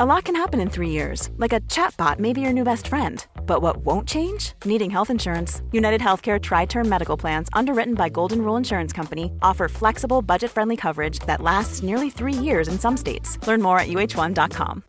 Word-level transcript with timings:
A 0.00 0.06
lot 0.06 0.24
can 0.24 0.34
happen 0.34 0.60
in 0.60 0.70
three 0.70 0.88
years, 0.88 1.28
like 1.36 1.52
a 1.52 1.60
chatbot 1.68 2.18
may 2.18 2.32
be 2.32 2.40
your 2.40 2.54
new 2.54 2.64
best 2.64 2.88
friend. 2.88 3.26
But 3.44 3.60
what 3.60 3.84
won't 3.84 4.08
change? 4.08 4.54
Needing 4.64 4.90
health 4.90 5.10
insurance. 5.10 5.60
United 5.72 6.00
Healthcare 6.00 6.40
Tri 6.40 6.64
Term 6.64 6.88
Medical 6.88 7.18
Plans, 7.18 7.50
underwritten 7.52 7.94
by 7.94 8.08
Golden 8.08 8.38
Rule 8.40 8.56
Insurance 8.56 8.94
Company, 8.94 9.30
offer 9.42 9.68
flexible, 9.68 10.22
budget 10.22 10.50
friendly 10.50 10.76
coverage 10.76 11.18
that 11.26 11.42
lasts 11.42 11.82
nearly 11.82 12.08
three 12.08 12.32
years 12.32 12.68
in 12.68 12.78
some 12.78 12.96
states. 12.96 13.38
Learn 13.46 13.60
more 13.60 13.78
at 13.78 13.88
uh1.com. 13.88 14.82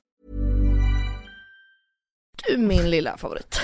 Du 2.48 2.58
min 2.58 2.90
lilla 2.90 3.18
favorit. 3.18 3.60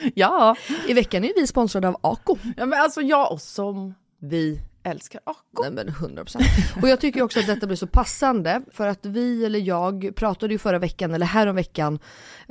Ja, 0.14 0.56
I 0.86 0.94
veckan 0.94 1.24
är 1.24 1.32
vi 1.36 1.46
sponsrade 1.46 1.88
av 1.88 1.96
Ako. 2.00 2.38
ja 2.56 2.66
men 2.66 2.80
alltså 2.80 3.00
jag 3.00 3.32
och 3.32 3.40
som 3.40 3.94
vi 4.20 4.60
älskar 4.90 5.20
Ako. 5.24 5.62
Nej 5.62 5.70
men 5.70 5.88
100%. 5.88 6.82
Och 6.82 6.88
jag 6.88 7.00
tycker 7.00 7.22
också 7.22 7.40
att 7.40 7.46
detta 7.46 7.66
blir 7.66 7.76
så 7.76 7.86
passande 7.86 8.62
för 8.72 8.86
att 8.86 9.06
vi 9.06 9.44
eller 9.44 9.58
jag 9.58 10.12
pratade 10.16 10.54
ju 10.54 10.58
förra 10.58 10.78
veckan 10.78 11.14
eller 11.14 11.26
häromveckan 11.26 11.98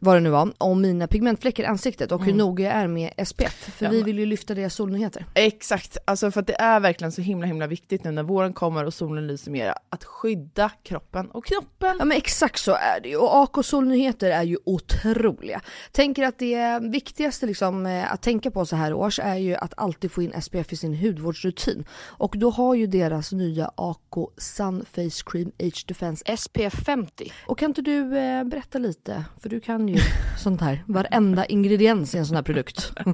vad 0.02 0.16
det 0.16 0.20
nu 0.20 0.30
var 0.30 0.54
om 0.58 0.82
mina 0.82 1.08
pigmentfläckar 1.08 1.64
i 1.64 1.66
ansiktet 1.66 2.12
och 2.12 2.26
hur 2.26 2.34
noga 2.34 2.64
jag 2.64 2.74
är 2.74 2.88
med 2.88 3.14
SPF. 3.28 3.54
För 3.78 3.86
Ja, 3.86 3.92
vi 3.92 4.04
vill 4.04 4.20
ju 4.20 4.26
lyfta 4.26 4.54
deras 4.54 4.74
solnyheter. 4.74 5.26
Exakt, 5.34 5.98
alltså 6.06 6.32
för 6.32 6.40
att 6.42 6.48
det 6.48 6.62
är 6.62 6.80
verkligen 6.80 7.12
så 7.12 7.22
himla 7.22 7.48
himla 7.48 7.68
viktigt 7.68 8.04
nu 8.04 8.12
när 8.12 8.24
våren 8.24 8.54
kommer 8.54 8.86
och 8.86 8.94
solen 8.94 9.28
lyser 9.28 9.52
mer 9.52 9.74
att 9.90 10.04
skydda 10.04 10.72
kroppen 10.84 11.32
och 11.32 11.46
knoppen. 11.46 11.96
Ja 12.00 12.06
men 12.06 12.18
exakt 12.18 12.60
så 12.60 12.72
är 12.72 13.00
det 13.04 13.10
ju 13.10 13.18
och 13.18 13.36
AK 13.44 13.66
solnyheter 13.66 14.30
är 14.32 14.44
ju 14.44 14.58
otroliga. 14.66 15.62
Tänker 15.92 16.24
att 16.24 16.40
det 16.40 16.80
viktigaste 16.82 17.46
liksom 17.46 17.86
eh, 17.86 18.14
att 18.14 18.22
tänka 18.22 18.52
på 18.52 18.66
så 18.66 18.76
här 18.76 18.94
års 18.94 19.20
är 19.20 19.36
ju 19.36 19.56
att 19.56 19.74
alltid 19.78 20.12
få 20.12 20.22
in 20.22 20.42
SPF 20.42 20.74
i 20.74 20.76
sin 20.76 20.96
hudvårdsrutin. 20.96 21.86
Och 22.08 22.36
då 22.38 22.50
har 22.50 22.76
ju 22.76 22.88
deras 22.88 23.32
nya 23.32 23.72
AK 23.76 24.30
Sun 24.38 24.86
Face 24.92 25.24
Cream 25.26 25.52
Age 25.60 25.86
Defense 25.88 26.38
SPF 26.38 26.74
50. 26.86 27.32
Och 27.48 27.58
kan 27.58 27.70
inte 27.70 27.82
du 27.82 28.18
eh, 28.18 28.44
berätta 28.44 28.78
lite, 28.78 29.24
för 29.40 29.50
du 29.50 29.60
kan 29.60 29.87
ju 29.90 30.00
sånt 30.38 30.62
här, 30.62 30.84
varenda 30.88 31.46
ingrediens 31.46 32.16
i 32.16 32.18
en 32.18 32.26
sån 32.26 32.36
här 32.36 32.44
produkt. 32.44 32.92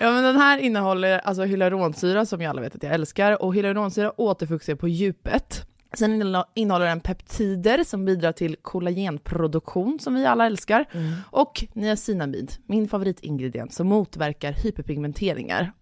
Ja 0.00 0.10
men 0.12 0.24
den 0.24 0.36
här 0.36 0.58
innehåller 0.58 1.18
alltså 1.18 1.42
hyaluronsyra 1.44 2.26
som 2.26 2.40
jag 2.40 2.50
alla 2.50 2.60
vet 2.60 2.74
att 2.74 2.82
jag 2.82 2.94
älskar 2.94 3.42
och 3.42 3.54
hyaluronsyra 3.54 4.20
återfuktar 4.20 4.74
på 4.74 4.88
djupet. 4.88 5.64
Sen 5.94 6.22
innehå- 6.22 6.44
innehåller 6.54 6.86
den 6.86 7.00
peptider 7.00 7.84
som 7.84 8.04
bidrar 8.04 8.32
till 8.32 8.56
kollagenproduktion 8.62 9.98
som 10.00 10.14
vi 10.14 10.26
alla 10.26 10.46
älskar. 10.46 10.84
Och 11.30 11.64
niacinamid, 11.72 12.52
min 12.66 12.88
favoritingrediens 12.88 13.74
som 13.74 13.86
motverkar 13.88 14.52
hyperpigmenteringar. 14.52 15.72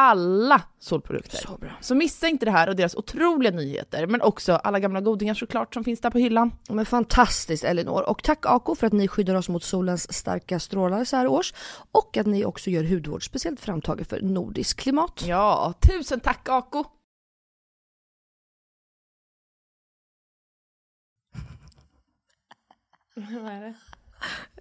Alla 0.00 0.62
solprodukter. 0.78 1.38
Så 1.38 1.56
bra. 1.56 1.70
Så 1.80 1.94
missa 1.94 2.28
inte 2.28 2.44
det 2.44 2.50
här 2.50 2.68
och 2.68 2.76
deras 2.76 2.94
otroliga 2.94 3.52
nyheter, 3.52 4.06
men 4.06 4.22
också 4.22 4.52
alla 4.52 4.80
gamla 4.80 5.00
godingar 5.00 5.34
såklart 5.34 5.74
som 5.74 5.84
finns 5.84 6.00
där 6.00 6.10
på 6.10 6.18
hyllan. 6.18 6.52
Men 6.68 6.86
fantastiskt 6.86 7.64
Elinor. 7.64 8.08
Och 8.08 8.22
tack 8.22 8.46
Ako 8.46 8.74
för 8.74 8.86
att 8.86 8.92
ni 8.92 9.08
skyddar 9.08 9.34
oss 9.34 9.48
mot 9.48 9.62
solens 9.64 10.12
starka 10.12 10.60
strålar 10.60 11.04
så 11.04 11.16
här 11.16 11.26
års. 11.26 11.54
Och 11.92 12.16
att 12.16 12.26
ni 12.26 12.44
också 12.44 12.70
gör 12.70 12.84
hudvård 12.84 13.24
speciellt 13.26 13.60
framtaget 13.60 14.08
för 14.08 14.20
nordisk 14.20 14.80
klimat. 14.80 15.24
Ja, 15.26 15.74
tusen 15.80 16.20
tack 16.20 16.48
Ako! 16.48 16.84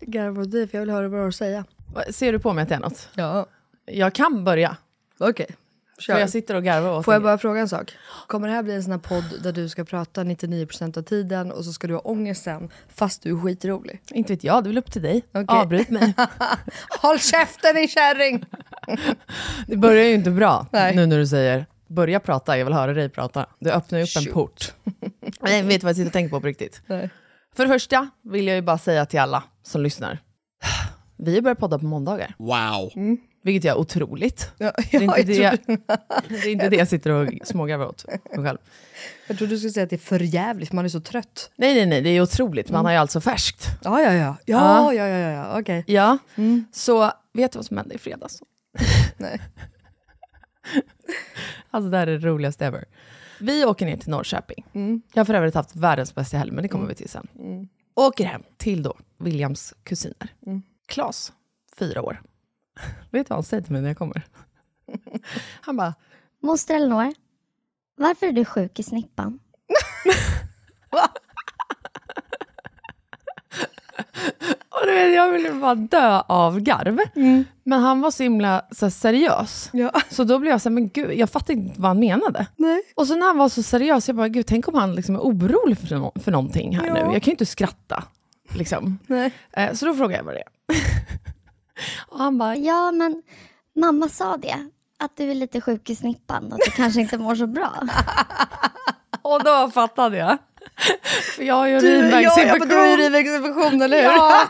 Garvar 0.01 0.41
åt 0.41 0.51
dig 0.51 0.67
för 0.67 0.77
jag 0.77 0.81
vill 0.81 0.89
höra 0.89 1.07
vad 1.07 1.17
du 1.19 1.21
har 1.21 1.27
att 1.27 1.35
säga. 1.35 1.65
Vad- 1.93 2.15
Ser 2.15 2.31
du 2.33 2.39
på 2.39 2.53
mig 2.53 2.61
att 2.63 2.69
det 2.69 2.75
är 2.75 2.79
något? 2.79 3.09
Ja, 3.13 3.45
Jag 3.85 4.13
kan 4.13 4.43
börja, 4.43 4.77
okej. 5.19 5.47
för 6.05 6.19
jag 6.19 6.29
sitter 6.29 6.55
och 6.55 6.63
garvar 6.63 6.91
åt 6.99 7.05
Får 7.05 7.13
jag 7.13 7.23
bara 7.23 7.37
fråga 7.37 7.59
en 7.61 7.69
sak? 7.69 7.93
Kommer 8.27 8.47
det 8.47 8.53
här 8.53 8.63
bli 8.63 8.73
en 8.73 8.83
sån 8.83 8.91
här 8.91 8.99
podd 8.99 9.43
där 9.43 9.51
du 9.51 9.69
ska 9.69 9.83
prata 9.85 10.23
99% 10.23 10.97
av 10.97 11.01
tiden 11.01 11.51
och 11.51 11.65
så 11.65 11.73
ska 11.73 11.87
du 11.87 11.93
ha 11.93 12.01
ångest 12.01 12.43
sen 12.43 12.69
fast 12.89 13.21
du 13.23 13.31
är 13.37 13.41
skitrolig? 13.41 14.01
Inte 14.11 14.33
vet 14.33 14.43
jag, 14.43 14.63
det 14.63 14.67
är 14.67 14.69
väl 14.69 14.77
upp 14.77 14.91
till 14.91 15.01
dig. 15.01 15.23
Okej. 15.31 15.45
Avbryt 15.47 15.89
mig. 15.89 16.13
Håll 17.01 17.19
käften 17.19 17.75
din 17.75 17.87
kärring! 17.87 18.45
Det 19.67 19.77
börjar 19.77 20.05
ju 20.05 20.13
inte 20.13 20.31
bra 20.31 20.67
Nej. 20.71 20.95
nu 20.95 21.05
när 21.05 21.17
du 21.17 21.27
säger 21.27 21.65
börja 21.87 22.19
prata, 22.19 22.57
jag 22.57 22.65
vill 22.65 22.73
höra 22.73 22.93
dig 22.93 23.09
prata. 23.09 23.45
Du 23.59 23.71
öppnar 23.71 23.99
ju 23.99 24.03
upp 24.05 24.09
en 24.17 24.23
Shoot. 24.23 24.33
port. 24.33 24.73
Nej, 25.41 25.61
vet 25.63 25.81
du 25.81 25.85
vad 25.85 25.89
jag 25.89 25.95
sitter 25.95 26.07
och 26.09 26.13
tänker 26.13 26.29
på 26.29 26.41
på 26.41 26.47
riktigt? 26.47 26.81
Nej. 26.87 27.09
För 27.55 27.63
det 27.63 27.69
första 27.69 28.09
vill 28.23 28.47
jag 28.47 28.55
ju 28.55 28.61
bara 28.61 28.77
säga 28.77 29.05
till 29.05 29.19
alla 29.19 29.43
som 29.63 29.81
lyssnar. 29.81 30.19
Vi 31.17 31.35
har 31.35 31.41
börjat 31.41 31.59
podda 31.59 31.79
på 31.79 31.85
måndagar, 31.85 32.35
Wow. 32.37 32.91
Vilket 33.41 33.71
är 33.71 33.77
otroligt. 33.77 34.51
Ja, 34.57 34.71
Det 34.91 34.97
är, 34.97 35.01
inte 35.01 35.31
jag, 35.33 35.51
det, 35.51 35.65
trodde, 35.65 35.81
det 36.29 36.35
är 36.35 36.49
inte 36.51 36.69
det 36.69 36.75
jag 36.75 36.87
sitter 36.87 37.11
och 37.11 37.29
smågarvar 37.43 37.85
åt 37.85 38.05
mig 38.07 38.45
själv. 38.45 38.57
jag 39.27 39.37
trodde 39.37 39.53
du 39.53 39.57
skulle 39.57 39.71
säga 39.73 39.83
att 39.83 39.89
det 39.89 39.95
är 39.95 39.97
för 39.97 40.19
jävligt, 40.19 40.71
man 40.71 40.85
är 40.85 40.89
så 40.89 40.99
trött. 40.99 41.51
Nej, 41.55 41.75
nej, 41.75 41.85
nej, 41.85 42.01
det 42.01 42.09
är 42.09 42.21
otroligt. 42.21 42.69
Man 42.69 42.85
har 42.85 42.91
ju 42.91 42.97
alltså 42.97 43.21
färskt. 43.21 43.67
Ja, 43.83 44.01
ja, 44.01 44.13
ja. 44.13 44.35
Ja, 44.45 44.93
ja, 44.93 45.07
ja, 45.07 45.17
ja, 45.17 45.29
ja. 45.29 45.59
okej. 45.59 45.83
Ja, 45.87 46.17
så 46.71 47.11
vet 47.33 47.51
du 47.51 47.57
vad 47.57 47.65
som 47.65 47.77
hände 47.77 47.95
i 47.95 47.97
fredags? 47.97 48.41
Nej. 49.17 49.41
Alltså 51.71 51.89
det 51.89 51.97
här 51.97 52.07
är 52.07 52.19
det 52.19 52.27
roligaste 52.27 52.65
ever. 52.65 52.85
Vi 53.39 53.65
åker 53.65 53.85
ner 53.85 53.97
till 53.97 54.09
Norrköping. 54.09 54.65
Jag 55.13 55.19
har 55.19 55.25
för 55.25 55.33
övrigt 55.33 55.55
haft 55.55 55.75
världens 55.75 56.15
bästa 56.15 56.37
helg, 56.37 56.51
men 56.51 56.61
det 56.61 56.67
kommer 56.67 56.87
vi 56.87 56.95
till 56.95 57.09
sen. 57.09 57.27
Åker 57.95 58.25
hem 58.25 58.43
till 58.57 58.83
då 58.83 58.97
Williams 59.19 59.73
kusiner. 59.83 60.33
Klas, 60.87 61.33
fyra 61.79 62.01
år. 62.01 62.21
Vet 63.11 63.27
du 63.27 63.29
vad 63.29 63.37
han 63.37 63.43
säger 63.43 63.63
till 63.63 63.73
mig 63.73 63.81
när 63.81 63.89
jag 63.89 63.97
kommer? 63.97 64.21
Han 65.61 65.77
bara, 65.77 65.93
Moster 66.43 66.75
Elinor, 66.75 67.13
varför 67.97 68.25
är 68.27 68.31
du 68.31 68.45
sjuk 68.45 68.79
i 68.79 68.83
snippan? 68.83 69.39
och 74.69 74.85
du 74.85 74.93
vet, 74.93 75.13
jag 75.15 75.31
ville 75.31 75.51
bara 75.51 75.75
dö 75.75 76.19
av 76.27 76.59
garv. 76.59 76.99
Men 77.63 77.79
han 77.81 78.01
var 78.01 78.11
så 78.11 78.23
himla 78.23 78.65
så 78.71 78.85
här, 78.85 78.89
seriös. 78.91 79.69
Ja. 79.73 79.91
Så 80.09 80.23
då 80.23 80.39
blev 80.39 80.51
jag 80.51 80.61
så 80.61 80.69
här, 80.69 80.73
men 80.73 80.89
gud, 80.89 81.13
jag 81.13 81.29
fattade 81.29 81.53
inte 81.53 81.81
vad 81.81 81.89
han 81.89 81.99
menade. 81.99 82.47
Nej. 82.55 82.81
Och 82.95 83.07
så 83.07 83.15
när 83.15 83.27
han 83.27 83.37
var 83.37 83.49
så 83.49 83.63
seriös, 83.63 84.07
jag 84.07 84.15
bara, 84.17 84.27
gud, 84.27 84.45
tänk 84.47 84.67
om 84.67 84.73
han 84.75 84.95
liksom 84.95 85.15
är 85.15 85.19
orolig 85.19 85.77
för, 85.77 85.87
no- 85.87 86.19
för 86.19 86.31
någonting 86.31 86.75
här 86.77 86.85
Ja. 86.87 86.93
nu. 86.93 86.99
Jag 86.99 87.11
kan 87.11 87.25
ju 87.25 87.31
inte 87.31 87.45
skratta. 87.45 88.03
Liksom. 88.55 88.99
Nej. 89.07 89.31
Eh, 89.51 89.73
så 89.73 89.85
då 89.85 89.93
frågade 89.93 90.17
jag 90.17 90.23
vad 90.23 90.33
det 90.33 90.39
är. 90.39 90.47
och 92.07 92.19
han 92.19 92.37
bara, 92.37 92.55
Ja, 92.55 92.91
men 92.91 93.23
mamma 93.75 94.09
sa 94.09 94.37
det. 94.37 94.69
Att 94.99 95.17
du 95.17 95.31
är 95.31 95.35
lite 95.35 95.61
sjuk 95.61 95.89
i 95.89 95.95
snippan 95.95 96.45
och 96.47 96.53
att 96.53 96.65
du 96.65 96.71
kanske 96.71 97.01
inte 97.01 97.17
mår 97.17 97.35
så 97.35 97.47
bra. 97.47 97.71
och 99.21 99.43
då 99.43 99.71
fattade 99.73 100.17
jag. 100.17 100.37
För 101.35 101.43
jag 101.43 101.55
har 101.55 101.67
ju 101.67 101.77
urinvägsinfektion. 101.77 102.69
du 102.69 102.75
har 102.75 102.85
ju 102.85 102.93
urinvägsinfektion, 102.93 103.81
eller 103.81 103.97
hur? 103.97 104.03
Ja. 104.03 104.43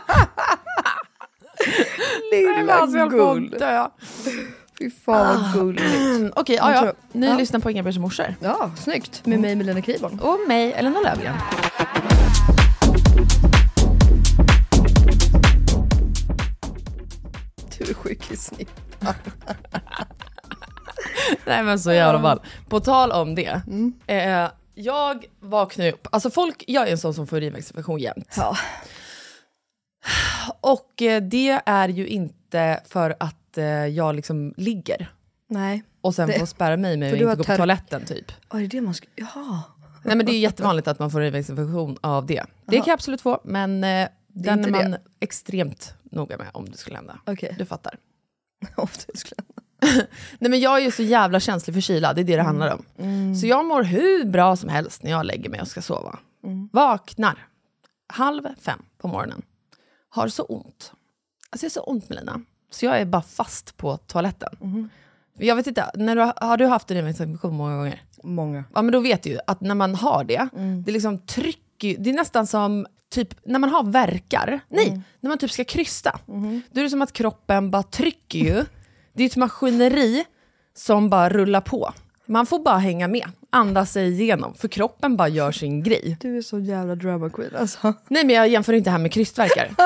Lilla 2.32 2.74
Alltså, 2.74 2.98
jag 2.98 3.10
får 3.10 3.18
gull. 3.18 3.56
Fy 4.78 4.90
fan 4.90 5.42
vad 5.42 5.52
gulligt. 5.54 5.96
Mm, 5.96 6.32
Okej, 6.36 6.56
ja, 6.56 6.86
ja. 6.86 6.92
Ni 7.12 7.26
ja. 7.26 7.36
lyssnar 7.36 7.60
på 7.60 7.70
Inga 7.70 7.82
Bers 7.82 7.98
morsor. 7.98 8.34
Ja, 8.40 8.70
snyggt. 8.76 9.26
Med 9.26 9.40
mig 9.40 9.56
Melina 9.56 9.82
Kriborn. 9.82 10.18
Och 10.22 10.38
mig, 10.48 10.72
Elena 10.72 11.00
Löfgren. 11.00 11.34
Är 18.30 18.36
snitt. 18.36 18.70
Nej 21.46 21.62
men 21.62 21.78
så 21.80 21.92
i 21.92 22.00
alla 22.00 22.20
fall. 22.22 22.40
På 22.68 22.80
tal 22.80 23.12
om 23.12 23.34
det. 23.34 23.60
Eh, 24.06 24.48
jag 24.74 25.24
vaknar 25.40 25.88
upp, 25.92 26.08
alltså 26.12 26.30
folk, 26.30 26.64
jag 26.66 26.88
är 26.88 26.92
en 26.92 26.98
sån 26.98 27.14
som 27.14 27.26
får 27.26 27.36
urinvägsinfektion 27.36 27.98
jämt. 27.98 28.34
Ja. 28.36 28.56
Och 30.60 31.02
eh, 31.02 31.22
det 31.22 31.60
är 31.66 31.88
ju 31.88 32.06
inte 32.06 32.80
för 32.86 33.16
att 33.20 33.58
eh, 33.58 33.64
jag 33.66 34.14
liksom 34.14 34.54
ligger 34.56 35.10
Nej. 35.48 35.82
och 36.00 36.14
sen 36.14 36.28
Det- 36.28 36.38
får 36.38 36.46
spärra 36.46 36.76
mig 36.76 36.96
med 36.96 37.08
att 37.08 37.12
inte 37.20 37.36
gå 37.36 37.44
på 37.44 37.56
toaletten 37.56 38.04
typ. 38.04 38.32
Vad 38.48 38.62
är 38.62 38.66
det 38.66 38.80
man 38.80 38.94
ska... 38.94 39.06
Jaha. 39.16 39.62
Nej 40.04 40.16
men 40.16 40.26
det 40.26 40.32
är 40.32 40.38
jättevanligt 40.38 40.88
att 40.88 40.98
man 40.98 41.10
får 41.10 41.20
urinvägsinfektion 41.20 41.96
av 42.00 42.26
det. 42.26 42.44
Det 42.66 42.76
kan 42.76 42.84
jag 42.86 42.94
absolut 42.94 43.20
få, 43.20 43.40
men 43.44 43.84
eh, 43.84 44.08
den 44.28 44.64
är 44.64 44.70
man 44.70 44.90
det. 44.90 45.00
extremt 45.20 45.94
noga 46.02 46.36
med 46.36 46.46
om 46.52 46.70
det 46.70 46.76
skulle 46.76 46.96
hända. 46.96 47.18
Okej. 47.26 47.54
Du 47.58 47.66
fattar. 47.66 47.94
Det 49.06 49.16
skulle... 49.18 49.42
Nej 50.38 50.50
men 50.50 50.60
jag 50.60 50.76
är 50.78 50.84
ju 50.84 50.90
så 50.90 51.02
jävla 51.02 51.40
känslig 51.40 51.74
för 51.74 51.80
kyla, 51.80 52.12
det 52.14 52.20
är 52.20 52.24
det 52.24 52.36
det 52.36 52.42
handlar 52.42 52.74
om. 52.74 52.84
Så 53.40 53.46
jag 53.46 53.64
mår 53.64 53.82
hur 53.82 54.24
bra 54.24 54.56
som 54.56 54.68
helst 54.68 55.02
när 55.02 55.10
jag 55.10 55.26
lägger 55.26 55.50
mig 55.50 55.60
och 55.60 55.68
ska 55.68 55.82
sova. 55.82 56.18
Vaknar 56.72 57.46
halv 58.06 58.42
fem 58.60 58.82
på 58.98 59.08
morgonen. 59.08 59.42
Har 60.10 60.28
så 60.28 60.42
ont. 60.42 60.92
Alltså 61.50 61.66
jag 61.66 61.70
har 61.70 61.74
så 61.74 61.80
ont 61.80 62.08
Melina. 62.08 62.40
Så 62.70 62.84
jag 62.84 63.00
är 63.00 63.04
bara 63.04 63.22
fast 63.22 63.76
på 63.76 63.96
toaletten. 63.96 64.56
Jag 65.38 65.56
vet 65.56 65.66
inte, 65.66 65.90
när 65.94 66.16
du, 66.16 66.22
har- 66.36 66.56
du 66.56 66.66
haft 66.66 66.90
urinvägsinfektion 66.90 67.54
många 67.54 67.76
gånger? 67.76 68.02
Många. 68.22 68.64
Ja 68.74 68.82
men 68.82 68.92
då 68.92 69.00
vet 69.00 69.22
du 69.22 69.30
ju 69.30 69.38
att 69.46 69.60
när 69.60 69.74
man 69.74 69.94
har 69.94 70.24
det, 70.24 70.48
det 70.84 70.92
liksom 70.92 71.18
trycker 71.18 71.96
det 71.98 72.10
är 72.10 72.14
nästan 72.14 72.46
som 72.46 72.86
typ 73.10 73.46
när 73.46 73.58
man 73.58 73.70
har 73.70 73.82
verkar, 73.84 74.60
nej, 74.68 75.02
när 75.20 75.28
man 75.28 75.38
typ 75.38 75.50
ska 75.50 75.64
krysta. 75.64 76.20
Då 76.70 76.80
är 76.80 76.84
det 76.84 76.90
som 76.90 77.02
att 77.02 77.12
kroppen 77.12 77.70
bara 77.70 77.82
trycker 77.82 78.38
ju, 78.38 78.64
det 79.12 79.22
är 79.22 79.26
ett 79.26 79.36
maskineri 79.36 80.24
som 80.74 81.10
bara 81.10 81.28
rullar 81.28 81.60
på. 81.60 81.92
Man 82.26 82.46
får 82.46 82.58
bara 82.58 82.78
hänga 82.78 83.08
med, 83.08 83.30
andas 83.50 83.92
sig 83.92 84.12
igenom, 84.22 84.54
för 84.54 84.68
kroppen 84.68 85.16
bara 85.16 85.28
gör 85.28 85.52
sin 85.52 85.82
grej. 85.82 86.16
Du 86.20 86.38
är 86.38 86.42
så 86.42 86.58
jävla 86.58 86.94
drama 86.94 87.30
queen 87.30 87.56
alltså. 87.56 87.94
Nej 88.08 88.24
men 88.24 88.34
jag 88.36 88.48
jämför 88.48 88.72
inte 88.72 88.86
det 88.86 88.92
här 88.92 88.98
med 88.98 89.12
krystvärkar 89.12 89.70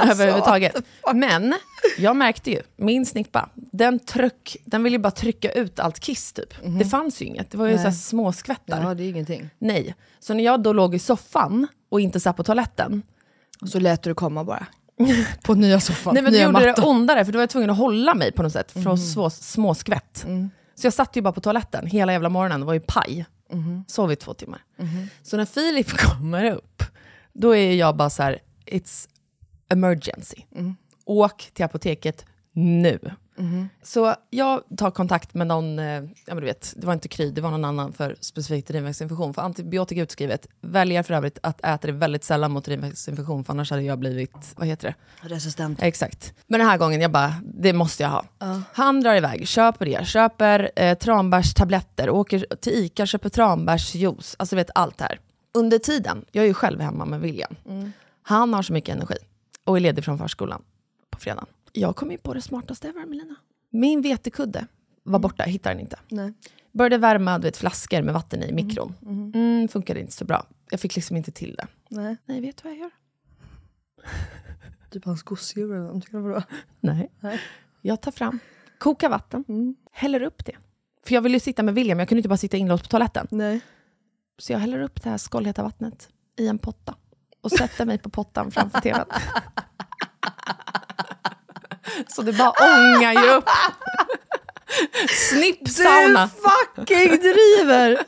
överhuvudtaget. 0.10 0.76
Men 1.14 1.54
jag 1.98 2.16
märkte 2.16 2.50
ju, 2.50 2.62
min 2.76 3.06
snippa, 3.06 3.48
den, 3.54 3.98
tryck, 3.98 4.56
den 4.64 4.82
ville 4.82 4.94
ju 4.96 5.00
bara 5.02 5.10
trycka 5.10 5.52
ut 5.52 5.80
allt 5.80 6.00
kiss 6.00 6.32
typ. 6.32 6.54
Det 6.78 6.84
fanns 6.84 7.22
ju 7.22 7.26
inget, 7.26 7.50
det 7.50 7.58
var 7.58 7.66
ju 7.66 7.76
så 7.76 7.82
här 7.82 7.90
små 7.90 8.32
skvättar. 8.32 8.82
Ja, 8.84 8.94
det 8.94 9.04
är 9.04 9.08
ingenting. 9.08 9.50
Nej. 9.58 9.94
Så 10.20 10.34
när 10.34 10.44
jag 10.44 10.62
då 10.62 10.72
låg 10.72 10.94
i 10.94 10.98
soffan 10.98 11.66
och 11.88 12.00
inte 12.00 12.20
satt 12.20 12.36
på 12.36 12.44
toaletten, 12.44 13.02
Så 13.66 13.80
lät 13.80 14.02
du 14.02 14.10
det 14.10 14.14
komma 14.14 14.44
bara. 14.44 14.66
På 15.42 15.54
nya 15.54 15.80
soffan, 15.80 16.14
nej 16.14 16.22
men 16.22 16.32
det 16.32 16.38
gjorde 16.38 16.52
mattan. 16.52 16.74
det 16.76 16.82
ondare 16.82 17.24
för 17.24 17.32
då 17.32 17.36
var 17.36 17.42
jag 17.42 17.50
tvungen 17.50 17.70
att 17.70 17.76
hålla 17.76 18.14
mig 18.14 18.32
på 18.32 18.42
något 18.42 18.52
sätt 18.52 18.72
från 18.72 18.98
så, 18.98 19.30
små 19.30 19.74
skvätt. 19.74 20.26
Så 20.80 20.86
jag 20.86 20.94
satt 20.94 21.16
ju 21.16 21.22
bara 21.22 21.32
på 21.32 21.40
toaletten 21.40 21.86
hela 21.86 22.12
jävla 22.12 22.28
morgonen, 22.28 22.60
det 22.60 22.66
var 22.66 22.74
ju 22.74 22.80
paj. 22.80 23.26
Sov 23.86 24.12
i 24.12 24.16
två 24.16 24.34
timmar. 24.34 24.64
Så 25.22 25.36
när 25.36 25.44
Filip 25.44 25.90
kommer 25.98 26.50
upp, 26.50 26.82
då 27.32 27.56
är 27.56 27.74
jag 27.74 27.96
bara 27.96 28.10
så 28.10 28.22
här, 28.22 28.38
it's 28.66 29.08
emergency. 29.68 30.36
Åk 31.04 31.50
till 31.52 31.64
apoteket 31.64 32.24
nu. 32.52 32.98
Så 33.82 34.14
jag 34.30 34.62
tar 34.76 34.90
kontakt 34.90 35.34
med 35.34 35.46
någon, 35.46 35.78
eh, 35.78 35.86
ja 35.86 36.02
men 36.26 36.36
du 36.36 36.44
vet, 36.44 36.74
det 36.76 36.86
var 36.86 36.92
inte 36.92 37.08
Kry, 37.08 37.30
det 37.30 37.40
var 37.40 37.50
någon 37.50 37.64
annan 37.64 37.92
för 37.92 38.16
specifikt 38.20 38.70
urinvägsinfektion. 38.70 39.34
För 39.34 39.42
antibiotika 39.42 40.02
utskrivet. 40.02 40.46
Väljer 40.60 41.02
för 41.02 41.14
övrigt 41.14 41.38
att 41.42 41.64
äta 41.64 41.86
det 41.86 41.92
väldigt 41.92 42.24
sällan 42.24 42.50
mot 42.50 42.68
urinvägsinfektion, 42.68 43.44
för 43.44 43.52
annars 43.52 43.70
hade 43.70 43.82
jag 43.82 43.98
blivit, 43.98 44.54
vad 44.56 44.66
heter 44.68 44.88
det? 44.88 45.28
Resistent. 45.28 45.82
Exakt. 45.82 46.34
Men 46.46 46.60
den 46.60 46.68
här 46.68 46.78
gången, 46.78 47.00
jag 47.00 47.10
bara, 47.10 47.34
det 47.44 47.72
måste 47.72 48.02
jag 48.02 48.10
ha. 48.10 48.24
Han 48.72 49.00
drar 49.00 49.14
iväg, 49.14 49.48
köper 49.48 49.86
det, 49.86 50.06
köper 50.06 50.70
eh, 50.76 50.98
tranbärstabletter, 50.98 52.10
åker 52.10 52.46
till 52.60 52.72
ICA, 52.72 53.06
köper 53.06 53.28
tranbärsjuice, 53.28 54.36
alltså 54.38 54.56
vet 54.56 54.70
allt 54.74 54.98
det 54.98 55.04
här. 55.04 55.20
Under 55.54 55.78
tiden, 55.78 56.24
jag 56.32 56.42
är 56.44 56.48
ju 56.48 56.54
själv 56.54 56.80
hemma 56.80 57.04
med 57.04 57.20
William. 57.20 57.56
Han 58.22 58.54
har 58.54 58.62
så 58.62 58.72
mycket 58.72 58.94
energi 58.94 59.16
och 59.64 59.76
är 59.76 59.80
ledig 59.80 60.04
från 60.04 60.18
förskolan 60.18 60.62
på 61.10 61.18
fredagen. 61.18 61.46
Jag 61.72 61.96
kom 61.96 62.10
ju 62.10 62.18
på 62.18 62.34
det 62.34 62.42
smartaste 62.42 62.88
ever, 62.88 63.06
Melina. 63.06 63.34
Min 63.70 64.02
vetekudde 64.02 64.66
var 65.02 65.18
borta, 65.18 65.42
jag 65.46 65.52
hittade 65.52 65.74
den 65.74 65.80
inte. 65.80 65.98
Nej. 66.08 66.32
Började 66.72 66.98
värma 66.98 67.38
du 67.38 67.42
vet, 67.44 67.56
flaskor 67.56 68.02
med 68.02 68.14
vatten 68.14 68.42
i 68.42 68.52
mikron. 68.52 68.94
Mm, 69.02 69.68
funkade 69.68 70.00
inte 70.00 70.12
så 70.12 70.24
bra. 70.24 70.46
Jag 70.70 70.80
fick 70.80 70.96
liksom 70.96 71.16
inte 71.16 71.30
till 71.32 71.54
det. 71.54 71.66
Nej. 71.88 72.16
Nej, 72.24 72.40
vet 72.40 72.56
du 72.56 72.62
vad 72.68 72.72
jag 72.72 72.80
gör? 72.80 72.90
Typ 74.90 75.04
hans 75.04 75.22
gosedjur 75.22 75.72
eller 75.74 75.84
någonting. 75.84 76.22
vadå? 76.22 76.42
Nej. 76.80 77.10
Jag 77.82 78.00
tar 78.00 78.12
fram, 78.12 78.38
kokar 78.78 79.08
vatten, 79.08 79.44
Mm. 79.48 79.76
häller 79.92 80.22
upp 80.22 80.46
det. 80.46 80.56
För 81.06 81.14
jag 81.14 81.22
ville 81.22 81.36
ju 81.36 81.40
sitta 81.40 81.62
med 81.62 81.74
William, 81.74 81.98
jag 81.98 82.08
kunde 82.08 82.18
inte 82.18 82.28
bara 82.28 82.36
sitta 82.36 82.56
inlåst 82.56 82.84
på 82.84 82.88
toaletten. 82.90 83.26
Nej. 83.30 83.60
Så 84.38 84.52
jag 84.52 84.58
häller 84.58 84.80
upp 84.80 85.02
det 85.02 85.10
här 85.10 85.18
skållheta 85.18 85.62
vattnet 85.62 86.08
i 86.38 86.48
en 86.48 86.58
potta 86.58 86.94
och 87.40 87.50
sätter 87.52 87.86
mig 87.86 87.98
på 87.98 88.10
pottan 88.10 88.50
framför 88.50 88.80
tvn. 88.80 89.04
Så 92.14 92.22
det 92.22 92.32
bara 92.32 92.50
ångar 92.50 93.12
ju 93.12 93.30
upp. 93.30 93.44
Snippsauna. 95.08 96.30
Du 96.76 96.86
fucking 96.86 97.08
driver! 97.08 97.98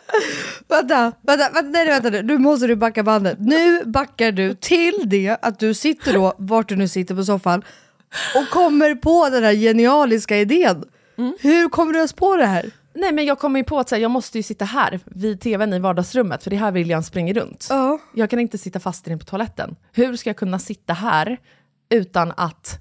vänta, 0.69 1.13
vänta, 1.23 1.51
vänta, 1.55 1.71
nej, 1.71 1.87
vänta 1.87 2.11
nu. 2.11 2.23
Nu 2.23 2.39
måste 2.39 2.67
du 2.67 2.77
backa 2.77 3.03
bandet. 3.03 3.39
Nu 3.41 3.85
backar 3.85 4.33
du 4.33 4.55
till 4.55 4.95
det 5.05 5.37
att 5.43 5.59
du 5.59 5.75
sitter 5.75 6.13
då, 6.13 6.35
vart 6.39 6.69
du 6.69 6.77
nu 6.77 6.89
sitter 6.89 7.15
på 7.15 7.25
soffan, 7.25 7.63
och 8.37 8.49
kommer 8.51 8.95
på 8.95 9.29
den 9.29 9.45
här 9.45 9.53
genialiska 9.53 10.37
idén. 10.37 10.85
Hur 11.41 11.69
kommer 11.69 11.93
du 11.93 11.99
ens 11.99 12.13
på 12.13 12.37
det 12.37 12.47
här? 12.47 12.71
Nej 12.95 13.13
men 13.13 13.25
jag 13.25 13.39
kommer 13.39 13.61
ju 13.61 13.65
på 13.65 13.79
att 13.79 13.91
här, 13.91 13.99
jag 13.99 14.11
måste 14.11 14.39
ju 14.39 14.43
sitta 14.43 14.65
här 14.65 15.01
vid 15.05 15.41
tvn 15.41 15.73
i 15.73 15.79
vardagsrummet 15.79 16.43
för 16.43 16.51
det 16.51 16.57
är 16.57 16.61
här 16.61 16.73
William 16.73 17.03
springer 17.03 17.35
runt. 17.35 17.67
Ja. 17.71 17.99
Jag 18.15 18.31
kan 18.31 18.39
inte 18.39 18.59
sitta 18.59 18.81
fast 18.81 19.07
inne 19.07 19.17
på 19.19 19.25
toaletten. 19.25 19.77
Hur 19.93 20.17
ska 20.17 20.29
jag 20.31 20.37
kunna 20.37 20.59
sitta 20.59 20.93
här 20.93 21.39
utan 21.91 22.33
att 22.37 22.79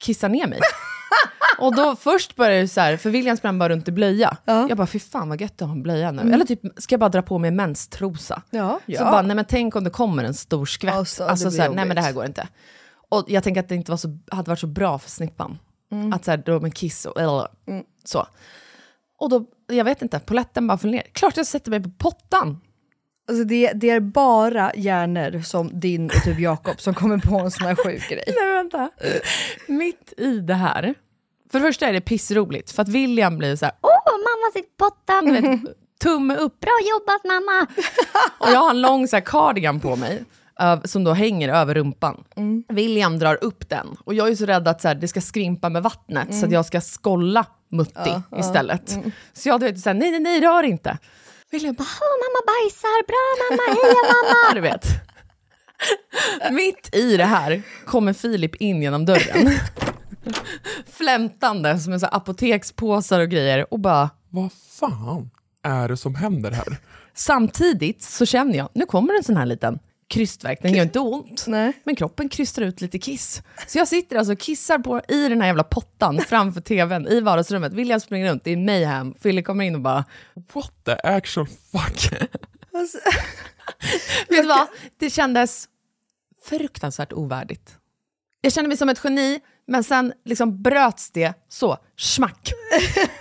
kissa 0.00 0.28
ner 0.28 0.46
mig? 0.46 0.60
Och 1.58 1.76
då 1.76 1.96
först 1.96 2.36
började 2.36 2.60
det 2.60 2.68
så 2.68 2.80
här, 2.80 2.96
för 2.96 3.10
William 3.10 3.36
sprang 3.36 3.58
bara 3.58 3.68
runt 3.68 3.88
i 3.88 3.92
blöja. 3.92 4.36
Jag 4.68 4.76
bara, 4.78 4.86
fy 4.86 4.98
fan 4.98 5.28
vad 5.28 5.40
gött 5.40 5.62
att 5.62 5.68
ha 5.68 5.74
en 5.74 5.82
blöja 5.82 6.10
nu. 6.10 6.32
Eller 6.34 6.44
typ, 6.44 6.60
ska 6.76 6.92
jag 6.92 7.00
bara 7.00 7.08
dra 7.10 7.22
på 7.22 7.38
mig 7.38 7.48
en 7.48 7.56
menstrosa? 7.56 8.42
Ja, 8.50 8.80
Så 8.98 9.04
bara, 9.04 9.22
nej 9.22 9.36
men 9.36 9.44
tänk 9.44 9.76
om 9.76 9.84
det 9.84 9.90
kommer 9.90 10.24
en 10.24 10.34
stor 10.34 10.66
skvätt. 10.66 10.94
Alltså, 10.94 11.24
Alltså, 11.24 11.50
så 11.50 11.62
här, 11.62 11.68
nej 11.70 11.84
men 11.84 11.96
det 11.96 12.02
här 12.02 12.12
går 12.12 12.24
inte. 12.26 12.48
Och 13.08 13.24
jag 13.28 13.42
tänker 13.44 13.60
att 13.60 13.68
det 13.68 13.74
inte 13.74 13.90
var 13.92 13.96
så, 13.98 14.18
hade 14.30 14.50
varit 14.50 14.58
så 14.60 14.66
bra 14.66 14.98
för 14.98 15.10
snippan. 15.10 15.58
Att 16.14 16.24
så 16.24 16.30
här, 16.30 16.38
då 16.46 16.60
med 16.60 16.74
kiss 16.74 17.04
och 17.06 17.20
eller, 17.20 17.48
så. 18.04 18.26
Och 19.18 19.30
då, 19.30 19.44
jag 19.68 19.84
vet 19.84 20.02
inte, 20.02 20.18
poletten 20.18 20.66
bara 20.66 20.78
föll 20.78 20.90
ner. 20.90 21.02
Klart 21.12 21.36
jag 21.36 21.46
sätter 21.46 21.70
mig 21.70 21.82
på 21.82 21.90
pottan. 21.90 22.60
Alltså 23.28 23.44
det, 23.44 23.72
det 23.72 23.90
är 23.90 24.00
bara 24.00 24.72
hjärnor 24.74 25.40
som 25.40 25.80
din 25.80 26.06
och 26.06 26.22
typ 26.24 26.38
Jakob 26.40 26.80
som 26.80 26.94
kommer 26.94 27.18
på 27.18 27.38
en 27.38 27.50
sån 27.50 27.66
här 27.66 27.74
sjuk 27.74 28.08
grej. 28.08 28.24
Nej, 28.40 28.54
vänta. 28.54 28.90
Mitt 29.66 30.12
i 30.16 30.40
det 30.40 30.54
här. 30.54 30.94
För 31.52 31.60
det 31.60 31.66
första 31.66 31.86
är 31.86 31.92
det 31.92 32.00
pissroligt, 32.00 32.70
för 32.70 32.82
att 32.82 32.88
William 32.88 33.38
blir 33.38 33.56
så 33.56 33.64
här, 33.64 33.74
Åh, 33.80 34.12
mamma 34.12 34.52
du 35.24 35.32
vet, 35.40 35.60
tumme 36.02 36.36
upp. 36.36 36.60
Bra 36.60 36.72
jobbat 36.90 37.24
mamma! 37.24 37.66
Och 38.38 38.48
jag 38.48 38.58
har 38.58 38.70
en 38.70 38.80
lång 38.80 39.08
så 39.08 39.16
här, 39.16 39.20
cardigan 39.20 39.80
på 39.80 39.96
mig, 39.96 40.24
som 40.84 41.04
då 41.04 41.12
hänger 41.12 41.48
över 41.48 41.74
rumpan. 41.74 42.24
William 42.68 43.18
drar 43.18 43.44
upp 43.44 43.68
den, 43.68 43.86
och 44.04 44.14
jag 44.14 44.28
är 44.28 44.34
så 44.34 44.46
rädd 44.46 44.68
att 44.68 44.80
så 44.80 44.88
här, 44.88 44.94
det 44.94 45.08
ska 45.08 45.20
skrimpa 45.20 45.68
med 45.68 45.82
vattnet, 45.82 46.34
så 46.40 46.46
att 46.46 46.52
jag 46.52 46.66
ska 46.66 46.80
skolla 46.80 47.46
Mutti 47.70 48.10
istället. 48.38 48.98
Så 49.32 49.48
jag 49.48 49.60
du 49.60 49.66
vet, 49.66 49.80
så 49.80 49.88
här, 49.88 49.94
nej, 49.94 50.10
nej, 50.10 50.20
nej, 50.20 50.40
rör 50.40 50.62
inte. 50.62 50.98
William 51.50 51.74
bara, 51.74 51.86
mamma 52.22 52.40
bajsar! 52.46 53.06
Bra 53.06 53.24
mamma! 53.42 53.62
Heja 53.80 54.14
mamma! 54.14 54.54
du 54.54 54.60
vet. 54.60 54.86
Mitt 56.52 56.94
i 56.94 57.16
det 57.16 57.24
här 57.24 57.62
kommer 57.86 58.12
Filip 58.12 58.54
in 58.54 58.82
genom 58.82 59.06
dörren. 59.06 59.52
Flämtande 60.92 61.78
som 61.78 61.92
en 61.92 62.00
apotekspåsar 62.04 63.20
och 63.20 63.28
grejer 63.28 63.72
och 63.72 63.80
bara 63.80 64.10
Vad 64.30 64.50
fan 64.52 65.30
är 65.62 65.88
det 65.88 65.96
som 65.96 66.14
händer 66.14 66.50
här? 66.50 66.76
Samtidigt 67.14 68.02
så 68.02 68.26
känner 68.26 68.58
jag, 68.58 68.68
nu 68.74 68.86
kommer 68.86 69.14
en 69.14 69.24
sån 69.24 69.36
här 69.36 69.46
liten 69.46 69.78
krystverk, 70.08 70.62
den 70.62 70.74
gör 70.74 70.82
inte 70.82 71.00
ont, 71.00 71.44
Nej. 71.46 71.72
men 71.84 71.96
kroppen 71.96 72.28
krystar 72.28 72.62
ut 72.62 72.80
lite 72.80 72.98
kiss. 72.98 73.42
Så 73.66 73.78
jag 73.78 73.88
sitter 73.88 74.16
alltså 74.16 74.32
och 74.32 74.38
kissar 74.38 74.78
på, 74.78 75.00
i 75.08 75.28
den 75.28 75.40
här 75.40 75.48
jävla 75.48 75.64
pottan 75.64 76.20
framför 76.28 76.60
tvn 76.60 77.06
i 77.06 77.20
vardagsrummet. 77.20 77.72
William 77.72 78.00
springer 78.00 78.30
runt, 78.30 78.44
det 78.44 78.50
är 78.50 78.56
mayhem. 78.56 79.14
Fille 79.20 79.42
kommer 79.42 79.64
in 79.64 79.74
och 79.74 79.80
bara, 79.80 80.04
What 80.52 80.72
the 80.84 80.92
actual 81.04 81.46
fuck? 81.46 82.12
Vet 84.28 84.42
du 84.42 84.46
vad? 84.46 84.66
Det 84.98 85.10
kändes 85.10 85.68
fruktansvärt 86.44 87.12
ovärdigt. 87.12 87.76
Jag 88.40 88.52
kände 88.52 88.68
mig 88.68 88.76
som 88.76 88.88
ett 88.88 89.00
geni, 89.04 89.40
men 89.66 89.84
sen 89.84 90.12
liksom 90.24 90.62
bröts 90.62 91.10
det 91.10 91.34
så, 91.48 91.76
smack. 91.98 92.52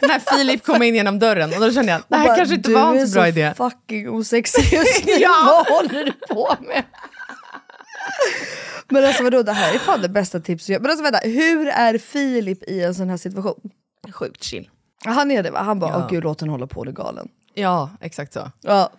När 0.02 0.20
Filip 0.38 0.64
kom 0.66 0.84
in 0.84 0.96
genom 0.96 1.20
dörren 1.20 1.54
och 1.54 1.60
då 1.60 1.72
kände 1.72 1.92
jag, 1.92 2.02
det 2.08 2.16
här 2.16 2.26
bara, 2.28 2.36
kanske 2.36 2.56
inte 2.56 2.70
du 2.70 2.74
var 2.76 2.96
är 2.96 3.00
en 3.00 3.08
så 3.08 3.14
bra 3.14 3.28
idé. 3.28 3.54
fucking 3.58 4.10
osexig 4.10 4.74
just 4.74 5.06
nu. 5.06 5.12
Ja. 5.20 5.66
Vad 5.70 5.78
håller 5.78 6.06
du 6.06 6.12
på 6.12 6.56
med? 6.68 6.84
Men 8.90 9.06
alltså 9.06 9.24
vadå, 9.24 9.44
det 9.44 9.52
här 9.54 9.74
är 9.76 9.80
fan 9.80 10.02
det 10.02 10.10
bästa 10.10 10.40
tipset 10.40 10.70
jag 10.70 10.82
Men 10.82 10.92
alltså 10.92 11.04
vänta, 11.04 11.20
hur 11.24 11.68
är 11.68 11.98
Filip 11.98 12.64
i 12.64 12.84
en 12.84 12.96
sån 12.96 13.10
här 13.10 13.18
situation? 13.18 13.70
Sjukt 14.12 14.44
chill. 14.44 14.70
Han 15.06 15.32
är 15.32 15.44
det 15.44 15.52
va? 15.52 15.60
Han 15.62 15.80
bara, 15.80 15.92
Ja. 15.92 15.98
åh 15.98 16.10
gud 16.10 16.24
låt 16.24 16.40
den 16.40 16.50
hålla 16.50 16.68
på, 16.68 16.84
det 16.84 16.92
är 16.92 16.94
galen. 16.94 17.28
Ja, 17.54 17.90
exakt 18.02 18.34
så. 18.34 18.52
Ja, 18.62 18.90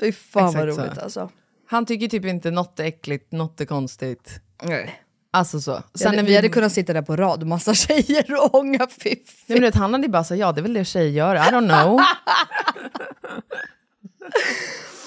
fy 0.00 0.12
fan 0.12 0.52
vad 0.54 0.68
Exakt 0.68 0.74
så. 0.74 0.80
roligt 0.82 0.98
alltså. 0.98 1.30
Han 1.68 1.86
tycker 1.86 2.08
typ 2.08 2.24
inte 2.24 2.50
något 2.50 2.80
är 2.80 2.84
äckligt, 2.84 3.32
något 3.32 3.60
är 3.60 3.64
konstigt. 3.64 4.40
Nej. 4.62 5.00
Alltså 5.34 5.60
så. 5.60 5.82
Sen 5.94 6.10
vi, 6.10 6.16
när 6.16 6.22
vi 6.24 6.36
hade 6.36 6.48
kunnat 6.48 6.72
sitta 6.72 6.92
där 6.92 7.02
på 7.02 7.16
rad, 7.16 7.46
massa 7.46 7.74
tjejer 7.84 8.42
och 8.42 8.54
ånga 8.54 8.86
fy 9.02 9.08
Nej, 9.10 9.18
men 9.46 9.60
vet, 9.60 9.74
han 9.74 9.92
hade 9.92 10.06
ju 10.06 10.10
bara 10.12 10.24
sagt 10.24 10.38
ja, 10.38 10.52
det 10.52 10.60
är 10.60 10.62
väl 10.62 10.74
det 10.74 10.84
tjejer 10.84 11.10
gör, 11.10 11.34
I 11.36 11.38
don't 11.38 11.68
know. 11.68 12.00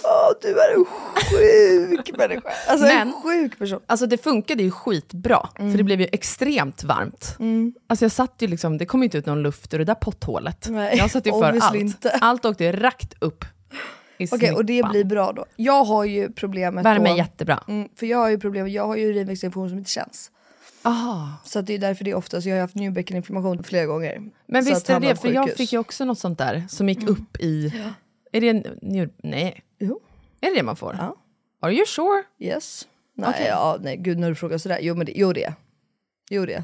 Åh, 0.03 0.31
du 0.41 0.49
är 0.59 0.73
en 0.75 0.85
sjuk 0.85 2.17
människa. 2.17 2.49
Alltså 2.67 2.85
Men- 2.85 3.07
en 3.07 3.13
sjuk 3.23 3.59
person. 3.59 3.79
Alltså 3.87 4.05
det 4.05 4.17
funkade 4.23 4.63
ju 4.63 4.71
skitbra, 4.71 5.49
för 5.55 5.77
det 5.77 5.83
blev 5.83 6.01
ju 6.01 6.07
extremt 6.11 6.83
varmt. 6.83 7.37
Alltså 7.87 8.05
jag 8.05 8.11
satt 8.11 8.35
ju 8.39 8.47
liksom, 8.47 8.77
det 8.77 8.85
kom 8.85 8.99
ju 9.01 9.05
inte 9.05 9.17
ut 9.17 9.25
någon 9.25 9.43
luft 9.43 9.73
ur 9.73 9.77
det 9.79 9.85
där 9.85 9.95
potthålet. 9.95 10.67
Nej, 10.69 10.97
jag 10.97 11.11
satt 11.11 11.25
ju 11.27 11.31
för 11.31 11.59
allt. 11.61 11.75
inte. 11.75 12.09
Allt 12.21 12.45
åkte 12.45 12.71
rakt 12.71 13.13
upp 13.19 13.45
Okej, 14.31 14.53
och 14.53 14.65
det 14.65 14.89
blir 14.89 15.03
bra 15.03 15.31
då. 15.31 15.45
Jag 15.55 15.83
har 15.83 16.03
ju 16.05 16.31
problemet 16.31 16.85
Värme 16.85 17.09
då. 17.09 17.13
är 17.13 17.17
jättebra. 17.17 17.63
Mm, 17.67 17.89
för 17.95 18.05
jag 18.05 18.17
har 18.17 18.29
ju 18.29 18.39
problem, 18.39 18.67
jag 18.67 18.87
har 18.87 18.95
ju 18.95 19.05
urinvägsinfektion 19.05 19.69
som 19.69 19.77
inte 19.77 19.91
känns. 19.91 20.31
Ah. 20.81 21.27
Så 21.43 21.61
det 21.61 21.73
är 21.73 21.79
därför 21.79 22.03
det 22.05 22.11
är 22.11 22.15
oftast, 22.15 22.47
jag 22.47 22.55
har 22.55 22.61
haft 22.61 22.75
njurbäckeninflammation 22.75 23.63
flera 23.63 23.85
gånger. 23.85 24.21
Men 24.45 24.65
visst 24.65 24.89
är 24.89 24.99
det, 24.99 25.15
för 25.15 25.29
jag 25.29 25.53
fick 25.53 25.73
ju 25.73 25.79
också 25.79 26.05
något 26.05 26.19
sånt 26.19 26.37
där 26.37 26.63
som 26.69 26.89
gick 26.89 27.09
upp 27.09 27.37
i... 27.39 27.73
Är 28.31 28.41
det 28.41 28.49
en 28.49 28.63
njur... 28.81 29.09
Nej. 29.23 29.63
Jo. 29.79 29.99
Är 30.41 30.49
det 30.49 30.55
det 30.55 30.63
man 30.63 30.75
får? 30.75 30.95
Ja. 30.99 31.15
Are 31.61 31.73
you 31.73 31.85
sure? 31.85 32.23
Yes. 32.39 32.87
Nej, 33.15 33.29
Okej. 33.29 33.47
ja, 33.47 33.77
nej 33.81 33.97
gud 33.97 34.19
när 34.19 34.29
du 34.29 34.35
frågar 34.35 34.57
sådär. 34.57 34.79
Jo 34.81 34.95
men 34.95 35.05
det, 35.05 35.11
jo 35.15 35.33
det. 35.33 35.53
Jo 36.29 36.45
det. 36.45 36.63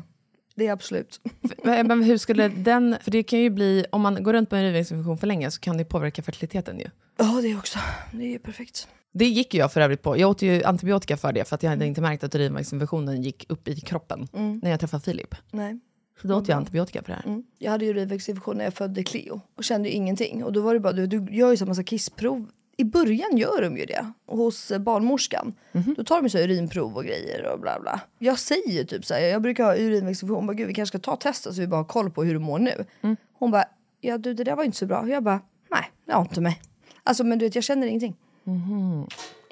Det 0.56 0.68
är 0.68 0.72
absolut. 0.72 1.20
Men 1.64 1.88
men 1.88 2.04
hur 2.04 2.18
skulle 2.18 2.48
den... 2.48 2.96
För 3.02 3.12
det 3.12 3.24
kan 3.24 3.40
ju 3.40 3.50
bli... 3.50 3.86
Om 3.92 4.02
man 4.02 4.24
går 4.24 4.34
runt 4.34 4.52
med 4.52 4.60
en 4.60 4.66
urinvägsinfektion 4.66 5.18
för 5.18 5.28
länge 5.28 5.52
så 5.52 5.60
kan 5.60 5.78
det 5.78 5.86
påverka 5.86 6.24
fertiliteten 6.24 6.80
ju. 6.80 6.88
Ja 7.18 7.40
det 7.42 7.56
också. 7.56 7.80
Det 8.12 8.24
är 8.24 8.30
ju 8.30 8.40
perfekt. 8.40 8.88
Det 9.12 9.26
gick 9.26 9.54
jag 9.54 9.74
för 9.74 9.82
övrigt 9.82 10.02
på. 10.02 10.18
Jag 10.18 10.30
åt 10.30 10.42
ju 10.42 10.64
antibiotika 10.64 11.18
för 11.18 11.34
det 11.34 11.46
för 11.46 11.56
att 11.56 11.64
jag 11.64 11.70
hade 11.70 11.86
inte 11.86 12.02
märkt 12.02 12.24
att 12.24 12.36
urinvägsinfektionen 12.36 13.22
gick 13.22 13.46
upp 13.50 13.68
i 13.68 13.76
kroppen 13.76 14.28
när 14.62 14.70
jag 14.70 14.80
träffade 14.80 15.04
Filip. 15.04 15.36
Nej. 15.52 15.80
Så 16.22 16.28
då 16.28 16.36
åt 16.36 16.48
jag 16.48 16.58
antibiotika 16.58 17.04
för 17.04 17.12
det 17.12 17.16
här. 17.16 17.26
Mm. 17.26 17.44
Jag 17.58 17.72
hade 17.72 17.86
ju 17.86 17.92
urinvägsinfektion 17.92 18.58
när 18.58 18.64
jag 18.64 18.74
födde 18.74 19.04
Cleo 19.04 19.42
och 19.56 19.64
kände 19.64 19.90
ju 19.90 19.96
ingenting. 19.96 20.44
Och 20.44 20.54
då 20.54 20.62
var 20.62 20.74
det 20.74 20.80
bara, 20.80 20.94
du, 20.94 21.08
du 21.08 21.36
gör 21.36 21.52
ju 21.52 21.58
så 21.58 21.66
massa 21.66 21.84
kissprov. 21.84 22.50
I 22.78 22.84
början 22.84 23.38
gör 23.38 23.62
de 23.62 23.78
ju 23.78 23.86
det 23.86 24.12
hos 24.28 24.72
eh, 24.72 24.80
barnmorskan. 24.80 25.54
Då 25.98 26.04
tar 26.04 26.22
de 26.22 26.30
så 26.30 26.38
urinprov 26.38 26.98
och 26.98 27.04
grejer 27.04 27.54
och 27.54 27.60
bla 27.60 27.80
bla. 27.80 28.02
Jag 28.20 28.40
säger 28.40 28.84
typ 28.84 29.06
så 29.06 29.14
här, 29.14 29.22
jag 29.22 29.42
brukar 29.42 29.64
ha 29.64 29.76
urinvägsinfektion. 29.76 30.36
Hon 30.36 30.48
bara, 30.48 30.54
gud 30.54 30.68
vi 30.68 30.74
kanske 30.74 31.00
ska 31.00 31.12
ta 31.12 31.16
testet 31.16 31.54
så 31.54 31.62
vi 31.62 31.68
bara 31.68 31.78
har 31.78 31.86
koll 31.86 32.12
på 32.12 32.24
hur 32.24 32.34
du 32.34 32.40
mår 32.40 32.60
nu. 32.60 32.86
Hon 33.34 33.52
bara, 33.52 33.66
ja 34.02 34.18
du 34.18 34.34
det 34.34 34.44
där 34.44 34.56
var 34.56 34.64
inte 34.64 34.78
så 34.78 34.86
bra. 34.86 35.00
Och 35.00 35.10
jag 35.10 35.24
bara, 35.24 35.42
nej 35.72 35.92
det 36.06 36.14
har 36.14 36.22
inte 36.22 36.42
mig. 36.42 36.62
Alltså 37.06 37.24
men 37.24 37.40
du 37.40 37.46
vet 37.46 37.56
jag 37.56 37.64
känner 37.64 37.88
ingenting. 37.88 38.16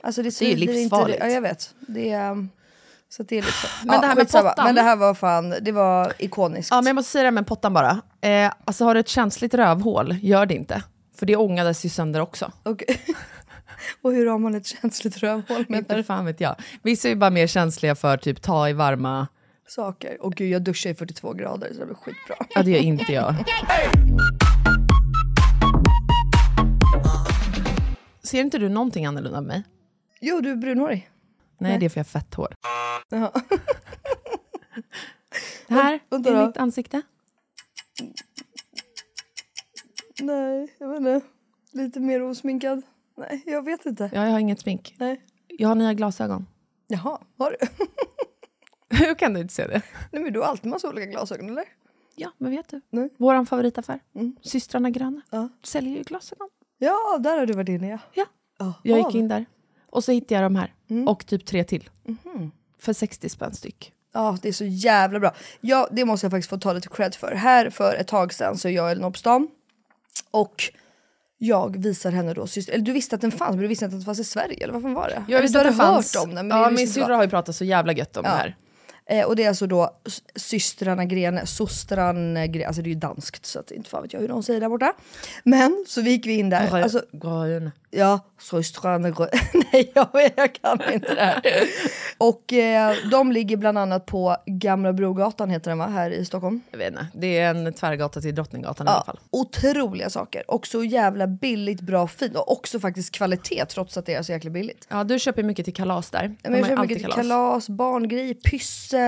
Alltså 0.04 0.22
det, 0.24 0.40
Det 0.40 0.46
är 0.46 0.50
ju 0.50 0.56
svider 0.58 0.74
livsfarligt. 0.74 1.16
Inte, 1.16 1.28
ja 1.28 1.34
jag 1.34 1.42
vet. 1.42 1.76
Det 1.80 2.10
är, 2.12 2.48
så 3.10 3.22
att 3.22 3.30
det 3.30 3.38
är 3.38 3.42
liksom, 3.42 3.70
Men 3.84 4.02
det 4.02 4.08
här 4.08 4.16
med 4.16 4.28
pottan- 4.32 4.66
Men 4.66 4.76
det 4.76 4.82
här 4.82 4.96
var 4.96 5.14
fan, 5.14 5.54
det 5.62 5.72
var 5.72 6.14
ikoniskt. 6.20 6.72
Ja, 6.72 6.78
men 6.82 6.86
jag 6.88 6.96
måste 6.96 7.12
säga 7.12 7.24
det 7.24 7.32
med 7.32 7.48
pottan 7.48 7.74
bara. 7.74 8.02
Eh, 8.22 8.52
alltså 8.66 8.86
har 8.86 8.94
du 8.94 9.00
ett 9.00 9.08
känsligt 9.08 9.54
rövhål, 9.54 10.16
gör 10.22 10.46
det 10.46 10.54
inte. 10.56 10.84
För 11.20 11.26
det 11.26 11.36
ångades 11.36 11.86
ju 11.86 11.90
sönder 11.90 12.20
också. 12.20 12.52
Och, 12.64 12.84
och 14.02 14.12
hur 14.12 14.26
har 14.28 14.40
man 14.40 14.56
ett 14.56 14.66
känsligt 14.66 15.18
rövhål 15.18 15.66
med 15.70 15.78
Inte 15.80 16.04
fan 16.04 16.26
vet 16.26 16.42
jag. 16.42 16.56
Vissa 16.84 17.08
är 17.08 17.10
ju 17.10 17.16
bara 17.16 17.30
mer 17.30 17.48
känsliga 17.48 17.96
för 17.96 18.18
typ 18.18 18.42
ta 18.42 18.70
i 18.70 18.74
varma... 18.74 19.28
saker? 19.68 20.22
Och 20.22 20.34
gud, 20.36 20.50
jag 20.50 20.62
duschar 20.62 20.90
i 20.90 20.94
42 20.96 21.34
grader 21.34 21.68
så 21.74 21.80
det 21.80 21.86
blir 21.86 21.96
skitbra. 21.96 22.36
Ja, 22.56 22.64
det 22.64 22.72
gör 22.72 22.80
inte 22.80 23.14
jag. 23.14 23.36
Ser 28.32 28.42
inte 28.42 28.58
du 28.58 28.70
någonting 28.70 29.06
annorlunda 29.06 29.38
än 29.38 29.46
mig? 29.48 29.64
Jo, 30.22 30.42
du 30.42 30.52
är 30.52 30.56
brunhårig. 30.56 31.10
Nej, 31.58 31.80
det 31.80 31.86
är 31.86 31.90
för 31.90 32.00
jag 32.00 32.04
har 32.06 32.10
fett 32.10 32.34
hår. 32.34 32.56
Jaha. 33.10 33.32
Det 35.68 35.74
här 35.74 36.00
Vänta 36.10 36.30
är 36.30 36.36
då. 36.36 36.48
mitt 36.48 36.58
ansikte. 36.58 37.02
Nej, 40.22 40.76
jag 40.80 40.88
vet 40.90 40.98
inte. 40.98 41.22
Lite 41.72 42.00
mer 42.00 42.22
osminkad. 42.24 42.82
Nej, 43.18 43.44
jag 43.46 43.66
vet 43.66 43.86
inte. 43.86 44.10
Ja, 44.14 44.24
jag 44.26 44.32
har 44.32 44.40
inget 44.40 44.60
smink. 44.60 44.96
Nej. 45.00 45.22
Jag 45.48 45.68
har 45.68 45.76
nya 45.76 45.94
glasögon. 45.94 46.48
Jaha, 46.88 47.20
har 47.38 47.52
du? 47.60 47.68
Hur 49.06 49.16
kan 49.16 49.34
du 49.34 49.40
inte 49.40 49.54
se 49.54 49.68
det? 49.68 49.82
Nej, 50.12 50.22
men 50.24 50.34
du 50.34 50.40
har 50.40 50.48
alltid 50.48 50.70
massa 50.70 50.90
olika 50.90 51.06
glasögon, 51.06 51.50
eller? 51.50 51.66
Ja, 52.16 52.32
men 52.38 52.52
vet 52.52 52.70
du? 52.70 52.82
Nej. 52.90 53.10
Vår 53.18 53.46
favoritaffär, 53.46 54.00
Systrarna 54.42 54.90
Gröna, 54.90 55.22
Ja. 55.30 55.50
säljer 55.64 55.98
ju 55.98 56.04
glasögon. 56.04 56.50
Ja, 56.84 57.18
där 57.20 57.38
har 57.38 57.46
du 57.46 57.54
varit 57.54 57.70
inne, 57.70 57.90
ja. 57.90 57.98
Ja. 58.14 58.26
Jaha. 58.60 58.74
Jag 58.84 58.98
gick 58.98 59.16
in 59.16 59.28
där 59.28 59.46
och 59.90 60.04
så 60.04 60.12
hittade 60.12 60.34
jag 60.42 60.44
de 60.52 60.56
här. 60.56 60.74
Mm. 60.90 61.08
Och 61.08 61.26
typ 61.26 61.46
tre 61.46 61.64
till. 61.64 61.90
Mhm. 62.06 62.52
För 62.80 62.94
60 62.94 63.30
spänn 63.30 63.54
styck. 63.54 63.94
Ja, 64.14 64.38
det 64.42 64.50
är 64.50 64.54
så 64.54 64.66
jävla 64.66 65.20
bra. 65.20 65.34
Ja, 65.62 65.88
det 65.92 66.06
måste 66.06 66.26
jag 66.26 66.32
faktiskt 66.32 66.50
få 66.50 66.58
ta 66.58 66.74
lite 66.74 66.88
cred 66.90 67.16
för. 67.16 67.32
Här 67.32 67.70
för 67.70 67.96
ett 67.96 68.08
tag 68.08 68.34
sedan 68.34 68.58
så 68.58 68.68
är 68.68 68.72
jag 68.72 68.90
i 68.90 68.92
Ellen 68.92 69.12
på 69.12 69.20
stan 69.20 69.48
och 70.32 70.64
jag 71.38 71.78
visar 71.84 72.12
henne 72.12 72.34
då, 72.34 72.48
syster, 72.48 72.74
eller 72.74 72.84
du 72.86 72.92
visste 72.92 73.16
att 73.16 73.22
den 73.22 73.32
fanns 73.32 73.50
men 73.52 73.60
du 73.62 73.68
visste 73.68 73.86
inte 73.86 73.96
att 73.96 74.00
den 74.02 74.06
fanns 74.06 74.20
i 74.20 74.24
Sverige 74.24 74.64
eller 74.64 74.74
varför 74.74 74.90
var 74.90 75.08
det? 75.08 75.24
Jag 75.28 75.42
visste 75.42 75.60
att 75.60 75.66
hade 75.66 75.78
det 75.78 75.84
hört 75.84 75.94
fanns. 75.96 76.16
om 76.16 76.36
den 76.36 76.48
men 76.48 76.58
ja, 76.58 76.70
min 76.70 76.88
syrra 76.88 77.08
vad. 77.08 77.16
har 77.18 77.24
ju 77.24 77.30
pratat 77.30 77.56
så 77.56 77.64
jävla 77.66 77.94
gött 77.94 78.18
om 78.18 78.24
Ja. 78.26 78.32
det 78.32 78.38
här. 78.38 78.56
Eh, 79.12 79.26
och 79.26 79.36
det 79.36 79.44
är 79.44 79.48
alltså 79.48 79.68
då 79.68 79.90
systrarna 80.36 81.06
Grene, 81.06 81.46
sostran 81.46 82.34
Grene, 82.52 82.68
alltså 82.68 82.82
det 82.82 82.88
är 82.88 82.94
ju 82.94 83.00
danskt 83.00 83.46
så 83.46 83.60
att 83.60 83.72
inte 83.72 83.90
fan 83.90 84.02
vet 84.02 84.14
jag 84.14 84.20
hur 84.20 84.28
de 84.28 84.44
säger 84.44 84.60
där 84.60 84.70
borta. 84.70 84.94
Men 85.44 85.86
så 85.88 86.02
vi 86.02 86.10
gick 86.12 86.26
vi 86.26 86.34
in 86.34 86.50
där, 86.50 86.82
alltså 86.84 87.02
Grön. 87.12 87.72
Ja, 87.94 88.20
systrarna 88.42 89.10
Grö- 89.10 89.30
Nej, 89.74 89.92
jag, 89.96 90.08
vet, 90.14 90.34
jag 90.36 90.54
kan 90.56 90.94
inte 90.94 91.16
det 91.16 91.22
här. 91.22 91.42
Och 92.18 92.54
eh, 92.54 92.96
de 93.12 93.32
ligger 93.32 93.58
bland 93.58 93.78
annat 93.78 94.06
på 94.06 94.38
Gamla 94.46 94.94
Brogatan 94.94 95.50
heter 95.50 95.72
den 95.72 95.78
va, 95.78 95.88
här 95.88 96.12
i 96.12 96.26
Stockholm. 96.26 96.62
Jag 96.72 96.78
vet 96.78 96.88
inte. 96.88 97.08
Det 97.14 97.38
är 97.40 97.56
en 97.56 97.74
tvärgata 97.74 98.22
till 98.22 98.36
Drottninggatan 98.36 98.88
i 98.88 98.90
alla 98.90 99.00
Ja, 99.00 99.04
fall. 99.06 99.20
otroliga 99.30 100.10
saker. 100.10 100.52
Och 100.52 100.68
så 100.68 100.84
jävla 100.84 101.28
billigt, 101.28 101.82
bra, 101.82 102.08
fint. 102.08 102.36
Och 102.36 102.52
också 102.52 102.80
faktiskt 102.80 103.12
kvalitet 103.16 103.66
trots 103.66 103.98
att 103.98 104.06
det 104.06 104.14
är 104.14 104.24
så 104.24 104.32
jäkla 104.32 104.50
billigt. 104.50 104.88
Ja, 104.90 105.04
du 105.04 105.20
köper 105.20 105.44
mycket 105.44 105.66
till 105.66 105.74
kalas 105.74 106.10
där. 106.10 106.36
Men 106.44 106.54
jag 106.54 106.68
köper 106.68 106.82
mycket 106.82 106.98
till 106.98 107.12
kalas, 107.12 107.70
barngrejer, 107.70 108.34
pyssel, 108.34 109.01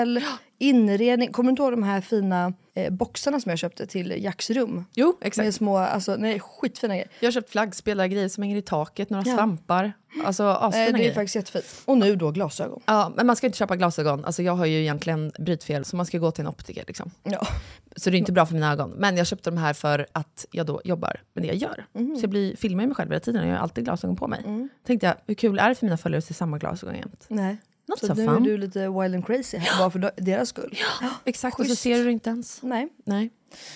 inredning. 0.58 1.32
Kommer 1.32 1.48
du 1.48 1.50
inte 1.50 1.62
ihåg 1.64 1.72
de 1.74 1.84
här 1.84 2.02
fina 2.02 2.54
eh, 2.76 2.94
boxarna 2.94 3.40
som 3.40 3.50
jag 3.50 3.60
köpte 3.60 3.88
till 3.88 4.24
Jacks 4.24 4.50
rum? 4.50 4.86
Jo, 4.94 5.18
exakt. 5.22 5.46
Med 5.46 5.54
små, 5.56 5.78
alltså 5.78 6.16
nej 6.16 6.40
skitfina 6.40 6.94
grejer. 6.94 7.10
Jag 7.20 7.28
har 7.28 7.32
köpt 7.32 7.50
flaggspelargrejer 7.50 8.30
som 8.30 8.44
hänger 8.44 8.58
i 8.58 8.62
taket, 8.62 9.10
några 9.10 9.24
Ja. 9.30 9.36
svampar. 9.36 9.94
Alltså 10.26 10.44
Eh, 10.44 10.70
det 10.72 10.78
är 10.78 10.92
grejer. 10.92 11.14
faktiskt 11.14 11.36
jättefint. 11.36 11.66
Och 11.86 11.98
nu 11.98 12.16
då 12.16 12.32
glasögon. 12.32 12.82
Ja, 12.86 13.12
men 13.16 13.28
man 13.28 13.36
ska 13.36 13.48
inte 13.48 13.58
köpa 13.58 13.76
glasögon. 13.76 14.26
Alltså 14.26 14.44
jag 14.44 14.54
har 14.56 14.66
ju 14.66 14.82
egentligen 14.82 15.32
brytfel, 15.40 15.86
så 15.86 15.96
man 15.96 16.06
ska 16.06 16.18
gå 16.18 16.32
till 16.32 16.42
en 16.42 16.48
optiker. 16.48 16.84
Liksom. 16.88 17.12
Ja. 17.24 17.48
Så 17.96 18.10
det 18.10 18.18
är 18.18 18.20
inte 18.20 18.32
bra 18.32 18.46
för 18.46 18.54
mina 18.54 18.72
ögon. 18.72 18.94
Men 18.98 19.18
jag 19.18 19.28
köpte 19.28 19.50
de 19.50 19.58
här 19.58 19.74
för 19.74 20.08
att 20.12 20.46
jag 20.52 20.66
då 20.66 20.82
jobbar 20.84 21.22
med 21.34 21.44
det 21.44 21.48
jag 21.48 21.56
gör. 21.56 21.86
Mhm. 21.94 22.16
Så 22.16 22.24
jag 22.24 22.30
blir, 22.30 22.56
filmar 22.56 22.86
mig 22.86 22.96
själv 22.96 23.10
hela 23.10 23.20
tiden 23.20 23.42
och 23.42 23.48
jag 23.48 23.54
har 23.56 23.60
alltid 23.62 23.84
glasögon 23.84 24.16
på 24.16 24.28
mig. 24.28 24.42
Mm. 24.46 24.70
Tänkte 24.88 25.08
jag, 25.08 25.16
hur 25.26 25.36
kul 25.36 25.60
är 25.60 25.70
det 25.70 25.76
för 25.76 25.86
mina 25.86 25.98
följare 25.98 26.18
att 26.20 26.26
se 26.26 26.34
samma 26.34 26.58
glasögon 26.58 26.96
jämt? 26.96 27.26
Nej. 27.28 27.58
Not 27.94 28.00
så 28.00 28.08
so 28.08 28.14
nu 28.14 28.36
är 28.36 28.40
du 28.40 28.58
lite 28.58 28.80
wild 28.90 29.16
and 29.16 29.26
crazy 29.26 29.58
här, 29.58 29.80
bara 29.80 29.92
för 29.92 30.00
de- 30.00 30.12
deras 30.18 30.50
skull. 30.50 30.78
Exakt, 31.26 31.60
och 31.60 31.66
så 31.66 31.70
Schysst. 31.70 31.82
ser 31.82 31.98
du 31.98 32.04
det 32.04 32.12
inte 32.12 32.30
ens. 32.30 32.62
Nej, 32.62 32.88
Nej. 33.06 33.30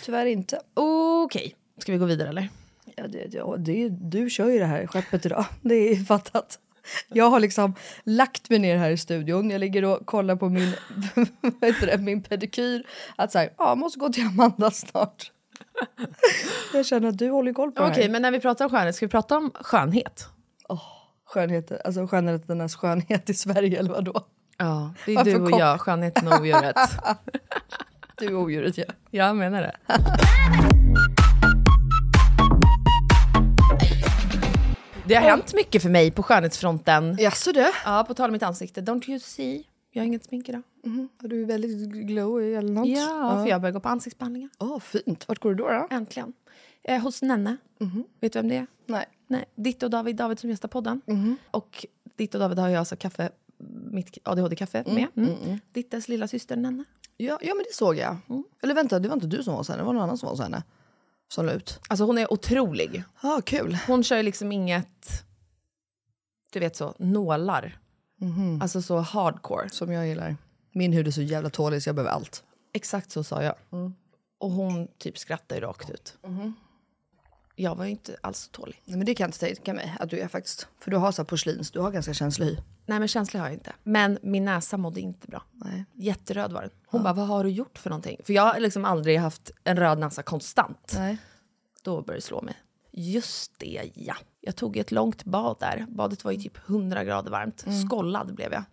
tyvärr 0.05 0.25
inte. 0.25 0.59
Okej, 0.73 1.55
ska 1.77 1.91
vi 1.91 1.97
gå 1.97 2.05
vidare 2.05 2.29
eller? 2.29 2.49
Ja, 2.95 3.07
det, 3.07 3.33
ja, 3.33 3.55
det, 3.57 3.89
du 3.89 4.29
kör 4.29 4.49
ju 4.49 4.59
det 4.59 4.65
här 4.65 4.87
skeppet 4.87 5.25
idag, 5.25 5.45
det 5.61 5.75
är 5.75 5.95
fattat. 5.95 6.59
Jag 7.07 7.29
har 7.29 7.39
liksom 7.39 7.75
lagt 8.03 8.49
mig 8.49 8.59
ner 8.59 8.77
här 8.77 8.89
i 8.91 8.97
studion, 8.97 9.49
jag 9.49 9.59
ligger 9.59 9.85
och 9.85 10.05
kollar 10.05 10.35
på 10.35 10.49
min, 10.49 10.71
det, 11.81 11.97
min 11.99 12.23
pedikyr. 12.23 12.83
Att 13.15 13.31
så 13.31 13.37
här, 13.39 13.49
ja, 13.57 13.67
jag 13.69 13.77
måste 13.77 13.99
gå 13.99 14.09
till 14.09 14.25
Amanda 14.27 14.71
snart. 14.71 15.31
Jag 16.73 16.85
känner 16.85 17.09
att 17.09 17.17
du 17.17 17.29
håller 17.29 17.53
koll 17.53 17.71
på 17.71 17.83
Okej, 17.83 17.95
det 17.95 18.01
här. 18.01 18.09
men 18.09 18.21
när 18.21 18.31
vi 18.31 18.39
pratar 18.39 18.65
om 18.65 18.71
skönhet, 18.71 18.95
ska 18.95 19.05
vi 19.05 19.09
prata 19.09 19.37
om 19.37 19.51
skönhet? 19.61 20.25
Skönhet, 21.27 21.85
alltså 21.85 22.07
skönheternas 22.07 22.75
skönhet 22.75 23.29
i 23.29 23.33
Sverige 23.33 23.79
eller 23.79 23.89
vadå? 23.89 24.13
Ja, 24.57 24.93
det 25.05 25.11
är 25.11 25.15
Varför 25.15 25.31
du 25.31 25.37
och 25.41 25.49
kom- 25.51 25.59
jag, 25.59 25.81
skönheten 25.81 26.27
och 26.27 26.39
odjuret. 26.39 26.75
Du 28.19 28.25
är 28.25 28.35
odjuret 28.35 28.77
ja. 28.77 28.85
jag 29.11 29.35
menar 29.35 29.61
det. 29.61 29.75
Det 35.07 35.15
har 35.15 35.21
hänt 35.21 35.53
mycket 35.53 35.81
för 35.81 35.89
mig 35.89 36.11
på 36.11 36.23
skönhetsfronten. 36.23 37.17
Jaså 37.19 37.51
du? 37.51 37.65
Ja, 37.85 38.05
på 38.07 38.13
tal 38.13 38.25
om 38.29 38.33
mitt 38.33 38.43
ansikte. 38.43 38.81
Don't 38.81 39.09
you 39.09 39.19
see? 39.19 39.63
Jag 39.91 40.01
har 40.01 40.05
inget 40.07 40.25
smink 40.25 40.49
idag. 40.49 40.61
Du 41.19 41.41
är 41.41 41.45
väldigt 41.45 41.89
glowy 41.89 42.53
eller 42.53 42.73
något. 42.73 42.87
Ja, 42.87 43.41
för 43.43 43.49
jag 43.49 43.61
börjar 43.61 43.73
gå 43.73 43.79
på 43.79 43.89
ansiktsbehandlingar. 43.89 44.49
Åh, 44.59 44.79
fint. 44.79 45.27
Vart 45.27 45.39
går 45.39 45.49
du 45.49 45.55
då? 45.55 45.69
då? 45.69 45.87
Äntligen. 45.91 46.33
Eh, 46.83 47.01
hos 47.01 47.21
Nenne. 47.21 47.57
Vet 48.19 48.33
du 48.33 48.39
vem 48.39 48.49
det 48.49 48.57
är? 48.57 48.67
Nej. 48.85 49.05
Nej, 49.27 49.45
Ditt 49.55 49.83
och 49.83 49.89
David, 49.89 50.15
David 50.15 50.39
som 50.39 50.49
gästar 50.49 50.67
podden. 50.67 51.01
Och 51.51 51.85
Ditt 52.15 52.33
och 52.33 52.39
David 52.39 52.59
har 52.59 52.69
jag 52.69 52.79
alltså 52.79 52.95
kaffe, 52.95 53.29
mitt 53.91 54.17
ADHD-kaffe 54.23 54.83
med. 54.85 55.07
Mm. 55.15 55.59
Dittes 55.71 56.07
lilla 56.07 56.27
syster 56.27 56.55
Nenne. 56.55 56.83
Ja, 57.17 57.39
ja, 57.41 57.55
men 57.55 57.63
det 57.69 57.73
såg 57.75 57.95
jag. 57.95 58.17
Eller 58.63 58.75
vänta, 58.75 58.99
det 58.99 59.07
var 59.07 59.15
inte 59.15 59.27
du 59.27 59.43
som 59.43 59.53
var 59.53 59.57
hos 59.57 59.69
henne, 59.69 59.81
det 59.81 59.85
var 59.85 59.93
någon 59.93 60.03
annan 60.03 60.17
som 60.17 60.27
var 60.27 60.33
hos 60.33 60.41
henne. 60.41 60.63
Som 61.29 61.45
la 61.45 61.51
ut. 61.51 61.79
Alltså 61.89 62.05
hon 62.05 62.17
är 62.17 62.33
otrolig. 62.33 63.03
Ja, 63.21 63.37
ah, 63.37 63.41
kul. 63.41 63.77
Hon 63.87 64.03
kör 64.03 64.23
liksom 64.23 64.51
inget, 64.51 65.23
du 66.53 66.59
vet 66.59 66.75
så, 66.75 66.95
nålar. 66.99 67.79
Alltså 68.61 68.81
så 68.81 68.97
hardcore. 68.97 69.69
Som 69.69 69.91
jag 69.91 70.07
gillar. 70.07 70.37
Min 70.71 70.93
hud 70.93 71.07
är 71.07 71.11
så 71.11 71.21
jävla 71.21 71.49
tålig 71.49 71.83
så 71.83 71.89
jag 71.89 71.95
behöver 71.95 72.11
allt. 72.11 72.43
Exakt 72.73 73.11
så 73.11 73.23
sa 73.23 73.43
jag. 73.43 73.55
Och 74.37 74.51
hon 74.51 74.87
typ 74.97 75.17
skrattar 75.17 75.55
ju 75.55 75.61
rakt 75.61 75.89
ut. 75.89 76.17
Jag 77.59 77.75
var 77.75 77.85
ju 77.85 77.91
inte 77.91 78.17
alls 78.21 78.37
så 78.39 78.51
tålig. 78.51 78.81
Nej, 78.85 78.97
men 78.97 79.05
det 79.05 79.15
kan 79.15 79.23
jag 79.23 79.27
inte 79.27 79.39
tänka 79.39 79.73
mig 79.73 79.95
att 79.99 80.09
du 80.09 80.19
är 80.19 80.27
faktiskt. 80.27 80.67
För 80.79 80.91
du 80.91 80.97
har 80.97 81.11
så 81.11 81.25
porslins, 81.25 81.71
du 81.71 81.79
har 81.79 81.91
ganska 81.91 82.13
känslig 82.13 82.45
hy. 82.45 82.57
Nej 82.85 82.99
men 82.99 83.07
känsla 83.07 83.39
har 83.39 83.47
jag 83.47 83.53
inte. 83.53 83.73
Men 83.83 84.19
min 84.21 84.45
näsa 84.45 84.77
mådde 84.77 85.01
inte 85.01 85.27
bra. 85.27 85.43
Nej. 85.53 85.85
Jätteröd 85.93 86.51
var 86.51 86.61
den. 86.61 86.71
Hon 86.87 87.03
bara, 87.03 87.13
vad 87.13 87.27
har 87.27 87.43
du 87.43 87.49
gjort 87.49 87.77
för 87.77 87.89
någonting? 87.89 88.19
För 88.23 88.33
jag 88.33 88.53
har 88.53 88.59
liksom 88.59 88.85
aldrig 88.85 89.19
haft 89.19 89.51
en 89.63 89.77
röd 89.77 89.99
näsa 89.99 90.23
konstant. 90.23 90.93
Nej. 90.95 91.17
Då 91.81 92.01
började 92.01 92.17
det 92.17 92.21
slå 92.21 92.41
mig. 92.41 92.55
Just 92.91 93.59
det, 93.59 93.91
ja. 93.95 94.15
Jag 94.41 94.55
tog 94.55 94.77
ett 94.77 94.91
långt 94.91 95.23
bad 95.23 95.57
där. 95.59 95.85
Badet 95.89 96.23
var 96.23 96.31
ju 96.31 96.41
typ 96.41 96.69
100 96.69 97.03
grader 97.03 97.31
varmt. 97.31 97.65
Skollad 97.85 98.35
blev 98.35 98.53
jag. 98.53 98.63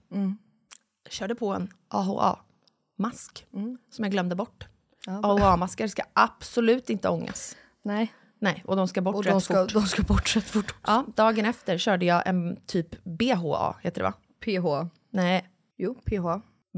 Körde 1.09 1.35
på 1.35 1.55
en 1.55 1.69
AHA-mask 1.88 3.47
som 3.91 4.05
jag 4.05 4.11
glömde 4.11 4.35
bort. 4.35 4.67
AHA-maskar 5.07 5.88
ska 5.88 6.03
absolut 6.12 6.91
inte 6.91 7.09
ångas. 7.09 7.57
Nej. 7.83 8.12
Nej, 8.38 8.62
och 8.67 8.76
de 8.76 8.88
ska 8.88 9.00
bort 9.03 9.14
Och 9.17 9.25
rätt 9.25 9.33
de 9.35 9.41
ska, 9.41 9.55
fort. 9.62 9.73
de 9.73 9.83
ska 9.87 10.03
bort 10.03 10.37
rätt 10.37 10.45
fort. 10.45 10.75
Ja, 10.87 11.05
dagen 11.17 11.45
efter 11.45 11.79
körde 11.79 12.05
jag 12.07 12.23
en 12.26 12.57
typ 12.67 13.05
BHA, 13.05 13.76
heter 13.83 14.00
det 14.00 14.05
va? 14.05 14.12
PH. 14.45 14.88
Nej, 15.11 15.49
Jo, 15.76 15.95
PH. 15.95 16.26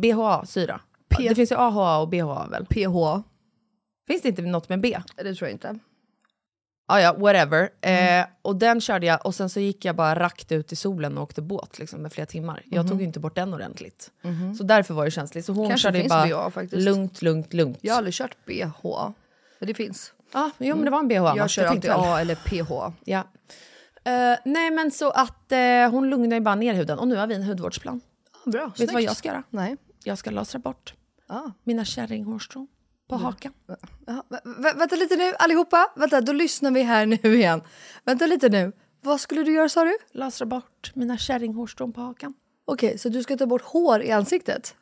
BHA-syra. 0.00 0.80
P- 1.08 1.28
Det 1.28 1.34
finns 1.34 1.52
ju 1.52 1.56
AHA 1.56 1.98
och 1.98 2.08
BHA 2.08 2.46
väl? 2.46 2.66
PH. 2.66 3.22
Finns 4.06 4.22
det 4.22 4.28
inte 4.28 4.42
något 4.42 4.68
med 4.68 4.80
B? 4.80 4.98
Det 5.16 5.34
tror 5.34 5.48
jag 5.48 5.54
inte. 5.54 5.78
Ah, 6.88 7.00
ja, 7.00 7.12
whatever. 7.18 7.68
Eh, 7.80 8.26
och 8.42 8.56
den 8.56 8.80
körde 8.80 9.06
jag 9.06 9.26
och 9.26 9.34
sen 9.34 9.50
så 9.50 9.60
gick 9.60 9.84
jag 9.84 9.96
bara 9.96 10.18
rakt 10.18 10.52
ut 10.52 10.72
i 10.72 10.76
solen 10.76 11.16
och 11.18 11.22
åkte 11.24 11.42
båt 11.42 11.78
liksom, 11.78 12.02
med 12.02 12.12
flera 12.12 12.26
timmar. 12.26 12.62
Jag 12.64 12.88
tog 12.88 13.00
ju 13.00 13.06
inte 13.06 13.20
bort 13.20 13.34
den 13.34 13.54
ordentligt. 13.54 14.10
Så 14.58 14.64
därför 14.64 14.94
var 14.94 15.04
det 15.04 15.10
känsligt. 15.10 15.44
Så 15.44 15.52
hon 15.52 15.68
Kanske 15.68 15.88
körde 15.88 15.98
ju 16.02 16.08
bara 16.08 16.26
BHA 16.26 16.50
faktiskt. 16.50 16.82
lugnt, 16.84 17.22
lugnt, 17.22 17.52
lugnt. 17.54 17.78
Jag 17.80 17.92
har 17.92 17.98
aldrig 17.98 18.14
kört 18.14 18.36
BH. 18.46 18.86
Men 19.58 19.66
det 19.68 19.74
finns. 19.74 20.12
Ja, 20.36 20.50
jo, 20.58 20.76
men 20.76 20.84
det 20.84 20.90
var 20.90 20.98
en 20.98 21.08
BHA. 21.08 21.36
Jag 21.36 21.50
kör 21.50 21.62
alltid 21.64 21.82
tänkte 21.82 21.88
väl. 21.88 22.12
A 22.12 22.20
eller 22.20 22.34
PH. 22.34 22.94
Ja. 23.04 23.18
Eh, 24.04 24.38
nej 24.44 24.70
men 24.70 24.90
så 24.90 25.10
att 25.10 25.52
eh, 25.52 25.90
hon 25.90 26.10
lugnar 26.10 26.36
ju 26.36 26.40
bara 26.40 26.54
ner 26.54 26.74
huden 26.74 26.98
och 26.98 27.08
nu 27.08 27.16
har 27.16 27.26
vi 27.26 27.34
en 27.34 27.42
hudvårdsplan. 27.42 28.00
Bra, 28.44 28.66
Vet 28.78 28.88
du 28.88 28.92
vad 28.94 29.02
jag 29.02 29.16
ska 29.16 29.28
göra? 29.28 29.42
Nej. 29.50 29.76
Jag 30.04 30.18
ska 30.18 30.30
lasra 30.30 30.58
bort 30.58 30.94
Ah. 31.28 31.40
mina 31.64 31.84
kärringhårstrån 31.84 32.66
på 33.08 33.16
hakan. 33.16 33.52
Ja, 34.06 34.22
vä- 34.28 34.42
vä- 34.44 34.78
vänta 34.78 34.96
lite 34.96 35.16
nu 35.16 35.32
allihopa. 35.38 35.92
Vänta, 35.96 36.20
då 36.20 36.32
lyssnar 36.32 36.70
vi 36.70 36.82
här 36.82 37.06
nu 37.06 37.18
igen. 37.36 37.62
Vänta 38.04 38.26
lite 38.26 38.48
nu. 38.48 38.72
Vad 39.00 39.20
skulle 39.20 39.42
du 39.42 39.52
göra 39.54 39.68
sa 39.68 39.84
du? 39.84 39.96
Lasra 40.12 40.46
bort 40.46 40.92
mina 40.94 41.18
kärringhårstrån 41.18 41.92
på 41.92 42.00
hakan. 42.00 42.34
Okej, 42.64 42.98
så 42.98 43.08
du 43.08 43.22
ska 43.22 43.36
ta 43.36 43.46
bort 43.46 43.62
hår 43.62 44.02
i 44.02 44.10
ansiktet? 44.12 44.74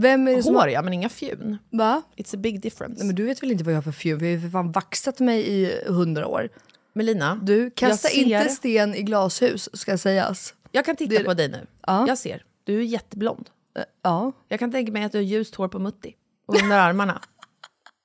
Vem 0.00 0.28
är 0.28 0.36
det 0.36 0.42
som 0.42 0.54
Hår 0.54 0.60
har... 0.60 0.68
ja, 0.68 0.82
men 0.82 0.92
inga 0.92 1.08
fjun. 1.08 1.58
Va? 1.70 2.02
It's 2.16 2.34
a 2.34 2.38
big 2.38 2.60
difference. 2.60 2.98
Nej, 2.98 3.06
men 3.06 3.16
du 3.16 3.24
vet 3.24 3.42
väl 3.42 3.50
inte 3.50 3.64
vad 3.64 3.72
jag 3.74 3.76
har 3.76 3.82
för 3.82 3.92
fjun? 3.92 4.18
Vi 4.18 4.26
har 4.26 4.32
ju 4.32 4.40
för 4.40 4.48
fan 4.48 4.72
vaxat 4.72 5.20
mig 5.20 5.48
i 5.48 5.80
hundra 5.86 6.26
år. 6.26 6.48
Melina, 6.92 7.38
Du, 7.42 7.70
kasta 7.70 8.08
ser- 8.08 8.18
inte 8.18 8.48
sten 8.48 8.94
i 8.94 9.02
glashus 9.02 9.68
ska 9.72 9.98
sägas. 9.98 10.54
Jag 10.72 10.84
kan 10.84 10.96
titta 10.96 11.18
Det- 11.18 11.24
på 11.24 11.34
dig 11.34 11.48
nu. 11.48 11.66
Ja. 11.86 12.04
Jag 12.08 12.18
ser. 12.18 12.44
Du 12.64 12.78
är 12.78 12.82
jätteblond. 12.84 13.50
Eh, 13.76 13.82
Ja. 14.02 14.32
Jag 14.48 14.58
kan 14.60 14.72
tänka 14.72 14.92
mig 14.92 15.04
att 15.04 15.12
du 15.12 15.18
har 15.18 15.22
ljust 15.22 15.54
hår 15.54 15.68
på 15.68 15.78
mutti 15.78 16.14
och 16.46 16.62
under 16.62 16.78
armarna. 16.78 17.22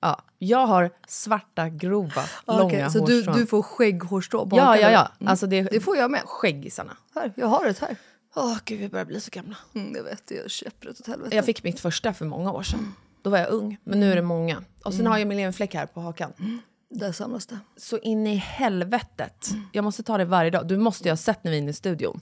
Ja, 0.02 0.22
jag 0.40 0.66
har 0.68 0.90
svarta, 1.08 1.70
grova, 1.70 2.24
långa 2.48 2.64
Okej, 2.64 2.92
så 2.92 3.06
du, 3.06 3.16
hårstrån. 3.16 3.38
du 3.38 3.46
får 3.46 3.62
skägghårstrå 3.62 4.48
Ja, 4.52 4.78
ja, 4.78 4.92
ja. 4.92 5.12
Mm. 5.20 5.32
Alltså 5.32 5.48
det, 5.48 5.62
Det 5.62 5.80
får 5.80 5.98
jag 5.98 6.12
med. 6.12 6.22
Skäggisarna. 6.26 6.98
Här, 7.16 7.34
jag 7.36 7.48
har 7.48 7.66
ett 7.66 7.80
här. 7.80 7.96
Åh 8.36 8.58
gud, 8.66 8.80
vi 8.80 8.90
börjar 8.90 9.06
bli 9.06 9.22
så 9.22 9.30
gamla. 9.34 9.56
Mm, 9.76 9.96
jag 9.96 10.04
vet, 10.04 10.32
är 10.32 10.50
käpprätt 10.50 11.00
åt 11.00 11.08
helvete. 11.08 11.36
Jag 11.36 11.46
fick 11.46 11.64
mitt 11.64 11.80
första 11.80 12.14
för 12.14 12.26
många 12.26 12.52
år 12.52 12.64
sedan. 12.64 12.94
Då 13.22 13.30
var 13.30 13.38
jag 13.38 13.50
ung, 13.50 13.78
men 13.84 14.00
nu 14.00 14.12
är 14.12 14.16
det 14.16 14.22
många. 14.22 14.64
Och 14.84 14.94
sen 14.94 15.08
har 15.08 15.18
jag 15.18 15.28
min 15.28 15.54
fläck 15.54 15.74
här 15.76 15.86
på 15.86 16.02
hakan. 16.02 16.62
Där 16.90 17.12
samlas 17.12 17.46
det. 17.46 17.60
Så 17.78 17.98
in 17.98 18.28
i 18.28 18.36
helvetet. 18.36 19.50
Jag 19.72 19.84
måste 19.84 20.04
ta 20.04 20.18
det 20.18 20.26
varje 20.26 20.50
dag. 20.50 20.68
Du 20.68 20.78
måste 20.78 21.04
ju 21.04 21.12
ha 21.12 21.18
sett 21.18 21.44
när 21.44 21.52
vi 21.52 21.58
är 21.58 21.62
inne 21.62 21.72
i 21.72 21.74
studion. 21.74 22.22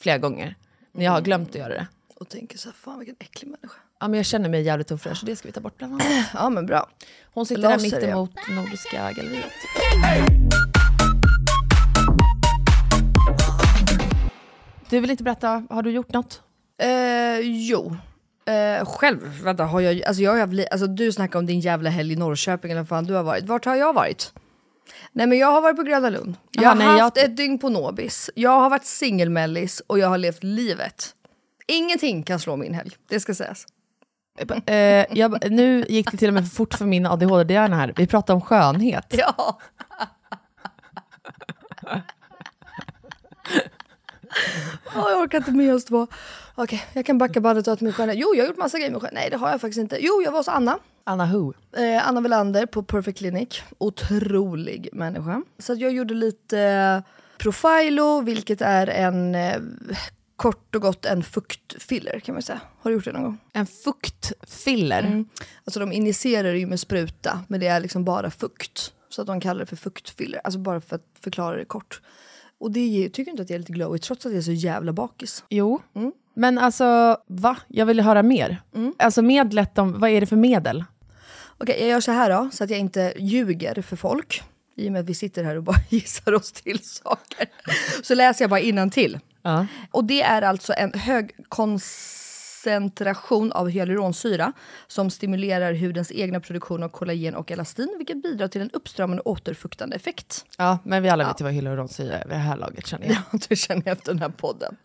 Flera 0.00 0.18
gånger. 0.18 0.56
Men 0.92 1.04
jag 1.04 1.12
har 1.12 1.20
glömt 1.20 1.48
att 1.48 1.54
göra 1.54 1.68
det. 1.68 1.86
Och 2.16 2.28
tänker 2.28 2.58
så 2.58 2.68
här, 2.68 2.74
fan 2.74 2.98
vilken 2.98 3.16
äcklig 3.18 3.48
människa. 3.48 3.76
Ja, 4.00 4.08
men 4.08 4.16
jag 4.16 4.26
känner 4.26 4.48
mig 4.48 4.62
jävligt 4.62 4.90
ofräsch 4.90 5.18
så 5.18 5.26
det 5.26 5.36
ska 5.36 5.48
vi 5.48 5.52
ta 5.52 5.60
bort 5.60 5.78
bland 5.78 5.92
annat. 5.92 6.06
Ja 6.34 6.50
men 6.50 6.66
bra. 6.66 6.90
Hon 7.34 7.46
sitter 7.46 7.62
här 7.62 7.70
Laser, 7.70 7.82
mitt 7.82 8.02
ja. 8.02 8.08
emot 8.08 8.30
Nordiska 8.50 9.12
galleriet. 9.12 10.43
Du 14.94 15.00
vill 15.00 15.10
inte 15.10 15.22
berätta, 15.24 15.62
har 15.70 15.82
du 15.82 15.90
gjort 15.90 16.12
något? 16.12 16.42
Eh, 16.82 17.38
jo. 17.42 17.96
Eh, 18.46 18.86
själv, 18.86 19.42
vänta, 19.44 19.64
har 19.64 19.80
jag, 19.80 20.02
alltså 20.04 20.22
jag 20.22 20.54
li- 20.54 20.66
alltså 20.70 20.86
du 20.86 21.12
snackar 21.12 21.38
om 21.38 21.46
din 21.46 21.60
jävla 21.60 21.90
helg 21.90 22.12
i 22.12 22.16
Norrköping 22.16 22.70
eller 22.70 22.80
vad 22.80 22.88
fan 22.88 23.04
du 23.04 23.14
har 23.14 23.22
varit. 23.22 23.44
Vart 23.44 23.64
har 23.64 23.76
jag 23.76 23.92
varit? 23.92 24.32
Nej 25.12 25.26
men 25.26 25.38
jag 25.38 25.46
har 25.52 25.60
varit 25.60 25.76
på 25.76 25.82
Gröna 25.82 26.10
Lund. 26.10 26.34
Jag 26.50 26.64
Jaha, 26.64 26.68
har 26.70 26.76
nej, 26.78 27.00
haft 27.00 27.16
jag- 27.16 27.24
ett 27.24 27.36
dygn 27.36 27.58
på 27.58 27.68
Nobis. 27.68 28.30
Jag 28.34 28.60
har 28.60 28.70
varit 28.70 28.84
singelmellis 28.84 29.82
och 29.86 29.98
jag 29.98 30.08
har 30.08 30.18
levt 30.18 30.42
livet. 30.44 31.14
Ingenting 31.66 32.22
kan 32.22 32.40
slå 32.40 32.56
min 32.56 32.74
helg, 32.74 32.90
det 33.08 33.20
ska 33.20 33.34
sägas. 33.34 33.66
Eh, 34.66 35.06
jag, 35.18 35.50
nu 35.50 35.84
gick 35.88 36.10
det 36.10 36.16
till 36.16 36.28
och 36.28 36.34
med 36.34 36.48
för 36.48 36.56
fort 36.56 36.74
för 36.74 36.84
min 36.86 37.06
ADHD-hjärna 37.06 37.76
här. 37.76 37.92
Vi 37.96 38.06
pratar 38.06 38.34
om 38.34 38.40
skönhet. 38.40 39.14
Ja. 39.18 39.58
Åh, 44.96 45.10
jag 45.10 45.20
orkar 45.22 45.38
inte 45.38 45.50
med 45.52 45.74
oss 45.74 45.84
två. 45.84 46.06
Okej, 46.54 46.84
jag 46.92 47.06
kan 47.06 47.18
backa 47.18 47.40
bandet 47.40 47.68
och 47.68 47.78
till 47.78 47.84
min 47.84 47.94
skönhet. 47.94 48.18
Jo, 48.18 48.34
jag 48.34 48.42
har 48.44 48.48
gjort 48.48 48.58
massa 48.58 48.78
grejer 48.78 48.90
med 48.92 49.00
skönhet. 49.00 49.14
Nej, 49.14 49.30
det 49.30 49.36
har 49.36 49.50
jag 49.50 49.60
faktiskt 49.60 49.80
inte. 49.80 49.98
Jo, 50.00 50.22
jag 50.24 50.32
var 50.32 50.38
hos 50.38 50.48
Anna. 50.48 50.78
Anna 51.04 51.26
Who? 51.26 51.54
Eh, 51.76 52.08
Anna 52.08 52.20
Welander 52.20 52.66
på 52.66 52.82
Perfect 52.82 53.18
Clinic. 53.18 53.62
Otrolig 53.78 54.88
människa. 54.92 55.42
Så 55.58 55.72
att 55.72 55.78
jag 55.80 55.92
gjorde 55.92 56.14
lite 56.14 56.60
eh, 56.60 57.12
Profilo, 57.38 58.20
vilket 58.20 58.60
är 58.60 58.86
en 58.86 59.34
eh, 59.34 59.60
kort 60.36 60.74
och 60.74 60.82
gott 60.82 61.04
en 61.04 61.22
fuktfiller 61.22 62.20
kan 62.20 62.34
man 62.34 62.42
säga. 62.42 62.60
Har 62.80 62.90
du 62.90 62.94
gjort 62.94 63.04
det 63.04 63.12
någon 63.12 63.22
gång? 63.22 63.38
En 63.52 63.66
fuktfiller. 63.66 65.24
Alltså 65.64 65.80
de 65.80 65.92
injicerar 65.92 66.54
ju 66.54 66.66
med 66.66 66.80
spruta, 66.80 67.40
men 67.48 67.60
det 67.60 67.66
är 67.66 67.80
liksom 67.80 68.04
bara 68.04 68.30
fukt. 68.30 68.92
Så 69.08 69.20
att 69.20 69.26
de 69.26 69.40
kallar 69.40 69.60
det 69.60 69.66
för 69.66 69.76
fuktfiller, 69.76 70.40
alltså 70.44 70.58
bara 70.60 70.80
för 70.80 70.96
att 70.96 71.06
förklara 71.20 71.56
det 71.56 71.64
kort. 71.64 72.00
Och 72.64 72.70
det 72.70 72.86
ger, 72.86 73.08
tycker 73.08 73.30
inte 73.30 73.42
att 73.42 73.50
jag 73.50 73.54
är 73.54 73.58
lite 73.58 73.72
glowy 73.72 73.98
trots 73.98 74.26
att 74.26 74.32
jag 74.32 74.38
är 74.38 74.42
så 74.42 74.52
jävla 74.52 74.92
bakis. 74.92 75.44
Jo. 75.48 75.82
Men 76.34 76.58
alltså, 76.58 77.18
va? 77.26 77.56
Jag 77.68 77.86
vill 77.86 78.00
höra 78.00 78.22
mer. 78.22 78.62
Alltså 78.98 79.22
medlet, 79.22 79.70
vad 79.74 80.10
är 80.10 80.20
det 80.20 80.26
för 80.26 80.36
medel? 80.36 80.84
Okej, 81.58 81.76
jag 81.80 81.88
gör 81.88 82.00
så 82.00 82.12
här 82.12 82.30
då, 82.30 82.50
så 82.52 82.64
att 82.64 82.70
jag 82.70 82.78
inte 82.78 83.14
ljuger 83.18 83.82
för 83.82 83.96
folk. 83.96 84.42
I 84.76 84.88
och 84.88 84.92
med 84.92 85.00
att 85.00 85.06
vi 85.06 85.14
sitter 85.14 85.44
här 85.44 85.56
och 85.56 85.62
bara 85.62 85.76
gissar 85.88 86.34
oss 86.34 86.52
till 86.52 86.78
saker. 86.84 87.46
Så 88.02 88.14
läser 88.14 88.42
jag 88.42 88.50
bara 88.50 88.60
till. 88.90 89.18
Ja. 89.42 89.66
Och 89.90 90.04
det 90.04 90.22
är 90.22 90.42
alltså 90.42 90.72
en 90.76 90.92
hög 90.92 91.36
koncentration 92.64 93.52
av 93.52 93.68
hyaluronsyra 93.68 94.52
som 94.86 95.10
stimulerar 95.10 95.72
hudens 95.72 96.12
egna 96.12 96.40
produktion 96.40 96.82
av 96.82 96.88
kollagen 96.88 97.34
och 97.34 97.50
elastin, 97.50 97.94
vilket 97.98 98.22
bidrar 98.22 98.48
till 98.48 98.60
en 98.60 98.70
uppstramande 98.70 99.22
och 99.22 99.30
återfuktande 99.30 99.96
effekt. 99.96 100.44
Ja, 100.58 100.78
men 100.84 101.02
vi 101.02 101.08
alla 101.08 101.26
vet 101.26 101.40
ju 101.40 101.44
vad 101.44 101.52
hyaluronsyra 101.52 102.14
är 102.18 102.24
vid 102.24 102.34
det 102.34 102.40
här 102.40 102.56
laget 102.56 102.86
känner 102.86 103.06
jag. 103.06 103.16
Ja, 103.32 103.38
det 103.48 103.56
känner 103.56 103.82
jag 103.86 103.92
efter 103.96 104.12
den 104.12 104.22
här 104.22 104.28
podden. 104.28 104.76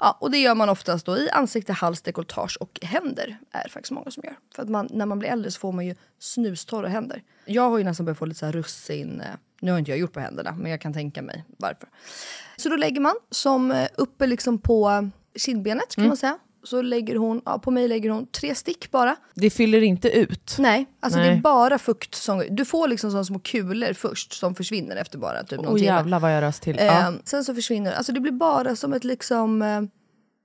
Ja. 0.00 0.16
och 0.20 0.30
det 0.30 0.38
gör 0.38 0.54
man 0.54 0.68
oftast 0.68 1.06
då 1.06 1.16
i 1.18 1.30
ansikte, 1.30 1.72
hals, 1.72 2.02
dekolletage 2.02 2.56
och 2.60 2.78
händer. 2.82 3.38
är 3.52 3.68
faktiskt 3.68 3.90
många 3.92 4.10
som 4.10 4.22
gör. 4.26 4.36
För 4.54 4.62
att 4.62 4.68
man, 4.68 4.88
när 4.90 5.06
man 5.06 5.18
blir 5.18 5.28
äldre 5.28 5.50
så 5.50 5.58
får 5.60 5.72
man 5.72 5.86
ju 5.86 5.94
snustorra 6.18 6.88
händer. 6.88 7.22
Jag 7.44 7.70
har 7.70 7.78
ju 7.78 7.84
nästan 7.84 8.06
börjat 8.06 8.18
få 8.18 8.24
lite 8.26 8.38
så 8.40 8.46
här 8.46 8.52
russin... 8.52 9.20
eh, 9.20 9.26
Nu 9.60 9.70
har 9.72 9.78
inte 9.78 9.90
jag 9.90 9.98
gjort 9.98 10.12
på 10.12 10.20
händerna, 10.20 10.52
men 10.58 10.70
jag 10.70 10.80
kan 10.80 10.92
tänka 10.92 11.22
mig 11.22 11.44
varför. 11.58 11.88
Så 12.56 12.68
då 12.68 12.76
lägger 12.76 13.00
man 13.00 13.14
som 13.30 13.70
eh, 13.72 13.88
uppe 13.96 14.26
liksom 14.26 14.58
på 14.58 15.10
kindbenet 15.36 15.94
kan 15.94 16.08
man 16.08 16.16
säga. 16.16 16.38
Så 16.68 16.82
lägger 16.82 17.16
hon, 17.16 17.42
ja, 17.44 17.58
på 17.58 17.70
mig 17.70 17.88
lägger 17.88 18.10
hon 18.10 18.26
tre 18.26 18.54
stick 18.54 18.90
bara. 18.90 19.16
Det 19.34 19.50
fyller 19.50 19.80
inte 19.82 20.08
ut. 20.10 20.56
Nej, 20.58 20.86
alltså 21.00 21.18
det 21.18 21.26
Nej. 21.26 21.36
är 21.36 21.40
bara 21.40 21.78
fukt 21.78 22.14
som... 22.14 22.44
Du 22.50 22.64
får 22.64 22.88
liksom 22.88 23.10
såna 23.10 23.24
små 23.24 23.38
kulor 23.38 23.92
först 23.92 24.32
som 24.32 24.54
försvinner 24.54 24.96
efter 24.96 25.18
bara 25.18 25.42
typ 25.42 25.60
någon 25.60 25.76
timme. 25.76 25.86
jävlar 25.86 26.20
vad 26.20 26.36
jag 26.36 26.42
röst 26.42 26.62
till. 26.62 26.78
Eh, 26.78 26.84
Ja. 26.84 27.12
Sen 27.24 27.44
så 27.44 27.54
försvinner 27.54 27.92
Alltså 27.92 28.12
det 28.12 28.20
blir 28.20 28.32
bara 28.32 28.76
som 28.76 28.92
ett 28.92 29.04
liksom... 29.04 29.62
Eh, 29.62 29.68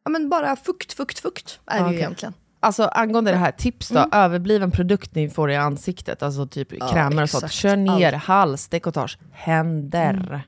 ja 0.05 0.09
men 0.09 0.29
bara 0.29 0.55
fukt, 0.55 0.93
fukt, 0.93 1.19
fukt 1.19 1.59
är 1.65 1.77
det 1.79 1.83
Okej. 1.83 1.93
ju 1.95 1.99
egentligen. 1.99 2.33
Alltså 2.59 2.83
angående 2.83 3.31
det 3.31 3.38
här, 3.38 3.51
tips 3.51 3.89
då. 3.89 4.09
Överbliven 4.12 4.71
produkt 4.71 5.15
ni 5.15 5.29
får 5.29 5.51
i 5.51 5.55
ansiktet, 5.55 6.23
alltså 6.23 6.47
typ 6.47 6.71
Mm. 6.71 6.88
Ja, 6.88 6.93
krämer 6.93 7.23
och 7.23 7.29
sånt. 7.29 7.51
Kör 7.51 7.75
ner 7.75 8.13
Allt. 8.13 8.23
hals, 8.23 8.67
dekolletage, 8.67 9.17
händer. 9.31 10.43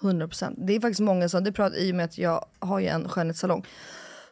100%. 0.00 0.54
Det 0.66 0.72
är 0.76 0.80
faktiskt 0.80 1.00
många 1.00 1.28
som, 1.28 1.44
det 1.44 1.52
pratar, 1.52 1.76
i 1.76 1.92
och 1.92 1.96
med 1.96 2.04
att 2.04 2.18
jag 2.18 2.44
har 2.58 2.78
ju 2.80 2.86
en 2.86 3.08
skönhetssalong, 3.08 3.66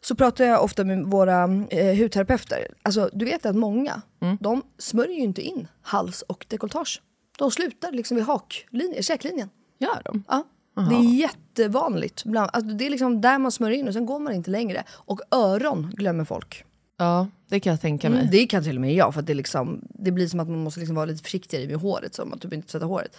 så 0.04 0.14
pratar 0.14 0.44
jag 0.44 0.64
ofta 0.64 0.84
med 0.84 1.04
våra 1.04 1.42
eh, 1.70 1.96
hudterapeuter. 1.98 2.66
Alltså 2.82 3.10
du 3.12 3.24
vet 3.24 3.46
att 3.46 3.56
många, 3.56 4.02
de 4.40 4.62
smörjer 4.78 5.16
ju 5.16 5.22
inte 5.22 5.42
in 5.42 5.68
hals 5.82 6.22
och 6.22 6.46
dekolletage. 6.48 7.02
De 7.38 7.50
slutar 7.50 7.92
liksom 7.92 8.16
vid 8.16 8.26
haklinjen, 8.26 9.02
käklinjen. 9.02 9.50
Gör 9.78 10.02
de? 10.04 10.24
Ja. 10.28 10.44
Det 10.74 10.94
är 10.94 11.14
jättevanligt. 11.14 12.24
Bland, 12.24 12.50
alltså, 12.52 12.74
det 12.74 12.86
är 12.86 12.90
liksom 12.90 13.20
där 13.20 13.38
man 13.38 13.52
smörjer 13.52 13.78
in 13.78 13.88
och 13.88 13.94
sen 13.94 14.06
går 14.06 14.18
man 14.18 14.32
inte 14.32 14.50
längre. 14.50 14.84
Och 14.90 15.20
öron 15.30 15.92
glömmer 15.96 16.24
folk. 16.24 16.64
Ja, 16.98 17.26
det 17.48 17.60
kan 17.60 17.70
jag 17.70 17.80
tänka 17.80 18.10
mig. 18.10 18.18
Mm, 18.18 18.30
det 18.30 18.46
kan 18.46 18.64
till 18.64 18.76
och 18.76 18.80
med 18.80 18.94
jag, 18.94 19.14
för 19.14 19.22
det, 19.22 19.34
liksom, 19.34 19.80
det 19.88 20.10
blir 20.10 20.28
som 20.28 20.40
att 20.40 20.48
man 20.48 20.58
måste 20.58 20.80
liksom 20.80 20.96
vara 20.96 21.06
lite 21.06 21.22
försiktigare 21.22 21.66
med 21.66 21.76
håret, 21.76 22.14
så 22.14 22.24
man 22.24 22.38
typ 22.38 22.52
inte 22.52 22.68
tvättar 22.68 22.86
håret. 22.86 23.16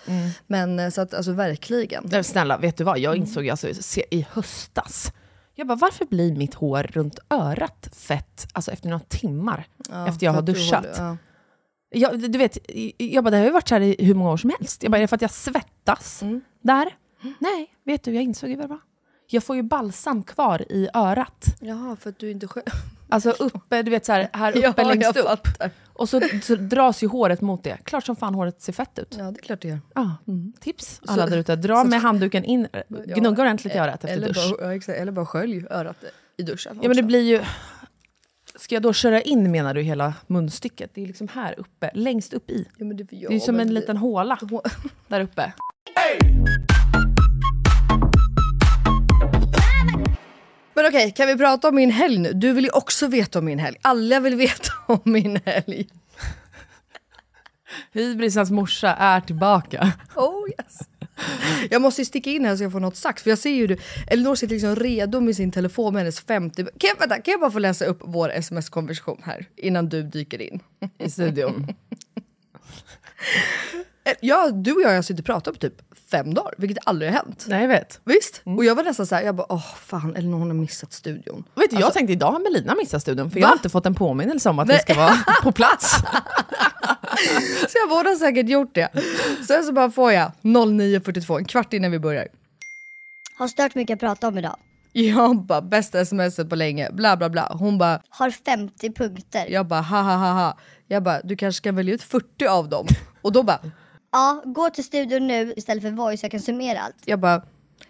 Men 0.47 0.79
eh, 0.79 0.89
så 0.89 1.01
att 1.01 1.13
alltså 1.13 1.31
verkligen. 1.31 2.03
Nej, 2.11 2.23
Snälla, 2.23 2.57
vet 2.57 2.77
du 2.77 2.83
vad? 2.83 2.99
Jag 2.99 3.15
insåg 3.15 3.43
ju 3.43 3.49
alltså, 3.49 3.67
i 4.11 4.27
höstas, 4.31 5.11
jag 5.55 5.67
bara, 5.67 5.75
varför 5.75 6.05
blir 6.05 6.35
mitt 6.35 6.53
hår 6.53 6.83
runt 6.83 7.19
örat 7.29 7.89
fett 7.95 8.47
alltså 8.53 8.71
efter 8.71 8.89
några 8.89 9.03
timmar 9.07 9.67
Ja, 9.89 10.07
efter 10.07 10.25
jag 10.25 10.31
har 10.31 10.39
att 10.39 10.45
du 10.45 10.51
duschat? 10.53 10.85
håller- 10.85 10.97
ja. 11.09 11.17
Jag, 11.95 12.31
du 12.31 12.37
vet, 12.37 12.57
jag 12.97 13.23
bara, 13.23 13.31
det 13.31 13.37
har 13.37 13.45
ju 13.45 13.51
varit 13.51 13.67
så 13.67 13.75
här 13.75 13.81
i 13.81 13.95
hur 13.99 14.13
många 14.13 14.31
år 14.31 14.37
som 14.37 14.49
helst. 14.59 14.83
Jag 14.83 14.91
bara, 14.91 14.97
är 14.97 15.01
det 15.01 15.07
för 15.07 15.15
att 15.15 15.21
jag 15.21 15.31
svettas 15.31 16.21
Mm. 16.21 16.41
där? 16.61 16.97
Nej, 17.39 17.73
vet 17.85 18.03
du, 18.03 18.13
jag 18.13 18.23
insåg 18.23 18.49
ju 18.49 18.55
var. 18.55 18.79
Jag 19.27 19.43
får 19.43 19.55
ju 19.55 19.63
balsam 19.63 20.23
kvar 20.23 20.71
i 20.71 20.89
örat. 20.93 21.45
Jaha, 21.61 21.95
för 21.95 22.09
att 22.09 22.19
du 22.19 22.31
inte 22.31 22.47
själv... 22.47 22.65
Alltså 23.13 23.29
uppe, 23.31 23.81
du 23.83 23.91
vet 23.91 24.05
så 24.05 24.11
här, 24.11 24.29
här 24.33 24.57
uppe 24.67 24.81
Ja, 24.81 24.87
längst 24.87 25.17
upp. 25.17 25.47
Och 25.93 26.09
så, 26.09 26.21
så 26.43 26.55
dras 26.55 27.03
ju 27.03 27.07
håret 27.07 27.41
mot 27.41 27.63
det. 27.63 27.77
Klart 27.83 28.05
som 28.05 28.15
fan 28.15 28.35
håret 28.35 28.61
ser 28.61 28.73
fett 28.73 28.99
ut. 28.99 29.15
Ja, 29.19 29.23
det 29.31 29.39
är 29.39 29.41
klart 29.43 29.61
det 29.61 29.67
gör. 29.67 29.79
Ja. 29.95 30.15
Tips 30.59 31.01
alla 31.07 31.25
där 31.25 31.37
ute. 31.37 31.55
Dra 31.55 31.81
så- 31.81 31.87
med 31.87 32.01
handduken 32.01 32.43
in, 32.43 32.67
gnugga 33.15 33.41
ordentligt 33.43 33.75
i 33.75 33.77
örat 33.77 33.95
efter 33.95 34.07
eller 34.07 34.27
dusch. 34.27 34.53
Bara, 34.59 34.75
ja, 34.75 34.93
eller 34.93 35.11
bara 35.11 35.25
skölj 35.25 35.65
örat 35.69 36.03
i 36.37 36.43
duschen. 36.43 36.79
Ja 36.81 36.87
men 36.87 36.97
det 36.97 37.03
blir 37.03 37.21
ju... 37.21 37.41
Ska 38.55 38.75
jag 38.75 38.81
då 38.81 38.93
köra 38.93 39.21
in 39.21 39.51
menar 39.51 39.73
du 39.73 39.81
hela 39.81 40.13
munstycket? 40.27 40.91
Det 40.93 41.03
är 41.03 41.07
liksom 41.07 41.27
här 41.27 41.55
uppe, 41.59 41.91
längst 41.93 42.33
upp 42.33 42.49
i. 42.49 42.67
Ja, 42.77 42.85
det, 42.85 43.03
Det 43.03 43.35
är 43.35 43.39
som 43.39 43.59
en 43.59 43.73
liten 43.73 43.97
håla 43.97 44.39
där 45.07 45.21
uppe. 45.21 45.53
Men 50.73 50.85
okej, 50.85 51.11
kan 51.11 51.27
vi 51.27 51.37
prata 51.37 51.67
om 51.67 51.75
min 51.75 51.91
helg 51.91 52.17
nu? 52.17 52.33
Du 52.33 52.53
vill 52.53 52.63
ju 52.63 52.69
också 52.69 53.07
veta 53.07 53.39
om 53.39 53.45
min 53.45 53.59
helg. 53.59 53.77
Alla 53.81 54.19
vill 54.19 54.35
veta 54.35 54.71
om 54.85 55.01
min 55.03 55.39
helg. 55.45 55.87
Hybrisens 57.91 58.51
morsa 58.51 58.93
är 58.93 59.21
tillbaka. 59.21 59.91
Oh 60.15 60.49
yes. 60.49 60.79
Jag 61.69 61.81
måste 61.81 62.01
ju 62.01 62.05
sticka 62.05 62.29
in 62.29 62.45
här 62.45 62.55
så 62.55 62.63
jag 62.63 62.71
får 62.71 62.79
något 62.79 62.95
sagt. 62.95 63.21
För 63.21 63.29
jag 63.29 63.39
ser 63.39 63.49
ju 63.49 63.67
du, 63.67 63.77
Elinor 64.07 64.35
sitter 64.35 64.53
liksom 64.53 64.75
redo 64.75 65.19
med 65.19 65.35
sin 65.35 65.51
telefon 65.51 65.93
med 65.93 66.01
hennes 66.01 66.19
50... 66.19 66.63
Kan 66.63 66.71
jag, 66.79 66.99
vänta, 66.99 67.21
kan 67.21 67.31
jag 67.31 67.39
bara 67.39 67.51
få 67.51 67.59
läsa 67.59 67.85
upp 67.85 67.99
vår 68.01 68.29
sms-konversation 68.29 69.21
här 69.23 69.45
innan 69.55 69.89
du 69.89 70.03
dyker 70.03 70.41
in? 70.41 70.59
I 70.97 71.09
studion. 71.09 71.67
Eh, 74.05 74.13
Ja, 74.21 74.49
du 74.51 74.71
och 74.73 74.81
jag 74.81 74.95
har 74.95 75.01
suttit 75.01 75.19
och 75.19 75.25
pratat 75.25 75.53
på 75.53 75.59
typ 75.59 75.73
fem 76.11 76.33
dagar, 76.33 76.53
vilket 76.57 76.77
aldrig 76.87 77.11
har 77.11 77.17
hänt. 77.17 77.45
Nej 77.47 77.61
jag 77.61 77.67
vet. 77.67 77.99
Visst? 78.03 78.41
Och 78.45 78.65
jag 78.65 78.75
var 78.75 78.83
nästan 78.83 79.07
såhär, 79.07 79.23
jag 79.23 79.35
bara 79.35 79.47
åh 79.49 79.75
fan 79.75 80.15
Elinor 80.15 80.37
hon 80.39 80.47
har 80.47 80.55
missat 80.55 80.93
studion. 80.93 81.43
Vet 81.55 81.69
du, 81.69 81.75
jag 81.75 81.83
Alltså- 81.83 81.97
tänkte 81.97 82.13
idag 82.13 82.31
har 82.31 82.39
Melina 82.39 82.75
missat 82.75 83.01
studion 83.01 83.31
för 83.31 83.39
jag 83.39 83.45
Va? 83.45 83.49
har 83.49 83.55
inte 83.55 83.69
fått 83.69 83.85
en 83.85 83.95
påminnelse 83.95 84.49
om 84.49 84.59
att 84.59 84.67
Nej. 84.67 84.77
vi 84.87 84.93
ska 84.93 85.01
vara 85.01 85.17
på 85.43 85.51
plats. 85.51 85.95
Så 87.69 87.77
jag 87.77 87.89
borde 87.89 88.09
ha 88.09 88.15
säkert 88.17 88.49
gjort 88.49 88.75
det. 88.75 88.89
Sen 89.47 89.63
så 89.63 89.73
bara 89.73 89.91
får 89.91 90.11
jag 90.11 90.31
09.42, 90.41 91.37
en 91.37 91.45
kvart 91.45 91.73
innan 91.73 91.91
vi 91.91 91.99
börjar. 91.99 92.27
Har 93.37 93.47
stört 93.47 93.75
mycket 93.75 93.93
att 93.93 93.99
prata 93.99 94.27
om 94.27 94.37
idag. 94.37 94.55
Jag 94.91 95.37
bara 95.45 95.61
bästa 95.61 96.05
smset 96.05 96.49
på 96.49 96.55
länge, 96.55 96.89
bla 96.91 97.17
bla 97.17 97.29
bla. 97.29 97.55
Hon 97.59 97.77
bara, 97.77 98.01
Har 98.09 98.29
50 98.31 98.91
punkter. 98.93 99.45
jag 99.49 99.67
bara 99.67 99.81
ha 99.81 100.01
ha 100.01 100.15
ha 100.15 100.31
ha. 100.31 100.57
Jag 100.87 101.03
bara 101.03 101.21
du 101.21 101.35
kanske 101.35 101.57
ska 101.57 101.71
välja 101.71 101.93
ut 101.93 102.03
40 102.03 102.45
av 102.47 102.69
dem. 102.69 102.87
Och 103.21 103.31
då 103.31 103.43
bara, 103.43 103.59
Ja, 104.13 104.41
gå 104.45 104.69
till 104.69 104.83
studion 104.83 105.27
nu 105.27 105.53
istället 105.57 105.83
för 105.83 105.91
voice 105.91 106.19
så 106.19 106.25
jag 106.25 106.31
kan 106.31 106.39
summera 106.39 106.79
allt. 106.79 106.95
jag 107.05 107.19
bara, 107.19 107.41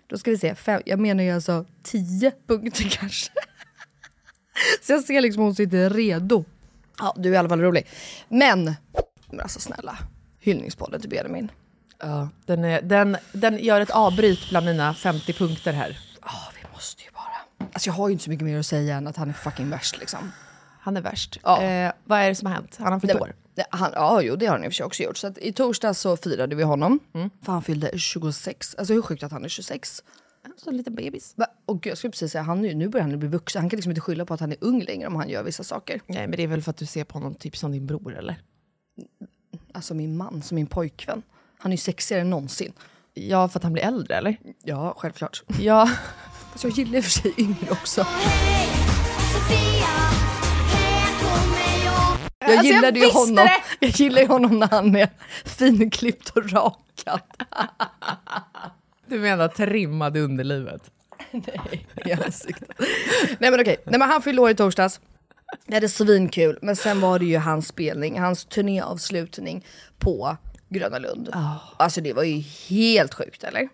då 0.07 0.17
ska 0.17 0.31
vi 0.31 0.37
se, 0.37 0.55
fem, 0.55 0.81
jag 0.85 0.99
menar 0.99 1.23
ju 1.23 1.31
alltså 1.31 1.65
10 1.83 2.31
punkter 2.47 2.89
kanske. 2.99 3.31
Så 4.81 4.91
jag 4.91 5.03
ser 5.03 5.21
liksom 5.21 5.43
hon 5.43 5.55
sitter 5.55 5.89
redo. 5.89 6.45
Ja 6.99 7.13
du 7.17 7.29
är 7.29 7.33
i 7.33 7.37
alla 7.37 7.49
fall 7.49 7.61
rolig. 7.61 7.87
Men, 8.29 8.75
men 9.29 9.39
alltså 9.41 9.59
snälla, 9.59 9.97
hyllningspodden 10.39 11.01
till 11.01 11.09
Benjamin. 11.09 11.51
Ja, 11.99 12.29
den, 12.45 12.65
är, 12.65 12.81
den, 12.81 13.17
den 13.31 13.57
gör 13.57 13.81
ett 13.81 13.91
avbryt 13.91 14.49
bland 14.49 14.65
mina 14.65 14.93
50 14.93 15.33
punkter 15.33 15.73
här. 15.73 15.99
Ja 16.21 16.51
vi 16.55 16.73
måste 16.73 17.03
ju 17.03 17.09
bara. 17.11 17.67
Alltså 17.73 17.89
jag 17.89 17.93
har 17.93 18.07
ju 18.07 18.11
inte 18.11 18.23
så 18.23 18.29
mycket 18.29 18.45
mer 18.45 18.59
att 18.59 18.65
säga 18.65 18.95
än 18.95 19.07
att 19.07 19.17
han 19.17 19.29
är 19.29 19.33
fucking 19.33 19.69
värst 19.69 19.99
liksom. 19.99 20.31
Han 20.79 20.97
är 20.97 21.01
värst. 21.01 21.39
Ja. 21.43 21.61
Eh, 21.61 21.91
vad 22.03 22.19
är 22.19 22.29
det 22.29 22.35
som 22.35 22.45
har 22.45 22.53
hänt? 22.53 22.77
Han 22.79 22.93
har 22.93 22.99
fyllt 22.99 23.15
år. 23.15 23.33
Han, 23.69 23.91
ja, 23.93 24.21
jo, 24.21 24.35
det 24.35 24.45
har 24.45 24.53
han 24.53 24.63
i 24.63 24.67
och 24.67 24.71
för 24.71 24.75
sig 24.75 24.85
också 24.85 25.03
gjort. 25.03 25.17
Så 25.17 25.27
att 25.27 25.37
i 25.37 25.53
torsdag 25.53 25.93
så 25.93 26.17
firade 26.17 26.55
vi 26.55 26.63
honom. 26.63 26.99
För 27.41 27.51
han 27.51 27.61
fyllde 27.61 27.97
26. 27.99 28.75
Alltså 28.75 28.93
hur 28.93 29.01
sjukt 29.01 29.23
att 29.23 29.31
han 29.31 29.45
är 29.45 29.49
26. 29.49 30.03
Så 30.57 30.69
en 30.69 30.77
liten 30.77 30.95
bebis. 30.95 31.33
Va? 31.37 31.45
Och 31.65 31.85
jag 31.85 31.97
skulle 31.97 32.11
precis 32.11 32.31
säga, 32.31 32.41
han, 32.41 32.61
nu 32.61 32.87
börjar 32.87 33.07
han 33.07 33.19
bli 33.19 33.27
vuxen. 33.27 33.61
Han 33.61 33.69
kan 33.69 33.77
liksom 33.77 33.91
inte 33.91 34.01
skylla 34.01 34.25
på 34.25 34.33
att 34.33 34.39
han 34.39 34.51
är 34.51 34.57
ung 34.61 34.81
längre 34.81 35.07
om 35.07 35.15
han 35.15 35.29
gör 35.29 35.43
vissa 35.43 35.63
saker. 35.63 36.01
Nej 36.07 36.27
men 36.27 36.37
det 36.37 36.43
är 36.43 36.47
väl 36.47 36.61
för 36.61 36.69
att 36.69 36.77
du 36.77 36.85
ser 36.85 37.03
på 37.03 37.17
honom 37.17 37.35
typ 37.35 37.57
som 37.57 37.71
din 37.71 37.87
bror 37.87 38.17
eller? 38.17 38.41
Alltså 39.73 39.93
min 39.93 40.17
man, 40.17 40.41
som 40.41 40.55
min 40.55 40.67
pojkvän. 40.67 41.21
Han 41.57 41.71
är 41.71 41.73
ju 41.73 41.77
sexigare 41.77 42.21
än 42.21 42.29
någonsin. 42.29 42.73
Ja 43.13 43.49
för 43.49 43.59
att 43.59 43.63
han 43.63 43.73
blir 43.73 43.83
äldre 43.83 44.15
eller? 44.15 44.37
Ja, 44.63 44.93
självklart. 44.97 45.43
Ja. 45.59 45.89
Fast 46.51 46.63
jag 46.63 46.73
gillar 46.73 46.97
i 46.97 46.99
och 46.99 47.03
för 47.03 47.11
sig 47.11 47.33
yngre 47.37 47.71
också. 47.71 48.05
Jag 52.47 52.57
Alltså, 52.57 52.65
jag 52.65 52.75
gillade 52.75 52.99
ju 52.99 53.05
visste 53.05 53.19
honom. 53.19 53.35
det! 53.35 53.51
Jag 53.79 53.89
gillar 53.91 54.21
ju 54.21 54.27
honom 54.27 54.59
när 54.59 54.67
han 54.67 54.95
är 54.95 55.09
finklippt 55.45 56.29
och 56.29 56.51
rakad. 56.51 57.19
Du 59.07 59.19
menar 59.19 59.47
trimmad 59.47 60.17
underlivet? 60.17 60.91
Nej, 61.31 61.87
i 62.05 62.11
ansiktet. 62.11 62.69
Nej 63.39 63.51
men 63.51 63.59
okej, 63.59 63.77
Nej, 63.85 63.99
men 63.99 64.09
han 64.09 64.21
fyllde 64.21 64.41
år 64.41 64.49
i 64.49 64.55
torsdags. 64.55 64.99
Det 65.67 65.73
hade 65.73 65.89
svinkul, 65.89 66.59
men 66.61 66.75
sen 66.75 67.01
var 67.01 67.19
det 67.19 67.25
ju 67.25 67.37
hans 67.37 67.67
spelning, 67.67 68.19
hans 68.19 68.45
turnéavslutning 68.45 69.65
på 69.99 70.37
Gröna 70.69 70.97
Lund. 70.99 71.29
Alltså 71.77 72.01
det 72.01 72.13
var 72.13 72.23
ju 72.23 72.39
helt 72.69 73.13
sjukt 73.13 73.43
eller? 73.43 73.69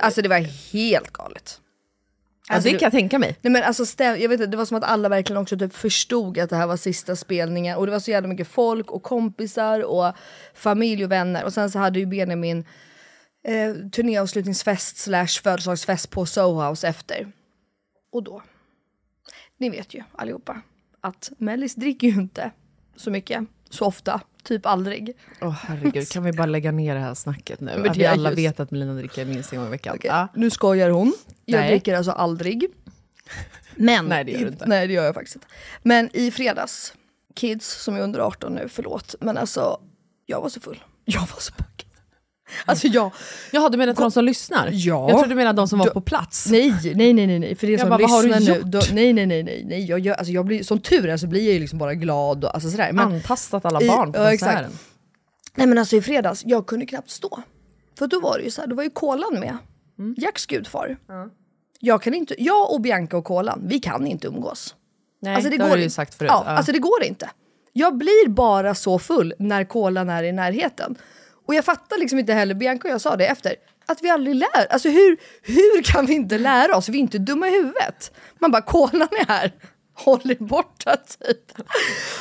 Alltså 0.00 0.22
det 0.22 0.28
var 0.28 0.38
helt 0.72 1.10
galet. 1.12 1.60
Ja, 2.48 2.60
det 2.60 2.70
kan 2.70 2.78
jag 2.80 2.92
tänka 2.92 3.18
mig. 3.18 3.36
Nej 3.40 3.52
men 3.52 3.62
alltså 3.62 3.84
jag 3.98 4.28
vet 4.28 4.32
inte, 4.32 4.46
det 4.46 4.56
var 4.56 4.64
som 4.64 4.76
att 4.76 4.84
alla 4.84 5.08
verkligen 5.08 5.42
också 5.42 5.58
typ 5.58 5.74
förstod 5.74 6.38
att 6.38 6.50
det 6.50 6.56
här 6.56 6.66
var 6.66 6.76
sista 6.76 7.16
spelningen 7.16 7.76
och 7.76 7.86
det 7.86 7.92
var 7.92 7.98
så 7.98 8.10
jävla 8.10 8.28
mycket 8.28 8.48
folk 8.48 8.90
och 8.90 9.02
kompisar 9.02 9.80
och 9.80 10.12
familj 10.54 11.04
och 11.04 11.12
vänner 11.12 11.44
och 11.44 11.52
sen 11.52 11.70
så 11.70 11.78
hade 11.78 11.98
ju 11.98 12.06
Benjamin 12.06 12.64
eh, 13.44 13.74
turnéavslutningsfest 13.90 14.96
slash 14.96 15.26
födelsedagsfest 15.42 16.10
på 16.10 16.26
Soho 16.26 16.68
House 16.68 16.88
efter. 16.88 17.32
Och 18.12 18.22
då, 18.22 18.42
ni 19.58 19.70
vet 19.70 19.94
ju 19.94 20.02
allihopa 20.12 20.60
att 21.00 21.32
Mellis 21.38 21.74
dricker 21.74 22.08
ju 22.08 22.14
inte 22.14 22.50
så 22.96 23.10
mycket, 23.10 23.44
så 23.70 23.86
ofta, 23.86 24.20
typ 24.44 24.66
aldrig. 24.66 25.16
Åh 25.40 25.50
herregud, 25.50 26.08
kan 26.08 26.24
vi 26.24 26.32
bara 26.32 26.46
lägga 26.46 26.72
ner 26.72 26.94
det 26.94 27.00
här 27.00 27.14
snacket 27.14 27.60
nu? 27.60 27.72
Men 27.78 27.90
att 27.90 27.96
vi 27.96 28.06
alla 28.06 28.30
just- 28.30 28.38
vet 28.38 28.60
att 28.60 28.70
Melina 28.70 28.94
dricker 28.94 29.24
minst 29.24 29.52
en 29.52 29.58
gång 29.58 29.68
i 29.68 29.70
veckan. 29.70 29.94
Okej, 29.96 30.08
Ja. 30.10 30.28
Nu 30.34 30.50
skojar 30.50 30.90
hon. 30.90 31.14
Jag 31.44 31.60
Nej. 31.60 31.70
dricker 31.70 31.94
alltså 31.96 32.12
aldrig. 32.12 32.66
Men, 33.76 34.06
Nej, 34.06 34.24
det 34.24 34.32
gör 34.32 34.40
du 34.40 34.46
inte. 34.46 34.66
Nej 34.66 34.86
det 34.86 34.92
gör 34.92 35.04
jag 35.04 35.14
faktiskt 35.14 35.36
inte. 35.36 35.46
Men 35.82 36.10
i 36.16 36.30
fredags, 36.30 36.94
kids 37.34 37.82
som 37.82 37.94
är 37.96 38.00
under 38.00 38.20
18 38.20 38.54
nu, 38.54 38.68
förlåt. 38.68 39.14
Men 39.20 39.36
alltså, 39.38 39.80
jag 40.26 40.40
var 40.40 40.48
så 40.48 40.60
full. 40.60 40.82
Jag 41.04 41.20
var 41.20 41.38
så 41.40 41.52
packad. 41.52 41.83
Alltså 42.64 42.86
jag, 42.86 43.10
Jaha, 43.52 43.68
du 43.68 43.78
menar 43.78 43.94
till 43.94 44.02
de 44.02 44.10
som 44.10 44.24
lyssnar? 44.24 44.68
Ja. 44.72 45.08
Jag 45.08 45.10
trodde 45.10 45.28
du 45.28 45.34
menade 45.34 45.56
de 45.56 45.68
som 45.68 45.78
var 45.78 45.86
på 45.86 46.00
plats. 46.00 46.46
nej, 46.50 46.74
nej, 46.94 47.12
nej, 47.12 47.38
nej. 47.38 47.54
För 47.54 47.66
er 47.66 47.70
Jag 47.70 47.80
som 47.80 47.88
bara, 47.88 47.98
vad 48.02 48.10
har 48.10 48.22
du 48.22 48.28
nu. 48.28 48.54
gjort? 48.54 48.62
Då, 48.66 48.80
nej, 48.92 49.12
nej, 49.12 49.26
nej, 49.26 49.42
nej, 49.42 49.64
nej. 49.68 49.84
Jag, 49.84 49.98
gör, 49.98 50.14
alltså 50.14 50.32
jag 50.32 50.44
blir, 50.46 50.62
som 50.62 50.80
tur 50.80 51.08
är 51.08 51.16
så 51.16 51.26
blir 51.26 51.44
jag 51.44 51.54
ju 51.54 51.60
liksom 51.60 51.78
bara 51.78 51.94
glad 51.94 52.44
och 52.44 52.54
alltså 52.54 52.70
sådär. 52.70 52.92
Men, 52.92 53.12
Antastat 53.12 53.64
alla 53.64 53.82
I- 53.82 53.88
barn 53.88 54.12
på 54.12 54.18
ja, 54.18 54.32
exakt. 54.32 54.52
konserten. 54.52 54.78
Nej 55.54 55.66
men 55.66 55.78
alltså 55.78 55.96
i 55.96 56.02
fredags, 56.02 56.42
jag 56.46 56.66
kunde 56.66 56.86
knappt 56.86 57.10
stå. 57.10 57.42
För 57.98 58.06
då 58.06 58.20
var 58.20 58.38
det 58.38 58.44
ju 58.44 58.50
så 58.50 58.60
här, 58.60 58.68
då 58.68 58.76
var 58.76 58.82
ju 58.82 58.90
kolan 58.90 59.34
med. 59.40 59.56
Mm. 59.98 60.14
Jacks 60.18 60.46
gudfar. 60.46 60.96
Jag, 61.80 62.02
kan 62.02 62.14
inte, 62.14 62.34
jag 62.42 62.72
och 62.72 62.80
Bianca 62.80 63.16
och 63.16 63.24
kolan, 63.24 63.62
vi 63.66 63.78
kan 63.78 64.06
inte 64.06 64.26
umgås. 64.26 64.74
Nej, 65.22 65.34
alltså, 65.34 65.50
det 65.50 65.62
har 65.62 65.68
går 65.68 65.76
du 65.76 65.82
ju 65.82 65.90
sagt 65.90 66.14
förut. 66.14 66.30
Ja, 66.34 66.42
Ja. 66.46 66.50
Alltså 66.52 66.72
det 66.72 66.78
går 66.78 67.02
inte. 67.02 67.30
Jag 67.72 67.96
blir 67.98 68.28
bara 68.28 68.74
så 68.74 68.98
full 68.98 69.34
när 69.38 69.64
kolan 69.64 70.10
är 70.10 70.22
i 70.22 70.32
närheten. 70.32 70.96
Och 71.46 71.54
jag 71.54 71.64
fattar 71.64 71.98
liksom 71.98 72.18
inte 72.18 72.32
heller, 72.32 72.54
Bianca 72.54 72.88
och 72.88 72.94
jag 72.94 73.00
sa 73.00 73.16
det 73.16 73.26
efter, 73.26 73.54
att 73.86 74.02
vi 74.02 74.10
aldrig 74.10 74.36
lär. 74.36 74.66
Alltså 74.70 74.88
hur, 74.88 75.16
hur 75.42 75.82
kan 75.82 76.06
vi 76.06 76.14
inte 76.14 76.38
lära 76.38 76.76
oss? 76.76 76.88
Vi 76.88 76.98
är 76.98 77.00
inte 77.00 77.18
dumma 77.18 77.48
i 77.48 77.50
huvudet. 77.50 78.12
Man 78.38 78.50
bara, 78.50 78.62
kolan 78.62 79.08
är 79.20 79.26
här. 79.26 79.52
Håll 79.96 80.30
er 80.30 80.36
borta 80.44 80.96
typ. 80.96 81.58
Vet 81.58 81.66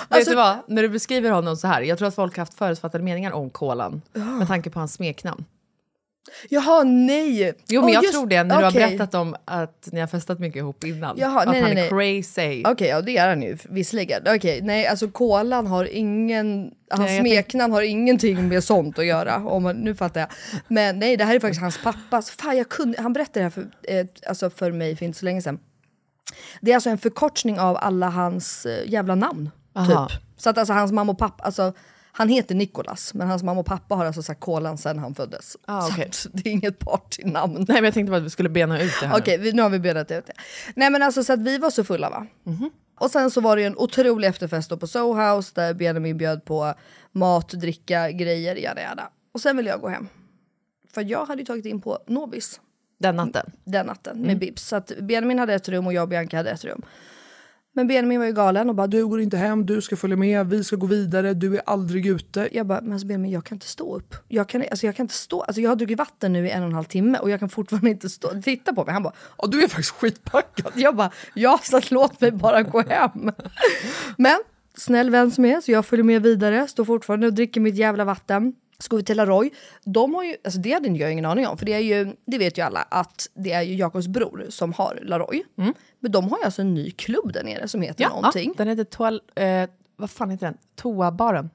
Alltså- 0.09 0.29
du 0.29 0.35
vad, 0.35 0.57
när 0.67 0.81
du 0.81 0.89
beskriver 0.89 1.31
honom 1.31 1.57
så 1.57 1.67
här, 1.67 1.81
jag 1.81 1.97
tror 1.97 2.07
att 2.07 2.15
folk 2.15 2.35
har 2.37 2.41
haft 2.41 2.53
förutfattade 2.53 3.03
meningar 3.03 3.31
om 3.31 3.49
Kolan 3.49 4.01
med 4.13 4.47
tanke 4.47 4.69
på 4.69 4.79
hans 4.79 4.93
smeknamn. 4.93 5.45
Jaha, 6.49 6.83
nej. 6.83 7.53
Jo 7.67 7.81
men 7.81 7.89
Åh, 7.89 7.93
jag 7.93 8.03
just- 8.03 8.13
tror 8.13 8.27
det 8.27 8.43
när 8.43 8.57
du 8.57 8.63
har 8.63 8.71
berättat 8.71 9.13
om 9.15 9.35
att 9.45 9.89
ni 9.91 9.99
har 9.99 10.07
festat 10.07 10.39
mycket 10.39 10.57
ihop 10.57 10.83
innan. 10.83 11.17
Jaha, 11.17 11.39
att 11.39 11.47
nej, 11.47 11.61
han 11.61 11.73
nej, 11.73 11.87
är 11.87 11.89
crazy. 11.89 12.63
Okej, 12.65 12.87
ja 12.87 13.01
det 13.01 13.17
är 13.17 13.27
han 13.27 13.41
ju 13.41 13.57
visserligen. 13.69 14.23
Okej, 14.27 14.61
nej 14.61 14.87
alltså 14.87 15.07
kolan 15.07 15.67
har 15.67 15.85
ingen, 15.85 16.71
hans 16.89 17.01
Nej, 17.01 17.19
smeknamn 17.19 17.73
har 17.73 17.81
ingenting 17.81 18.47
med 18.47 18.63
sånt 18.63 18.99
att 18.99 19.05
göra. 19.05 19.35
Om 19.35 19.63
man, 19.63 19.75
nu 19.75 19.95
fattar 19.95 20.19
jag. 20.21 20.29
Men 20.67 20.99
nej, 20.99 21.17
det 21.17 21.23
här 21.25 21.35
är 21.35 21.39
faktiskt 21.39 21.61
hans 21.61 21.83
pappas. 21.83 22.31
Fan, 22.31 22.57
jag 22.57 22.69
kunde, 22.69 23.01
han 23.01 23.13
berättade 23.13 23.39
det 23.39 23.43
här 23.43 23.49
för, 23.49 23.67
eh, 23.83 24.05
alltså 24.27 24.49
för 24.49 24.71
mig 24.71 24.95
för 24.95 25.05
inte 25.05 25.19
så 25.19 25.25
länge 25.25 25.41
sedan. 25.41 25.59
Det 26.61 26.71
är 26.71 26.75
alltså 26.75 26.89
en 26.89 26.97
förkortning 26.97 27.59
av 27.59 27.77
alla 27.81 28.09
hans 28.09 28.65
eh, 28.65 28.89
jävla 28.89 29.15
namn. 29.15 29.49
Aha. 29.75 30.07
Typ. 30.07 30.19
Så 30.37 30.49
att 30.49 30.57
alltså 30.57 30.73
hans 30.73 30.91
mamma 30.91 31.11
och 31.11 31.17
pappa, 31.17 31.43
alltså 31.43 31.73
han 32.15 32.29
heter 32.29 32.55
Nikolas 32.55 33.13
men 33.13 33.27
hans 33.27 33.43
mamma 33.43 33.59
och 33.59 33.65
pappa 33.65 33.95
har 33.95 34.05
alltså 34.05 34.23
sagt 34.23 34.39
kolan 34.39 34.77
sen 34.77 34.99
han 34.99 35.15
föddes. 35.15 35.57
Ah, 35.65 35.81
Så 35.81 35.93
okej. 35.93 36.05
att 36.09 36.27
det 36.33 36.49
är 36.49 36.51
inget 36.53 36.79
partynamn. 36.79 37.53
Nej 37.53 37.65
men 37.67 37.83
jag 37.83 37.93
tänkte 37.93 38.11
bara 38.11 38.17
att 38.17 38.23
vi 38.23 38.29
skulle 38.29 38.49
bena 38.49 38.81
ut 38.81 38.91
det 39.01 39.07
här. 39.07 39.17
Okej, 39.19 39.37
vi- 39.37 39.51
nu 39.53 39.61
har 39.61 39.69
vi 39.69 39.79
benat 39.79 40.11
ut 40.11 40.25
det. 40.25 40.33
Nej 40.75 40.89
men 40.89 41.03
alltså 41.03 41.23
så 41.23 41.33
att 41.33 41.39
vi 41.39 41.57
var 41.57 41.69
så 41.69 41.83
fulla 41.83 42.09
va. 42.09 42.25
Mhm. 42.43 42.69
Och 42.99 43.11
sen 43.11 43.31
så 43.31 43.41
var 43.41 43.55
det 43.55 43.61
ju 43.61 43.67
en 43.67 43.77
otrolig 43.77 44.27
efterfest 44.27 44.69
då 44.69 44.77
på 44.77 44.87
Soho 44.87 45.13
House 45.35 45.51
där 45.55 45.73
Benjamin 45.73 46.17
bjöd 46.17 46.45
på 46.45 46.73
mat, 47.11 47.49
dricka, 47.49 48.11
grejer, 48.11 48.55
jada 48.55 48.81
jada. 48.81 49.09
Och 49.33 49.41
sen 49.41 49.57
ville 49.57 49.69
jag 49.69 49.81
gå 49.81 49.87
hem. 49.87 50.07
För 50.93 51.01
jag 51.01 51.25
hade 51.25 51.41
ju 51.41 51.45
tagit 51.45 51.65
in 51.65 51.81
på 51.81 51.99
Nobis 52.07 52.59
Den 52.99 53.15
natten. 53.15 53.51
den 53.63 53.85
natten 53.85 54.15
Mm. 54.15 54.27
med 54.27 54.39
Bibs. 54.39 54.63
Så 54.67 54.75
att 54.75 54.91
Benjamin 55.01 55.39
hade 55.39 55.53
ett 55.53 55.69
rum 55.69 55.87
och 55.87 55.93
jag 55.93 56.01
och 56.03 56.09
Bianca 56.09 56.37
hade 56.37 56.51
ett 56.51 56.65
rum. 56.65 56.81
Men 57.75 57.87
Benjamin 57.87 58.19
var 58.19 58.25
ju 58.25 58.33
galen 58.33 58.69
och 58.69 58.75
bara 58.75 58.87
du 58.87 59.07
går 59.07 59.21
inte 59.21 59.37
hem, 59.37 59.65
du 59.65 59.81
ska 59.81 59.95
följa 59.95 60.17
med, 60.17 60.49
vi 60.49 60.63
ska 60.63 60.75
gå 60.75 60.87
vidare, 60.87 61.33
du 61.33 61.55
är 61.55 61.61
aldrig 61.65 62.05
ute. 62.05 62.49
Jag 62.51 62.65
bara, 62.65 62.81
men 62.81 62.93
alltså 62.93 63.07
Benjamin 63.07 63.31
jag 63.31 63.43
kan 63.43 63.55
inte 63.55 63.67
stå 63.67 63.95
upp. 63.95 64.15
Jag 64.27 64.49
kan, 64.49 64.63
alltså, 64.71 64.85
jag 64.85 64.95
kan 64.95 65.03
inte 65.03 65.13
stå, 65.13 65.41
alltså 65.41 65.61
jag 65.61 65.71
har 65.71 65.75
druckit 65.75 65.97
vatten 65.97 66.33
nu 66.33 66.47
i 66.47 66.49
en 66.49 66.63
och 66.63 66.69
en 66.69 66.75
halv 66.75 66.83
timme 66.85 67.17
och 67.19 67.29
jag 67.29 67.39
kan 67.39 67.49
fortfarande 67.49 67.89
inte 67.89 68.09
stå. 68.09 68.41
Titta 68.41 68.73
på 68.73 68.85
mig, 68.85 68.93
han 68.93 69.03
bara, 69.03 69.13
Ja, 69.37 69.47
du 69.47 69.63
är 69.63 69.67
faktiskt 69.67 69.91
skitpackad. 69.91 70.71
jag 70.75 70.95
bara, 70.95 71.11
ja 71.33 71.59
så 71.63 71.81
låt 71.89 72.21
mig 72.21 72.31
bara 72.31 72.61
gå 72.63 72.81
hem. 72.81 73.31
Men 74.17 74.37
snäll 74.77 75.09
vän 75.09 75.31
som 75.31 75.45
är, 75.45 75.61
så 75.61 75.71
jag 75.71 75.85
följer 75.85 76.03
med 76.03 76.21
vidare, 76.21 76.67
står 76.67 76.85
fortfarande 76.85 77.27
och 77.27 77.33
dricker 77.33 77.61
mitt 77.61 77.75
jävla 77.75 78.05
vatten. 78.05 78.53
Så 78.83 78.89
går 78.89 78.97
vi 78.97 79.03
till 79.03 79.17
Laroy. 79.17 79.49
De 79.85 80.13
har 80.13 80.23
ju, 80.23 80.35
alltså 80.43 80.59
det 80.59 80.71
hade 80.73 80.89
jag 80.89 81.11
ingen 81.11 81.25
aning 81.25 81.47
om, 81.47 81.57
för 81.57 81.65
det 81.65 81.73
är 81.73 81.79
ju, 81.79 82.15
det 82.25 82.37
vet 82.37 82.57
ju 82.57 82.61
alla 82.61 82.81
att 82.81 83.27
det 83.33 83.51
är 83.51 83.61
ju 83.61 83.75
Jakobs 83.75 84.07
bror 84.07 84.45
som 84.49 84.73
har 84.73 84.99
Laroy. 85.03 85.43
Men 85.99 86.11
de 86.11 86.29
har 86.29 86.37
ju 86.37 86.43
alltså 86.43 86.61
en 86.61 86.73
ny 86.73 86.91
klubb 86.91 87.33
där 87.33 87.43
nere 87.43 87.67
som 87.67 87.81
heter 87.81 88.09
någonting. 88.09 88.49
Ja, 88.49 88.53
den 88.57 88.67
heter 88.67 88.83
toal... 88.83 89.21
Eh, 89.35 89.69
vad 89.95 90.09
fan 90.09 90.29
heter 90.29 90.45
den? 90.45 90.57
Toabaren. 90.75 91.49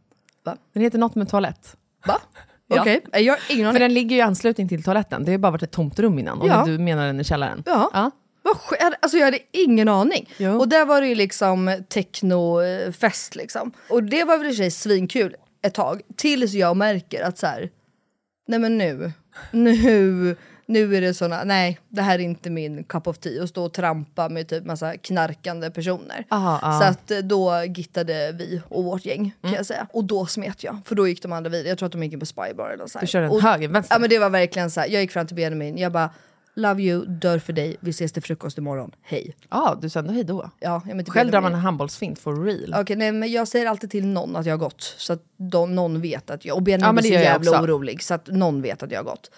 Va? 0.45 0.57
Den 0.73 0.83
heter 0.83 0.99
något 0.99 1.15
med 1.15 1.29
toalett. 1.29 1.77
Va? 2.07 2.21
Ja. 2.71 2.81
Okej, 2.81 3.01
okay. 3.07 3.23
jag 3.23 3.33
har 3.35 3.41
ingen 3.51 3.65
För 3.65 3.69
aning. 3.71 3.81
den 3.81 3.95
ligger 3.95 4.17
ju 4.17 4.19
i 4.19 4.23
anslutning 4.23 4.69
till 4.69 4.83
toaletten. 4.83 5.25
Det 5.25 5.31
har 5.31 5.33
ju 5.35 5.39
bara 5.39 5.53
varit 5.53 5.63
ett 5.63 5.71
tomt 5.71 5.99
rum 5.99 6.19
innan. 6.19 6.41
Om 6.41 6.49
Ja. 6.49 6.65
du 6.67 6.79
menar 6.79 7.07
den 7.07 7.21
i 7.21 7.25
källaren. 7.25 7.63
Ja. 7.67 7.91
ja. 7.93 8.11
Alltså 9.01 9.19
jag 9.19 9.25
hade 9.25 9.39
ingen 9.53 9.89
aning. 9.89 10.29
Jo. 10.39 10.59
Och 10.59 10.69
där 10.69 10.85
var 10.85 11.01
det 11.01 11.07
ju 11.07 11.15
liksom 11.15 11.83
technofest 11.89 13.35
liksom. 13.37 13.73
Och 13.91 14.03
det 14.03 14.25
var 14.25 14.39
väl 14.39 14.47
i 14.47 14.51
och 14.51 14.55
för 14.55 14.63
sig 14.63 14.71
svinkul 14.71 15.37
ett 15.69 15.75
tag. 15.75 16.01
Tills 16.17 16.53
jag 16.55 16.77
märker 16.77 17.23
att 17.23 17.39
så 17.39 17.47
här, 17.47 17.71
nej 18.49 18.59
men 18.59 18.79
nu, 18.79 19.13
nu, 19.51 20.37
nu 20.67 20.97
är 20.97 21.01
det 21.01 21.15
såna, 21.15 21.45
nej 21.45 21.79
det 21.89 22.03
här 22.03 22.15
är 22.19 22.23
inte 22.23 22.51
min 22.51 22.85
cup 22.85 23.07
of 23.07 23.19
tea. 23.19 23.43
Och 23.43 23.49
stå 23.49 23.65
och 23.65 23.73
trampa 23.73 24.29
med 24.29 24.49
typ 24.49 24.65
massa 24.65 24.97
knarkande 24.97 25.71
personer. 25.71 26.25
Aha, 26.31 26.59
aha. 26.63 26.81
Så 26.81 26.87
att 26.87 27.11
eh, 27.11 27.19
då 27.19 27.65
gittade 27.77 28.33
vi 28.33 28.61
och 28.69 28.85
vårt 28.85 29.05
gäng 29.05 29.31
kan 29.41 29.49
Mm. 29.49 29.57
jag 29.57 29.67
säga. 29.67 29.87
Och 29.93 30.05
då 30.05 30.27
smet 30.27 30.65
jag. 30.65 30.77
För 30.85 30.95
då 30.95 31.09
gick 31.09 31.23
de 31.23 31.33
andra 31.33 31.51
vidare. 31.51 31.69
Jag 31.69 31.79
tror 31.79 31.87
att 31.87 31.93
de 31.93 32.03
gick 32.03 32.13
in 32.13 32.21
på 32.21 32.27
Spybar 32.27 32.71
eller 32.71 32.87
så 32.87 32.99
här. 32.99 33.01
Du 33.01 33.07
körde 33.11 33.27
en 33.27 33.33
och, 33.33 33.43
höger, 33.43 33.69
vänster? 33.69 33.95
Ja 33.95 33.99
men 33.99 34.11
det 34.11 34.19
var 34.19 34.31
verkligen 34.31 34.71
så 34.71 34.81
här. 34.81 34.89
jag 34.89 35.03
gick 35.03 35.11
fram 35.13 35.27
till 35.27 35.37
Benjamin, 35.37 35.79
jag 35.79 35.93
bara 35.93 36.11
Love 36.59 36.83
you, 36.83 37.07
dör 37.07 37.39
för 37.39 37.53
dig, 37.53 37.77
vi 37.81 37.91
ses 37.91 38.13
till 38.13 38.23
frukost 38.23 38.59
imorgon, 38.59 38.91
hej. 39.03 39.37
Ja, 39.51 39.79
du 39.83 39.89
sa 39.91 39.99
ändå 40.01 40.13
hej 40.13 40.25
då. 40.25 40.51
Ja, 40.61 40.83
jag 40.87 40.97
menar, 40.97 41.11
Själv 41.11 41.31
drar 41.31 41.41
man 41.41 41.55
en 41.55 41.61
handbollsfint 41.61 42.19
for 42.19 42.45
real. 42.45 42.75
Okej, 42.81 42.97
nej 42.97 43.13
men 43.13 43.33
jag 43.33 43.49
säger 43.49 43.67
alltid 43.67 43.91
till 43.91 44.07
någon 44.07 44.37
att 44.37 44.47
jag 44.47 44.53
har 44.53 44.59
gått. 44.59 44.95
Så 44.99 45.13
att 45.13 45.23
de, 45.37 45.75
någon 45.75 46.01
vet 46.01 46.31
att 46.31 46.45
jag... 46.45 46.57
Och 46.57 46.63
Benjamin 46.63 46.87
Ja, 46.87 46.93
men 46.93 46.99
är 46.99 47.03
det 47.03 47.09
så 47.09 47.15
gör 47.15 47.21
jag 47.21 47.33
jävla 47.33 47.51
också. 47.51 47.63
orolig 47.63 48.03
så 48.03 48.15
att 48.15 48.27
någon 48.27 48.63
vet 48.63 48.83
att 48.83 48.91
jag 48.91 48.99
har 48.99 49.05
gått. 49.05 49.31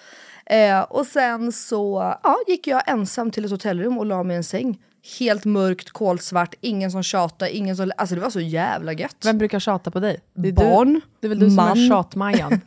Eh, 0.47 0.81
och 0.81 1.07
sen 1.07 1.53
så 1.53 2.15
ja, 2.23 2.37
gick 2.49 2.67
jag 2.67 2.83
ensam 2.87 3.31
till 3.31 3.45
ett 3.45 3.51
hotellrum 3.51 3.99
och 3.99 4.07
la 4.07 4.23
mig 4.23 4.35
i 4.35 4.37
en 4.37 4.45
säng. 4.45 4.79
Helt 5.19 5.45
mörkt, 5.45 5.91
kolsvart, 5.91 6.55
ingen 6.61 6.91
som 6.91 7.03
tjatade, 7.03 7.57
ingen 7.57 7.77
som... 7.77 7.93
Alltså 7.97 8.15
det 8.15 8.21
var 8.21 8.31
så 8.31 8.41
jävla 8.41 8.93
gött. 8.93 9.17
Vem 9.25 9.39
brukar 9.39 9.61
tjata 9.61 9.91
på 9.91 10.01
dig? 10.01 10.21
Det 10.35 10.49
är 10.49 10.53
Barn, 10.53 10.93
Du, 10.95 11.01
det 11.21 11.27
är 11.27 11.29
väl 11.29 11.39
du 11.39 11.47
som 11.47 11.57
man. 11.57 11.79
är 11.79 11.89
tjatmajan? 11.89 12.61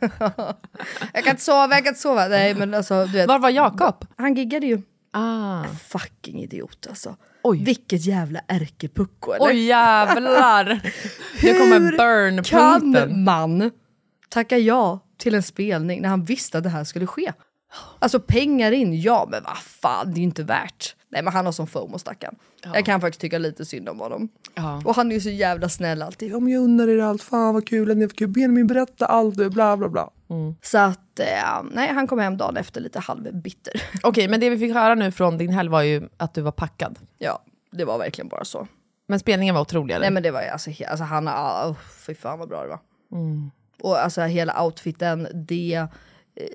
Jag 1.12 1.24
kan 1.24 1.30
inte 1.30 1.42
sova, 1.42 1.68
jag 1.74 1.84
kan 1.84 1.86
inte 1.86 2.00
sova. 2.00 2.28
Nej 2.28 2.54
men 2.54 2.74
alltså 2.74 3.06
du 3.06 3.12
vet. 3.12 3.28
Var 3.28 3.38
var 3.38 3.50
Jakob? 3.50 4.06
Han 4.16 4.34
giggade 4.34 4.66
ju. 4.66 4.82
Ah. 5.12 5.64
Fucking 5.88 6.42
idiot 6.42 6.86
alltså. 6.88 7.16
Oj. 7.42 7.64
Vilket 7.64 8.04
jävla 8.06 8.40
ärkepucko 8.48 9.32
eller? 9.32 9.46
Oj 9.46 9.64
jävlar! 9.64 10.64
Nu 11.42 11.54
kommer 11.58 11.80
burn-punkten. 11.96 12.44
kan 12.44 13.24
man 13.24 13.70
tacka 14.28 14.58
ja 14.58 15.00
till 15.18 15.34
en 15.34 15.42
spelning 15.42 16.02
när 16.02 16.08
han 16.08 16.24
visste 16.24 16.58
att 16.58 16.64
det 16.64 16.70
här 16.70 16.84
skulle 16.84 17.06
ske? 17.06 17.32
Alltså 17.98 18.20
pengar 18.20 18.72
in, 18.72 19.00
ja 19.00 19.28
men 19.30 19.42
vad 19.44 19.56
fan 19.58 20.06
det 20.06 20.14
är 20.14 20.18
ju 20.18 20.24
inte 20.24 20.42
värt. 20.42 20.96
Nej 21.14 21.22
men 21.22 21.32
han 21.32 21.44
har 21.44 21.52
som 21.52 21.66
fomo 21.66 21.98
stackarn. 21.98 22.36
Jag 22.74 22.86
kan 22.86 23.00
faktiskt 23.00 23.20
tycka 23.20 23.38
lite 23.38 23.64
synd 23.64 23.88
om 23.88 24.00
honom. 24.00 24.28
Ja. 24.54 24.82
Och 24.84 24.94
han 24.94 25.10
är 25.10 25.14
ju 25.14 25.20
så 25.20 25.30
jävla 25.30 25.68
snäll 25.68 26.02
alltid. 26.02 26.32
Ja, 26.32 26.40
men 26.40 26.52
jag 26.52 26.62
undrar 26.62 26.88
er 26.88 26.98
allt, 26.98 27.22
fan 27.22 27.54
vad 27.54 27.68
kul, 27.68 27.96
ni 27.96 28.04
är 28.04 28.08
för 28.08 28.16
kul. 28.16 28.28
Benjamin 28.28 28.66
berätta 28.66 29.06
allt, 29.06 29.36
bla 29.36 29.76
bla 29.76 29.88
bla. 29.88 30.10
Så 30.62 30.78
att, 30.78 31.20
eh, 31.20 31.62
nej 31.72 31.92
han 31.92 32.06
kom 32.06 32.18
hem 32.18 32.36
dagen 32.36 32.56
efter 32.56 32.80
lite 32.80 32.98
halvbitter. 32.98 33.82
Okej, 34.02 34.28
men 34.28 34.40
det 34.40 34.50
vi 34.50 34.58
fick 34.58 34.74
höra 34.74 34.94
nu 34.94 35.12
från 35.12 35.38
din 35.38 35.50
helg 35.50 35.68
var 35.68 35.82
ju 35.82 36.08
att 36.16 36.34
du 36.34 36.40
var 36.40 36.52
packad. 36.52 36.98
ja, 37.18 37.42
det 37.70 37.84
var 37.84 37.98
verkligen 37.98 38.28
bara 38.28 38.44
så. 38.44 38.66
Men 39.06 39.18
spelningen 39.18 39.54
var 39.54 39.62
otrolig 39.62 39.94
eller? 39.94 40.04
Nej 40.04 40.12
men 40.12 40.22
det 40.22 40.30
var 40.30 40.42
ju 40.42 40.48
alltså, 40.48 40.70
alltså 40.88 41.04
han, 41.04 41.28
oh, 41.28 41.76
fy 42.06 42.14
fan 42.14 42.38
vad 42.38 42.48
bra 42.48 42.62
det 42.62 42.68
var. 42.68 42.80
Och 43.82 43.98
alltså 43.98 44.20
hela 44.20 44.64
outfiten, 44.64 45.28
det, 45.34 45.86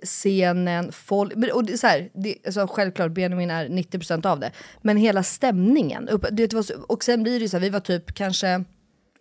scenen, 0.03 0.91
folk, 0.91 1.53
och 1.53 1.65
det, 1.65 1.77
så 1.77 1.87
här, 1.87 2.09
det, 2.13 2.35
alltså, 2.45 2.67
självklart 2.67 3.11
Benjamin 3.11 3.51
är 3.51 3.67
90% 3.67 4.25
av 4.27 4.39
det. 4.39 4.51
Men 4.81 4.97
hela 4.97 5.23
stämningen, 5.23 6.09
upp, 6.09 6.25
det 6.31 6.53
var 6.53 6.61
så, 6.63 6.73
och 6.87 7.03
sen 7.03 7.23
blir 7.23 7.39
det 7.39 7.49
så 7.49 7.57
här, 7.57 7.61
vi 7.61 7.69
var 7.69 7.79
typ 7.79 8.13
kanske 8.13 8.47
jag 8.47 8.59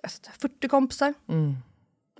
vet 0.02 0.18
inte, 0.26 0.30
40 0.40 0.68
kompisar. 0.68 1.14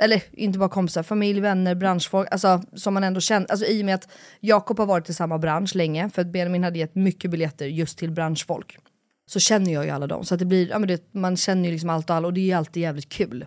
Eller 0.00 0.22
inte 0.32 0.58
bara 0.58 0.68
kompisar, 0.68 1.02
familj, 1.02 1.40
vänner, 1.40 1.74
branschfolk, 1.74 2.28
alltså 2.30 2.62
som 2.74 2.94
man 2.94 3.04
ändå 3.04 3.20
känner, 3.20 3.50
alltså 3.50 3.66
i 3.66 3.82
och 3.82 3.86
med 3.86 3.94
att 3.94 4.08
Jakob 4.40 4.78
har 4.78 4.86
varit 4.86 5.08
i 5.08 5.14
samma 5.14 5.38
bransch 5.38 5.76
länge, 5.76 6.10
för 6.10 6.22
att 6.22 6.28
Benjamin 6.28 6.64
hade 6.64 6.78
gett 6.78 6.94
mycket 6.94 7.30
biljetter 7.30 7.66
just 7.66 7.98
till 7.98 8.10
branschfolk. 8.10 8.78
Så 9.26 9.40
känner 9.40 9.72
jag 9.72 9.84
ju 9.84 9.90
alla 9.90 10.06
dem, 10.06 10.24
så 10.24 10.34
att 10.34 10.38
det 10.40 10.46
blir, 10.46 10.68
ja, 10.68 10.78
men 10.78 10.88
det, 10.88 11.14
man 11.14 11.36
känner 11.36 11.64
ju 11.64 11.70
liksom 11.70 11.90
allt 11.90 12.10
och 12.10 12.16
alla 12.16 12.26
och 12.26 12.34
det 12.34 12.40
är 12.40 12.44
ju 12.44 12.52
alltid 12.52 12.82
jävligt 12.82 13.08
kul. 13.08 13.46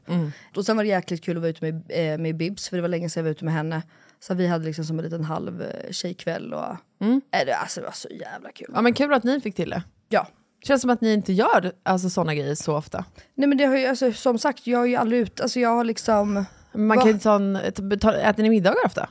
Och 0.56 0.65
sen 0.65 0.77
var 0.77 0.84
det 0.84 0.89
jäkligt 0.89 1.23
kul 1.23 1.38
att 1.38 1.41
vara 1.41 1.49
ute 1.49 1.71
med, 1.71 1.84
eh, 1.89 2.17
med 2.17 2.38
Bibs, 2.38 2.69
för 2.69 2.77
det 2.77 2.82
var 2.82 2.89
länge 2.89 3.10
sedan 3.10 3.21
jag 3.21 3.23
var 3.23 3.32
ute 3.32 3.45
med 3.45 3.54
henne. 3.54 3.82
Så 4.23 4.34
vi 4.34 4.47
hade 4.47 4.65
liksom 4.65 4.86
som 4.86 4.99
en 4.99 5.03
liten 5.05 5.23
halv 5.23 5.62
eh, 5.62 5.91
tjejkväll 5.91 6.53
och, 6.53 6.65
äh, 7.01 7.45
det, 7.45 7.53
alltså, 7.55 7.79
det 7.79 7.86
var 7.86 7.93
så 7.93 8.07
jävla 8.10 8.51
kul. 8.51 8.67
Ja 8.73 8.81
men 8.81 8.93
kul 8.93 9.13
att 9.13 9.23
ni 9.23 9.41
fick 9.41 9.55
till 9.55 9.69
det. 9.69 9.84
Ja. 10.10 10.27
Känns 10.63 10.81
som 10.81 10.89
att 10.89 11.01
ni 11.01 11.13
inte 11.13 11.34
gör 11.34 11.71
alltså, 11.84 12.10
såna 12.10 12.36
grejer 12.36 12.55
så 12.55 12.75
ofta. 12.75 13.05
Nej 13.36 13.47
men 13.49 13.57
det 13.57 13.65
har 13.65 13.77
ju, 13.77 13.86
alltså, 13.86 14.13
som 14.13 14.38
sagt, 14.38 14.67
jag 14.67 14.79
har 14.79 14.86
ju 14.86 14.95
aldrig 14.95 15.21
ut, 15.21 15.41
alltså 15.41 15.60
jag 15.60 15.69
har 15.69 15.84
liksom... 15.84 16.45
Man 16.73 16.97
kan 16.99 17.19
ta 17.19 17.36
en, 17.36 17.60
ta, 17.99 18.13
äter 18.13 18.43
ni 18.43 18.49
middagar 18.49 18.86
ofta? 18.86 19.10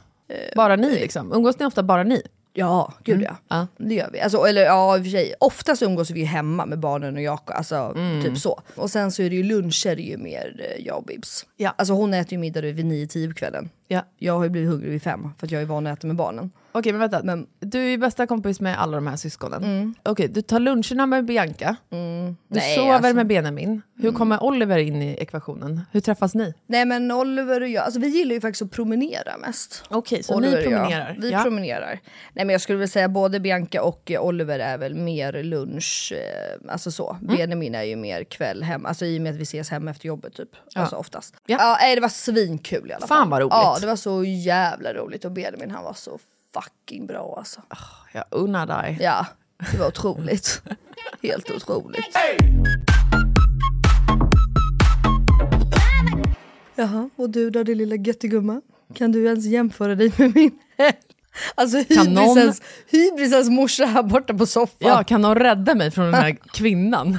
bara 0.56 0.76
ni 0.76 0.90
liksom? 0.94 1.32
Umgås 1.32 1.58
ni 1.58 1.66
ofta 1.66 1.82
bara 1.82 2.02
ni? 2.02 2.22
Ja, 2.52 2.94
gud 3.04 3.14
Mm. 3.16 3.26
ja. 3.30 3.36
Ja. 3.56 3.66
Det 3.86 3.94
gör 3.94 4.10
vi. 4.12 4.20
Alltså, 4.20 4.44
eller 4.44 4.62
ja, 4.62 4.96
i 4.96 5.00
och 5.00 5.04
för 5.04 5.10
sig. 5.10 5.34
Oftast 5.40 5.82
umgås 5.82 6.10
vi 6.10 6.20
ju 6.20 6.26
hemma 6.26 6.66
med 6.66 6.78
barnen 6.78 7.16
och 7.16 7.22
Jakob. 7.22 7.56
Alltså, 7.56 7.74
Mm. 7.96 8.22
typ 8.22 8.38
så. 8.38 8.60
Och 8.74 8.90
sen 8.90 9.12
så 9.12 9.22
är 9.22 9.30
det 9.30 9.36
ju 9.36 9.42
luncher 9.42 9.86
är 9.90 9.96
ju 9.96 10.16
mer 10.16 10.60
eh, 10.76 10.86
jag 10.86 10.96
och 10.98 11.04
Bibs. 11.04 11.46
Ja. 11.56 11.74
Alltså 11.78 11.94
hon 11.94 12.14
äter 12.14 12.32
ju 12.32 12.38
middag 12.38 12.60
vid 12.60 12.84
9-10 12.86 13.28
på 13.28 13.34
kvällen. 13.34 13.70
Ja. 13.92 14.03
Jag 14.18 14.37
har 14.37 14.44
ju 14.44 14.50
blivit 14.50 14.70
hungrig 14.70 14.90
vid 14.90 15.03
fem 15.03 15.29
för 15.38 15.46
att 15.46 15.50
jag 15.50 15.62
är 15.62 15.66
van 15.66 15.87
att 15.87 15.98
äta 15.98 16.07
med 16.07 16.16
barnen. 16.16 16.50
Okej 16.72 16.92
men 16.92 17.00
vänta, 17.00 17.20
Men- 17.24 17.46
du 17.61 17.79
är 17.79 17.88
ju 17.90 17.98
bästa 17.98 18.26
kompis 18.26 18.61
med 18.61 18.81
alla 18.81 18.96
de 18.96 19.07
här 19.07 19.16
syskonen. 19.16 19.64
Mm. 19.64 19.94
Okej, 20.03 20.29
du 20.29 20.42
tar 20.42 20.61
luncherna 20.61 21.07
med 21.07 21.24
Bianca, 21.24 21.76
du 21.88 21.96
Nej, 22.48 22.76
sover 22.76 22.92
alltså. 22.92 23.14
med 23.14 23.26
Benjamin. 23.26 23.83
Hur 23.96 24.12
kommer 24.12 24.42
Oliver 24.42 24.79
in 24.79 25.03
i 25.03 25.16
ekvationen? 25.18 25.81
Hur 25.92 26.00
träffas 26.00 26.35
ni? 26.35 26.55
Nej 26.66 26.85
men 26.85 27.12
Oliver 27.12 27.61
och 27.61 27.68
jag, 27.68 27.85
alltså 27.85 28.00
vi 28.00 28.09
gillar 28.09 28.35
ju 28.35 28.40
faktiskt 28.40 28.62
att 28.62 28.70
promenera 28.70 29.37
mest. 29.38 29.85
Okej, 29.88 30.22
så 30.22 30.35
Oliver 30.35 30.57
ni 30.57 30.62
promenerar? 30.62 31.16
Vi 31.18 31.31
ja. 31.31 31.42
promenerar. 31.42 32.00
Nej 32.33 32.44
men 32.44 32.48
jag 32.48 32.61
skulle 32.61 32.79
väl 32.79 32.88
säga 32.88 33.09
både 33.09 33.40
Bianca 33.40 33.83
och 33.83 34.12
Oliver 34.20 34.59
är 34.59 34.79
väl 34.79 34.94
mer 34.94 35.42
lunch, 35.42 36.12
eh, 36.16 36.72
alltså 36.72 36.90
så. 36.90 37.16
Mm. 37.22 37.37
Benjamin 37.37 37.74
är 37.74 37.83
ju 37.83 37.96
mer 37.96 38.24
kväll 38.24 38.62
hem, 38.62 38.87
alltså 38.87 39.05
i 39.07 39.18
och 39.18 39.22
med 39.22 39.33
att 39.33 39.38
vi 39.38 39.42
ses 39.42 39.70
hem 39.70 39.88
efter 39.88 40.07
jobbet 40.07 40.35
typ. 40.35 40.50
Alltså 40.74 40.96
oftast. 40.96 41.35
Ja. 41.46 41.57
Ja, 41.61 41.76
nej, 41.81 41.94
det 41.94 42.00
var 42.00 42.09
svinkul 42.09 42.90
i 42.90 42.92
alla 42.92 43.07
fall. 43.07 43.18
Fan, 43.18 43.31
vad 43.31 43.40
roligt. 43.40 43.53
Ja 43.53 43.79
det 43.80 43.86
var 43.86 43.96
så 43.96 44.24
jävla 44.24 44.92
roligt 44.94 45.24
och 45.24 45.32
Benjamin 45.32 45.70
han 45.70 45.84
var 45.84 45.94
så 45.94 46.18
fucking 46.54 47.06
bra 47.06 47.34
alltså. 47.38 47.60
Jag 48.12 48.24
unnar 48.30 48.66
dig. 48.66 48.98
Ja, 49.00 49.26
det 49.72 49.78
var 49.78 49.86
otroligt. 49.86 50.62
Helt 51.22 51.50
otroligt. 51.50 52.16
Jaha, 56.76 57.10
och 57.16 57.30
du 57.30 57.50
då 57.50 57.62
din 57.62 57.78
lilla 57.78 57.96
göttegumma? 57.96 58.60
Kan 58.94 59.12
du 59.12 59.26
ens 59.26 59.44
jämföra 59.46 59.94
dig 59.94 60.12
med 60.18 60.34
min 60.34 60.58
helg? 60.78 60.96
Alltså 61.54 61.84
Kan 61.94 62.06
någon- 62.14 62.28
hybrisens, 62.38 62.62
hybrisens 62.86 63.50
morsa 63.50 63.84
här 63.84 64.02
borta 64.02 64.34
på 64.34 64.46
soffan. 64.46 64.76
Ja, 64.78 65.04
kan 65.04 65.20
någon 65.22 65.34
rädda 65.34 65.74
mig 65.74 65.90
från 65.90 66.04
den 66.04 66.14
här 66.14 66.36
kvinnan? 66.52 67.18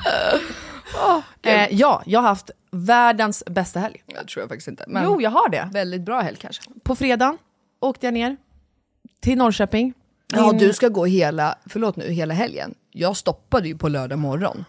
Eh, 1.41 1.67
ja, 1.71 2.04
jag 2.06 2.19
har 2.19 2.27
haft 2.27 2.51
världens 2.71 3.43
bästa 3.45 3.80
helg. 3.80 4.04
Jag 4.06 4.27
tror 4.27 4.41
jag 4.41 4.49
faktiskt 4.49 4.67
inte. 4.67 4.84
Men 4.88 5.04
Jo, 5.04 5.21
jag 5.21 5.30
har 5.32 5.49
det. 5.49 5.69
väldigt 5.73 6.01
bra 6.01 6.21
helg 6.21 6.38
kanske. 6.41 6.63
På 6.84 6.95
fredag 6.95 7.38
åkte 7.80 8.08
jag 8.08 8.13
ner 8.13 8.38
till 9.19 9.38
Norrköping. 9.38 9.93
Ja, 10.34 10.51
du 10.51 10.73
ska 10.73 10.88
gå 10.88 11.06
hela, 11.06 11.56
förlåt 11.65 11.95
nu, 11.95 12.12
hela 12.12 12.34
helgen. 12.34 12.75
Jag 12.91 13.17
stoppade 13.17 13.67
ju 13.67 13.77
på 13.77 13.89
lördag 13.89 14.19
morgon. 14.19 14.65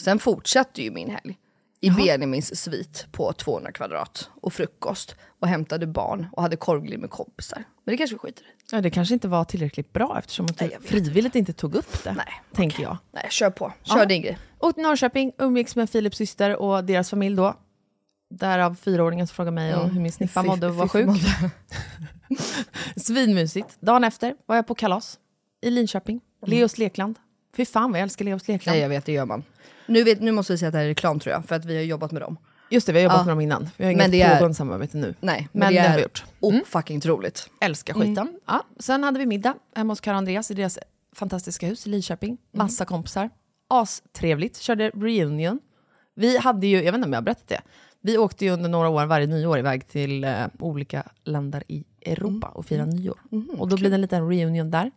Sen 0.00 0.18
fortsatte 0.18 0.82
ju 0.82 0.90
min 0.90 1.10
helg. 1.10 1.38
I 1.80 1.90
Benjamins 1.90 2.60
svit 2.62 3.06
på 3.12 3.32
200 3.32 3.72
kvadrat 3.72 4.30
och 4.40 4.52
frukost 4.52 5.16
och 5.40 5.48
hämtade 5.48 5.86
barn 5.86 6.26
och 6.32 6.42
hade 6.42 6.56
korvgrill 6.56 6.98
med 6.98 7.10
kompisar. 7.10 7.64
Men 7.84 7.92
det 7.92 7.96
kanske 7.96 8.18
skiter 8.18 8.42
i. 8.42 8.46
Ja, 8.72 8.80
det 8.80 8.90
kanske 8.90 9.14
inte 9.14 9.28
var 9.28 9.44
tillräckligt 9.44 9.92
bra 9.92 10.16
eftersom 10.18 10.46
Nej, 10.46 10.54
du 10.58 10.78
vet. 10.78 10.88
frivilligt 10.88 11.34
inte 11.34 11.52
tog 11.52 11.74
upp 11.74 12.04
det. 12.04 12.12
Nej, 12.12 12.42
tänker 12.52 12.82
jag. 12.82 12.96
Nej, 13.12 13.26
kör 13.30 13.50
på. 13.50 13.72
Kör 13.82 13.98
Ja. 13.98 14.04
din 14.06 14.22
grej. 14.22 14.38
Till 14.74 14.82
Norrköping, 14.82 15.32
umgicks 15.38 15.76
med 15.76 15.92
Philips 15.92 16.16
syster 16.16 16.56
och 16.56 16.84
deras 16.84 17.10
familj 17.10 17.36
då. 17.36 17.54
Därav 18.30 18.74
fyraåringen 18.74 19.26
som 19.26 19.34
frågade 19.34 19.54
mig 19.54 19.74
om 19.74 19.90
hur 19.90 20.00
min 20.00 20.12
snippa 20.12 20.42
mådde 20.42 20.66
och 20.66 20.74
var 20.74 20.88
sjuk. 20.88 21.08
Svinmysigt. 22.96 23.76
Dagen 23.80 24.04
efter 24.04 24.34
var 24.46 24.56
jag 24.56 24.66
på 24.66 24.74
kalas 24.74 25.18
i 25.62 25.70
Linköping. 25.70 26.20
Leos 26.46 26.78
lekland. 26.78 27.18
Fy 27.56 27.64
fan 27.64 27.90
vad 27.90 27.98
jag 28.00 28.02
älskar 28.02 28.24
Leos 28.24 28.48
lekland. 28.48 28.74
Nej 28.74 28.82
jag 28.82 28.88
vet, 28.88 29.04
det 29.04 29.12
gör 29.12 29.24
man. 29.26 29.42
Nu, 29.86 30.04
vet, 30.04 30.20
nu 30.20 30.32
måste 30.32 30.52
vi 30.52 30.58
säga 30.58 30.68
att 30.68 30.72
det 30.72 30.78
här 30.78 30.84
är 30.84 30.88
reklam 30.88 31.20
tror 31.20 31.32
jag, 31.32 31.44
för 31.44 31.54
att 31.56 31.64
vi 31.64 31.76
har 31.76 31.82
jobbat 31.82 32.12
med 32.12 32.22
dem. 32.22 32.36
Just 32.70 32.86
det, 32.86 32.92
vi 32.92 32.98
har 32.98 33.04
jobbat 33.04 33.18
Ja. 33.18 33.24
med 33.24 33.32
dem 33.32 33.40
innan. 33.40 33.68
Vi 33.76 33.84
har 33.84 33.90
inget 33.92 34.32
pågående 34.32 34.54
samarbete 34.54 34.96
nu. 34.96 35.14
Nej, 35.20 35.48
men, 35.52 35.58
Men 35.60 35.74
det 35.74 35.80
det 35.82 35.88
har 35.88 35.96
vi 35.96 36.02
gjort. 36.02 36.24
Mm. 36.42 36.64
fucking 36.66 37.00
troligt. 37.00 37.50
Älskar 37.60 37.94
skiten. 37.94 38.40
Ja. 38.46 38.64
Sen 38.78 39.04
hade 39.04 39.18
vi 39.18 39.26
middag 39.26 39.54
hemma 39.74 39.92
hos 39.92 40.00
Karin 40.00 40.14
och 40.14 40.18
Andreas 40.18 40.50
i 40.50 40.54
deras 40.54 40.78
fantastiska 41.12 41.66
hus 41.66 41.86
i 41.86 41.90
Linköping. 41.90 42.38
Massa 42.52 42.84
kompisar. 42.84 43.30
Astrevligt. 43.68 44.58
Körde 44.58 44.90
reunion. 44.90 45.60
Vi 46.14 46.38
hade 46.38 46.66
ju, 46.66 46.76
jag 46.76 46.84
vet 46.84 46.94
inte 46.94 47.06
om 47.06 47.12
jag 47.12 47.20
har 47.20 47.22
berättat 47.24 47.48
det, 47.48 47.60
vi 48.00 48.18
åkte 48.18 48.44
ju 48.44 48.50
under 48.50 48.68
några 48.68 48.88
år 48.88 49.06
varje 49.06 49.26
nyår 49.26 49.58
iväg 49.58 49.88
till 49.88 50.24
eh, 50.24 50.46
olika 50.58 51.02
länder 51.24 51.62
i 51.68 51.84
Europa 52.06 52.46
och 52.48 52.66
firade 52.66 52.92
nyår. 52.92 53.18
och 53.58 53.68
då 53.68 53.76
blir 53.76 53.90
det 53.90 53.94
en 53.94 54.00
liten 54.00 54.28
reunion 54.28 54.70
där. 54.70 54.90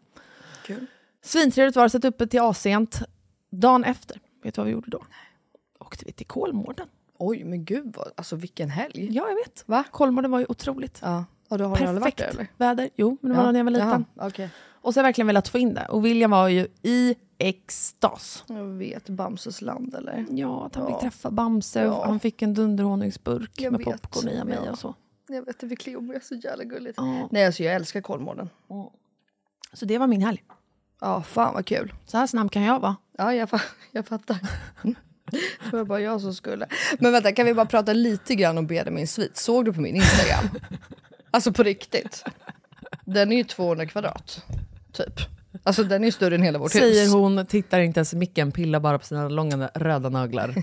Kul. 0.66 0.86
Svintrevligt 1.24 1.76
var 1.76 1.84
det, 1.84 1.90
satt 1.90 2.06
uppe 2.06 2.28
till 2.28 2.40
asent. 2.42 3.02
Dagen 3.52 3.84
efter, 3.84 4.20
vet 4.44 4.56
du 4.56 4.60
vad 4.62 4.66
vi 4.66 4.72
gjorde 4.74 4.90
då? 4.92 5.04
Åkte 5.80 6.06
vi 6.06 6.12
till 6.12 6.26
Kolmården. 6.28 6.88
Oj 7.20 7.44
men 7.44 7.66
gud, 7.66 7.94
vad, 7.98 8.12
alltså 8.18 8.36
vilken 8.36 8.70
helg. 8.70 9.08
Ja, 9.16 9.28
jag 9.30 9.36
vet. 9.36 9.64
Va? 9.66 9.84
Kolmården 9.92 10.32
var 10.32 10.40
ju 10.40 10.46
otroligt. 10.50 11.00
Ja, 11.02 11.26
och 11.50 11.58
då 11.58 11.64
har 11.66 11.72
aldrig 11.72 11.88
varit 11.88 12.02
Perfekt 12.16 12.18
där 12.18 12.28
eller? 12.30 12.48
väder. 12.58 12.90
Jo, 12.96 13.18
men 13.22 13.32
det 13.32 13.38
var 13.38 13.52
när 13.52 13.60
jag 13.60 13.64
var 13.66 13.72
liten. 13.72 14.06
Jaha, 14.16 14.28
okej. 14.28 14.50
Och 14.82 14.94
så 14.94 15.00
har 15.00 15.04
jag 15.04 15.08
verkligen 15.08 15.28
velat 15.28 15.48
få 15.48 15.58
in 15.58 15.74
det. 15.74 15.86
Och 15.86 16.06
William 16.06 16.32
var 16.32 16.48
ju 16.48 16.68
i 16.82 17.16
extas. 17.38 18.44
Jag 18.48 18.64
vet, 18.66 19.10
Bamses 19.10 19.62
land 19.62 19.96
eller? 19.96 20.26
Ja, 20.30 20.66
att 20.66 20.76
han 20.76 20.86
Ja. 20.86 20.92
fick 20.92 21.02
träffa 21.02 21.32
Bamse. 21.32 21.82
Ja. 21.84 22.06
Han 22.06 22.20
fick 22.20 22.42
en 22.42 22.54
dunderhonungsburk 22.54 23.62
Jag 23.62 23.72
med 23.72 23.80
vet. 23.86 24.02
popcorn 24.02 24.30
i 24.30 24.40
av 24.42 24.48
mig 24.48 24.60
Ja. 24.66 24.72
och 24.72 24.80
så. 24.80 24.96
Jag 25.28 25.46
vet, 25.46 25.60
det 25.60 25.70
fick 25.70 25.80
Cleo 25.80 26.14
är 26.14 26.20
så 26.20 26.36
jävla 26.36 26.64
gulligt. 26.64 26.98
Ja. 26.98 27.28
Nej 27.32 27.46
alltså 27.46 27.64
jag 27.64 27.76
älskar 27.76 28.02
Kolmården. 28.02 28.50
Så 29.74 29.86
det 29.86 29.98
var 29.98 30.08
min 30.08 30.22
helg. 30.22 30.44
Ja, 31.02 31.24
fan 31.24 31.54
vad 31.54 31.66
kul. 31.66 31.94
Så 32.06 32.18
här 32.18 32.28
snabb 32.28 32.52
kan 32.52 32.62
jag 32.64 32.80
vara. 32.80 32.96
Ja, 33.18 33.34
jag, 33.34 33.50
fa- 33.50 33.62
jag 33.92 34.08
fattar. 34.08 34.38
Det 35.32 35.78
var 35.78 35.86
bara 35.86 36.00
jag 36.00 36.22
som 36.22 36.34
skulle. 36.34 36.68
Men 37.00 37.12
vänta, 37.12 37.32
kan 37.32 37.46
vi 37.46 37.54
bara 37.54 37.66
prata 37.66 37.94
lite 37.94 38.36
grann 38.36 38.58
om 38.58 38.68
Benjamins 38.68 39.14
svit? 39.14 39.38
Såg 39.38 39.66
du 39.66 39.74
på 39.74 39.82
min 39.82 39.96
Instagram? 39.96 40.50
Alltså 41.32 41.52
på 41.54 41.64
riktigt. 41.64 42.24
Den 43.06 43.32
är 43.32 43.36
ju 43.36 43.44
200 43.44 43.86
kvadrat, 43.86 44.46
typ. 44.94 45.20
Alltså 45.64 45.84
den 45.84 46.02
är 46.02 46.06
ju 46.06 46.12
större 46.12 46.36
än 46.36 46.42
hela 46.42 46.60
vårt 46.60 46.72
Säger 46.72 47.02
hus. 47.04 47.14
hon, 47.14 47.46
tittar 47.46 47.80
inte 47.80 48.00
ens 48.00 48.14
i 48.14 48.18
micken, 48.18 48.52
pillar 48.52 48.80
bara 48.80 49.00
på 49.00 49.06
sina 49.06 49.30
långa 49.30 49.70
röda 49.74 50.10
naglar. 50.10 50.56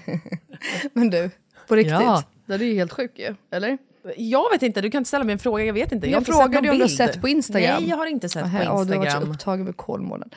Men 0.92 1.10
du, 1.10 1.30
på 1.68 1.76
riktigt. 1.76 1.92
Ja. 1.92 2.22
Den 2.46 2.60
är 2.60 2.64
ju 2.64 2.74
helt 2.74 2.92
sjuk 2.92 3.12
ju, 3.18 3.34
eller? 3.50 3.78
jag 4.16 4.50
vet 4.50 4.62
inte, 4.62 4.80
du 4.80 4.90
kan 4.90 4.98
inte 4.98 5.08
ställa 5.08 5.24
mig 5.24 5.32
en 5.32 5.38
fråga, 5.38 5.64
jag 5.64 5.74
vet 5.74 5.92
inte. 5.92 6.10
Jag 6.10 6.20
inte 6.20 6.32
frågade 6.32 6.70
om 6.70 6.76
du 6.76 6.82
har 6.82 6.88
sett 6.88 7.20
på 7.20 7.28
Instagram. 7.28 7.80
Nej, 7.80 7.90
jag 7.90 7.96
har 7.96 8.06
inte 8.06 8.28
sett 8.28 8.42
Nähä, 8.42 8.58
på 8.58 8.64
ja, 8.64 8.68
du 8.68 8.70
har 8.70 8.84
varit 8.84 8.88
så 8.88 8.94
Instagram. 9.04 9.30
upptagen 9.30 9.64
med 9.64 9.76
Kolmården. 9.76 10.30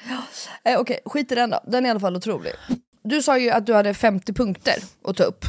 Eh, 0.63 0.79
Okej, 0.79 0.99
skit 1.05 1.31
i 1.31 1.35
den 1.35 1.49
då. 1.49 1.59
Den 1.67 1.85
är 1.85 1.87
i 1.87 1.91
alla 1.91 1.99
fall 1.99 2.15
otrolig. 2.15 2.51
Du 3.09 3.21
sa 3.21 3.37
ju 3.37 3.49
att 3.49 3.65
du 3.65 3.73
hade 3.73 3.93
50 3.93 4.33
punkter 4.33 4.75
att 5.03 5.17
ta 5.17 5.23
upp. 5.23 5.45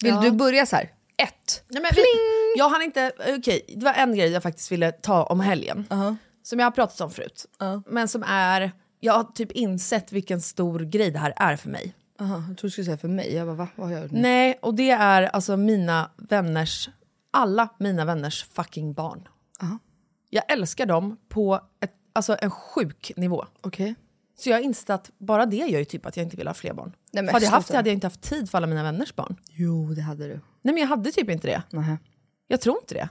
Vill 0.00 0.10
Ja. 0.14 0.20
du 0.20 0.30
börja 0.30 0.66
så 0.66 0.76
här? 0.76 0.90
Ett. 1.16 1.64
Nej, 1.68 1.82
men 1.82 1.90
vi, 1.96 2.02
jag 2.56 2.68
hann 2.68 2.82
inte, 2.82 3.12
okej, 3.38 3.64
det 3.76 3.84
var 3.84 3.92
en 3.92 4.14
grej 4.16 4.30
jag 4.30 4.42
faktiskt 4.42 4.72
ville 4.72 4.92
ta 4.92 5.22
om 5.24 5.40
helgen. 5.40 5.86
Som 6.42 6.58
jag 6.58 6.66
har 6.66 6.70
pratat 6.70 7.00
om 7.00 7.10
förut. 7.10 7.46
Men 7.86 8.08
som 8.08 8.22
är, 8.22 8.72
jag 9.00 9.12
har 9.12 9.24
typ 9.24 9.52
insett 9.52 10.12
vilken 10.12 10.40
stor 10.42 10.80
grej 10.80 11.10
det 11.10 11.18
här 11.18 11.34
är 11.36 11.56
för 11.56 11.68
mig. 11.68 11.94
Aha, 12.20 12.34
jag 12.34 12.44
trodde 12.44 12.60
du 12.62 12.70
skulle 12.70 12.84
säga 12.84 12.98
för 12.98 13.08
mig. 13.08 13.34
Jag 13.34 13.46
bara, 13.46 13.56
va? 13.56 13.68
Vad 13.76 13.86
har 13.88 13.94
jag 13.94 14.02
gjort 14.02 14.12
nu? 14.12 14.20
Nej, 14.20 14.58
och 14.62 14.74
det 14.74 14.90
är 14.90 15.22
alltså 15.22 15.56
mina 15.56 16.10
vänners, 16.16 16.88
alla 17.30 17.68
mina 17.78 18.04
vänners 18.04 18.44
fucking 18.44 18.92
barn. 18.92 19.28
Jag 20.30 20.52
älskar 20.52 20.86
dem 20.86 21.16
på 21.28 21.60
ett, 21.80 21.92
alltså 22.12 22.36
en 22.40 22.50
sjuk 22.50 23.12
nivå. 23.16 23.44
Okej. 23.60 23.94
Så 24.34 24.50
jag 24.50 24.56
har 24.56 24.62
insett 24.62 24.90
att 24.90 25.10
bara 25.18 25.46
det 25.46 25.56
gör 25.56 25.78
ju 25.78 25.84
typ 25.84 26.06
att 26.06 26.16
jag 26.16 26.24
inte 26.24 26.36
vill 26.36 26.46
ha 26.46 26.54
fler 26.54 26.74
barn. 26.74 26.96
Nej, 27.12 27.22
men 27.24 27.32
hade 27.34 27.44
jag 27.44 27.52
haft 27.52 27.68
det 27.68 27.76
hade 27.76 27.88
jag 27.88 27.94
inte 27.94 28.06
haft 28.06 28.20
tid 28.22 28.50
för 28.50 28.58
alla 28.58 28.66
mina 28.66 28.82
vänners 28.82 29.14
barn. 29.14 29.36
Jo, 29.50 29.94
det 29.94 30.02
hade 30.02 30.28
du. 30.28 30.34
Nej 30.62 30.74
men 30.74 30.76
jag 30.76 30.86
hade 30.86 31.12
typ 31.12 31.30
inte 31.30 31.46
det. 31.46 31.62
Nähä. 31.70 31.98
Jag 32.46 32.60
tror 32.60 32.76
inte 32.82 32.94
det. 32.94 33.08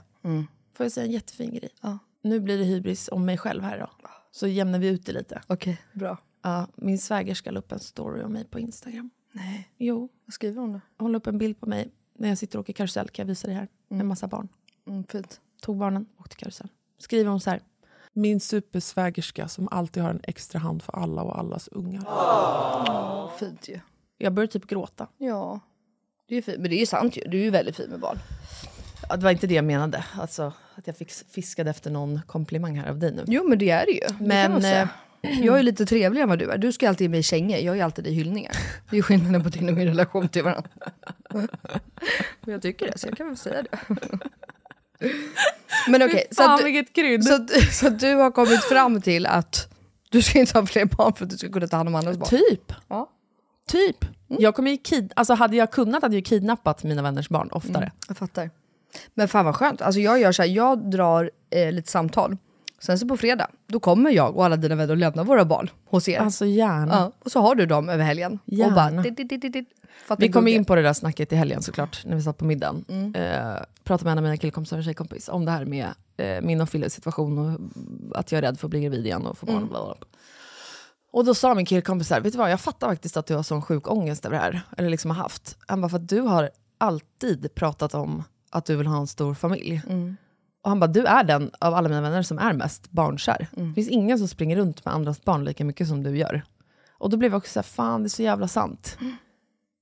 Får 0.74 0.84
jag 0.86 0.92
säga 0.92 1.06
en 1.06 1.12
jättefin 1.12 1.54
grej? 1.54 1.68
Ja. 1.82 1.98
Nu 2.22 2.40
blir 2.40 2.58
det 2.58 2.64
hybris 2.64 3.08
om 3.12 3.24
mig 3.24 3.38
själv 3.38 3.62
här 3.62 3.78
då. 3.78 4.08
Så 4.30 4.46
jämnar 4.46 4.78
vi 4.78 4.88
ut 4.88 5.06
det 5.06 5.12
lite. 5.12 5.42
Okej, 5.46 5.82
bra. 5.92 6.18
Ja, 6.42 6.66
min 6.76 6.98
svägerska 6.98 7.50
la 7.50 7.58
upp 7.58 7.72
en 7.72 7.78
story 7.80 8.22
om 8.22 8.32
mig 8.32 8.44
på 8.44 8.58
Instagram. 8.60 9.10
Nej. 9.32 9.68
Jo, 9.78 10.08
Vad 10.26 10.34
skriver 10.34 10.60
hon 10.60 10.72
då? 10.72 10.80
hon 10.98 11.12
la 11.12 11.18
upp 11.18 11.26
en 11.26 11.38
bild 11.38 11.60
på 11.60 11.66
mig 11.66 11.92
när 12.18 12.28
jag 12.28 12.38
sitter 12.38 12.58
och 12.58 12.62
åker 12.62 12.72
karusell. 12.72 13.08
Kan 13.08 13.22
jag 13.22 13.28
visa 13.28 13.46
dig 13.46 13.56
här? 13.56 13.68
Med 13.88 14.00
en 14.00 14.06
massa 14.06 14.26
barn. 14.26 14.48
Mm, 14.88 15.04
fint. 15.04 15.40
Tog 15.60 15.78
barnen, 15.78 16.06
åkte 16.18 16.36
karusell. 16.36 16.68
Skriver 16.98 17.30
hon 17.30 17.40
så 17.40 17.50
här. 17.50 17.60
Min 18.12 18.40
supersvägerska 18.40 19.48
som 19.48 19.68
alltid 19.70 20.02
har 20.02 20.10
en 20.10 20.20
extra 20.22 20.58
hand 20.58 20.82
för 20.82 20.92
alla 20.96 21.22
och 21.22 21.38
allas 21.38 21.68
ungar. 21.68 22.02
Åh, 22.06 23.30
fint 23.38 23.68
ju. 23.68 23.80
Jag 24.18 24.32
börjar 24.32 24.46
typ 24.46 24.66
gråta. 24.66 25.06
Ja. 25.18 25.60
Det 26.28 26.36
är 26.36 26.42
fint. 26.42 26.58
Men 26.60 26.70
det 26.70 26.76
är 26.76 26.80
ju 26.80 26.86
sant 26.86 27.16
ju. 27.16 27.22
Du 27.28 27.38
är 27.40 27.44
ju 27.44 27.50
väldigt 27.50 27.76
fin 27.76 27.90
med 27.90 28.00
barn. 28.00 28.18
Ja, 29.08 29.16
det 29.16 29.24
var 29.24 29.30
inte 29.30 29.46
det 29.46 29.54
jag 29.54 29.64
menade. 29.64 30.04
Alltså 30.20 30.52
att 30.74 30.86
jag 30.86 30.96
fick 30.96 31.10
fiskade 31.10 31.70
efter 31.70 31.90
någon 31.90 32.20
komplimang 32.26 32.78
här 32.78 32.88
av 32.90 32.98
dig 32.98 33.12
nu. 33.12 33.24
Jo 33.26 33.48
men 33.48 33.58
det 33.58 33.70
är 33.70 33.86
det 33.86 33.92
ju. 33.92 34.00
Det 34.18 34.24
Men, 34.26 34.62
säga. 34.62 34.88
eh, 35.22 35.40
Jag 35.46 35.58
är 35.58 35.62
lite 35.62 35.86
trevligare 35.86 36.22
än 36.22 36.28
vad 36.28 36.38
du 36.38 36.50
är. 36.50 36.58
Du 36.58 36.72
ska 36.72 36.88
alltid 36.88 37.04
ge 37.04 37.08
mig 37.08 37.22
kängor, 37.22 37.58
jag 37.58 37.76
ger 37.76 37.84
alltid 37.84 38.04
dig 38.04 38.12
hyllningar. 38.12 38.52
Det 38.90 38.94
är 38.94 38.96
ju 38.96 39.02
skillnaden 39.02 39.42
på 39.42 39.48
din 39.48 39.68
och 39.68 39.74
min 39.74 39.86
relation 39.88 40.28
till 40.28 40.42
varandra. 40.44 40.70
Men 42.40 42.52
jag 42.52 42.62
tycker 42.62 42.86
det, 42.92 42.98
så 42.98 43.08
jag 43.08 43.16
kan 43.16 43.26
väl 43.28 43.36
säga 43.36 43.62
det. 43.62 43.78
Men 45.88 46.02
okej, 46.02 46.26
så, 46.30 46.34
Fan 46.42 46.54
att, 46.54 46.60
så, 47.24 47.34
att, 47.34 47.74
så 47.74 47.86
att 47.86 48.00
du 48.00 48.14
har 48.14 48.30
kommit 48.30 48.64
fram 48.64 49.00
till 49.02 49.26
att 49.26 49.68
du 50.10 50.22
ska 50.22 50.38
inte 50.38 50.58
ha 50.58 50.66
fler 50.66 50.84
barn 50.84 51.12
för 51.14 51.24
att 51.24 51.30
du 51.30 51.36
ska 51.36 51.52
kunna 51.52 51.66
ta 51.66 51.76
hand 51.76 51.88
om 51.88 51.94
andras 51.94 52.16
barn? 52.16 52.28
Typ. 52.28 52.72
Ja. 52.88 53.10
Typ. 53.68 53.96
Jag 54.28 54.54
kommer 54.54 54.70
ju 54.70 54.76
kid- 54.76 55.12
alltså 55.16 55.34
hade 55.34 55.56
jag 55.56 55.70
kunnat 55.70 56.02
hade 56.02 56.16
jag 56.16 56.24
kidnappat 56.24 56.84
mina 56.84 57.02
vänners 57.02 57.28
barn 57.28 57.48
oftare. 57.52 57.92
Jag 58.08 58.16
fattar. 58.16 58.50
Men 59.14 59.28
fan 59.28 59.44
vad 59.44 59.56
skönt. 59.56 59.82
Alltså 59.82 60.00
jag 60.00 60.20
gör 60.20 60.32
så 60.32 60.42
här, 60.42 60.48
jag 60.48 60.90
drar 60.90 61.30
eh, 61.50 61.72
lite 61.72 61.90
samtal. 61.90 62.36
Sen 62.82 62.98
så 62.98 63.08
på 63.08 63.16
fredag, 63.16 63.50
då 63.66 63.80
kommer 63.80 64.10
jag 64.10 64.36
och 64.36 64.44
alla 64.44 64.56
dina 64.56 64.74
vänner 64.74 64.92
att 64.92 64.98
lämna 64.98 65.24
våra 65.24 65.44
barn 65.44 65.70
hos 65.84 66.08
er. 66.08 66.18
Alltså 66.18 66.46
gärna. 66.46 66.94
ja, 66.94 67.12
och 67.18 67.32
så 67.32 67.40
har 67.40 67.54
du 67.54 67.66
dem 67.66 67.88
över 67.88 68.04
helgen. 68.04 68.38
Och 68.46 68.52
Gärna. 68.52 68.74
bara, 68.74 69.02
dit, 69.02 69.16
dit, 69.16 69.52
dit, 69.52 69.68
Vi 70.18 70.32
kom 70.32 70.48
in 70.48 70.64
på 70.64 70.74
det 70.74 70.82
där 70.82 70.92
snacket 70.92 71.32
i 71.32 71.36
helgen 71.36 71.62
såklart, 71.62 72.02
när 72.04 72.16
vi 72.16 72.22
satt 72.22 72.38
på 72.38 72.44
middagen. 72.44 72.84
Mm. 72.88 73.14
Eh, 73.14 73.56
pratade 73.84 74.04
med 74.04 74.12
en 74.12 74.18
av 74.18 74.24
mina 74.24 74.36
killkompisar 74.36 74.78
och 74.78 74.84
tjejkompis 74.84 75.28
om 75.28 75.44
det 75.44 75.50
här 75.50 75.64
med 75.64 75.86
eh, 76.16 76.40
min 76.42 76.60
och 76.60 76.68
Filles 76.68 76.94
situation 76.94 77.38
och 77.38 78.18
att 78.18 78.32
jag 78.32 78.38
är 78.38 78.42
rädd 78.42 78.58
för 78.58 78.66
att 78.66 78.70
bli 78.70 78.80
gravid 78.80 79.06
igen 79.06 79.26
och 79.26 79.38
få 79.38 79.46
barn. 79.46 79.56
Mm. 79.56 79.68
Och, 79.68 79.70
bla 79.70 79.84
bla 79.84 79.94
bla. 79.94 80.06
och 81.12 81.24
då 81.24 81.34
sa 81.34 81.54
min 81.54 81.66
killkompis 81.66 82.10
här, 82.10 82.20
vet 82.20 82.32
du 82.32 82.38
vad, 82.38 82.50
jag 82.50 82.60
fattar 82.60 82.88
faktiskt 82.88 83.16
att 83.16 83.26
du 83.26 83.34
har 83.34 83.42
sån 83.42 83.62
sjuk 83.62 83.90
ångest 83.90 84.26
över 84.26 84.36
det 84.36 84.42
här. 84.42 84.62
Eller 84.76 84.90
liksom 84.90 85.10
har 85.10 85.18
haft. 85.18 85.58
Han 85.66 85.80
bara, 85.80 85.88
för 85.88 85.96
att 85.96 86.08
du 86.08 86.20
har 86.20 86.50
alltid 86.78 87.54
pratat 87.54 87.94
om 87.94 88.24
att 88.50 88.64
du 88.64 88.76
vill 88.76 88.86
ha 88.86 89.00
en 89.00 89.06
stor 89.06 89.34
familj. 89.34 89.82
Mm. 89.88 90.16
Och 90.62 90.70
han 90.70 90.80
bara, 90.80 90.86
du 90.86 91.04
är 91.04 91.24
den 91.24 91.50
av 91.58 91.74
alla 91.74 91.88
mina 91.88 92.00
vänner 92.00 92.22
som 92.22 92.38
är 92.38 92.52
mest 92.52 92.90
barnkär. 92.90 93.46
Mm. 93.56 93.68
Det 93.68 93.74
finns 93.74 93.88
ingen 93.88 94.18
som 94.18 94.28
springer 94.28 94.56
runt 94.56 94.84
med 94.84 94.94
andras 94.94 95.24
barn 95.24 95.44
lika 95.44 95.64
mycket 95.64 95.88
som 95.88 96.02
du 96.02 96.16
gör. 96.18 96.42
Och 96.98 97.10
då 97.10 97.16
blev 97.16 97.32
jag 97.32 97.38
också 97.38 97.52
så 97.52 97.58
här, 97.58 97.64
fan 97.64 98.02
det 98.02 98.06
är 98.06 98.08
så 98.08 98.22
jävla 98.22 98.48
sant. 98.48 98.98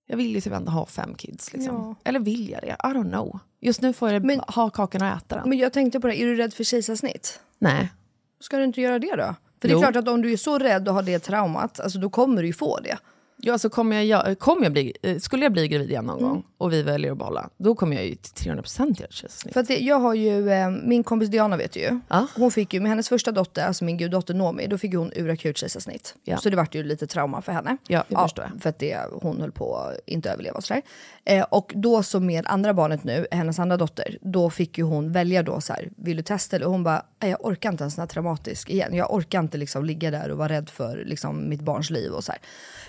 Jag 0.06 0.16
vill 0.16 0.34
ju 0.34 0.40
typ 0.40 0.52
ändå 0.52 0.70
ha 0.72 0.86
fem 0.86 1.14
kids. 1.14 1.52
Liksom. 1.52 1.74
Ja. 1.76 1.94
Eller 2.04 2.20
vill 2.20 2.50
jag 2.50 2.62
det? 2.62 2.76
I 2.84 2.86
don't 2.86 3.10
know. 3.10 3.38
Just 3.60 3.80
nu 3.82 3.92
får 3.92 4.10
jag 4.10 4.24
Men- 4.24 4.40
ha 4.40 4.70
kakan 4.70 5.02
och 5.02 5.08
äta 5.08 5.36
den. 5.36 5.48
Men 5.48 5.58
jag 5.58 5.72
tänkte 5.72 6.00
på 6.00 6.06
det, 6.06 6.22
är 6.22 6.26
du 6.26 6.34
rädd 6.36 6.54
för 6.54 6.64
kejsarsnitt? 6.64 7.40
Nej. 7.58 7.92
Ska 8.40 8.56
du 8.56 8.64
inte 8.64 8.80
göra 8.80 8.98
det 8.98 9.16
då? 9.16 9.34
För 9.60 9.68
det 9.68 9.68
är 9.68 9.72
Jo. 9.72 9.80
klart 9.80 9.96
att 9.96 10.08
om 10.08 10.22
du 10.22 10.32
är 10.32 10.36
så 10.36 10.58
rädd 10.58 10.88
och 10.88 10.94
har 10.94 11.02
det 11.02 11.18
traumat, 11.18 11.80
alltså 11.80 11.98
då 11.98 12.10
kommer 12.10 12.42
du 12.42 12.46
ju 12.48 12.52
få 12.54 12.78
det. 12.80 12.98
Ja, 13.42 13.52
alltså 13.52 13.70
kommer 13.70 14.02
jag, 14.02 14.38
kommer 14.38 14.62
jag 14.62 14.72
bli, 14.72 14.96
eh, 15.02 15.18
skulle 15.18 15.44
jag 15.44 15.52
bli 15.52 15.68
gravid 15.68 15.90
igen 15.90 16.04
någon 16.04 16.22
gång 16.22 16.44
och 16.58 16.72
vi 16.72 16.82
väljer 16.82 17.12
att 17.12 17.18
behålla, 17.18 17.50
då 17.56 17.74
kommer 17.74 17.96
jag 17.96 18.06
ju 18.06 18.14
till 18.14 18.50
300% 18.50 19.00
göra 19.00 19.10
kejsarsnitt. 19.10 19.54
För 19.54 19.60
att 19.60 19.68
det, 19.68 19.78
jag 19.78 19.98
har 19.98 20.14
ju, 20.14 20.50
eh, 20.50 20.70
min 20.70 21.04
kompis 21.04 21.28
Diana 21.28 21.56
vet 21.56 21.72
du 21.72 21.80
ju. 21.80 22.00
Ja. 22.08 22.26
Hon 22.36 22.50
fick 22.50 22.74
ju, 22.74 22.80
med 22.80 22.88
hennes 22.90 23.08
första 23.08 23.32
dotter, 23.32 23.66
alltså 23.66 23.84
min 23.84 23.96
guddotter 23.96 24.34
Nomi, 24.34 24.66
då 24.66 24.78
fick 24.78 24.94
hon 24.94 25.12
urakut 25.16 25.56
kejsarsnitt. 25.56 26.14
Ja. 26.24 26.36
Så 26.36 26.50
det 26.50 26.56
vart 26.56 26.74
ju 26.74 26.82
lite 26.82 27.06
trauma 27.06 27.42
för 27.42 27.52
henne. 27.52 27.76
Ja, 27.88 28.04
jag. 28.08 28.30
För 28.60 28.68
att 28.68 28.78
det, 28.78 28.98
hon 29.12 29.40
höll 29.40 29.52
på 29.52 29.76
att 29.76 29.98
inte 30.06 30.30
överleva 30.30 30.56
och 30.56 30.64
sådär. 30.64 30.82
Eh, 31.24 31.42
och 31.50 31.72
då 31.74 32.02
så 32.02 32.20
med 32.20 32.46
andra 32.46 32.74
barnet 32.74 33.04
nu, 33.04 33.26
hennes 33.30 33.58
andra 33.58 33.76
dotter, 33.76 34.18
då 34.20 34.50
fick 34.50 34.78
ju 34.78 34.84
hon 34.84 35.12
välja 35.12 35.42
då 35.42 35.60
så 35.60 35.72
här, 35.72 35.88
vill 35.96 36.16
du 36.16 36.22
testa 36.22 36.58
det? 36.58 36.64
Och 36.64 36.72
hon 36.72 36.82
bara, 36.84 37.02
"Nej, 37.22 37.30
jag 37.30 37.44
orkar 37.46 37.70
inte 37.72 37.84
en 37.84 37.90
sån 37.90 38.02
här 38.02 38.06
traumatisk 38.06 38.70
igen. 38.70 38.94
Jag 38.94 39.14
orkar 39.14 39.40
inte 39.40 39.58
liksom 39.58 39.84
ligga 39.84 40.10
där 40.10 40.30
och 40.30 40.38
vara 40.38 40.48
rädd 40.48 40.70
för 40.70 41.04
liksom 41.06 41.48
mitt 41.48 41.60
barns 41.60 41.90
liv 41.90 42.12
och 42.12 42.24
så. 42.24 42.32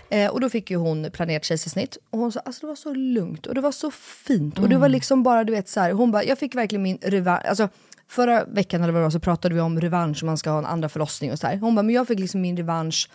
Eh, 0.09 0.31
och 0.31 0.41
då 0.41 0.49
fick 0.49 0.71
ju 0.71 0.77
hon 0.77 1.11
planerat 1.11 1.43
kejsarsnitt 1.43 1.97
och 2.09 2.19
hon 2.19 2.31
sa 2.31 2.39
alltså 2.39 2.61
det 2.61 2.67
var 2.67 2.75
så 2.75 2.93
lugnt 2.93 3.45
och 3.47 3.55
det 3.55 3.61
var 3.61 3.71
så 3.71 3.91
fint 4.27 4.59
och 4.59 4.69
det 4.69 4.77
var 4.77 4.89
liksom 4.89 5.23
bara 5.23 5.43
du 5.43 5.51
vet 5.51 5.69
så 5.69 5.79
här, 5.79 5.91
hon 5.91 6.11
bara 6.11 6.23
jag 6.23 6.37
fick 6.37 6.55
verkligen 6.55 6.83
min 6.83 6.97
revansch, 7.01 7.45
alltså 7.45 7.69
förra 8.07 8.45
veckan 8.45 8.83
eller 8.83 8.93
vad 8.93 9.01
det 9.01 9.03
var 9.03 9.11
så 9.11 9.19
pratade 9.19 9.55
vi 9.55 9.61
om 9.61 9.81
revansch, 9.81 10.23
man 10.23 10.37
ska 10.37 10.49
ha 10.49 10.57
en 10.57 10.65
andra 10.65 10.89
förlossning 10.89 11.31
och 11.31 11.39
så 11.39 11.47
här. 11.47 11.57
Hon 11.57 11.75
bara 11.75 11.83
men 11.83 11.95
jag 11.95 12.07
fick 12.07 12.19
liksom 12.19 12.41
min 12.41 12.57
revansch 12.57 13.09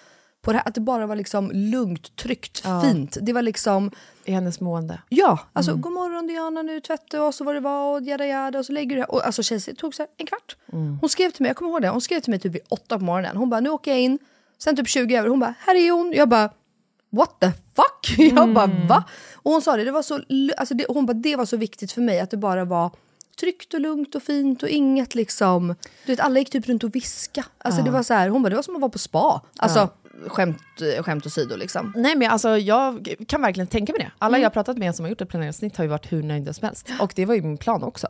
på 0.46 0.52
det 0.52 0.58
här, 0.58 0.68
att 0.68 0.74
det 0.74 0.80
bara 0.80 1.06
var 1.06 1.16
liksom 1.16 1.50
lugnt, 1.54 2.16
tryggt, 2.16 2.62
fint. 2.82 3.16
Det 3.22 3.32
var 3.32 3.42
liksom 3.42 3.90
I 4.24 4.32
hennes 4.32 4.60
mående. 4.60 5.02
Ja, 5.08 5.38
alltså 5.52 5.74
god 5.74 5.92
morgon 5.92 6.26
Diana, 6.26 6.62
nu 6.62 6.80
tvättar 6.80 7.20
oss 7.20 7.40
och 7.40 7.46
vad 7.46 7.54
det 7.54 7.60
var 7.60 7.94
och 7.94 8.02
jada 8.02 8.26
jada 8.26 8.58
och 8.58 8.66
så 8.66 8.72
lägger 8.72 8.88
du 8.88 8.94
det 8.94 9.00
här. 9.00 9.10
Och 9.10 9.26
alltså 9.26 9.42
tjejsen 9.42 9.76
tog 9.76 9.94
så 9.94 10.06
en 10.16 10.26
kvart. 10.26 10.56
Hon 11.00 11.08
skrev 11.08 11.30
till 11.30 11.42
mig, 11.42 11.48
jag 11.48 11.56
kommer 11.56 11.70
ihåg 11.70 11.82
det, 11.82 11.88
hon 11.88 12.00
skrev 12.00 12.20
till 12.20 12.30
mig 12.30 12.40
typ 12.40 12.54
vid 12.54 12.62
åtta 12.68 12.98
på 12.98 13.04
morgonen. 13.04 13.36
Hon 13.36 13.50
bara 13.50 13.60
nu 13.60 13.70
åker 13.70 13.90
jag 13.90 14.00
in, 14.00 14.18
sen 14.58 14.76
typ 14.76 14.88
20 14.88 15.16
över, 15.16 15.28
hon 15.28 15.40
bara 15.40 15.54
här 15.58 15.74
är 15.74 15.90
hon. 15.90 16.12
Jag 16.16 16.28
bara 16.28 16.50
what 17.10 17.40
the 17.40 17.50
fuck? 17.76 18.18
Jag 18.36 18.54
bara 18.54 18.70
va? 18.88 19.04
Och 19.34 19.52
hon 19.52 19.62
sa 19.62 19.76
det, 19.76 19.84
det 19.84 19.92
var 19.92 20.02
så, 20.02 20.20
alltså 20.56 20.74
det, 20.74 20.86
hon 20.88 21.06
bara 21.06 21.12
det 21.12 21.36
var 21.36 21.44
så 21.44 21.56
viktigt 21.56 21.92
för 21.92 22.00
mig 22.00 22.20
att 22.20 22.30
det 22.30 22.36
bara 22.36 22.64
var 22.64 22.90
tryggt 23.40 23.74
och 23.74 23.80
lugnt 23.80 24.14
och 24.14 24.22
fint 24.22 24.62
och 24.62 24.68
inget 24.68 25.14
liksom, 25.14 25.74
du 26.06 26.12
vet 26.12 26.20
alla 26.20 26.38
gick 26.38 26.50
typ 26.50 26.68
runt 26.68 26.84
och 26.84 26.94
viska. 26.94 27.44
Alltså 27.58 27.82
det 27.82 27.90
var 27.90 28.02
så 28.02 28.14
här, 28.14 28.28
hon 28.28 28.42
bara 28.42 28.48
det 28.48 28.56
var 28.56 28.62
som 28.62 28.74
att 28.74 28.80
vara 28.80 28.90
på 28.90 28.98
spa. 28.98 29.40
Alltså 29.56 29.88
skämt, 30.26 30.62
skämt 31.00 31.26
åsido 31.26 31.56
liksom. 31.56 31.92
Nej 31.96 32.16
men 32.16 32.30
alltså 32.30 32.58
jag 32.58 33.14
kan 33.28 33.42
verkligen 33.42 33.66
tänka 33.66 33.92
mig 33.92 34.02
det. 34.02 34.10
Alla 34.18 34.38
jag 34.38 34.44
har 34.44 34.50
pratat 34.50 34.78
med 34.78 34.94
som 34.94 35.04
har 35.04 35.10
gjort 35.10 35.20
ett 35.20 35.28
planerat 35.28 35.56
snitt 35.56 35.76
har 35.76 35.84
ju 35.84 35.90
varit 35.90 36.12
hur 36.12 36.22
nöjda 36.22 36.52
som 36.52 36.66
helst. 36.66 36.90
Och 37.00 37.12
det 37.16 37.26
var 37.26 37.34
ju 37.34 37.42
min 37.42 37.58
plan 37.58 37.82
också. 37.82 38.06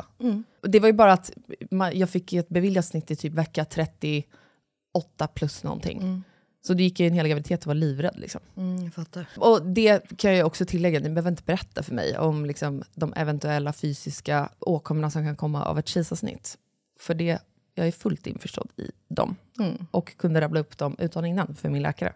Och 0.63 0.71
Det 0.71 0.81
var 0.81 0.87
ju 0.87 0.93
bara 0.93 1.13
att 1.13 1.31
man, 1.71 1.99
jag 1.99 2.11
fick 2.11 2.33
ett 2.33 2.49
beviljat 2.49 2.85
snitt 2.85 3.11
i 3.11 3.17
typ 3.17 3.33
vecka 3.33 3.65
38 3.65 5.27
plus 5.35 5.63
någonting. 5.65 6.23
Så 6.67 6.75
det 6.75 6.83
gick 6.83 7.01
ju 7.01 7.07
en 7.07 7.13
hel 7.13 7.29
graviditet 7.29 7.61
och 7.61 7.67
var 7.67 7.75
livrädd. 7.75 8.15
Liksom. 8.17 8.41
Mm, 8.57 8.85
jag 8.85 8.95
fattar. 8.95 9.29
Och 9.37 9.67
det 9.67 10.19
kan 10.19 10.37
jag 10.37 10.47
också 10.47 10.67
tillägga, 10.67 11.01
ni 11.01 11.09
behöver 11.09 11.31
inte 11.31 11.43
berätta 11.43 11.83
för 11.83 11.95
mig 11.95 12.19
om 12.19 12.47
liksom, 12.47 12.83
de 12.95 13.13
eventuella 13.17 13.73
fysiska 13.73 14.49
åkommorna 14.59 15.11
som 15.11 15.25
kan 15.25 15.37
komma 15.37 15.65
av 15.65 15.79
ett 15.79 15.89
kejsarsnitt. 15.89 16.59
För 16.99 17.15
det, 17.15 17.39
jag 17.79 17.87
är 17.87 17.93
fullt 17.93 18.27
införstådd 18.27 18.69
i 18.77 18.91
dem. 19.09 19.37
Och 19.91 20.17
kunde 20.17 20.41
rabbla 20.41 20.61
upp 20.61 20.79
dem 20.79 20.97
utan 20.99 21.25
innan 21.25 21.55
för 21.55 21.69
min 21.69 21.83
läkare. 21.83 22.13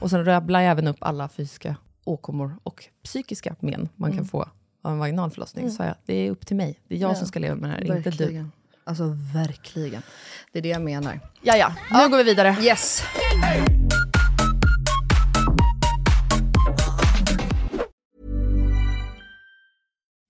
Och 0.00 0.10
sen 0.10 0.24
rabblar 0.24 0.60
jag 0.60 0.70
även 0.70 0.86
upp 0.86 0.96
alla 1.00 1.28
fysiska 1.28 1.76
åkommor 2.04 2.58
och 2.62 2.84
psykiska 3.04 3.56
men 3.60 3.88
man 3.96 4.12
kan 4.12 4.24
få 4.24 4.48
av 4.82 4.92
en 4.92 4.98
vaginal 4.98 5.30
förlossning. 5.30 5.70
Så 5.70 5.82
jag, 5.82 5.94
det 6.06 6.14
är 6.14 6.30
upp 6.30 6.46
till 6.46 6.56
mig. 6.56 6.80
Det 6.88 6.94
är 6.94 6.98
jag 6.98 7.16
som 7.16 7.26
ska 7.26 7.38
leva 7.38 7.56
med 7.56 7.70
det 7.70 7.92
här, 7.92 7.96
inte 7.96 8.10
du. 8.10 8.16
Verkligen. 8.16 8.52
Alltså 8.84 9.16
verkligen. 9.34 10.02
Det 10.52 10.58
är 10.58 10.62
det 10.62 10.68
jag 10.68 10.82
menar. 10.82 11.20
Ja, 11.42 11.56
ja. 11.56 11.74
Nu 11.90 12.08
går 12.08 12.16
vi 12.16 12.24
vidare. 12.24 12.56
Yes! 12.60 13.02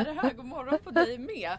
Är 0.00 0.04
det 0.04 0.20
här? 0.20 0.34
God 0.34 0.44
morgon 0.44 0.78
på 0.84 0.90
dig 0.90 1.18
med 1.18 1.58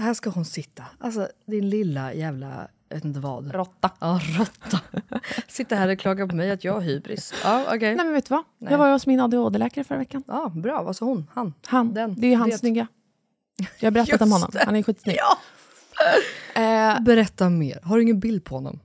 Här 0.00 0.14
ska 0.14 0.30
hon 0.30 0.44
sitta. 0.44 0.84
Alltså 0.98 1.28
din 1.46 1.70
lilla 1.70 2.12
jävla, 2.14 2.68
jag 2.88 2.96
vet 2.96 3.04
inte 3.04 3.20
vad. 3.20 3.54
Råtta. 3.54 3.90
Ja, 4.00 4.20
råtta. 4.38 4.80
Sitter 5.48 5.76
här 5.76 5.88
och 5.88 5.98
klagar 5.98 6.26
på 6.26 6.36
mig 6.36 6.50
att 6.50 6.64
jag 6.64 6.72
har 6.72 6.80
hybris. 6.80 7.34
Ja, 7.44 7.64
okej. 7.66 7.94
Nej 7.94 8.04
men 8.04 8.12
vet 8.12 8.26
du 8.28 8.34
vad? 8.34 8.44
Nej. 8.58 8.72
Jag 8.72 8.78
var 8.78 8.92
hos 8.92 9.06
min 9.06 9.20
ADHD-läkare 9.20 9.84
förra 9.84 9.98
veckan. 9.98 10.24
Ja, 10.26 10.48
bra. 10.48 10.82
Vad 10.82 10.96
sa 10.96 11.04
hon? 11.06 11.26
Han? 11.34 11.54
Han. 11.66 11.94
Den. 11.94 12.14
Det 12.20 12.26
är 12.26 12.30
ju 12.30 12.36
han 12.36 12.50
Det. 12.50 12.58
snygga. 12.58 12.86
Jag 13.78 13.86
har 13.86 13.90
berättat 13.90 14.22
om 14.22 14.32
honom. 14.32 14.50
Han 14.64 14.76
är 14.76 14.82
skitsnygg. 14.82 15.16
Ja. 15.18 15.38
Eh, 16.62 17.00
Berätta 17.00 17.48
mer. 17.50 17.80
Har 17.82 17.96
du 17.96 18.02
ingen 18.02 18.20
bild 18.20 18.44
på 18.44 18.54
honom? 18.54 18.80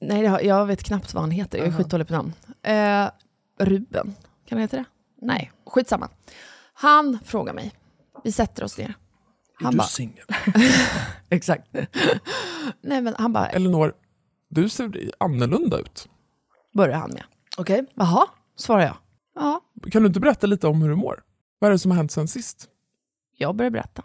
nej, 0.00 0.26
har- 0.26 0.40
jag 0.40 0.66
vet 0.66 0.82
knappt 0.82 1.14
vad 1.14 1.22
han 1.22 1.30
heter. 1.30 1.58
Jag 1.58 1.66
är 1.66 1.70
Aha. 1.70 1.78
skitdålig 1.78 2.06
på 2.08 2.12
namn. 2.12 2.32
Eh, 2.62 3.10
Ruben. 3.58 4.14
Kan 4.46 4.58
han 4.58 4.60
heta 4.60 4.76
det? 4.76 4.84
Nej, 5.22 5.52
skitsamma. 5.66 6.08
Han 6.74 7.18
frågar 7.24 7.52
mig. 7.54 7.72
Vi 8.24 8.32
sätter 8.32 8.64
oss 8.64 8.78
ner. 8.78 8.94
Är 9.60 9.64
Han 9.64 9.72
du 9.72 9.78
bara, 9.78 9.86
singel? 9.86 10.24
exakt. 11.28 11.68
Nej 12.80 13.00
men 13.02 13.14
han 13.18 13.32
bara, 13.32 13.46
Elinor, 13.48 13.92
du 14.48 14.68
ser 14.68 15.10
annorlunda 15.18 15.78
ut. 15.78 16.08
börjar 16.72 16.98
han 16.98 17.10
med. 17.10 17.22
Okej. 17.58 17.86
Jaha, 17.94 18.26
svarar 18.56 18.82
jag. 18.82 18.96
Ja, 19.34 19.60
Kan 19.90 20.02
du 20.02 20.06
inte 20.08 20.20
berätta 20.20 20.46
lite 20.46 20.66
om 20.68 20.82
hur 20.82 20.88
du 20.88 20.96
mår? 20.96 21.22
Vad 21.58 21.68
är 21.68 21.72
det 21.72 21.78
som 21.78 21.90
har 21.90 21.96
hänt 21.96 22.12
sen 22.12 22.28
sist? 22.28 22.68
jag 23.36 23.54
börjar 23.56 23.70
berätta. 23.70 24.02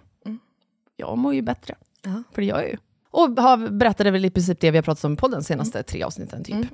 Jag 0.95 1.17
mår 1.17 1.33
ju 1.33 1.41
bättre. 1.41 1.75
Ja. 2.01 2.23
För 2.33 2.41
det 2.41 2.47
gör 2.47 2.59
jag 2.61 2.69
ju. 2.69 2.77
Och 3.11 3.29
har, 3.29 3.69
berättade 3.69 4.11
väl 4.11 4.25
i 4.25 4.29
princip 4.29 4.59
det 4.59 4.71
vi 4.71 4.77
har 4.77 4.83
pratat 4.83 5.03
om 5.03 5.13
i 5.13 5.15
podden 5.15 5.43
senaste 5.43 5.83
tre 5.83 6.03
avsnitten 6.03 6.43
typ. 6.43 6.67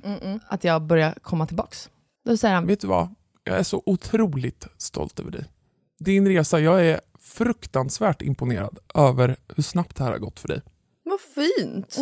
Att 0.48 0.64
jag 0.64 0.82
börjar 0.82 1.14
komma 1.22 1.46
tillbaks. 1.46 1.90
Då 2.24 2.36
säger 2.36 2.54
han, 2.54 2.66
Vet 2.66 2.80
du 2.80 2.86
vad? 2.86 3.14
Jag 3.44 3.58
är 3.58 3.62
så 3.62 3.82
otroligt 3.86 4.66
stolt 4.76 5.20
över 5.20 5.30
dig. 5.30 5.44
Din 5.98 6.28
resa, 6.28 6.60
jag 6.60 6.86
är 6.86 7.00
fruktansvärt 7.26 8.22
imponerad 8.22 8.78
över 8.94 9.36
hur 9.56 9.62
snabbt 9.62 9.96
det 9.96 10.04
här 10.04 10.10
har 10.10 10.18
gått 10.18 10.40
för 10.40 10.48
dig. 10.48 10.62
Vad 11.02 11.20
fint. 11.20 11.96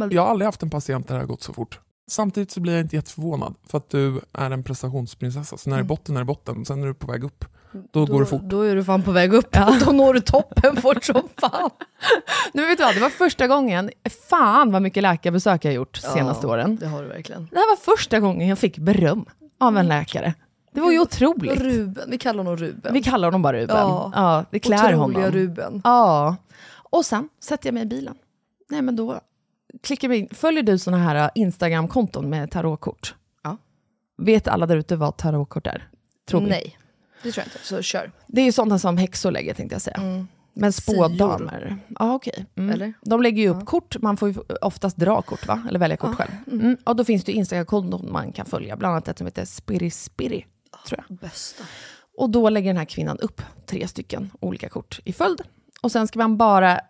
bara, 0.00 0.12
Jag 0.12 0.22
har 0.22 0.28
aldrig 0.28 0.46
haft 0.46 0.62
en 0.62 0.70
patient 0.70 1.08
där 1.08 1.14
det 1.14 1.20
har 1.20 1.26
gått 1.26 1.42
så 1.42 1.52
fort. 1.52 1.80
Samtidigt 2.10 2.50
så 2.50 2.60
blir 2.60 2.72
jag 2.72 2.82
inte 2.82 2.96
jätteförvånad 2.96 3.54
för 3.66 3.78
att 3.78 3.90
du 3.90 4.20
är 4.32 4.50
en 4.50 4.62
prestationsprinsessa. 4.62 5.56
Så 5.56 5.70
när 5.70 5.76
det 5.76 5.82
är 5.82 5.84
botten 5.84 6.16
är 6.16 6.20
det 6.20 6.24
botten, 6.24 6.64
sen 6.64 6.82
är 6.82 6.86
du 6.86 6.94
på 6.94 7.06
väg 7.06 7.24
upp. 7.24 7.44
Då, 7.92 8.06
går 8.06 8.20
det 8.20 8.26
fort. 8.26 8.42
Då 8.44 8.62
är 8.62 8.76
du 8.76 8.84
fan 8.84 9.02
på 9.02 9.12
väg 9.12 9.34
upp. 9.34 9.52
Då 9.84 9.92
når 9.92 10.14
du 10.14 10.20
toppen 10.20 10.76
fort 10.76 11.04
som 11.04 11.28
fan. 11.36 11.70
nu 12.54 12.66
vet 12.66 12.78
du 12.78 12.84
vad, 12.84 12.94
det 12.94 13.00
var 13.00 13.10
första 13.10 13.46
gången, 13.46 13.90
fan 14.30 14.72
vad 14.72 14.82
mycket 14.82 15.02
läkarbesök 15.02 15.64
jag 15.64 15.70
har 15.70 15.76
gjort 15.76 15.96
senaste 15.96 16.46
åren. 16.46 16.76
Det 16.76 16.86
har 16.86 17.02
du 17.02 17.08
verkligen. 17.08 17.48
Det 17.50 17.58
här 17.58 17.70
var 17.70 17.96
första 17.96 18.20
gången 18.20 18.48
jag 18.48 18.58
fick 18.58 18.78
beröm 18.78 19.24
av 19.58 19.78
en 19.78 19.88
läkare. 19.88 20.34
Det 20.72 20.80
var 20.80 20.92
ju 20.92 21.00
otroligt. 21.00 21.60
Ruben, 21.60 22.10
vi 22.10 22.18
kallar 22.18 22.38
honom 22.38 22.56
Ruben. 22.56 22.92
Vi 22.92 23.02
kallar 23.02 23.28
honom 23.28 23.42
bara 23.42 23.56
Ruben. 23.56 23.76
Ja. 23.76 24.12
Ja, 24.14 24.44
vi 24.50 24.60
klär 24.60 24.94
Otroliga 24.94 24.98
honom. 24.98 25.32
Ruben. 25.32 25.80
Ja. 25.84 26.36
Och 26.72 27.04
sen 27.04 27.28
sätter 27.40 27.66
jag 27.66 27.74
mig 27.74 27.82
i 27.82 27.86
bilen. 27.86 28.14
Nej 28.70 28.82
men 28.82 28.96
då 28.96 29.20
klickar 29.82 30.08
vi 30.08 30.16
in. 30.16 30.28
Följer 30.30 30.62
du 30.62 30.78
såna 30.78 30.98
här 30.98 31.14
äh, 31.14 31.30
Instagram-konton 31.34 32.30
med 32.30 32.50
tarotkort? 32.50 33.14
Ja. 33.42 33.56
Vet 34.18 34.48
alla 34.48 34.66
där 34.66 34.76
ute 34.76 34.96
vad 34.96 35.16
tarotkort 35.16 35.66
är? 35.66 35.88
Tror 36.28 36.40
vi. 36.40 36.48
Nej, 36.48 36.78
det 37.22 37.32
tror 37.32 37.44
jag 37.44 37.46
inte. 37.46 37.66
Så 37.66 37.82
kör. 37.82 38.12
Det 38.26 38.40
är 38.40 38.44
ju 38.44 38.52
sådana 38.52 38.78
som 38.78 38.96
häxor 38.96 39.30
lägger 39.30 39.54
tänkte 39.54 39.74
jag 39.74 39.82
säga. 39.82 40.26
Men 40.54 40.72
spådamer, 40.72 41.78
ja 41.98 42.14
okej. 42.14 42.46
Mm. 42.54 42.70
Eller? 42.70 42.92
De 43.02 43.22
lägger 43.22 43.42
ju 43.42 43.48
upp 43.48 43.66
kort, 43.66 43.96
man 44.02 44.16
får 44.16 44.28
ju 44.28 44.34
oftast 44.60 44.96
dra 44.96 45.22
kort 45.22 45.46
va? 45.46 45.62
Eller 45.68 45.78
välja 45.78 45.96
kort 45.96 46.14
själv. 46.14 46.30
Mm. 46.46 46.76
Och 46.84 46.96
då 46.96 47.04
finns 47.04 47.24
det 47.24 47.32
ju 47.32 47.38
Instagram-konton 47.38 48.12
man 48.12 48.32
kan 48.32 48.46
följa, 48.46 48.76
bland 48.76 48.92
annat 48.92 49.08
ett 49.08 49.18
som 49.18 49.26
heter 49.26 49.44
Spiri 49.44 49.90
Spiri, 49.90 50.46
tror 50.86 51.04
jag. 51.08 51.18
Bästa. 51.18 51.64
Och 52.16 52.30
då 52.30 52.48
lägger 52.48 52.68
den 52.68 52.76
här 52.76 52.84
kvinnan 52.84 53.18
upp 53.18 53.42
tre 53.66 53.88
stycken 53.88 54.30
olika 54.40 54.68
kort 54.68 55.00
i 55.04 55.12
följd. 55.12 55.42
Och 55.82 55.92
sen 55.92 56.08
ska 56.08 56.18
man 56.18 56.36
bara 56.36 56.80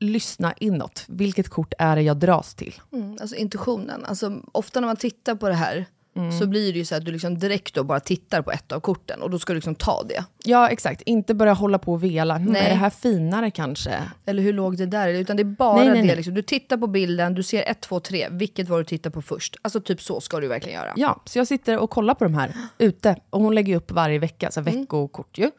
lyssna 0.00 0.54
inåt. 0.56 1.04
Vilket 1.08 1.48
kort 1.48 1.74
är 1.78 1.96
det 1.96 2.02
jag 2.02 2.16
dras 2.16 2.54
till? 2.54 2.74
Mm, 2.92 3.16
alltså 3.20 3.36
intuitionen. 3.36 4.04
Alltså, 4.04 4.40
ofta 4.52 4.80
när 4.80 4.86
man 4.86 4.96
tittar 4.96 5.34
på 5.34 5.48
det 5.48 5.54
här 5.54 5.86
Mm. 6.16 6.32
så 6.32 6.46
blir 6.46 6.72
det 6.72 6.78
ju 6.78 6.84
så 6.84 6.94
att 6.94 7.04
du 7.04 7.12
liksom 7.12 7.38
direkt 7.38 7.74
då 7.74 7.84
bara 7.84 8.00
tittar 8.00 8.42
på 8.42 8.52
ett 8.52 8.72
av 8.72 8.80
korten 8.80 9.22
och 9.22 9.30
då 9.30 9.38
ska 9.38 9.52
du 9.52 9.54
liksom 9.54 9.74
ta 9.74 10.02
det. 10.08 10.24
Ja, 10.44 10.68
exakt. 10.68 11.02
Inte 11.02 11.34
börja 11.34 11.52
hålla 11.52 11.78
på 11.78 11.92
och 11.92 12.04
vela. 12.04 12.36
Hmm, 12.36 12.52
Nej. 12.52 12.62
är 12.66 12.68
det 12.68 12.74
här 12.74 12.90
finare 12.90 13.50
kanske? 13.50 13.98
Eller 14.24 14.42
hur 14.42 14.52
låg 14.52 14.76
det 14.76 14.86
där? 14.86 15.08
Utan 15.08 15.36
det 15.36 15.42
är 15.42 15.44
bara 15.44 15.76
Nej, 15.76 15.88
nej, 15.88 16.00
det. 16.00 16.06
nej. 16.06 16.16
Liksom. 16.16 16.34
Du 16.34 16.42
tittar 16.42 16.76
på 16.76 16.86
bilden, 16.86 17.34
du 17.34 17.42
ser 17.42 17.62
ett, 17.70 17.80
två, 17.80 18.00
tre. 18.00 18.28
Vilket 18.30 18.68
var 18.68 18.78
du 18.78 18.84
tittar 18.84 19.10
på 19.10 19.22
först? 19.22 19.56
Alltså 19.62 19.80
typ 19.80 20.02
så 20.02 20.20
ska 20.20 20.40
du 20.40 20.48
verkligen 20.48 20.80
göra. 20.80 20.92
Ja, 20.96 21.20
så 21.24 21.38
jag 21.38 21.46
sitter 21.46 21.78
och 21.78 21.90
kollar 21.90 22.14
på 22.14 22.24
de 22.24 22.34
här 22.34 22.54
ute. 22.78 23.16
Och 23.30 23.40
hon 23.40 23.54
lägger 23.54 23.76
upp 23.76 23.90
varje 23.90 24.18
vecka, 24.18 24.50
så 24.50 24.60
veckokort 24.60 25.38
ju. 25.38 25.50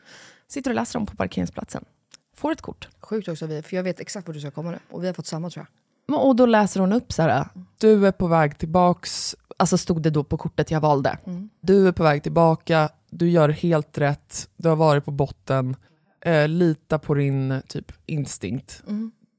Sitter 0.48 0.72
och 0.72 0.76
läser 0.76 1.00
dem 1.00 1.06
på 1.06 1.16
parkeringsplatsen. 1.16 1.84
Får 2.38 2.52
ett 2.52 2.62
kort. 2.62 2.88
Sjukt 3.02 3.28
också, 3.28 3.46
vi- 3.46 3.62
för 3.62 3.76
jag 3.76 3.84
vet 3.84 4.00
exakt 4.00 4.28
vart 4.28 4.34
du 4.34 4.40
ska 4.42 4.52
komma 4.52 4.72
nu. 4.72 4.80
Och 4.92 5.04
vi 5.04 5.08
har 5.08 5.14
fått 5.14 5.28
samma 5.28 5.50
tror 5.50 5.66
jag. 5.66 6.26
Och 6.26 6.36
då 6.36 6.46
läser 6.46 6.80
hon 6.80 6.94
upp 6.94 7.14
så 7.14 7.22
här. 7.22 7.46
Du 7.78 8.08
är 8.08 8.12
på 8.12 8.28
väg 8.28 8.58
tillbaks. 8.58 9.36
Alltså 9.58 9.78
stod 9.78 10.02
det 10.02 10.10
då 10.10 10.24
på 10.24 10.38
kortet 10.38 10.72
jag 10.72 10.82
valde. 10.82 11.18
Du 11.62 11.88
är 11.88 11.92
på 11.92 12.04
väg 12.04 12.24
tillbaka. 12.24 12.90
Du 13.10 13.30
gör 13.30 13.50
helt 13.50 13.98
rätt. 13.98 14.50
Du 14.58 14.70
har 14.70 14.76
varit 14.76 15.06
på 15.06 15.12
botten. 15.12 15.76
Eh, 16.22 16.48
lita 16.48 17.00
på 17.00 17.14
din 17.14 17.62
typ 17.68 17.92
instinkt. 18.06 18.84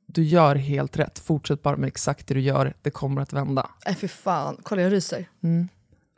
Du 0.06 0.22
gör 0.22 0.54
helt 0.54 0.96
rätt. 0.96 1.18
Fortsätt 1.18 1.62
bara 1.62 1.76
med 1.76 1.86
exakt 1.88 2.26
det 2.26 2.34
du 2.34 2.40
gör. 2.40 2.74
Det 2.82 2.90
kommer 2.90 3.22
att 3.22 3.32
vända. 3.32 3.70
Nej 3.86 3.94
fy 3.94 4.08
fan, 4.08 4.60
kolla 4.62 4.82
jag 4.82 4.92
ryser. 4.92 5.28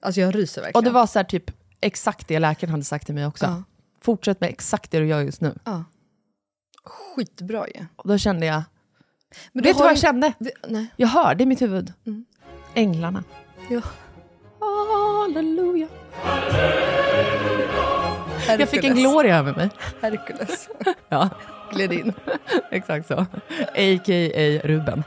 Alltså 0.03 0.20
jag 0.20 0.34
ryser 0.34 0.62
verkligen. 0.62 0.78
Och 0.80 0.84
det 0.84 0.90
var 0.90 1.07
så 1.07 1.18
här 1.18 1.24
typ 1.24 1.51
exakt 1.80 2.28
det 2.28 2.38
läkaren 2.38 2.70
hade 2.70 2.84
sagt 2.84 3.07
till 3.07 3.14
mig 3.14 3.26
också. 3.26 3.44
Ja. 3.44 3.62
Fortsätt 4.01 4.40
med 4.40 4.51
exakt 4.51 4.90
det 4.90 4.99
du 4.99 5.07
gör 5.07 5.20
just 5.20 5.40
nu. 5.40 5.59
skitbra 6.84 7.66
ju. 7.68 7.86
Och 7.96 8.09
då 8.09 8.18
kände 8.18 8.46
jag, 8.46 8.62
Men 9.53 9.62
vet 9.64 9.74
du 9.76 9.78
vad 9.78 9.86
jag 9.86 9.90
en- 9.94 10.01
kände? 10.01 10.32
Det- 10.38 10.53
Nej. 10.68 10.86
Jag 10.96 11.09
hörde 11.09 11.42
i 11.42 11.46
mitt 11.46 11.62
huvud. 11.62 11.92
Änglarna. 12.74 13.24
Ja. 13.70 13.80
Halleluja. 14.60 15.86
Jag 18.48 18.68
fick 18.68 18.84
en 18.84 18.94
gloria 18.96 19.38
över 19.38 19.54
mig. 19.54 19.70
Hercules. 20.00 20.68
Ja, 21.08 21.28
Gled 21.72 21.92
in. 21.92 22.12
exakt 22.70 23.06
så. 23.08 23.14
A.k.a. 23.14 24.60
Ruben. 24.64 25.04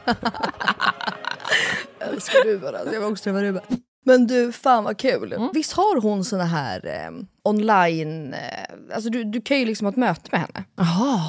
Jag 1.99 2.09
älskar 2.09 2.45
Ruben 2.45 2.75
alltså. 2.75 2.93
Jag 2.93 3.01
vill 3.01 3.11
också 3.11 3.23
träffa 3.23 3.41
Ruben. 3.43 3.61
Men 4.05 4.27
du, 4.27 4.51
fan 4.51 4.83
vad 4.83 4.97
kul. 4.97 5.49
Visst 5.53 5.73
har 5.73 6.01
hon 6.01 6.23
såna 6.25 6.45
här 6.45 6.85
eh, 6.87 7.11
online... 7.43 8.33
Eh, 8.33 8.95
alltså 8.95 9.09
du, 9.09 9.23
du 9.23 9.41
kan 9.41 9.59
ju 9.59 9.65
liksom 9.65 9.85
ha 9.85 9.91
ett 9.91 9.97
möte 9.97 10.29
med 10.31 10.41
henne. 10.41 10.63
Jaha. 10.75 11.21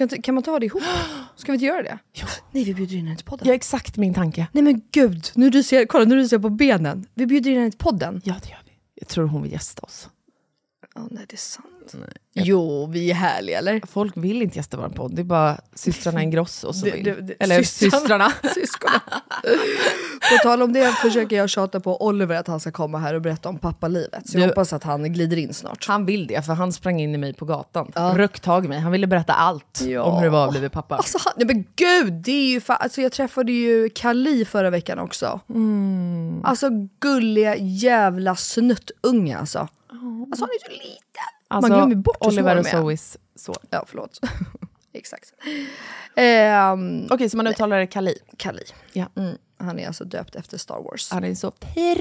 Inte, 0.00 0.22
kan 0.22 0.34
man 0.34 0.44
ta 0.44 0.58
det 0.58 0.66
ihop? 0.66 0.82
Ska 1.36 1.52
vi 1.52 1.56
inte 1.56 1.66
göra 1.66 1.82
det? 1.82 1.98
Nej, 2.52 2.64
vi 2.64 2.74
bjuder 2.74 2.96
in 2.96 3.04
henne 3.06 3.16
till 3.16 3.26
podden. 3.26 3.48
Ja, 3.48 3.54
exakt 3.54 3.96
min 3.96 4.14
tanke. 4.14 4.46
Nej 4.52 4.62
men 4.64 4.82
gud, 4.92 5.30
nu 5.34 5.50
du 5.50 5.62
ser, 5.62 5.86
kolla 5.86 6.04
nu 6.04 6.16
du 6.16 6.28
ser 6.28 6.38
på 6.38 6.50
benen. 6.50 7.06
Vi 7.14 7.26
bjuder 7.26 7.50
in 7.50 7.58
henne 7.58 7.70
till 7.70 7.78
podden. 7.78 8.20
Ja, 8.24 8.34
det 8.42 8.48
gör 8.48 8.58
vi. 8.64 8.72
Jag 8.94 9.08
tror 9.08 9.26
hon 9.26 9.42
vill 9.42 9.52
gästa 9.52 9.82
oss. 9.82 10.08
Ja, 10.96 11.02
nej 11.10 11.24
det 11.28 11.34
är 11.34 11.38
sant. 11.38 11.66
Jo, 12.34 12.86
vi 12.86 13.10
är 13.10 13.14
härliga 13.14 13.58
eller? 13.58 13.80
Folk 13.86 14.16
vill 14.16 14.42
inte 14.42 14.56
gästa 14.58 14.76
vår 14.76 14.88
podd. 14.88 15.14
Det 15.14 15.22
är 15.22 15.24
bara 15.24 15.56
systrarna 15.74 16.22
Ingrosso 16.22 16.72
som 16.72 16.90
vill. 16.90 17.04
det- 17.04 17.20
det- 17.20 17.34
Eller 17.40 17.62
systrarna. 17.62 18.32
systrarna. 18.54 19.00
På 20.30 20.36
tal 20.42 20.62
om 20.62 20.72
det 20.72 20.92
försöker 20.92 21.36
jag 21.36 21.50
tjata 21.50 21.80
på 21.80 22.02
Oliver 22.06 22.34
att 22.36 22.46
han 22.46 22.60
ska 22.60 22.72
komma 22.72 22.98
här 22.98 23.14
och 23.14 23.20
berätta 23.22 23.48
om 23.48 23.58
pappalivet. 23.58 24.28
Så 24.28 24.38
jag 24.38 24.42
Du- 24.44 24.48
hoppas 24.50 24.72
att 24.72 24.82
han 24.84 25.12
glider 25.12 25.36
in 25.36 25.54
snart. 25.54 25.84
Han 25.88 26.06
vill 26.06 26.26
det, 26.26 26.46
för 26.46 26.52
han 26.52 26.72
sprang 26.72 27.00
in 27.00 27.14
i 27.14 27.18
mig 27.18 27.34
på 27.34 27.44
gatan. 27.44 27.92
Rökt 28.14 28.42
tag 28.42 28.64
i 28.64 28.68
mig. 28.68 28.78
Han 28.80 28.92
ville 28.92 29.06
berätta 29.06 29.32
allt 29.32 29.80
Ja. 29.86 30.02
om 30.02 30.14
hur 30.16 30.22
det 30.24 30.30
var 30.30 30.44
att 30.48 30.58
bli 30.60 30.68
pappa. 30.68 30.96
Alltså, 30.96 31.18
han, 31.24 31.32
nej 31.36 31.46
men 31.46 31.64
gud, 31.76 32.12
det 32.12 32.32
är 32.32 32.50
ju 32.50 32.58
fa- 32.58 32.72
alltså, 32.76 33.00
jag 33.00 33.12
träffade 33.12 33.52
ju 33.52 33.88
Kali 33.94 34.44
förra 34.44 34.70
veckan 34.70 34.98
också. 34.98 35.40
Mm. 35.50 36.40
Alltså 36.44 36.68
gulliga 37.00 37.56
jävla 37.56 38.36
snuttunge 38.36 39.38
alltså. 39.38 39.68
Alltså 39.88 40.44
han 40.44 40.50
är 40.50 40.64
så 40.66 40.70
liten. 40.72 40.98
Alltså, 41.48 41.70
Man 41.72 41.78
glömmer 41.78 41.94
bort 42.02 42.16
hur 42.20 42.26
Oliver 42.28 42.58
och. 42.58 42.66
Zoes 42.66 43.18
son. 43.34 43.54
Ja, 43.70 43.84
förlåt. 43.88 44.20
Exakt. 44.92 45.32
Ehm, 46.16 47.06
Okej, 47.10 47.30
så 47.30 47.36
man 47.36 47.46
uttalar 47.46 47.78
det 47.78 47.86
Kali. 47.86 48.14
Kali. 48.36 48.62
Ja. 48.92 49.06
Mm, 49.16 49.36
han 49.58 49.78
är 49.78 49.86
alltså 49.86 50.04
döpt 50.04 50.36
efter 50.36 50.58
Star 50.58 50.82
Wars. 50.82 51.10
Han 51.10 51.24
är 51.24 51.34
så 51.34 51.52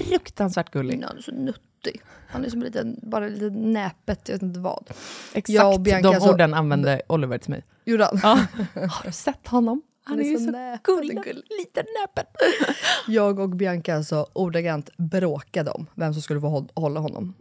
fruktansvärt 0.06 0.72
gullig. 0.72 1.04
Han 1.08 1.18
är 1.18 1.22
så 1.22 1.32
nuttig. 1.32 2.02
Han 2.28 2.46
är 2.46 2.50
som 2.50 2.60
en 2.60 2.66
liten, 2.66 3.00
bara 3.04 3.28
lite 3.28 3.50
näpet, 3.50 4.20
jag 4.26 4.34
vet 4.36 4.42
inte 4.42 4.60
vad. 4.60 4.90
Exakt 5.34 5.50
Jag 5.50 5.74
och 5.74 5.82
Bianca 5.82 6.12
de 6.12 6.20
så- 6.22 6.32
orden 6.34 6.54
använde 6.54 7.02
Oliver 7.08 7.38
till 7.38 7.50
mig. 7.50 7.64
Gjorde 7.86 8.06
han? 8.06 8.20
Ja. 8.24 8.40
Har 8.88 9.06
du 9.06 9.12
sett 9.12 9.48
honom? 9.48 9.82
Han, 10.08 10.20
är, 10.20 10.24
ju 10.24 10.38
så, 10.38 10.51
näpen, 10.51 10.95
gullig. 10.95 11.24
gullig. 11.24 11.43
Liten 11.60 11.86
näpen. 12.01 12.26
Jag 13.08 13.39
och 13.39 13.49
Bianca 13.49 13.95
alltså 13.95 14.28
ordagrant 14.34 14.89
bråkade 14.97 15.72
om 15.72 15.88
vem 15.95 16.14
som 16.14 16.22
skulle 16.22 16.41
få 16.41 16.47
hå- 16.47 16.70
hålla 16.76 16.99
honom. 16.99 17.34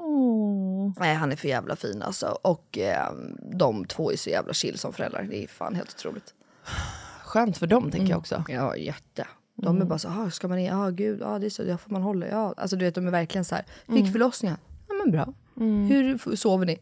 Nej, 1.01 1.15
han 1.15 1.33
är 1.33 1.37
för 1.37 1.49
jävla 1.49 1.77
fin 1.77 2.03
alltså. 2.03 2.39
Och 2.43 2.79
eh, 2.79 3.13
de 3.53 3.85
två 3.85 4.13
är 4.13 4.17
så 4.17 4.31
jävla 4.31 4.53
chill 4.53 4.79
som 4.79 4.93
föräldrar. 4.93 5.23
Det 5.23 5.45
är 5.45 5.49
fan 5.49 5.75
helt 5.75 5.91
otroligt. 5.99 6.35
Skönt 7.25 7.59
för 7.59 7.67
dem, 7.67 7.91
tänker 7.91 8.11
jag 8.11 8.19
också. 8.19 8.45
Ja, 8.49 8.77
jätte. 8.77 9.27
De 9.57 9.67
Mm. 9.67 9.83
är 9.83 9.87
bara 9.87 9.99
så 9.99 10.09
här, 10.09 10.31
ska 10.31 10.49
man 10.49 10.59
in? 10.59 10.65
Ja 10.67 10.91
gud, 10.91 11.21
ja 11.21 11.39
det 11.39 11.47
är 11.47 11.51
så, 11.51 11.63
ja, 11.63 11.79
får 11.79 11.91
man 11.91 12.03
hålla? 12.03 12.27
Ja. 12.29 12.55
Alltså 12.57 12.77
du 12.77 12.85
vet 12.85 12.95
de 12.95 13.07
är 13.07 13.11
verkligen 13.11 13.45
så 13.45 13.55
här, 13.55 13.65
Mm. 13.89 14.03
fick 14.05 14.13
förlossningen? 14.13 14.57
Ja 14.89 14.95
men 15.05 15.13
bra. 15.13 15.33
Hur 15.89 16.15
f- 16.15 16.39
sover 16.39 16.67
ni? 16.67 16.73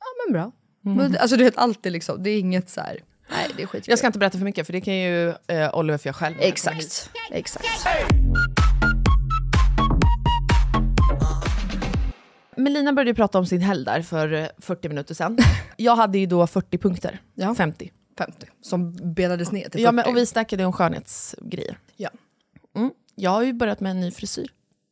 Ja 0.00 0.06
men 0.26 0.32
bra. 0.32 0.52
Men, 0.80 1.16
alltså 1.20 1.36
du 1.36 1.44
vet 1.44 1.56
alltid 1.58 1.92
liksom, 1.92 2.22
det 2.22 2.30
är 2.30 2.38
inget 2.38 2.70
så 2.70 2.80
här, 2.80 3.00
nej 3.30 3.50
det 3.56 3.62
är 3.62 3.66
skitkul. 3.66 3.78
Mm. 3.78 3.84
Jag 3.92 3.98
ska 3.98 4.06
inte 4.06 4.18
berätta 4.18 4.38
för 4.38 4.44
mycket 4.44 4.66
för 4.66 4.72
det 4.72 4.80
kan 4.80 4.94
ju 4.96 5.28
eh, 5.46 5.74
Oliver 5.78 5.98
få 5.98 6.08
göra 6.08 6.14
själv. 6.14 6.34
Exakt, 6.40 7.10
exakt. 7.30 7.64
Melina 12.56 12.92
började 12.92 13.10
ju 13.10 13.14
prata 13.14 13.38
om 13.38 13.46
sin 13.46 13.60
helg 13.60 13.84
där 13.84 14.02
för 14.02 14.32
eh, 14.32 14.46
40 14.58 14.88
minuter 14.88 15.14
sedan. 15.14 15.38
Jag 15.76 15.96
hade 15.96 16.18
ju 16.18 16.26
då 16.26 16.46
40 16.46 16.78
punkter. 16.78 17.20
Ja. 17.34 17.54
50. 17.54 17.92
50, 18.18 18.46
som 18.60 18.96
benades 19.14 19.52
ner 19.52 19.62
till 19.62 19.70
40. 19.70 19.82
Ja, 19.82 19.92
men, 19.92 20.06
och 20.06 20.16
vi 20.16 20.26
snackade 20.26 20.64
om 20.64 20.72
skönhetsgrejer. 20.72 21.78
Ja. 21.96 22.10
Mm. 22.76 22.90
Jag 23.14 23.30
har 23.30 23.42
ju 23.42 23.52
börjat 23.52 23.80
med 23.80 23.90
en 23.90 24.00
ny 24.00 24.10
frisyr. 24.10 24.48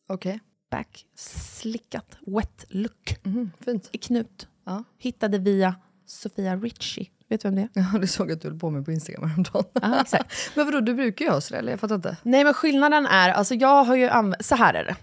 Okej, 0.09 0.41
Back 0.71 1.05
slickat 1.17 2.17
wet 2.27 2.65
look 2.69 3.17
Mhm, 3.23 3.51
fint. 3.65 3.89
i 3.93 3.99
knut. 3.99 4.49
Ja. 4.67 4.85
Hittade 4.99 5.39
via 5.39 5.75
Sofia 6.07 6.57
Richie. 6.57 7.07
Vet 7.33 7.41
du 7.41 7.49
vem 7.49 7.55
det 7.55 7.81
är? 7.81 7.87
Ja, 7.93 7.99
det 7.99 8.07
såg 8.07 8.33
att 8.33 8.41
du 8.41 8.49
höll 8.49 8.59
på 8.59 8.71
med 8.71 8.85
på 8.85 8.93
Instagram 8.93 9.29
häromdagen. 9.29 9.65
Ja, 9.73 10.01
exakt. 10.01 10.33
men 10.55 10.65
vadå, 10.65 10.81
du 10.81 10.95
brukar 10.95 11.25
ju 11.25 11.31
ha 11.31 11.41
sådär, 11.41 11.59
eller 11.59 11.73
jag 11.73 11.81
fattar 11.81 11.95
inte. 11.95 12.17
Nej 12.23 12.45
men 12.45 12.55
skillnaden 12.55 13.07
är, 13.07 13.31
alltså 13.31 13.55
jag 13.55 13.85
har 13.85 13.97
ju 13.97 14.09
använt, 14.09 14.45
så 14.45 14.55
här 14.55 14.75
är 14.75 14.85
det. 14.85 14.97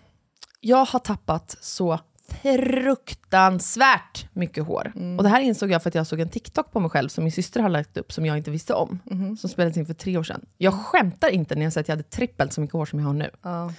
Jag 0.59 0.85
har 0.85 0.99
tappat 0.99 1.57
så 1.61 1.99
fruktansvärt 2.43 4.27
mycket 4.33 4.65
hår. 4.65 4.93
Och 5.17 5.23
det 5.23 5.29
här 5.29 5.41
insåg 5.41 5.71
jag 5.71 5.83
för 5.83 5.89
att 5.89 5.95
jag 5.95 6.07
såg 6.07 6.19
en 6.19 6.29
TikTok 6.29 6.71
på 6.71 6.79
mig 6.79 6.89
själv 6.89 7.09
som 7.09 7.23
min 7.23 7.31
syster 7.31 7.59
har 7.61 7.69
lagt 7.69 7.97
upp 7.97 8.13
som 8.13 8.25
jag 8.25 8.37
inte 8.37 8.51
visste 8.51 8.73
om. 8.73 8.99
Som 9.39 9.49
spelades 9.49 9.77
in 9.77 9.85
för 9.85 9.93
tre 9.93 10.17
år 10.17 10.23
sedan. 10.23 10.45
Jag 10.57 10.73
skämtar 10.73 11.29
inte 11.29 11.55
när 11.55 11.63
jag 11.63 11.73
säger 11.73 11.83
att 11.83 11.87
jag 11.87 11.95
hade 11.95 12.09
trippelt 12.09 12.53
så 12.53 12.61
mycket 12.61 12.73
hår 12.73 12.85
som 12.85 12.99
jag 12.99 13.05
har 13.05 13.13
nu. 13.13 13.29
Ja. 13.41 13.73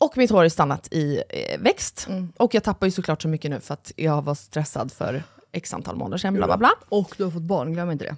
Och 0.00 0.16
mitt 0.16 0.30
hår 0.30 0.42
har 0.42 0.48
stannat 0.48 0.88
i 0.90 1.22
eh, 1.28 1.60
växt. 1.60 2.08
Och 2.36 2.54
jag 2.54 2.62
tappar 2.62 2.86
ju 2.86 2.90
såklart 2.90 3.22
så 3.22 3.28
mycket 3.28 3.50
nu 3.50 3.60
för 3.60 3.74
att 3.74 3.92
jag 3.96 4.22
var 4.22 4.34
stressad 4.34 4.92
för 4.92 5.22
x 5.52 5.74
antal 5.74 5.96
månader 5.96 6.18
sedan. 6.18 6.34
Bla, 6.34 6.46
bla, 6.46 6.56
bla. 6.56 6.72
Och 6.88 7.14
du 7.16 7.24
har 7.24 7.30
fått 7.30 7.42
barn, 7.42 7.72
glöm 7.72 7.90
inte 7.90 8.04
det. 8.04 8.16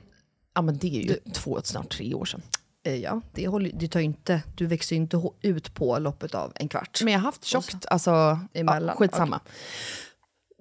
Ja 0.55 0.62
men 0.62 0.78
det 0.78 0.87
är 0.97 1.03
ju 1.03 1.16
två, 1.32 1.61
snart 1.64 1.89
tre 1.91 2.14
år 2.14 2.24
sedan. 2.24 2.43
Eh, 2.87 2.95
Ja, 2.95 3.20
det, 3.32 3.49
håller, 3.49 3.70
det 3.74 3.89
tar 3.89 4.01
inte, 4.01 4.43
du 4.55 4.66
växer 4.66 4.97
ju 4.97 5.03
inte 5.03 5.22
ut 5.43 5.74
på 5.74 5.99
loppet 5.99 6.35
av 6.35 6.53
en 6.55 6.68
kvart. 6.68 7.01
Men 7.03 7.12
jag 7.12 7.20
har 7.20 7.24
haft 7.24 7.45
tjockt, 7.45 7.87
alltså 7.87 8.39
Emellan, 8.53 8.89
ja, 8.89 8.95
skitsamma. 8.95 9.41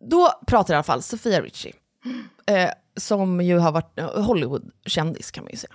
Då 0.09 0.31
pratar 0.47 0.73
i 0.73 0.75
alla 0.75 0.83
fall 0.83 1.01
Sofia 1.01 1.41
Richie, 1.41 1.73
eh, 2.45 2.69
som 2.97 3.41
ju 3.41 3.57
har 3.57 3.71
varit 3.71 3.99
eh, 3.99 4.21
Hollywood-kändis 4.23 5.31
kan 5.31 5.43
man 5.43 5.51
ju 5.51 5.57
säga. 5.57 5.73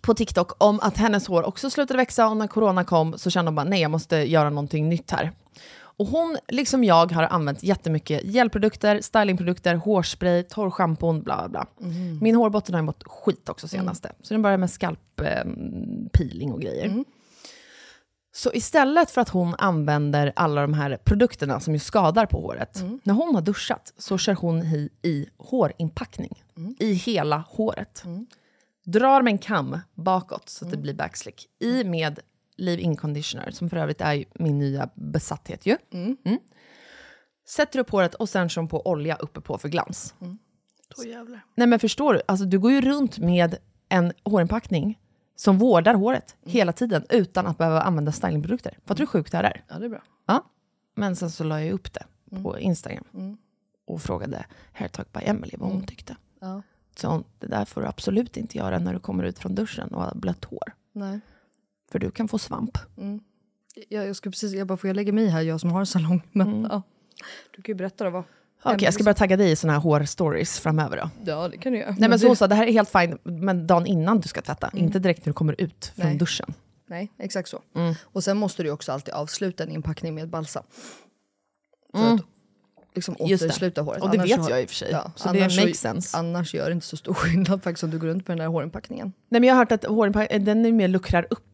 På 0.00 0.14
TikTok 0.14 0.64
om 0.64 0.80
att 0.80 0.96
hennes 0.96 1.26
hår 1.26 1.42
också 1.42 1.70
slutade 1.70 1.96
växa 1.96 2.28
och 2.28 2.36
när 2.36 2.46
corona 2.46 2.84
kom 2.84 3.18
så 3.18 3.30
kände 3.30 3.48
hon 3.48 3.54
bara 3.54 3.64
nej 3.64 3.80
jag 3.80 3.90
måste 3.90 4.16
göra 4.16 4.50
någonting 4.50 4.88
nytt 4.88 5.10
här. 5.10 5.32
Och 6.00 6.06
hon, 6.06 6.38
liksom 6.48 6.84
jag, 6.84 7.12
har 7.12 7.22
använt 7.22 7.62
jättemycket 7.62 8.24
gelprodukter, 8.24 9.00
stylingprodukter, 9.00 9.74
hårspray, 9.74 10.42
torrschampon, 10.42 11.22
bla 11.22 11.48
bla 11.48 11.48
bla. 11.48 11.88
Min 12.20 12.34
hårbotten 12.34 12.74
har 12.74 12.80
ju 12.80 12.86
mått 12.86 13.02
skit 13.06 13.48
också 13.48 13.68
senaste. 13.68 14.12
Så 14.22 14.34
den 14.34 14.42
började 14.42 14.58
med 14.58 14.70
skalppeeling 14.70 16.04
eh, 16.04 16.08
peeling 16.12 16.52
och 16.52 16.60
grejer. 16.60 17.04
Så 18.32 18.52
istället 18.52 19.10
för 19.10 19.20
att 19.20 19.28
hon 19.28 19.54
använder 19.58 20.32
alla 20.36 20.60
de 20.60 20.74
här 20.74 20.96
produkterna 21.04 21.60
som 21.60 21.74
ju 21.74 21.80
skadar 21.80 22.26
på 22.26 22.40
håret, 22.40 22.84
när 23.02 23.14
hon 23.14 23.34
har 23.34 23.42
duschat 23.42 23.92
så 23.98 24.18
kör 24.18 24.34
hon 24.34 24.62
i, 24.62 24.90
i 25.02 25.26
hårinpackning 25.38 26.42
i 26.78 26.92
hela 26.92 27.44
håret. 27.48 28.04
Drar 28.84 29.22
med 29.22 29.30
en 29.30 29.38
kam 29.38 29.78
bakåt 29.94 30.48
så 30.48 30.64
att 30.64 30.70
det 30.70 30.76
blir 30.76 30.94
backslick. 30.94 31.46
I 31.58 31.84
med 31.84 32.20
leave-in 32.60 32.96
conditioner, 32.96 33.50
som 33.50 33.70
för 33.70 33.76
övrigt 33.76 34.00
är 34.00 34.24
min 34.34 34.58
nya 34.58 34.90
besatthet 34.94 35.66
ju. 35.66 35.76
Mm. 35.92 36.16
Sätter 37.48 37.78
upp 37.78 37.90
håret 37.90 38.14
och 38.14 38.28
sen 38.28 38.48
hon 38.56 38.68
på 38.68 38.86
olja 38.86 39.16
uppe 39.16 39.40
på 39.40 39.58
för 39.58 39.68
glans. 39.68 40.14
Då 40.96 41.04
jävlar. 41.04 41.40
Nej 41.54 41.66
men 41.66 41.78
förstår 41.78 42.14
du, 42.14 42.22
alltså, 42.28 42.44
du 42.44 42.58
går 42.58 42.72
ju 42.72 42.80
runt 42.80 43.18
med 43.18 43.56
en 43.88 44.12
hårinpackning 44.24 44.98
som 45.36 45.58
vårdar 45.58 45.94
håret 45.94 46.36
hela 46.44 46.72
tiden 46.72 47.04
utan 47.08 47.46
att 47.46 47.58
behöva 47.58 47.82
använda 47.82 48.12
stylingprodukter. 48.12 48.78
Fattar 48.84 48.94
du 48.94 49.02
hur 49.02 49.06
sjukt 49.06 49.32
det 49.32 49.36
här 49.36 49.44
är? 49.44 49.64
Ja, 49.68 49.78
det 49.78 49.84
är 49.84 49.88
bra. 49.88 50.02
Ja. 50.26 50.44
Men 50.94 51.16
sen 51.16 51.30
så 51.30 51.44
la 51.44 51.62
jag 51.62 51.72
upp 51.72 51.92
det 51.92 52.04
på 52.42 52.58
Instagram 52.58 53.36
och 53.86 54.02
frågade 54.02 54.46
Hairtalk 54.72 55.12
by 55.12 55.20
Emily 55.22 55.52
vad 55.58 55.70
hon 55.70 55.86
tyckte. 55.86 56.16
Ja. 56.40 56.62
Så 56.96 57.08
hon, 57.08 57.24
det 57.38 57.46
där 57.46 57.64
får 57.64 57.80
du 57.80 57.86
absolut 57.86 58.36
inte 58.36 58.58
göra 58.58 58.78
när 58.78 58.94
du 58.94 59.00
kommer 59.00 59.24
ut 59.24 59.38
från 59.38 59.54
duschen 59.54 59.94
och 59.94 60.02
har 60.02 60.14
blött 60.14 60.44
hår. 60.44 60.72
Nej. 60.92 61.20
För 61.92 61.98
du 61.98 62.10
kan 62.10 62.28
få 62.28 62.38
svamp. 62.38 62.78
Jag, 63.88 64.06
jag 64.08 64.16
ska 64.16 64.30
precis, 64.30 64.52
jag 64.52 64.66
bara 64.66 64.76
får 64.76 64.88
jag 64.88 64.94
lägga 64.96 65.12
mig 65.12 65.26
här, 65.28 65.40
jag 65.42 65.60
som 65.60 65.70
har 65.70 65.80
en 65.80 65.86
salong. 65.86 66.22
Men, 66.32 66.66
ja. 66.70 66.82
Du 67.56 67.62
kan 67.62 67.72
ju 67.72 67.76
berätta 67.76 68.04
då 68.04 68.10
vad. 68.10 68.24
Okej, 68.62 68.84
jag 68.84 68.94
ska 68.94 69.04
börja 69.04 69.14
tagga 69.14 69.36
dig 69.36 69.50
i 69.50 69.56
såna 69.56 69.72
här 69.72 69.80
hårstories 69.80 70.60
framöver 70.60 70.96
då. 70.96 71.10
Ja, 71.32 71.48
det 71.48 71.56
kan 71.58 71.72
du 71.72 71.78
göra. 71.78 71.94
Nej 71.98 72.08
men 72.08 72.18
så 72.18 72.28
det, 72.28 72.36
sa, 72.36 72.46
det 72.46 72.54
här 72.54 72.66
är 72.66 72.72
helt 72.72 72.88
fine, 72.90 73.18
men 73.24 73.66
dagen 73.66 73.86
innan 73.86 74.20
du 74.20 74.28
ska 74.28 74.42
tvätta. 74.42 74.70
Inte 74.74 74.98
direkt 74.98 75.20
när 75.26 75.30
du 75.30 75.34
kommer 75.34 75.60
ut 75.60 75.92
från 75.96 76.06
Nej. 76.06 76.16
duschen. 76.18 76.54
Nej, 76.86 77.12
exakt 77.18 77.48
så. 77.48 77.62
Mm. 77.76 77.94
Och 78.02 78.24
sen 78.24 78.36
måste 78.36 78.62
du 78.62 78.70
också 78.70 78.92
alltid 78.92 79.14
avsluta 79.14 79.62
en 79.64 79.70
inpackning 79.70 80.14
med 80.14 80.28
balsam. 80.30 80.64
För 81.94 82.14
att 82.14 82.20
liksom 82.94 83.14
Mm. 83.18 83.28
Just 83.30 83.42
det. 83.42 83.46
återsluta 83.48 83.82
håret. 83.82 84.02
Och 84.02 84.10
det 84.10 84.18
Annars 84.18 84.30
vet 84.30 84.44
så- 84.44 84.50
jag 84.50 84.62
i 84.62 84.64
och 84.64 84.68
för 84.68 84.76
sig. 84.76 84.88
Ja, 84.92 85.12
Så 85.16 85.32
det 85.32 85.40
makes 85.40 85.78
sense. 85.80 86.16
Annars 86.18 86.54
gör 86.54 86.66
det 86.66 86.72
inte 86.72 86.86
så 86.86 86.96
stor 86.96 87.14
skillnad 87.14 87.62
faktiskt 87.62 87.84
om 87.84 87.90
du 87.90 87.98
går 87.98 88.06
runt 88.08 88.28
med 88.28 88.36
den 88.36 88.44
där 88.44 88.52
hårinpackningen. 88.52 89.12
Nej 89.28 89.40
men 89.40 89.48
jag 89.48 89.54
har 89.54 89.58
hört 89.58 89.72
att 89.72 89.84
hårinpackningen, 89.84 90.44
den 90.44 90.66
är 90.66 90.72
mer 90.72 90.88
luckrar 90.88 91.26
upp. 91.30 91.49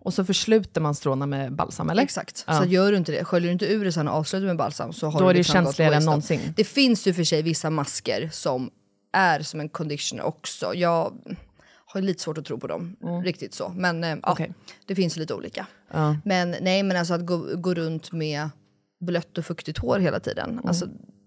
Och 0.00 0.14
så 0.14 0.24
försluter 0.24 0.80
man 0.80 0.94
stråna 0.94 1.26
med 1.26 1.52
balsam, 1.52 1.90
eller? 1.90 2.02
Exakt. 2.02 2.44
Ja. 2.46 2.58
Så 2.58 2.64
gör 2.64 2.92
du 2.92 2.98
inte 2.98 3.12
det, 3.12 3.24
sköljer 3.24 3.48
du 3.48 3.52
inte 3.52 3.66
ur 3.66 3.84
det 3.84 3.92
sen 3.92 4.08
och 4.08 4.14
avslutar 4.14 4.46
med 4.46 4.56
balsam 4.56 4.92
så 4.92 5.06
har 5.06 5.12
Då 5.20 5.24
du 5.24 5.30
är 5.30 5.34
det 5.34 5.38
liksom 5.38 5.52
känsligare 5.52 5.94
än 5.94 6.04
någonsin. 6.04 6.40
Det 6.56 6.64
finns 6.64 7.06
ju 7.06 7.14
för 7.14 7.24
sig 7.24 7.42
vissa 7.42 7.70
masker 7.70 8.28
som 8.32 8.70
är 9.12 9.40
som 9.40 9.60
en 9.60 9.68
conditioner 9.68 10.22
också. 10.22 10.74
Jag 10.74 11.12
har 11.86 12.00
lite 12.00 12.22
svårt 12.22 12.38
att 12.38 12.44
tro 12.44 12.58
på 12.58 12.66
dem, 12.66 12.96
riktigt 13.24 13.54
så. 13.54 13.68
Men 13.76 14.04
eh, 14.04 14.10
Mm. 14.10 14.20
Okej. 14.26 14.46
ja, 14.66 14.72
det 14.86 14.94
finns 14.94 15.16
lite 15.16 15.34
olika. 15.34 15.66
Ja. 15.92 16.16
Men 16.24 16.56
nej, 16.60 16.82
men 16.82 16.96
alltså 16.96 17.14
att 17.14 17.26
gå, 17.26 17.56
gå 17.56 17.74
runt 17.74 18.12
med 18.12 18.48
blött 19.00 19.38
och 19.38 19.44
fuktigt 19.44 19.78
hår 19.78 19.98
hela 19.98 20.20
tiden. 20.20 20.50
Mm. 20.50 20.66
Alltså, 20.68 20.86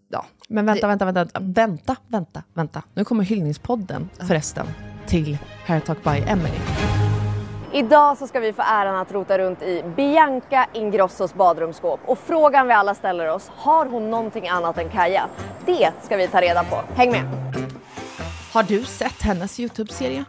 ja. 0.09 0.26
Men 0.49 0.65
vänta, 0.65 0.88
vänta, 0.88 1.05
vänta, 1.05 1.39
vänta, 1.39 1.95
vänta, 2.07 2.43
vänta. 2.53 2.84
Nu 2.93 3.05
kommer 3.05 3.24
hyllningspodden 3.24 4.09
förresten 4.28 4.67
till 5.07 5.38
Hairtalk 5.65 6.03
by 6.03 6.09
Emily. 6.09 6.57
Idag 7.74 8.17
så 8.17 8.28
ska 8.28 8.39
vi 8.39 8.53
få 8.53 8.61
äran 8.61 8.95
att 8.95 9.11
rota 9.11 9.38
runt 9.38 9.61
i 9.61 9.84
Bianca 9.95 10.67
Ingrossos 10.74 11.34
badrumsskåp. 11.34 11.99
Och 12.05 12.19
frågan 12.19 12.67
vi 12.67 12.74
alla 12.74 12.95
ställer 12.95 13.28
oss, 13.28 13.51
har 13.55 13.86
hon 13.86 14.09
någonting 14.09 14.47
annat 14.47 14.78
än 14.78 14.89
Kaja? 14.89 15.30
Det 15.65 15.91
ska 16.03 16.17
vi 16.17 16.28
ta 16.28 16.41
reda 16.41 16.63
på. 16.63 16.82
Häng 16.95 17.11
med! 17.11 17.24
Har 18.53 18.63
du 18.63 18.84
sett 18.84 19.22
hennes 19.22 19.59
YouTube-serie? 19.59 20.26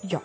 Ja. 0.00 0.20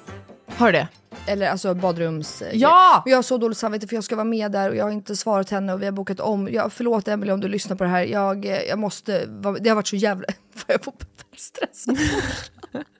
Har 0.57 0.65
du 0.65 0.71
det? 0.71 0.87
Eller 1.27 1.49
alltså 1.49 1.73
badrums... 1.73 2.43
Ja! 2.53 3.03
Jag 3.05 3.17
har 3.17 3.23
så 3.23 3.37
dåligt 3.37 3.57
samvete 3.57 3.87
för 3.87 3.95
jag 3.95 4.03
ska 4.03 4.15
vara 4.15 4.25
med 4.25 4.51
där 4.51 4.69
och 4.69 4.75
jag 4.75 4.83
har 4.83 4.91
inte 4.91 5.15
svarat 5.15 5.49
henne 5.49 5.73
och 5.73 5.81
vi 5.81 5.85
har 5.85 5.91
bokat 5.91 6.19
om. 6.19 6.49
Jag, 6.51 6.73
förlåt 6.73 7.07
Emelie 7.07 7.33
om 7.33 7.39
du 7.39 7.47
lyssnar 7.47 7.75
på 7.75 7.83
det 7.83 7.89
här. 7.89 8.03
Jag, 8.03 8.45
eh, 8.45 8.61
jag 8.61 8.79
måste... 8.79 9.25
Det 9.59 9.69
har 9.69 9.75
varit 9.75 9.87
så 9.87 9.95
jävla... 9.95 10.27
Jag 10.67 10.83
får 10.83 10.93
stress. 11.35 11.85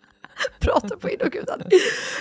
Pratar 0.59 0.95
på 0.95 1.09
inåkutan. 1.09 1.61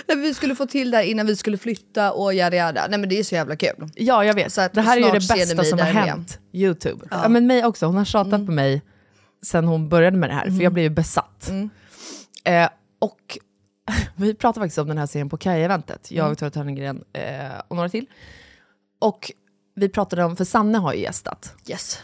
Nej, 0.07 0.17
Vi 0.17 0.33
skulle 0.33 0.55
få 0.55 0.65
till 0.65 0.91
det 0.91 0.97
här 0.97 1.03
innan 1.03 1.25
vi 1.25 1.35
skulle 1.35 1.57
flytta 1.57 2.11
och 2.11 2.33
jada 2.33 2.55
jada. 2.55 2.87
Nej 2.89 2.99
men 2.99 3.09
det 3.09 3.19
är 3.19 3.23
så 3.23 3.35
jävla 3.35 3.55
kul. 3.55 3.89
Ja, 3.95 4.25
jag 4.25 4.33
vet. 4.33 4.53
Så 4.53 4.61
att 4.61 4.73
det 4.73 4.81
här 4.81 4.97
är 4.97 5.01
ju 5.01 5.19
det 5.19 5.27
bästa 5.27 5.63
som 5.63 5.79
har 5.79 5.85
hänt 5.85 6.39
YouTube. 6.53 7.05
Ja. 7.11 7.29
men 7.29 7.47
mig 7.47 7.65
också. 7.65 7.85
Hon 7.85 7.95
har 7.95 8.05
tjatat 8.05 8.45
på 8.45 8.51
mig 8.51 8.81
sen 9.43 9.67
hon 9.67 9.89
började 9.89 10.17
med 10.17 10.29
det 10.29 10.33
här, 10.33 10.45
för 10.45 10.63
jag 10.63 10.73
blev 10.73 10.83
ju 10.83 10.89
besatt. 10.89 11.51
Eh, 12.43 12.69
och 12.99 13.37
vi 14.15 14.33
pratade 14.33 14.63
faktiskt 14.63 14.77
om 14.77 14.87
den 14.87 14.97
här 14.97 15.05
serien 15.05 15.29
på 15.29 15.37
Kaj-eventet, 15.37 16.11
jag, 16.11 16.29
Victoria 16.29 16.51
Törnegren 16.51 17.03
eh, 17.13 17.59
och 17.67 17.75
några 17.75 17.89
till. 17.89 18.05
Och 18.99 19.31
vi 19.75 19.89
pratade 19.89 20.23
om, 20.23 20.35
för 20.35 20.45
Sanne 20.45 20.77
har 20.77 20.93
ju 20.93 20.99
gästat. 20.99 21.55
Yes. 21.67 21.99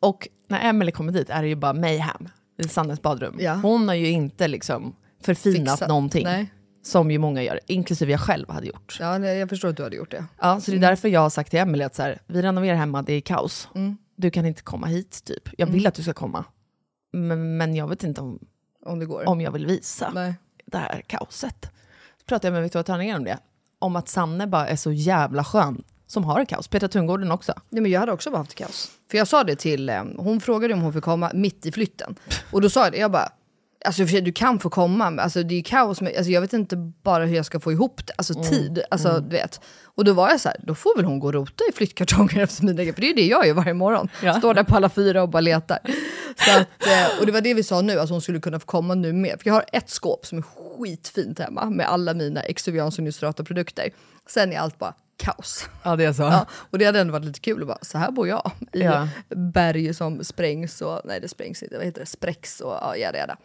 Och 0.00 0.28
när 0.48 0.68
Emily 0.68 0.92
kommer 0.92 1.12
dit 1.12 1.30
är 1.30 1.42
det 1.42 1.48
ju 1.48 1.54
bara 1.54 1.72
mayhem 1.72 2.28
i 2.58 2.68
Sannes 2.68 3.02
badrum. 3.02 3.36
Ja. 3.38 3.52
Hon 3.52 3.88
har 3.88 3.94
ju 3.94 4.08
inte 4.08 4.48
liksom 4.48 4.96
förfinat 5.24 5.72
Fixat. 5.72 5.88
någonting. 5.88 6.24
Nej. 6.24 6.52
Som 6.82 7.10
ju 7.10 7.18
många 7.18 7.42
gör, 7.42 7.60
inklusive 7.66 8.12
jag 8.12 8.20
själv 8.20 8.50
hade 8.50 8.66
gjort. 8.66 8.96
Ja, 9.00 9.18
jag 9.18 9.48
förstår 9.48 9.68
att 9.68 9.76
du 9.76 9.82
hade 9.82 9.96
gjort 9.96 10.10
det. 10.10 10.24
Ja, 10.40 10.60
så 10.60 10.70
det 10.70 10.76
är 10.76 10.80
därför 10.80 11.08
jag 11.08 11.20
har 11.20 11.30
sagt 11.30 11.50
till 11.50 11.58
Emelie 11.60 11.86
att 11.86 11.94
så 11.94 12.02
här, 12.02 12.18
vi 12.26 12.42
renoverar 12.42 12.76
hemma, 12.76 13.02
det 13.02 13.12
är 13.12 13.20
kaos. 13.20 13.68
Du 14.16 14.30
kan 14.30 14.46
inte 14.46 14.62
komma 14.62 14.86
hit 14.86 15.24
typ. 15.24 15.48
Jag 15.58 15.66
vill 15.66 15.86
att 15.86 15.94
du 15.94 16.02
ska 16.02 16.12
komma. 16.12 16.44
Men, 17.12 17.56
men 17.56 17.74
jag 17.74 17.88
vet 17.88 18.04
inte 18.04 18.20
om, 18.20 18.38
Om 18.86 18.98
det 18.98 19.06
går. 19.06 19.28
om 19.28 19.40
jag 19.40 19.52
vill 19.52 19.66
visa 19.66 20.10
Nej. 20.14 20.34
det 20.66 20.78
här 20.78 21.02
kaoset. 21.06 21.70
Så 22.18 22.24
pratade 22.26 22.46
jag 22.46 22.52
med 22.52 22.62
Victoria 22.62 22.84
Törninger 22.84 23.16
om 23.16 23.24
det. 23.24 23.38
Om 23.78 23.96
att 23.96 24.08
Sanne 24.08 24.46
bara 24.46 24.68
är 24.68 24.76
så 24.76 24.92
jävla 24.92 25.44
skön 25.44 25.82
som 26.06 26.24
har 26.24 26.44
kaos. 26.44 26.68
Petra 26.68 26.88
Tungården 26.88 27.30
också. 27.30 27.52
Nej, 27.68 27.82
men 27.82 27.90
jag 27.90 28.00
hade 28.00 28.12
också 28.12 28.30
bara 28.30 28.38
haft 28.38 28.54
kaos. 28.54 28.90
För 29.10 29.18
jag 29.18 29.28
sa 29.28 29.44
det 29.44 29.56
till, 29.56 29.88
eh, 29.88 30.02
hon 30.16 30.40
frågade 30.40 30.74
om 30.74 30.80
hon 30.80 30.92
fick 30.92 31.04
komma 31.04 31.30
mitt 31.34 31.66
i 31.66 31.72
flytten. 31.72 32.14
Och 32.50 32.60
då 32.60 32.70
sa 32.70 32.84
jag 32.84 32.92
det, 32.92 32.98
jag 32.98 33.10
bara, 33.12 33.28
Alltså 33.84 34.04
du 34.04 34.32
kan 34.32 34.58
få 34.58 34.70
komma, 34.70 35.10
men 35.10 35.24
alltså, 35.24 35.42
det 35.42 35.54
är 35.54 35.56
ju 35.56 35.62
kaos. 35.62 36.00
Med, 36.00 36.16
alltså, 36.16 36.32
jag 36.32 36.40
vet 36.40 36.52
inte 36.52 36.76
bara 36.76 37.24
hur 37.24 37.36
jag 37.36 37.46
ska 37.46 37.60
få 37.60 37.72
ihop 37.72 38.06
det, 38.06 38.12
alltså 38.16 38.42
tid. 38.42 38.82
Alltså, 38.90 39.20
du 39.20 39.36
vet. 39.36 39.60
Och 39.84 40.04
då 40.04 40.12
var 40.12 40.30
jag 40.30 40.40
så 40.40 40.48
här, 40.48 40.60
då 40.62 40.74
får 40.74 40.96
väl 40.96 41.04
hon 41.04 41.18
gå 41.18 41.26
och 41.26 41.32
rota 41.32 41.64
i 41.70 41.72
flyttkartonger 41.72 42.38
efter 42.42 42.64
mina 42.64 42.76
grejer, 42.76 42.92
för 42.92 43.00
det 43.00 43.06
är 43.06 43.08
ju 43.08 43.14
det 43.14 43.26
jag 43.26 43.46
gör 43.46 43.54
varje 43.54 43.74
morgon. 43.74 44.08
Står 44.38 44.54
där 44.54 44.64
på 44.64 44.76
alla 44.76 44.88
fyra 44.88 45.22
och 45.22 45.28
bara 45.28 45.40
letar. 45.40 45.78
Så 46.36 46.50
att, 46.50 46.86
eh, 46.86 47.20
och 47.20 47.26
det 47.26 47.32
var 47.32 47.40
det 47.40 47.54
vi 47.54 47.62
sa 47.62 47.80
nu, 47.80 48.00
att 48.00 48.10
hon 48.10 48.20
skulle 48.20 48.40
kunna 48.40 48.60
få 48.60 48.66
komma 48.66 48.94
nu 48.94 49.12
med. 49.12 49.30
För 49.40 49.48
jag 49.48 49.54
har 49.54 49.64
ett 49.72 49.90
skåp 49.90 50.26
som 50.26 50.38
är 50.38 50.42
skitfint 50.42 51.38
hemma 51.38 51.70
med 51.70 51.88
alla 51.88 52.14
mina 52.14 52.40
Exuvians 52.40 52.98
och 52.98 53.04
Nystrata-produkter. 53.04 53.90
Sen 54.28 54.52
är 54.52 54.58
allt 54.58 54.78
bara 54.78 54.94
kaos. 55.16 55.68
Ja, 55.82 55.96
det 55.96 56.04
är 56.04 56.12
så. 56.12 56.22
Ja, 56.22 56.46
och 56.70 56.78
det 56.78 56.84
hade 56.84 57.00
ändå 57.00 57.12
varit 57.12 57.24
lite 57.24 57.40
kul 57.40 57.60
att 57.62 57.68
bara, 57.68 57.78
så 57.82 57.98
här 57.98 58.10
bor 58.10 58.28
jag. 58.28 58.50
I 58.72 58.80
Ja. 58.82 59.08
berg 59.36 59.94
som 59.94 60.24
sprängs 60.24 60.82
och, 60.82 61.00
nej 61.04 61.20
det 61.20 61.28
sprängs 61.28 61.62
inte, 61.62 61.76
vad 61.76 61.84
heter 61.84 62.00
det, 62.00 62.06
spräcks 62.06 62.60
och 62.60 62.72
ja, 62.72 62.96
jada, 62.96 63.18
jada. 63.18 63.36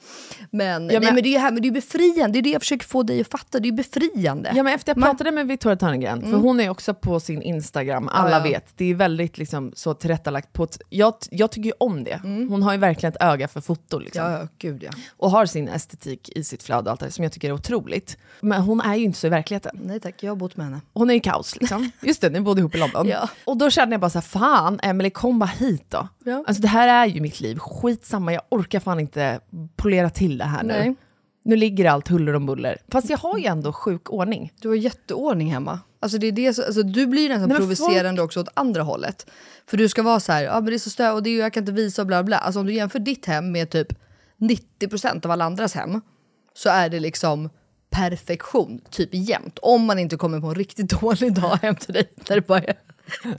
Men, 0.51 0.69
Ja, 0.71 0.79
nej, 0.79 0.99
men- 0.99 1.13
men 1.15 1.23
det 1.23 1.29
är 1.29 1.31
ju 1.31 1.37
här, 1.37 1.51
men 1.51 1.61
det 1.61 1.67
är 1.67 1.71
befriande, 1.71 2.33
det 2.33 2.39
är 2.39 2.43
det 2.43 2.49
jag 2.49 2.61
försöker 2.61 2.87
få 2.87 3.03
dig 3.03 3.21
att 3.21 3.27
fatta, 3.27 3.59
det 3.59 3.65
är 3.65 3.71
ju 3.71 3.75
befriande. 3.77 4.51
Ja 4.55 4.63
men 4.63 4.73
efter 4.73 4.89
jag 4.89 4.97
Man- 4.97 5.09
pratade 5.09 5.31
med 5.31 5.47
Victoria 5.47 5.75
Törngren, 5.75 6.21
för 6.21 6.27
Mm. 6.27 6.41
hon 6.41 6.59
är 6.59 6.69
också 6.69 6.93
på 6.93 7.19
sin 7.19 7.41
Instagram, 7.41 8.07
alla 8.07 8.31
Ja, 8.37 8.43
vet, 8.43 8.65
det 8.77 8.85
är 8.85 8.95
väldigt 8.95 9.37
liksom 9.37 9.71
så 9.75 9.93
tillrättalagt 9.93 10.53
på 10.53 10.63
ett, 10.63 10.81
jag, 10.89 11.13
jag 11.31 11.51
tycker 11.51 11.65
ju 11.69 11.73
om 11.79 12.03
det. 12.03 12.19
Hon 12.23 12.63
har 12.63 12.71
ju 12.71 12.77
verkligen 12.77 13.13
ett 13.13 13.21
öga 13.23 13.47
för 13.47 13.61
foto 13.61 13.99
liksom. 13.99 14.21
Mm. 14.25 14.33
Ja, 14.33 14.39
ja, 14.41 14.47
gud 14.57 14.83
ja. 14.83 14.91
Och 15.17 15.31
har 15.31 15.45
sin 15.45 15.67
estetik 15.67 16.29
i 16.35 16.43
sitt 16.43 16.63
flöde 16.63 16.81
och 16.81 16.91
allt 16.91 16.99
det 16.99 17.11
som 17.11 17.23
jag 17.23 17.33
tycker 17.33 17.49
är 17.49 17.53
otroligt. 17.53 18.17
Men 18.39 18.61
hon 18.61 18.81
är 18.81 18.95
ju 18.95 19.03
inte 19.05 19.19
så 19.19 19.27
i 19.27 19.29
verkligheten. 19.29 19.79
Nej 19.83 19.99
tack, 19.99 20.23
jag 20.23 20.31
har 20.31 20.35
bott 20.35 20.57
med 20.57 20.65
henne. 20.65 20.81
Hon 20.93 21.09
är 21.09 21.13
ju 21.13 21.19
kaos 21.19 21.57
liksom. 21.59 21.91
Just 22.01 22.21
det, 22.21 22.29
ni 22.29 22.41
bodde 22.41 22.59
ihop 22.61 22.75
i 22.75 22.77
London. 22.77 23.07
Ja. 23.07 23.29
Och 23.45 23.57
då 23.57 23.69
kände 23.69 23.93
jag 23.93 24.01
bara 24.01 24.09
så 24.09 24.17
här, 24.17 24.23
fan 24.23 24.79
Emily 24.83 25.09
kom 25.09 25.39
bara 25.39 25.45
hit 25.45 25.85
då. 25.89 26.07
Ja. 26.23 26.43
Alltså 26.47 26.61
det 26.61 26.67
här 26.67 26.87
är 26.87 27.05
ju 27.13 27.21
mitt 27.21 27.39
liv, 27.39 27.57
skitsamma, 27.59 28.33
jag 28.33 28.41
orkar 28.49 28.79
fan 28.79 28.99
inte 28.99 29.39
polera 29.75 30.09
till 30.09 30.37
det 30.37 30.45
här 30.45 30.63
nu. 30.63 30.73
Nej. 30.73 30.95
Nu 31.45 31.55
ligger 31.55 31.89
allt 31.89 32.07
huller 32.07 32.33
om 32.35 32.45
buller. 32.45 32.77
Fast 32.91 33.09
jag 33.09 33.17
har 33.17 33.37
ju 33.37 33.45
ändå 33.45 33.73
sjuk 33.73 34.09
ordning. 34.09 34.53
Du 34.61 34.67
har 34.67 34.75
jätteordning 34.75 35.51
hemma. 35.51 35.79
Alltså 35.99 36.17
det 36.17 36.27
är 36.27 36.31
det, 36.31 36.53
så- 36.53 36.63
alltså 36.65 36.83
du 36.83 37.07
blir 37.07 37.29
nästan 37.29 37.49
Nej, 37.49 37.57
provocerande 37.57 38.21
också 38.21 38.39
åt 38.39 38.49
andra 38.53 38.81
hållet. 38.83 39.29
För 39.69 39.77
du 39.77 39.89
ska 39.89 40.03
vara 40.03 40.19
så 40.19 40.31
här, 40.31 40.43
ja 40.43 40.53
men 40.53 40.65
det 40.65 40.73
är 40.73 40.77
så 40.77 40.89
stö 40.89 41.11
och 41.11 41.23
det 41.23 41.29
är, 41.29 41.39
jag 41.39 41.53
kan 41.53 41.61
inte 41.63 41.71
visa 41.71 42.01
och 42.01 42.07
bla 42.07 42.23
bla. 42.23 42.37
Alltså 42.37 42.59
om 42.59 42.65
du 42.65 42.73
jämför 42.73 42.99
ditt 42.99 43.25
hem 43.25 43.51
med 43.51 43.69
typ 43.69 43.87
90% 44.37 45.25
av 45.25 45.31
alla 45.31 45.45
andras 45.45 45.73
hem 45.75 46.01
så 46.53 46.69
är 46.69 46.89
det 46.89 46.99
liksom 46.99 47.49
perfektion 47.89 48.81
typ 48.89 49.09
jämt. 49.11 49.59
Om 49.61 49.85
man 49.85 49.99
inte 49.99 50.15
kommer 50.15 50.39
på 50.39 50.47
en 50.47 50.55
riktigt 50.55 50.89
dålig 51.01 51.33
dag 51.33 51.57
hem 51.61 51.75
till 51.75 51.93
dig 51.93 52.09
där 52.27 52.35
det 52.35 52.47
bara 52.47 52.59
är 52.59 52.73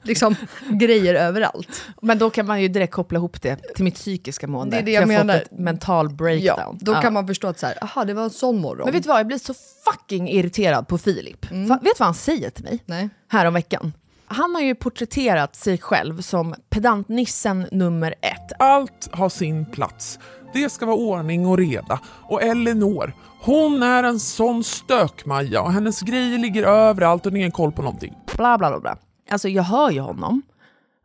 liksom 0.03 0.35
grejer 0.69 1.15
överallt. 1.15 1.83
Men 2.03 2.19
då 2.19 2.31
kan 2.31 2.47
man 2.47 2.63
ju 2.63 2.69
direkt 2.69 2.93
koppla 2.93 3.17
ihop 3.19 3.43
det 3.43 3.57
till 3.75 3.85
mitt 3.85 3.95
psykiska 3.95 4.47
mående. 4.47 4.77
Det 4.77 4.83
är 4.83 4.85
det 4.87 4.93
jag 4.93 5.03
har 5.03 5.07
menar. 5.07 5.39
fått 5.39 5.43
ett 5.53 5.59
mental 5.59 6.09
breakdown. 6.09 6.59
Ja, 6.59 6.75
då 6.81 6.93
Ja. 6.93 7.03
kan 7.03 7.13
man 7.13 7.27
förstå 7.27 7.49
att 7.49 7.59
så 7.59 7.67
här, 7.67 7.85
aha 7.85 8.05
det 8.05 8.15
var 8.15 8.23
en 8.25 8.31
sån 8.31 8.59
morgon. 8.61 8.85
Men 8.85 8.93
vet 8.95 9.03
du 9.03 9.09
vad, 9.09 9.19
jag 9.19 9.27
blir 9.27 9.39
så 9.39 9.55
fucking 9.85 10.29
irriterad 10.29 10.89
på 10.89 10.99
Filip. 10.99 11.45
Fa- 11.47 11.69
vet 11.69 11.81
du 11.83 11.91
vad 11.99 12.07
han 12.07 12.15
säger 12.15 12.51
till 12.51 12.65
mig? 12.65 12.83
Nej. 12.87 13.09
Här 13.29 13.47
om 13.47 13.55
veckan. 13.55 13.93
Han 14.27 14.55
har 14.55 14.63
ju 14.63 14.75
porträtterat 14.75 15.57
sig 15.57 15.79
själv 15.79 16.21
som 16.21 16.55
pedantnissen 16.71 17.67
nummer 17.73 18.15
ett. 18.21 18.53
Allt 18.59 19.09
har 19.13 19.29
sin 19.29 19.65
plats. 19.67 20.19
Det 20.53 20.73
ska 20.73 20.87
vara 20.87 20.97
ordning 20.97 21.47
och 21.47 21.59
reda. 21.59 22.01
Och 22.07 22.43
Elinor, 22.43 23.13
hon 23.43 23.83
är 23.83 24.03
en 24.03 24.21
sån 24.21 24.65
stök-Maja 24.65 25.63
och 25.63 25.73
hennes 25.73 26.01
grejer 26.01 26.39
ligger 26.39 26.63
överallt 26.63 27.27
och 27.27 27.37
ingen 27.37 27.51
koll 27.51 27.73
på 27.73 27.83
någonting. 27.83 28.15
Bla 28.37 28.59
bla 28.59 28.71
bla. 28.71 28.81
bla. 28.81 28.99
Alltså 29.31 29.49
jag 29.49 29.63
hör 29.63 29.91
ju 29.91 30.01
honom. 30.01 30.43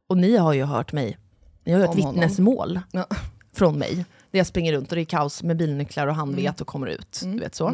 Och 0.09 0.17
ni 0.17 0.37
har 0.37 0.53
ju 0.53 0.63
hört 0.63 0.93
mig. 0.93 1.17
Ni 1.65 1.71
har 1.71 1.79
ju 1.79 1.85
ett 1.85 1.91
Om 1.91 2.01
honom. 2.01 2.15
vittnesmål 2.21 2.79
Ja. 2.91 3.05
från 3.53 3.77
mig. 3.79 3.95
Där 4.31 4.39
jag 4.39 4.47
springer 4.47 4.73
runt 4.73 4.89
och 4.89 4.95
det 4.95 5.01
är 5.01 5.05
kaos 5.05 5.43
med 5.43 5.57
bilnycklar 5.57 6.07
och 6.07 6.15
han 6.15 6.29
Mm. 6.29 6.41
vet 6.43 6.61
och 6.61 6.67
kommer 6.67 6.87
ut. 6.87 7.21
Du 7.23 7.39
vet 7.39 7.55
så. 7.55 7.73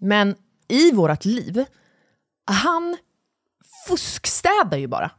Men 0.00 0.34
i 0.68 0.92
vårt 0.92 1.24
liv, 1.24 1.64
han 2.46 2.96
fuskstädar 3.88 4.76
ju 4.78 4.86
bara. 4.86 5.10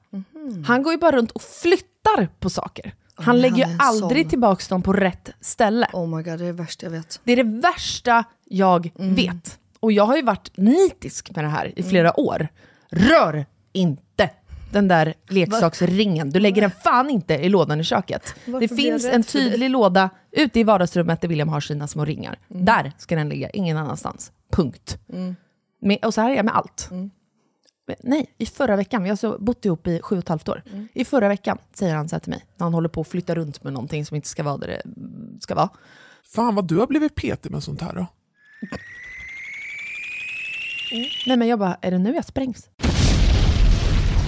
Han 0.68 0.84
går 0.84 0.94
ju 0.94 1.00
bara 1.00 1.12
runt 1.16 1.32
och 1.32 1.42
flyttar 1.42 2.30
på 2.40 2.50
saker. 2.50 2.96
Han 3.16 3.42
lägger 3.42 3.68
ju 3.68 3.78
aldrig 3.80 4.22
sån. 4.26 4.30
tillbaka 4.30 4.64
dem 4.70 4.82
på 4.82 4.94
rätt 4.94 5.30
ställe. 5.42 5.88
Oh 5.94 6.08
my 6.18 6.24
god, 6.24 6.24
det 6.26 6.32
är 6.32 6.38
det 6.38 6.52
värsta 6.52 6.86
jag 6.86 6.92
vet. 6.92 7.20
Det 7.24 7.32
är 7.32 7.36
det 7.44 7.60
värsta 7.62 8.24
jag 8.52 8.92
Mm. 9.00 9.16
vet. 9.16 9.60
Och 9.80 9.92
jag 9.92 10.06
har 10.06 10.16
ju 10.16 10.22
varit 10.22 10.58
nitisk 10.58 11.36
med 11.36 11.44
det 11.46 11.50
här 11.50 11.80
i 11.80 11.84
flera 11.84 12.20
år. 12.20 12.48
Rör 12.90 13.46
inte 13.74 14.30
den 14.72 14.88
där 14.88 15.14
leksaksringen. 15.30 16.30
Du 16.30 16.40
lägger 16.40 16.62
den 16.62 16.72
fan 16.72 17.10
inte 17.10 17.34
i 17.34 17.50
lådan 17.50 17.80
i 17.80 17.84
köket. 17.84 18.36
Varför 18.46 18.68
det 18.68 18.76
finns 18.76 19.06
en 19.06 19.24
tydlig 19.24 19.70
låda 19.70 20.10
ute 20.32 20.60
i 20.60 20.64
vardagsrummet 20.64 21.22
där 21.22 21.28
William 21.28 21.50
har 21.50 21.60
sina 21.62 21.88
små 21.88 22.06
ringar. 22.06 22.40
Mm. 22.52 22.66
Där 22.66 22.92
ska 22.98 23.16
den 23.16 23.30
ligga, 23.30 23.50
ingen 23.50 23.78
annanstans. 23.78 24.32
Punkt. 24.52 24.98
Med, 25.82 26.06
och 26.06 26.14
så 26.14 26.22
här 26.22 26.32
är 26.32 26.36
jag 26.36 26.46
med 26.46 26.56
allt. 26.56 26.88
Mm. 26.92 27.12
Men 27.88 27.96
Nej, 28.04 28.34
i 28.38 28.46
förra 28.46 28.76
veckan, 28.76 29.04
vi 29.04 29.10
har 29.10 29.16
så 29.16 29.38
bott 29.40 29.66
ihop 29.66 29.88
i 29.88 30.00
sju 30.04 30.16
och 30.16 30.20
ett 30.24 30.30
halvt 30.30 30.50
år. 30.50 30.64
Mm. 30.72 30.88
I 30.94 31.06
förra 31.06 31.28
veckan 31.28 31.58
säger 31.74 31.96
han 31.96 32.10
så 32.10 32.16
här 32.16 32.20
till 32.20 32.30
mig, 32.30 32.46
när 32.58 32.66
han 32.66 32.74
håller 32.74 32.90
på 32.90 33.02
att 33.02 33.08
flytta 33.08 33.36
runt 33.36 33.64
med 33.64 33.74
någonting 33.74 34.06
som 34.06 34.16
inte 34.16 34.28
ska 34.28 34.44
vara 34.44 34.58
där 34.58 34.68
det 34.68 34.82
mm, 34.86 35.40
ska 35.42 35.56
vara. 35.56 35.70
Fan 36.36 36.56
vad 36.56 36.68
du 36.68 36.78
har 36.78 36.88
blivit 36.88 37.16
petig 37.16 37.52
med 37.52 37.64
sånt 37.64 37.82
här 37.82 37.94
då. 37.94 38.06
Nej 41.26 41.38
men 41.38 41.48
jag 41.48 41.60
bara, 41.60 41.78
är 41.82 41.92
det 41.92 41.98
nu 41.98 42.16
jag 42.16 42.26
sprängs? 42.26 42.70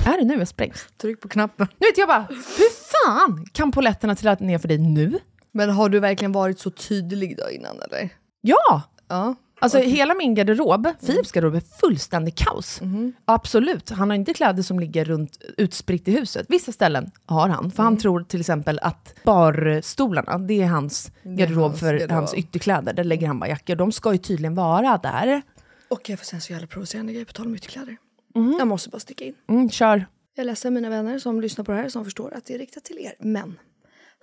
Är 0.05 0.17
det 0.17 0.25
nu 0.25 0.36
jag 0.36 0.47
sprängs? 0.47 0.88
Tryck 1.01 1.21
på 1.21 1.27
knappen. 1.27 1.67
Nu 1.79 1.88
vet 1.88 1.97
jag 1.97 2.07
bara, 2.07 2.27
hur 2.29 2.69
fan 2.91 3.45
kan 3.51 3.71
poletterna 3.71 4.15
trilla 4.15 4.38
ner 4.39 4.57
för 4.57 4.67
dig 4.67 4.77
nu? 4.77 5.19
Men 5.51 5.69
har 5.69 5.89
du 5.89 5.99
verkligen 5.99 6.31
varit 6.31 6.59
så 6.59 6.69
tydlig 6.69 7.38
då 7.38 7.49
innan 7.51 7.81
eller? 7.81 8.09
Ja! 8.41 8.81
Ja. 9.07 9.36
Alltså 9.64 9.78
hela 9.78 10.14
min 10.14 10.36
garderob, 10.36 10.88
Philips 11.05 11.32
garderob, 11.32 11.55
är 11.55 11.59
fullständig 11.80 12.36
kaos. 12.36 12.82
Mhm. 12.82 13.14
Absolut, 13.26 13.89
han 13.89 14.09
har 14.09 14.16
inte 14.18 14.34
kläder 14.34 14.64
som 14.64 14.80
ligger 14.80 15.05
runt 15.05 15.38
utspritt 15.57 16.07
i 16.07 16.11
huset. 16.11 16.45
Vissa 16.49 16.72
ställen 16.72 17.11
har 17.26 17.49
han, 17.49 17.72
för 17.72 17.84
Mm. 17.84 17.93
han 17.93 17.97
tror 17.97 18.24
till 18.24 18.39
exempel 18.39 18.80
att 18.82 19.16
barstolarna, 19.24 20.38
det 20.38 20.61
är 20.61 20.68
hans 20.68 21.11
garderob 21.24 21.61
hans 21.64 21.80
för 21.80 21.93
garderob. 21.93 22.11
hans 22.11 22.34
ytterkläder. 22.34 22.93
Där 22.93 23.03
lägger 23.03 23.28
han 23.28 23.39
bara 23.39 23.49
jackor. 23.49 23.76
De 23.76 23.91
ska 23.91 24.11
ju 24.11 24.18
tydligen 24.18 24.55
vara 24.55 24.97
där. 24.97 25.41
Och 25.89 26.09
jag 26.09 26.20
får 26.20 26.26
säga 26.26 26.38
en 26.38 26.41
så 26.41 26.51
jävla 26.53 26.68
provocerande 26.68 27.14
grej 27.14 27.26
på 27.26 27.34
tal 27.34 27.45
om 27.47 27.55
ytterkläder. 27.55 27.97
Mhm. 28.36 28.55
Jag 28.59 28.68
måste 28.68 28.89
bara 28.89 28.99
sticka 28.99 29.26
in. 29.26 29.36
Mm, 29.49 29.70
kör. 29.70 30.05
Jag 30.36 30.43
är 30.43 30.47
ledsen 30.47 30.74
mina 30.74 30.89
vänner 30.89 31.20
som 31.20 31.41
lyssnar 31.41 31.66
på 31.66 31.72
det 31.72 31.78
här 31.78 31.89
som 31.89 32.03
förstår 32.05 32.34
att 32.34 32.45
det 32.45 32.53
är 32.53 32.57
riktat 32.59 32.84
till 32.84 32.97
er. 32.99 33.14
Men 33.20 33.59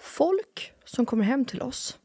folk 0.03 0.72
som 0.84 1.07
kommer 1.07 1.24
hem 1.24 1.45
till 1.45 1.62
oss 1.62 1.97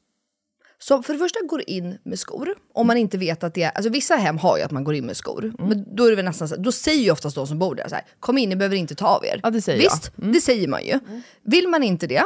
som 0.87 1.03
för 1.03 1.13
det 1.13 1.19
första 1.19 1.39
går 1.41 1.63
in 1.69 1.97
med 2.03 2.19
skor, 2.19 2.55
om 2.73 2.87
man 2.87 2.97
inte 2.97 3.17
vet 3.17 3.43
att 3.43 3.53
det 3.53 3.63
är... 3.63 3.71
Alltså 3.71 3.89
vissa 3.89 4.15
hem 4.15 4.37
har 4.37 4.57
ju 4.57 4.63
att 4.63 4.71
man 4.71 4.83
går 4.83 4.95
in 4.95 5.05
med 5.05 5.17
skor. 5.17 5.53
Men 5.59 5.95
då 5.95 6.05
är 6.05 6.09
det 6.09 6.15
väl 6.15 6.25
nästan 6.25 6.47
så, 6.47 6.55
då 6.55 6.71
säger 6.71 7.03
ju 7.03 7.11
oftast 7.11 7.35
de 7.35 7.47
som 7.47 7.59
bor 7.59 7.75
där 7.75 7.89
så 7.89 7.95
här, 7.95 8.03
kom 8.19 8.37
in, 8.37 8.49
ni 8.49 8.55
behöver 8.55 8.75
inte 8.75 8.95
ta 8.95 9.07
av 9.07 9.25
er. 9.25 9.39
Ja, 9.43 9.49
det 9.49 9.61
säger 9.61 9.79
Visst, 9.79 10.11
det 10.15 10.41
säger 10.41 10.67
man 10.67 10.85
ju. 10.85 10.99
Vill 11.43 11.67
man 11.67 11.83
inte 11.83 12.07
det, 12.07 12.23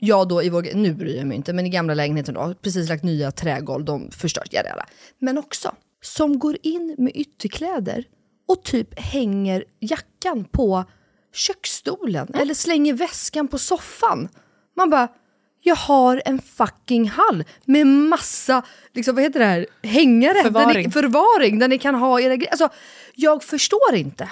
ja 0.00 0.24
då 0.24 0.42
i 0.42 0.48
vår, 0.48 0.74
nu 0.74 0.94
bryr 0.94 1.16
jag 1.16 1.26
mig 1.26 1.36
inte, 1.36 1.52
men 1.52 1.66
i 1.66 1.68
gamla 1.68 1.94
lägenheten 1.94 2.34
då, 2.34 2.54
precis 2.62 2.88
lagt 2.88 3.04
nya 3.04 3.30
trägolv, 3.30 3.84
de 3.84 4.10
förstörs, 4.10 4.48
jada, 4.50 4.68
jada. 4.68 4.86
Men 5.18 5.38
också, 5.38 5.74
som 6.02 6.38
går 6.38 6.56
in 6.62 6.94
med 6.98 7.12
ytterkläder 7.16 8.04
och 8.48 8.62
typ 8.62 9.00
hänger 9.00 9.64
jackan 9.80 10.44
på 10.44 10.84
köksstolen 11.34 12.28
eller 12.34 12.54
slänger 12.54 12.92
väskan 12.92 13.48
på 13.48 13.58
soffan. 13.58 14.28
Man 14.76 14.90
bara, 14.90 15.08
jag 15.66 15.76
har 15.76 16.22
en 16.24 16.40
fucking 16.42 17.08
hall 17.08 17.44
med 17.64 17.86
massa, 17.86 18.62
liksom, 18.92 19.14
vad 19.14 19.24
heter 19.24 19.40
det 19.40 19.46
här, 19.46 19.66
hängare, 19.82 20.32
Där 20.32 20.42
Förvaring. 20.42 20.86
ni, 20.86 20.92
förvaring 20.92 21.58
där 21.58 21.68
ni 21.68 21.78
kan 21.78 21.94
ha 21.94 22.20
era 22.20 22.36
grejer. 22.36 22.50
Alltså, 22.50 22.68
jag 23.14 23.44
förstår 23.44 23.94
inte. 23.94 24.30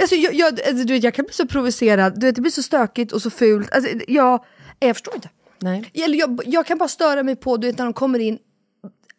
Alltså, 0.00 0.14
jag, 0.14 0.34
jag, 0.34 0.60
alltså, 0.60 0.84
du 0.84 0.92
vet, 0.92 1.04
jag 1.04 1.14
kan 1.14 1.24
bli 1.24 1.34
så 1.34 1.46
provocerad, 1.46 2.20
du 2.20 2.26
vet, 2.26 2.34
det 2.34 2.40
blir 2.40 2.52
så 2.52 2.62
stökigt 2.62 3.12
och 3.12 3.22
så 3.22 3.30
fult. 3.30 3.74
Alltså, 3.74 3.90
jag, 4.08 4.44
jag 4.80 4.96
förstår 4.96 5.14
inte. 5.14 5.28
Nej. 5.58 5.90
Eller 5.94 6.18
jag, 6.18 6.40
jag 6.46 6.66
kan 6.66 6.78
bara 6.78 6.88
störa 6.88 7.22
mig 7.22 7.36
på 7.36 7.56
du 7.56 7.66
vet, 7.66 7.78
när 7.78 7.84
de 7.84 7.94
kommer 7.94 8.18
in 8.18 8.38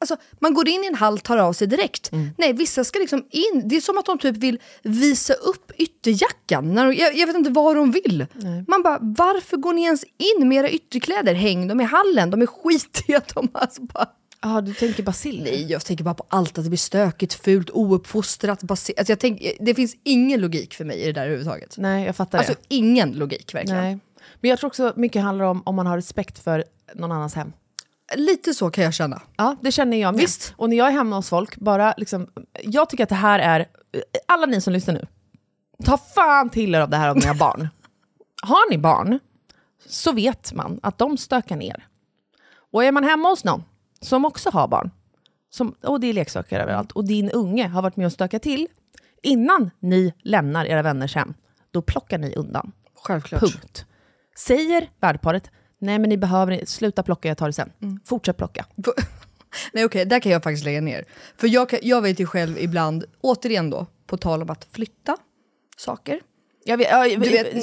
Alltså, 0.03 0.17
man 0.39 0.53
går 0.53 0.67
in 0.67 0.83
i 0.83 0.87
en 0.87 0.95
hall, 0.95 1.19
tar 1.19 1.37
av 1.37 1.53
sig 1.53 1.67
direkt. 1.67 2.11
Nej, 2.37 2.53
vissa 2.53 2.83
ska 2.83 2.99
liksom 2.99 3.25
in. 3.29 3.61
Det 3.65 3.75
är 3.75 3.81
som 3.81 3.97
att 3.97 4.05
de 4.05 4.17
typ 4.19 4.37
vill 4.37 4.59
visa 4.83 5.33
upp 5.33 5.71
ytterjackan. 5.77 6.73
När 6.73 6.85
de, 6.85 6.93
jag, 6.95 7.15
jag 7.17 7.27
vet 7.27 7.35
inte 7.35 7.49
vad 7.49 7.75
de 7.75 7.91
vill. 7.91 8.25
Man 8.67 8.83
bara, 8.83 8.97
varför 9.01 9.57
går 9.57 9.73
ni 9.73 9.83
ens 9.83 10.03
in 10.03 10.47
med 10.47 10.57
era 10.57 10.69
ytterkläder? 10.69 11.33
Häng 11.33 11.67
dem 11.67 11.81
i 11.81 11.83
hallen, 11.83 12.29
de 12.29 12.41
är 12.41 12.45
skitiga. 12.45 13.21
De 13.33 13.49
alltså 13.53 13.81
bara... 13.81 14.09
Ja, 14.41 14.61
du 14.61 14.73
tänker 14.73 15.03
basil? 15.03 15.43
Nej, 15.43 15.65
jag 15.71 15.85
tänker 15.85 16.03
bara 16.03 16.13
på 16.13 16.25
allt, 16.29 16.57
att 16.57 16.63
det 16.63 16.69
blir 16.69 16.77
stökigt, 16.77 17.33
fult, 17.33 17.69
ouppfostrat. 17.69 18.63
Basil. 18.63 18.95
Alltså, 18.97 19.11
jag 19.11 19.19
tänk, 19.19 19.41
det 19.59 19.75
finns 19.75 19.95
ingen 20.03 20.41
logik 20.41 20.73
för 20.73 20.85
mig 20.85 20.97
i 20.97 21.05
det 21.05 21.11
där 21.11 21.21
överhuvudtaget. 21.21 21.75
Nej, 21.77 22.05
jag 22.05 22.15
fattar 22.15 22.37
Alltså 22.37 22.53
det. 22.53 22.75
ingen 22.75 23.11
logik 23.11 23.53
verkligen. 23.53 23.83
Nej. 23.83 23.99
Men 24.41 24.49
jag 24.49 24.59
tror 24.59 24.67
också 24.67 24.93
mycket 24.95 25.21
handlar 25.21 25.45
om 25.45 25.63
om 25.65 25.75
man 25.75 25.87
har 25.87 25.95
respekt 25.97 26.39
för 26.43 26.63
någon 26.95 27.11
annans 27.11 27.33
hem. 27.35 27.53
Lite 28.15 28.53
så 28.53 28.69
kan 28.69 28.83
jag 28.83 28.93
känna. 28.93 29.21
Ja, 29.37 29.55
det 29.61 29.71
känner 29.71 29.97
jag 29.97 30.13
med. 30.13 30.21
Visst. 30.21 30.53
Och 30.57 30.69
när 30.69 30.77
jag 30.77 30.87
är 30.87 30.91
hemma 30.91 31.15
hos 31.15 31.29
folk, 31.29 31.55
bara 31.57 31.93
liksom, 31.97 32.27
jag 32.63 32.89
tycker 32.89 33.03
att 33.03 33.09
det 33.09 33.15
här 33.15 33.39
är, 33.39 33.67
alla 34.27 34.45
ni 34.45 34.61
som 34.61 34.73
lyssnar 34.73 34.93
nu, 34.93 35.07
ta 35.83 35.97
fan 35.97 36.49
till 36.49 36.75
er 36.75 36.79
av 36.79 36.89
det 36.89 36.97
här 36.97 37.11
om 37.11 37.17
ni 37.17 37.25
har 37.25 37.35
barn. 37.35 37.69
Har 38.41 38.69
ni 38.71 38.77
barn, 38.77 39.19
så 39.85 40.11
vet 40.11 40.53
man 40.53 40.79
att 40.83 40.97
de 40.97 41.17
stökar 41.17 41.55
ner. 41.55 41.87
Och 42.71 42.83
är 42.83 42.91
man 42.91 43.03
hemma 43.03 43.29
hos 43.29 43.43
någon, 43.43 43.63
som 44.01 44.25
också 44.25 44.49
har 44.49 44.67
barn, 44.67 44.91
som, 45.49 45.75
och 45.81 45.99
det 45.99 46.07
är 46.07 46.13
leksaker 46.13 46.59
överallt, 46.59 46.91
och 46.91 47.05
din 47.05 47.29
unge 47.29 47.67
har 47.67 47.81
varit 47.81 47.95
med 47.95 48.05
och 48.05 48.11
stökat 48.11 48.41
till, 48.41 48.67
innan 49.23 49.71
ni 49.79 50.13
lämnar 50.23 50.65
era 50.65 50.81
vänners 50.81 51.15
hem, 51.15 51.33
då 51.71 51.81
plockar 51.81 52.17
ni 52.17 52.35
undan. 52.35 52.71
Självklart. 52.95 53.41
Punkt. 53.41 53.85
Säger 54.37 54.89
värdparet, 54.99 55.51
nej 55.83 55.99
men 55.99 56.09
ni 56.09 56.17
behöver 56.17 56.65
sluta 56.65 57.03
plocka, 57.03 57.27
jag 57.27 57.37
tar 57.37 57.47
det 57.47 57.53
sen. 57.53 57.71
Fortsätt 58.05 58.37
plocka. 58.37 58.65
Nej 59.73 59.85
okej, 59.85 60.05
där 60.05 60.19
kan 60.19 60.31
jag 60.31 60.43
faktiskt 60.43 60.65
lägga 60.65 60.81
ner. 60.81 61.03
För 61.37 61.47
jag, 61.47 61.69
kan, 61.69 61.79
jag 61.81 62.01
vet 62.01 62.19
ju 62.19 62.25
själv 62.25 62.57
ibland, 62.59 63.03
återigen 63.21 63.69
då, 63.69 63.85
på 64.07 64.17
tal 64.17 64.41
om 64.41 64.49
att 64.49 64.67
flytta 64.71 65.17
saker. 65.77 66.19
Jag, 66.65 66.77
vet, 66.77 66.87
jag, 66.91 67.19
vet- 67.19 67.53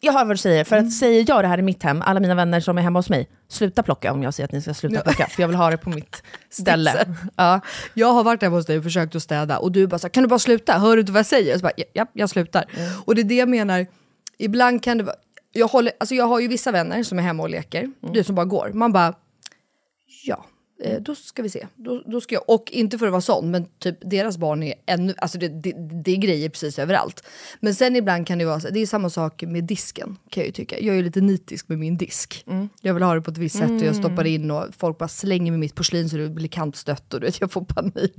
jag 0.00 0.12
hör 0.12 0.24
vad 0.24 0.34
du 0.34 0.38
säger, 0.38 0.64
för 0.64 0.76
att 0.76 0.92
säger 0.92 1.24
jag 1.28 1.44
det 1.44 1.48
här 1.48 1.58
i 1.58 1.62
mitt 1.62 1.82
hem, 1.82 2.02
alla 2.02 2.20
mina 2.20 2.34
vänner 2.34 2.60
som 2.60 2.78
är 2.78 2.82
hemma 2.82 2.98
hos 2.98 3.10
mig, 3.10 3.28
sluta 3.48 3.82
plocka 3.82 4.12
om 4.12 4.22
jag 4.22 4.34
säger 4.34 4.44
att 4.44 4.52
ni 4.52 4.62
ska 4.62 4.74
sluta 4.74 5.00
plocka, 5.00 5.26
för 5.26 5.42
jag 5.42 5.48
vill 5.48 5.56
ha 5.56 5.70
det 5.70 5.76
på 5.76 5.90
mitt 5.90 6.22
ställe. 6.50 7.14
Ja, 7.36 7.60
jag 7.94 8.12
har 8.12 8.24
varit 8.24 8.42
hemma 8.42 8.56
hos 8.56 8.66
dig 8.66 8.78
och 8.78 8.84
försökt 8.84 9.14
att 9.16 9.22
städa 9.22 9.58
och 9.58 9.72
du 9.72 9.86
bara 9.86 9.98
så 9.98 10.06
här, 10.06 10.10
kan 10.10 10.22
du 10.22 10.28
bara 10.28 10.38
sluta? 10.38 10.72
Hör 10.78 10.96
du 10.96 11.00
inte 11.00 11.12
vad 11.12 11.18
jag 11.18 11.26
säger? 11.26 11.54
Så 11.58 11.62
bara, 11.62 11.72
ja, 11.76 11.84
ja, 11.92 12.06
jag 12.12 12.30
slutar. 12.30 12.64
Och 13.04 13.14
det 13.14 13.20
är 13.20 13.24
det 13.24 13.34
jag 13.36 13.48
menar, 13.48 13.86
ibland 14.38 14.82
kan 14.82 14.98
det 14.98 15.04
vara, 15.04 15.16
jag, 15.52 15.68
håller, 15.68 15.92
alltså 16.00 16.14
jag 16.14 16.24
har 16.24 16.40
ju 16.40 16.48
vissa 16.48 16.72
vänner 16.72 17.02
som 17.02 17.18
är 17.18 17.22
hemma 17.22 17.42
och 17.42 17.50
leker, 17.50 17.90
du 18.12 18.24
som 18.24 18.34
bara 18.34 18.46
går. 18.46 18.70
Man 18.74 18.92
bara, 18.92 19.14
ja, 20.24 20.44
eh, 20.84 21.00
då 21.00 21.14
ska 21.14 21.42
vi 21.42 21.48
se. 21.48 21.66
Då, 21.76 22.02
då 22.06 22.20
ska 22.20 22.34
jag, 22.34 22.44
och 22.50 22.72
inte 22.72 22.98
för 22.98 23.06
att 23.06 23.12
vara 23.12 23.20
sån, 23.20 23.50
men 23.50 23.66
typ 23.78 23.96
deras 24.00 24.38
barn 24.38 24.62
är 24.62 24.74
ännu, 24.86 25.14
alltså 25.18 25.38
det, 25.38 25.48
det, 25.48 25.72
det 26.04 26.12
är 26.12 26.16
grejer 26.16 26.48
precis 26.48 26.78
överallt. 26.78 27.24
Men 27.60 27.74
sen 27.74 27.96
ibland 27.96 28.26
kan 28.26 28.38
det 28.38 28.44
vara, 28.44 28.58
det 28.58 28.80
är 28.80 28.86
samma 28.86 29.10
sak 29.10 29.42
med 29.42 29.64
disken 29.64 30.16
kan 30.30 30.40
jag 30.40 30.46
ju 30.46 30.52
tycka. 30.52 30.80
Jag 30.80 30.96
är 30.98 31.02
lite 31.02 31.20
nitisk 31.20 31.68
med 31.68 31.78
min 31.78 31.96
disk. 31.96 32.44
Jag 32.82 32.94
vill 32.94 33.02
ha 33.02 33.14
det 33.14 33.20
på 33.20 33.30
ett 33.30 33.38
visst 33.38 33.58
sätt 33.58 33.70
och 33.70 33.86
jag 33.86 33.96
stoppar 33.96 34.26
in 34.26 34.50
och 34.50 34.66
folk 34.78 34.98
bara 34.98 35.08
slänger 35.08 35.50
med 35.50 35.60
mitt 35.60 35.74
porslin 35.74 36.08
så 36.08 36.16
det 36.16 36.28
blir 36.28 36.48
kantstött 36.48 37.14
och 37.14 37.20
du 37.20 37.26
vet, 37.26 37.40
jag 37.40 37.52
får 37.52 37.64
panik. 37.64 38.14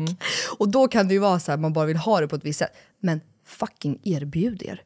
Och 0.57 0.69
då 0.71 0.87
kan 0.87 1.07
det 1.07 1.13
ju 1.13 1.19
vara 1.19 1.39
så 1.39 1.51
här, 1.51 1.57
man 1.57 1.73
bara 1.73 1.85
vill 1.85 1.97
ha 1.97 2.19
det 2.21 2.27
på 2.27 2.35
ett 2.35 2.45
visst 2.45 2.59
sätt. 2.59 2.71
Men 2.99 3.21
fucking 3.45 3.99
erbjud 4.03 4.63
er. 4.63 4.81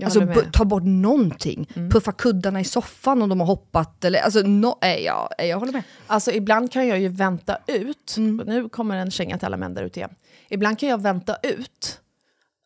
Jag 0.00 0.04
Alltså 0.04 0.50
ta 0.52 0.64
bort 0.64 0.82
någonting. 0.84 1.66
Puffa 1.90 2.12
kuddarna 2.12 2.60
i 2.60 2.64
soffan 2.64 3.22
om 3.22 3.28
de 3.28 3.40
har 3.40 3.46
hoppat. 3.46 4.04
Eller, 4.04 4.20
alltså, 4.20 4.40
no, 4.40 4.78
nej, 4.82 5.04
jag, 5.04 5.28
jag 5.38 5.58
håller 5.58 5.72
med. 5.72 5.82
Alltså 6.06 6.32
ibland 6.32 6.72
kan 6.72 6.86
jag 6.86 7.00
ju 7.00 7.08
vänta 7.08 7.58
ut, 7.66 8.16
och 8.40 8.46
nu 8.46 8.68
kommer 8.68 8.96
en 8.96 9.10
känga 9.10 9.38
till 9.38 9.46
alla 9.46 9.56
män 9.56 9.74
där 9.74 9.82
ute 9.82 10.00
igen. 10.00 10.14
Ibland 10.48 10.78
kan 10.78 10.88
jag 10.88 11.02
vänta 11.02 11.36
ut 11.42 12.00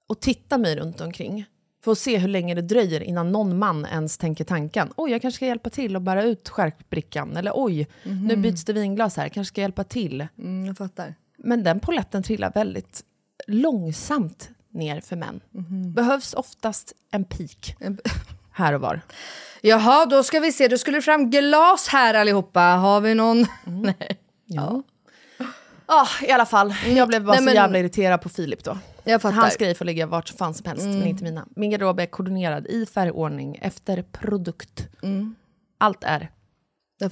och 0.07 0.20
titta 0.20 0.59
mig 0.59 0.76
runt 0.76 1.01
omkring 1.01 1.47
för 1.85 1.93
att 1.93 1.99
se 1.99 2.18
hur 2.18 2.28
länge 2.28 2.55
det 2.55 2.62
dröjer 2.62 3.03
innan 3.03 3.32
någon 3.32 3.59
man 3.59 3.87
ens 3.87 4.18
tänker 4.18 4.45
tanken. 4.45 4.93
Oj, 4.97 5.11
jag 5.11 5.22
kanske 5.22 5.37
ska 5.37 5.47
hjälpa 5.47 5.70
till 5.70 5.97
och 5.97 6.03
bära 6.03 6.24
ut 6.24 6.49
skärpbrickan. 6.49 7.37
Eller 7.37 7.53
oj, 7.55 7.89
nu 8.03 8.37
byts 8.37 8.64
det 8.64 8.72
vinglas 8.72 9.16
här, 9.16 9.28
kanske 9.28 9.49
ska 9.49 9.61
jag 9.61 9.64
hjälpa 9.64 9.85
till. 9.85 10.26
Mm, 10.39 10.66
jag 10.66 10.76
fattar. 10.76 11.14
Men 11.39 11.62
den 11.64 11.80
poletten 11.80 12.22
trillar 12.22 12.53
väldigt 12.55 13.05
långsamt 13.47 14.51
ner 14.75 15.01
för 15.01 15.16
män. 15.16 15.41
Behövs 15.95 16.35
oftast 16.35 16.93
en 17.11 17.25
pik 17.25 17.77
här 18.53 18.72
och 18.72 18.81
var. 18.81 19.01
Jaha, 19.62 20.07
då 20.07 20.22
ska 20.22 20.41
vi 20.41 20.53
se. 20.53 20.68
Då 20.68 20.79
skulle 20.79 20.99
det 20.99 21.03
fram 21.03 21.31
glas 21.31 21.89
här 21.89 22.14
allihopa. 22.14 22.61
Har 22.61 23.01
vi 23.01 23.14
någon? 23.14 23.47
Nej. 23.64 24.18
Ja. 24.47 24.83
Ah, 25.87 26.07
I 26.22 26.31
alla 26.31 26.47
fall, 26.47 26.75
jag 26.87 27.09
blev 27.09 27.25
bara 27.25 27.31
Nej, 27.33 27.39
så 27.39 27.45
men- 27.45 27.55
jävla 27.55 27.79
irriterad 27.79 28.20
på 28.22 28.29
Filip 28.29 28.64
då. 28.64 28.79
Jag 29.05 29.22
fattar. 29.22 29.37
Hans 29.37 29.57
grejer 29.57 29.75
får 29.75 29.85
ligga 29.85 30.07
vart 30.07 30.29
fan 30.29 30.55
som 30.55 30.66
helst, 30.66 30.85
men 30.85 31.07
inte 31.07 31.25
mina. 31.25 31.47
Min 31.57 31.70
garderob 31.70 32.01
är 32.01 32.07
koordinerad 32.07 32.66
i 32.66 32.87
färgordning 32.87 33.59
efter 33.62 34.03
produkt. 34.03 34.89
Allt 35.79 36.05
är 36.05 36.29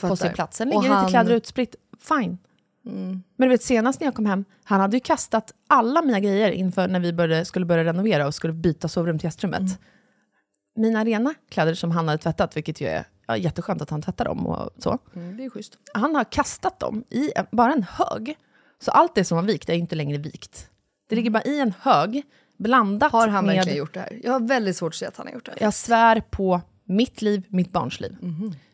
på 0.01 0.17
sin 0.17 0.33
plats. 0.33 0.57
Sen 0.57 0.69
ligger 0.69 0.83
lite 0.83 0.95
han- 0.95 1.09
kläder 1.11 1.33
utspritt, 1.35 1.75
fine. 2.09 2.39
Men 2.83 3.23
du 3.37 3.49
vet 3.49 3.63
senast 3.63 4.01
när 4.01 4.07
jag 4.07 4.15
kom 4.15 4.27
hem, 4.27 4.45
han 4.65 4.81
hade 4.81 4.97
ju 4.97 5.01
kastat 5.01 5.53
alla 5.69 6.03
mina 6.03 6.21
grejer 6.21 6.51
inför 6.51 6.89
när 6.89 7.01
vi 7.01 7.13
började, 7.13 7.45
skulle 7.45 7.67
börja 7.67 7.85
renovera 7.85 8.27
och 8.27 8.35
skulle 8.35 8.53
byta 8.53 8.89
sovrum 8.89 9.19
till 9.19 9.27
gästrummet. 9.27 9.81
Mina 10.77 11.05
rena 11.05 11.35
kläder 11.51 11.75
som 11.75 11.91
han 11.91 12.09
hade 12.09 12.19
tvättat, 12.19 12.57
vilket 12.57 12.81
ju 12.81 12.87
är 12.87 13.05
ja, 13.27 13.37
jätteskönt 13.37 13.83
att 13.83 13.91
han 13.91 14.03
tvättar 14.03 14.25
dem 14.25 14.47
och 14.47 14.71
så. 14.79 14.99
Mm, 15.15 15.37
det 15.37 15.45
är 15.45 15.51
schysst. 15.51 15.79
Han 15.95 16.15
har 16.15 16.25
kastat 16.25 16.81
dem 16.81 17.05
i 17.11 17.33
en, 17.37 17.47
bara 17.51 17.73
en 17.73 17.83
hög. 17.83 18.37
Så 18.79 18.91
allt 18.91 19.15
det 19.15 19.25
som 19.25 19.37
var 19.37 19.45
vikt 19.45 19.69
är 19.69 19.75
inte 19.75 19.95
längre 19.95 20.19
vikt. 20.19 20.69
Det 21.09 21.17
ligger 21.17 21.31
bara 21.31 21.43
i 21.43 21.61
en 21.61 21.75
hög, 21.81 22.23
blandat 22.59 23.13
Har 23.13 23.29
han 23.29 23.47
med... 23.47 23.57
verkligen 23.57 23.79
gjort 23.79 23.95
det 23.95 24.01
här? 24.01 24.21
Jag 24.23 24.33
har 24.33 24.41
väldigt 24.41 24.77
svårt 24.77 24.93
att 24.93 24.97
se 24.97 25.07
att 25.07 25.17
han 25.17 25.27
har 25.27 25.35
gjort 25.35 25.47
det. 25.47 25.55
Jag 25.61 25.75
svär 25.75 26.21
på 26.31 26.61
mitt 26.85 27.23
liv, 27.23 27.47
mitt 27.49 27.73
barns 27.73 28.01
liv. 28.01 28.17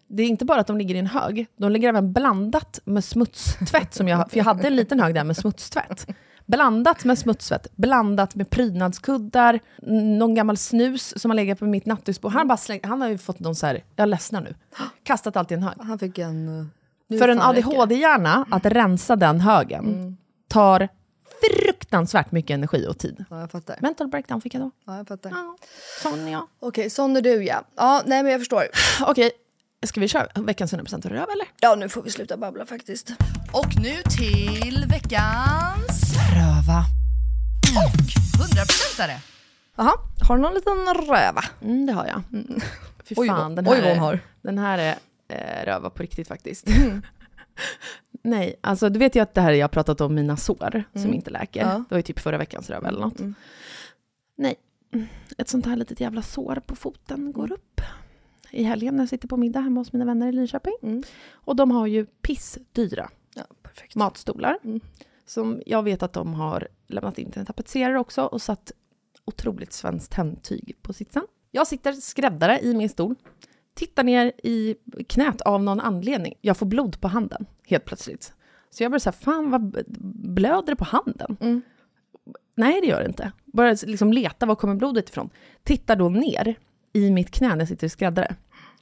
Det 0.08 0.22
är 0.22 0.26
inte 0.26 0.44
bara 0.44 0.60
att 0.60 0.66
de 0.66 0.78
ligger 0.78 0.94
i 0.94 0.98
en 0.98 1.06
hög, 1.06 1.46
de 1.56 1.72
ligger 1.72 1.88
även 1.88 2.12
blandat 2.12 2.80
med 2.84 3.04
smutstvätt. 3.04 3.94
Som 3.94 4.08
jag, 4.08 4.30
för 4.30 4.38
jag 4.38 4.44
hade 4.44 4.66
en 4.66 4.76
liten 4.76 5.00
hög 5.00 5.14
där 5.14 5.24
med 5.24 5.36
smutstvätt. 5.36 6.06
Blandat 6.46 7.04
med 7.04 7.18
smutstvätt, 7.18 7.66
blandat 7.76 8.34
med 8.34 8.50
prydnadskuddar, 8.50 9.60
någon 10.18 10.34
gammal 10.34 10.56
snus 10.56 11.20
som 11.20 11.30
har 11.30 11.36
legat 11.36 11.58
på 11.58 11.64
mitt 11.64 11.86
nattduksbord. 11.86 12.32
Han, 12.32 12.48
bara 12.48 12.58
han 12.82 13.00
har 13.00 13.08
ju 13.08 13.18
fått 13.18 13.40
någon 13.40 13.54
så 13.54 13.66
här, 13.66 13.84
jag 13.96 14.08
ledsnar 14.08 14.40
nu, 14.40 14.54
kastat 15.02 15.36
allt 15.36 15.50
i 15.50 15.54
en 15.54 15.62
hög. 15.62 15.74
Han 15.80 15.98
fick 15.98 16.18
en... 16.18 16.70
nu 17.08 17.18
För 17.18 17.28
en. 17.28 17.40
ADHD-hjärna, 17.40 18.46
att 18.50 18.66
rensa 18.66 19.16
den 19.16 19.40
högen, 19.40 20.16
tar 20.48 20.88
fruktansvärt 21.40 22.32
mycket 22.32 22.54
energi 22.54 22.86
och 22.88 22.98
tid. 22.98 23.24
Ja, 23.30 23.40
jag 23.40 23.50
fattar. 23.50 23.78
Mental 23.80 24.08
breakdown 24.08 24.40
fick 24.40 24.54
jag 24.54 24.62
då. 24.62 24.70
Ja, 24.86 24.96
jag 24.96 25.08
fattar. 25.08 25.30
Ja, 25.30 25.56
sån 26.02 26.28
ja. 26.28 26.48
Okej, 26.60 26.90
sån 26.90 27.16
är 27.16 27.20
du 27.20 27.44
ja. 27.44 27.62
Ja, 27.76 28.02
nej 28.06 28.22
men 28.22 28.32
jag 28.32 28.40
förstår. 28.40 28.64
Okej, 29.00 29.30
ska 29.86 30.00
vi 30.00 30.08
köra 30.08 30.26
veckans 30.34 30.72
100% 30.74 31.08
röv 31.08 31.26
eller? 31.30 31.46
Ja, 31.60 31.74
nu 31.74 31.88
får 31.88 32.02
vi 32.02 32.10
sluta 32.10 32.36
babbla 32.36 32.66
faktiskt. 32.66 33.10
Och 33.52 33.68
nu 33.80 34.02
till 34.18 34.84
veckans 34.88 36.16
röva. 36.34 36.84
Och 37.76 38.00
100%are. 38.46 39.20
Jaha, 39.76 39.92
har 40.28 40.36
du 40.36 40.42
någon 40.42 40.54
liten 40.54 40.94
röva? 41.08 41.44
Mm, 41.62 41.86
det 41.86 41.92
har 41.92 42.06
jag. 42.06 42.22
Fy 43.04 43.14
Oj, 43.18 43.28
fan, 43.28 43.54
den 43.54 43.66
här, 43.66 43.72
oj, 43.72 43.78
vad 43.80 43.88
hon 43.88 43.96
är- 43.96 44.00
har. 44.00 44.20
Den 44.42 44.58
här 44.58 44.78
är 44.78 44.94
eh, 45.28 45.64
röva 45.66 45.90
på 45.90 46.02
riktigt 46.02 46.28
faktiskt. 46.28 46.66
Nej, 48.22 48.54
alltså 48.60 48.88
du 48.88 48.98
vet 48.98 49.16
ju 49.16 49.20
att 49.22 49.34
det 49.34 49.40
här 49.40 49.52
jag 49.52 49.64
har 49.64 49.68
pratat 49.68 50.00
om 50.00 50.14
mina 50.14 50.36
sår 50.36 50.84
som 50.94 51.14
inte 51.14 51.30
läker. 51.30 51.60
Ja. 51.60 51.66
Det 51.68 51.84
var 51.90 51.98
ju 51.98 52.02
typ 52.02 52.18
förra 52.18 52.38
veckans 52.38 52.70
röv 52.70 52.86
eller 52.86 53.00
något. 53.00 53.18
Nej, 54.36 54.54
ett 55.38 55.48
sånt 55.48 55.66
här 55.66 55.76
litet 55.76 56.00
jävla 56.00 56.22
sår 56.22 56.62
på 56.66 56.76
foten 56.76 57.32
går 57.32 57.52
upp. 57.52 57.80
I 58.50 58.62
helgen 58.62 58.96
när 58.96 59.02
jag 59.02 59.08
sitter 59.08 59.28
på 59.28 59.36
middag 59.36 59.60
hemma 59.60 59.80
hos 59.80 59.92
mina 59.92 60.04
vänner 60.04 60.28
i 60.28 60.32
Linköping. 60.32 61.04
Och 61.30 61.56
de 61.56 61.70
har 61.70 61.86
ju 61.86 62.06
pissdyra 62.06 63.10
Ja, 63.34 63.44
matstolar. 63.94 64.58
Som 65.26 65.62
jag 65.66 65.82
vet 65.82 66.02
att 66.02 66.12
de 66.12 66.34
har 66.34 66.68
lämnat 66.86 67.18
in 67.18 67.30
till 67.30 67.40
en 67.40 67.46
tapetserare 67.46 67.98
också 67.98 68.22
och 68.22 68.42
satt 68.42 68.72
otroligt 69.24 69.72
svenskt 69.72 70.12
tändtyg 70.12 70.76
på 70.82 70.92
sitsen. 70.92 71.22
Jag 71.50 71.66
sitter 71.66 71.92
skräddare 71.92 72.60
i 72.60 72.74
min 72.74 72.88
stol, 72.88 73.14
tittar 73.74 74.04
ner 74.04 74.32
i 74.42 74.76
knät 75.08 75.40
av 75.40 75.62
någon 75.62 75.80
anledning. 75.80 76.34
Jag 76.40 76.56
får 76.56 76.66
blod 76.66 77.00
på 77.00 77.08
handen 77.08 77.46
helt 77.66 77.84
plötsligt. 77.84 78.32
Så 78.70 78.82
jag 78.82 78.90
börjar 78.90 79.00
säga, 79.00 79.12
fan 79.12 79.50
vad 79.50 79.86
blöder 80.34 80.66
det 80.66 80.76
på 80.76 80.84
handen? 80.84 81.62
Nej, 82.54 82.80
det 82.80 82.86
gör 82.86 83.00
det 83.00 83.06
inte. 83.06 83.32
Börjar 83.44 83.86
liksom 83.86 84.12
leta, 84.12 84.46
var 84.46 84.54
kommer 84.54 84.74
blodet 84.74 85.08
ifrån? 85.08 85.30
Tittar 85.62 85.96
då 85.96 86.08
ner 86.08 86.56
i 86.92 87.10
mitt 87.10 87.30
knä 87.30 87.48
när 87.48 87.58
jag 87.58 87.68
sitter 87.68 87.88
skräddare. 87.88 88.36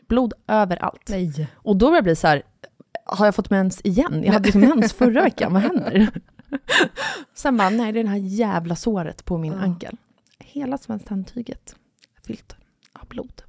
Blod 0.09 0.33
överallt. 0.47 1.09
Nej. 1.09 1.49
Och 1.55 1.77
då 1.77 1.87
börjar 1.87 1.97
jag 1.97 2.05
bli 2.05 2.17
så 2.17 2.27
här, 2.27 2.43
har 3.05 3.25
jag 3.25 3.35
fått 3.35 3.51
mens 3.51 3.81
igen? 3.85 4.23
Jag 4.25 4.33
hade 4.33 4.45
liksom 4.45 4.61
mens 4.61 4.93
förra 4.93 5.23
veckan, 5.23 5.53
vad 5.53 5.63
händer? 5.63 6.11
Sen 7.35 7.57
bara, 7.57 7.71
nej 7.71 7.93
det 7.93 8.01
är 8.01 8.05
det 8.05 8.11
här 8.11 8.17
jävla 8.17 8.77
såret 8.77 9.25
på 9.25 9.39
min 9.39 9.55
ankel. 9.55 9.97
Hela 10.39 10.79
svenskt 10.79 11.09
handtyget 11.09 11.77
fyllt 12.27 12.57
av 12.93 13.09
blod. 13.09 13.43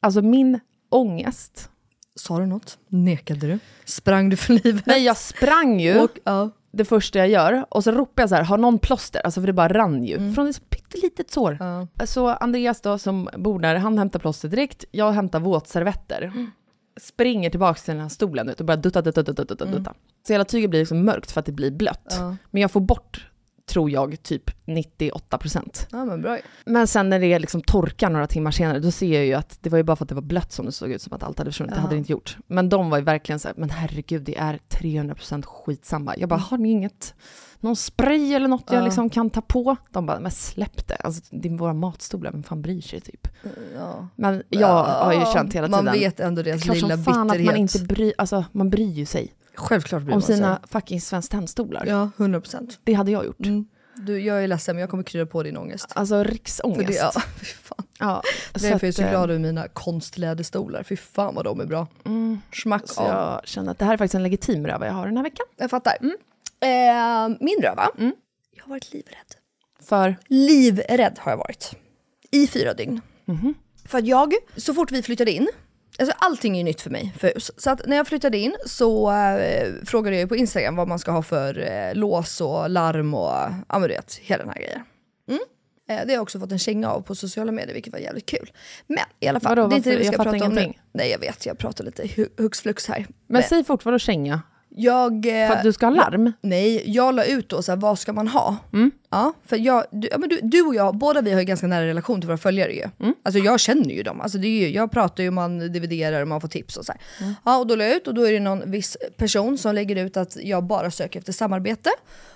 Alltså 0.00 0.22
min 0.22 0.60
ångest. 0.88 1.70
Sa 2.14 2.38
du 2.38 2.46
något? 2.46 2.78
Nekade 2.88 3.46
du? 3.46 3.58
Sprang 3.84 4.28
du 4.28 4.36
för 4.36 4.52
livet? 4.52 4.86
Nej, 4.86 5.04
jag 5.04 5.16
sprang 5.16 5.80
ju. 5.80 6.00
Och, 6.00 6.18
ja. 6.24 6.50
det 6.72 6.84
första 6.84 7.18
jag 7.18 7.28
gör. 7.28 7.66
Och 7.68 7.84
så 7.84 7.92
ropar 7.92 8.22
jag 8.22 8.28
så 8.28 8.34
här, 8.34 8.42
har 8.42 8.58
någon 8.58 8.78
plåster? 8.78 9.20
Alltså 9.20 9.40
för 9.40 9.46
det 9.46 9.52
bara 9.52 9.68
rann 9.68 10.04
ju. 10.04 10.34
Från 10.34 10.48
ett 10.48 10.56
så 10.56 10.62
pyttelitet 10.92 11.30
sår. 11.30 11.56
Ja. 11.60 12.06
Så 12.06 12.28
Andreas 12.28 12.80
då 12.80 12.98
som 12.98 13.28
bor 13.36 13.58
där, 13.58 13.74
han 13.74 13.98
hämtar 13.98 14.18
plåster 14.18 14.48
direkt. 14.48 14.84
Jag 14.90 15.12
hämtar 15.12 15.40
våtservetter. 15.40 16.32
Springer 17.00 17.50
tillbaka 17.50 17.80
till 17.80 17.94
den 17.94 18.02
här 18.02 18.08
stolen 18.08 18.48
och 18.58 18.64
börjar 18.64 18.80
dutta, 18.80 19.02
dutta, 19.02 19.22
dutta, 19.22 19.44
dutta, 19.44 19.64
dutta. 19.64 19.94
Så 20.26 20.32
hela 20.32 20.44
tyget 20.44 20.70
blir 20.70 20.80
liksom 20.80 21.04
mörkt 21.04 21.30
för 21.30 21.40
att 21.40 21.46
det 21.46 21.52
blir 21.52 21.70
blött. 21.70 22.16
Ja. 22.18 22.36
Men 22.50 22.62
jag 22.62 22.70
får 22.70 22.80
bort, 22.80 23.26
tror 23.66 23.90
jag, 23.90 24.22
typ 24.22 24.50
98 24.64 25.38
procent. 25.38 25.86
ja, 25.92 26.04
men 26.04 26.22
bra. 26.22 26.38
Men 26.66 26.86
sen 26.86 27.08
när 27.08 27.20
det 27.20 27.38
liksom 27.38 27.62
torkar 27.62 28.10
några 28.10 28.26
timmar 28.26 28.50
senare, 28.50 28.78
då 28.78 28.90
ser 28.90 29.14
jag 29.14 29.24
ju 29.26 29.34
att 29.34 29.58
det 29.60 29.70
var 29.70 29.78
ju 29.78 29.84
bara 29.84 29.96
för 29.96 30.04
att 30.04 30.08
det 30.08 30.14
var 30.14 30.22
blött 30.22 30.52
som 30.52 30.66
det 30.66 30.72
såg 30.72 30.90
ut 30.90 31.02
som 31.02 31.12
att 31.12 31.22
allt 31.22 31.38
hade 31.38 31.50
försvunnit. 31.50 31.74
Det 31.74 31.80
hade 31.80 31.94
det 31.94 31.98
inte 31.98 32.12
gjort. 32.12 32.36
Men 32.46 32.68
de 32.68 32.90
var 32.90 32.98
ju 32.98 33.04
verkligen 33.04 33.38
så 33.38 33.48
här, 33.48 33.54
men 33.58 33.70
herregud, 33.70 34.22
det 34.22 34.38
är 34.38 34.58
300% 34.68 35.42
skitsamma. 35.46 36.14
Jag 36.16 36.28
bara, 36.28 36.40
har 36.40 36.58
ni 36.58 36.70
inget, 36.70 37.14
någon 37.60 37.76
spray 37.76 38.34
eller 38.34 38.48
något 38.48 38.64
jag 38.66 38.80
Ja. 38.80 38.84
liksom 38.84 39.10
kan 39.10 39.30
ta 39.30 39.40
på? 39.40 39.76
De 39.90 40.06
bara, 40.06 40.20
men 40.20 40.30
släpp 40.30 40.88
det. 40.88 40.94
Alltså, 40.96 41.22
det 41.30 41.48
är 41.48 41.52
våra 41.52 41.72
matstolar, 41.74 42.32
vem 42.32 42.42
fan 42.42 42.62
bryr 42.62 42.80
sig 42.80 43.00
typ? 43.00 43.28
Ja. 43.74 44.08
Men 44.16 44.42
jag 44.48 44.84
har 44.84 45.12
ju 45.12 45.20
känt 45.32 45.54
hela 45.54 45.66
tiden. 45.66 45.84
Man 45.84 45.94
vet 45.94 46.20
ändå 46.20 46.42
deras 46.42 46.62
Klart 46.62 46.76
lilla 46.76 46.94
som 46.94 47.04
fan 47.04 47.26
bitterhet. 47.26 47.48
att 47.48 47.54
man 47.54 47.60
inte 47.60 47.78
bryr, 47.78 48.14
alltså 48.18 48.44
man 48.52 48.70
bryr 48.70 48.92
ju 48.92 49.06
sig. 49.06 49.32
Självklart 49.54 50.02
bryr 50.02 50.12
om 50.14 50.20
man 50.20 50.22
sina 50.22 50.60
fucking 50.66 51.00
Svenskt 51.00 51.30
Tenn-stolar. 51.32 51.84
Ja, 51.86 52.10
100 52.16 52.40
procent. 52.40 52.80
Det 52.84 52.92
hade 52.94 53.10
jag 53.10 53.24
gjort. 53.24 53.36
Du, 53.96 54.20
jag 54.20 54.44
är 54.44 54.48
ledsen 54.48 54.76
men 54.76 54.80
jag 54.80 54.90
kommer 54.90 55.02
krydda 55.02 55.26
på 55.26 55.42
din 55.42 55.56
ångest. 55.56 55.86
Alltså 55.94 56.22
riksångest. 56.24 56.80
För 56.80 56.92
det, 56.92 56.94
ja, 56.98 57.12
fy 57.40 57.44
fan. 57.46 57.86
Ja, 57.98 58.22
Därför 58.52 58.68
är 58.68 58.84
jag 58.84 58.94
så 58.94 59.02
att, 59.02 59.06
eh, 59.06 59.10
glad 59.10 59.30
över 59.30 59.40
mina 59.40 59.68
konstläderstolar. 59.68 60.82
Fy 60.82 60.96
fan 60.96 61.34
vad 61.34 61.44
de 61.44 61.60
är 61.60 61.66
bra. 61.66 61.86
Mm. 62.04 62.40
Schmack 62.52 62.88
Så 62.88 63.00
av. 63.00 63.08
jag 63.08 63.48
känner 63.48 63.70
att 63.70 63.78
det 63.78 63.84
här 63.84 63.92
är 63.92 63.96
faktiskt 63.96 64.14
en 64.14 64.22
legitim 64.22 64.66
röva 64.66 64.86
jag 64.86 64.92
har 64.92 65.06
den 65.06 65.16
här 65.16 65.24
veckan. 65.24 65.46
Jag 65.56 65.70
fattar. 65.70 65.96
Eh, 66.02 67.36
min 67.40 67.58
röva. 67.62 67.88
Jag 68.56 68.64
har 68.64 68.68
varit 68.68 68.92
livrädd. 68.92 69.34
För? 69.84 70.16
Livrädd 70.26 71.18
har 71.18 71.32
jag 71.32 71.38
varit. 71.38 71.72
I 72.30 72.46
fyra 72.46 72.74
dygn. 72.74 73.00
Mhm. 73.24 73.54
För 73.84 73.98
att 73.98 74.06
jag, 74.06 74.34
så 74.56 74.74
fort 74.74 74.92
vi 74.92 75.02
flyttade 75.02 75.30
in, 75.30 75.48
alltså 75.98 76.14
allting 76.18 76.54
är 76.54 76.58
ju 76.58 76.64
nytt 76.64 76.80
för 76.80 76.90
mig 76.90 77.14
för. 77.18 77.32
Så 77.56 77.70
att 77.70 77.86
när 77.86 77.96
jag 77.96 78.06
flyttade 78.06 78.38
in 78.38 78.56
så 78.66 79.12
eh, 79.12 79.72
frågade 79.84 80.16
jag 80.16 80.20
ju 80.20 80.26
på 80.28 80.36
Instagram 80.36 80.76
vad 80.76 80.88
man 80.88 80.98
ska 80.98 81.10
ha 81.12 81.22
för 81.22 81.58
eh, 81.72 81.94
lås 81.94 82.40
och 82.40 82.70
larm 82.70 83.14
och 83.14 83.30
ja 83.68 83.78
men 83.78 83.82
du 83.82 83.88
vet, 83.88 84.14
hela 84.14 84.44
den 84.44 84.52
här 84.52 84.62
grejen. 84.62 84.80
Mm. 85.28 85.40
Eh, 85.90 86.06
det 86.06 86.12
har 86.12 86.14
jag 86.14 86.22
också 86.22 86.40
fått 86.40 86.52
en 86.52 86.58
känga 86.58 86.90
av 86.90 87.00
på 87.00 87.14
sociala 87.14 87.52
medier 87.52 87.74
vilket 87.74 87.92
var 87.92 88.00
jävligt 88.00 88.26
kul. 88.26 88.52
Men 88.86 88.98
i 89.20 89.28
alla 89.28 89.40
fall, 89.40 89.56
Vadå, 89.56 89.68
det 89.68 89.74
är 89.74 89.76
inte 89.76 89.90
det 89.90 89.96
vi 89.96 90.04
ska 90.04 90.16
prata 90.16 90.30
om 90.30 90.36
nu. 90.36 90.44
ingenting. 90.44 90.80
Nej 90.92 91.10
jag 91.10 91.18
vet, 91.18 91.46
jag 91.46 91.58
pratar 91.58 91.84
lite 91.84 92.02
hu- 92.02 92.28
hux 92.42 92.60
flux 92.60 92.88
här. 92.88 93.06
Men 93.26 93.42
säg 93.42 93.64
fort, 93.64 93.84
vadå 93.84 93.98
känga? 93.98 94.42
Jag... 94.76 95.26
eh, 95.26 95.48
För 95.48 95.56
att 95.56 95.62
du 95.62 95.72
ska 95.72 95.86
ha 95.86 95.90
larm? 95.94 96.32
Nej, 96.42 96.82
jag 96.86 97.14
la 97.14 97.24
ut 97.24 97.48
då 97.48 97.62
så 97.62 97.72
här, 97.72 97.76
vad 97.76 97.98
ska 97.98 98.12
man 98.12 98.28
ha? 98.28 98.56
Ja, 99.10 99.32
för 99.46 99.56
jag, 99.56 99.84
du, 99.90 100.08
ja, 100.10 100.18
men 100.18 100.28
du, 100.28 100.40
du 100.42 100.62
och 100.62 100.74
jag, 100.74 100.96
båda 100.96 101.20
vi 101.20 101.32
har 101.32 101.40
ju 101.40 101.44
ganska 101.46 101.66
nära 101.66 101.86
relation 101.86 102.20
till 102.20 102.28
våra 102.28 102.38
följare 102.38 102.72
ju. 102.72 102.88
Alltså 103.22 103.38
jag 103.38 103.60
känner 103.60 103.90
ju 103.94 104.02
dem. 104.02 104.20
Alltså, 104.20 104.38
det 104.38 104.46
är 104.46 104.60
ju, 104.60 104.68
jag 104.74 104.90
pratar 104.90 105.22
ju 105.22 105.30
man 105.30 105.72
dividerar 105.72 106.22
och 106.22 106.28
man 106.28 106.40
får 106.40 106.48
tips 106.48 106.76
och 106.76 106.84
så 106.84 106.92
här. 106.92 107.00
Ja, 107.44 107.58
och 107.58 107.66
då 107.66 107.74
la 107.76 107.84
jag 107.84 107.96
ut 107.96 108.06
och 108.08 108.14
då 108.14 108.28
är 108.28 108.32
det 108.32 108.40
någon 108.40 108.70
viss 108.70 108.96
person 109.16 109.58
som 109.58 109.74
lägger 109.74 109.96
ut 109.96 110.16
att 110.16 110.36
jag 110.42 110.64
bara 110.64 110.90
söker 110.90 111.18
efter 111.18 111.32
samarbete. 111.32 111.90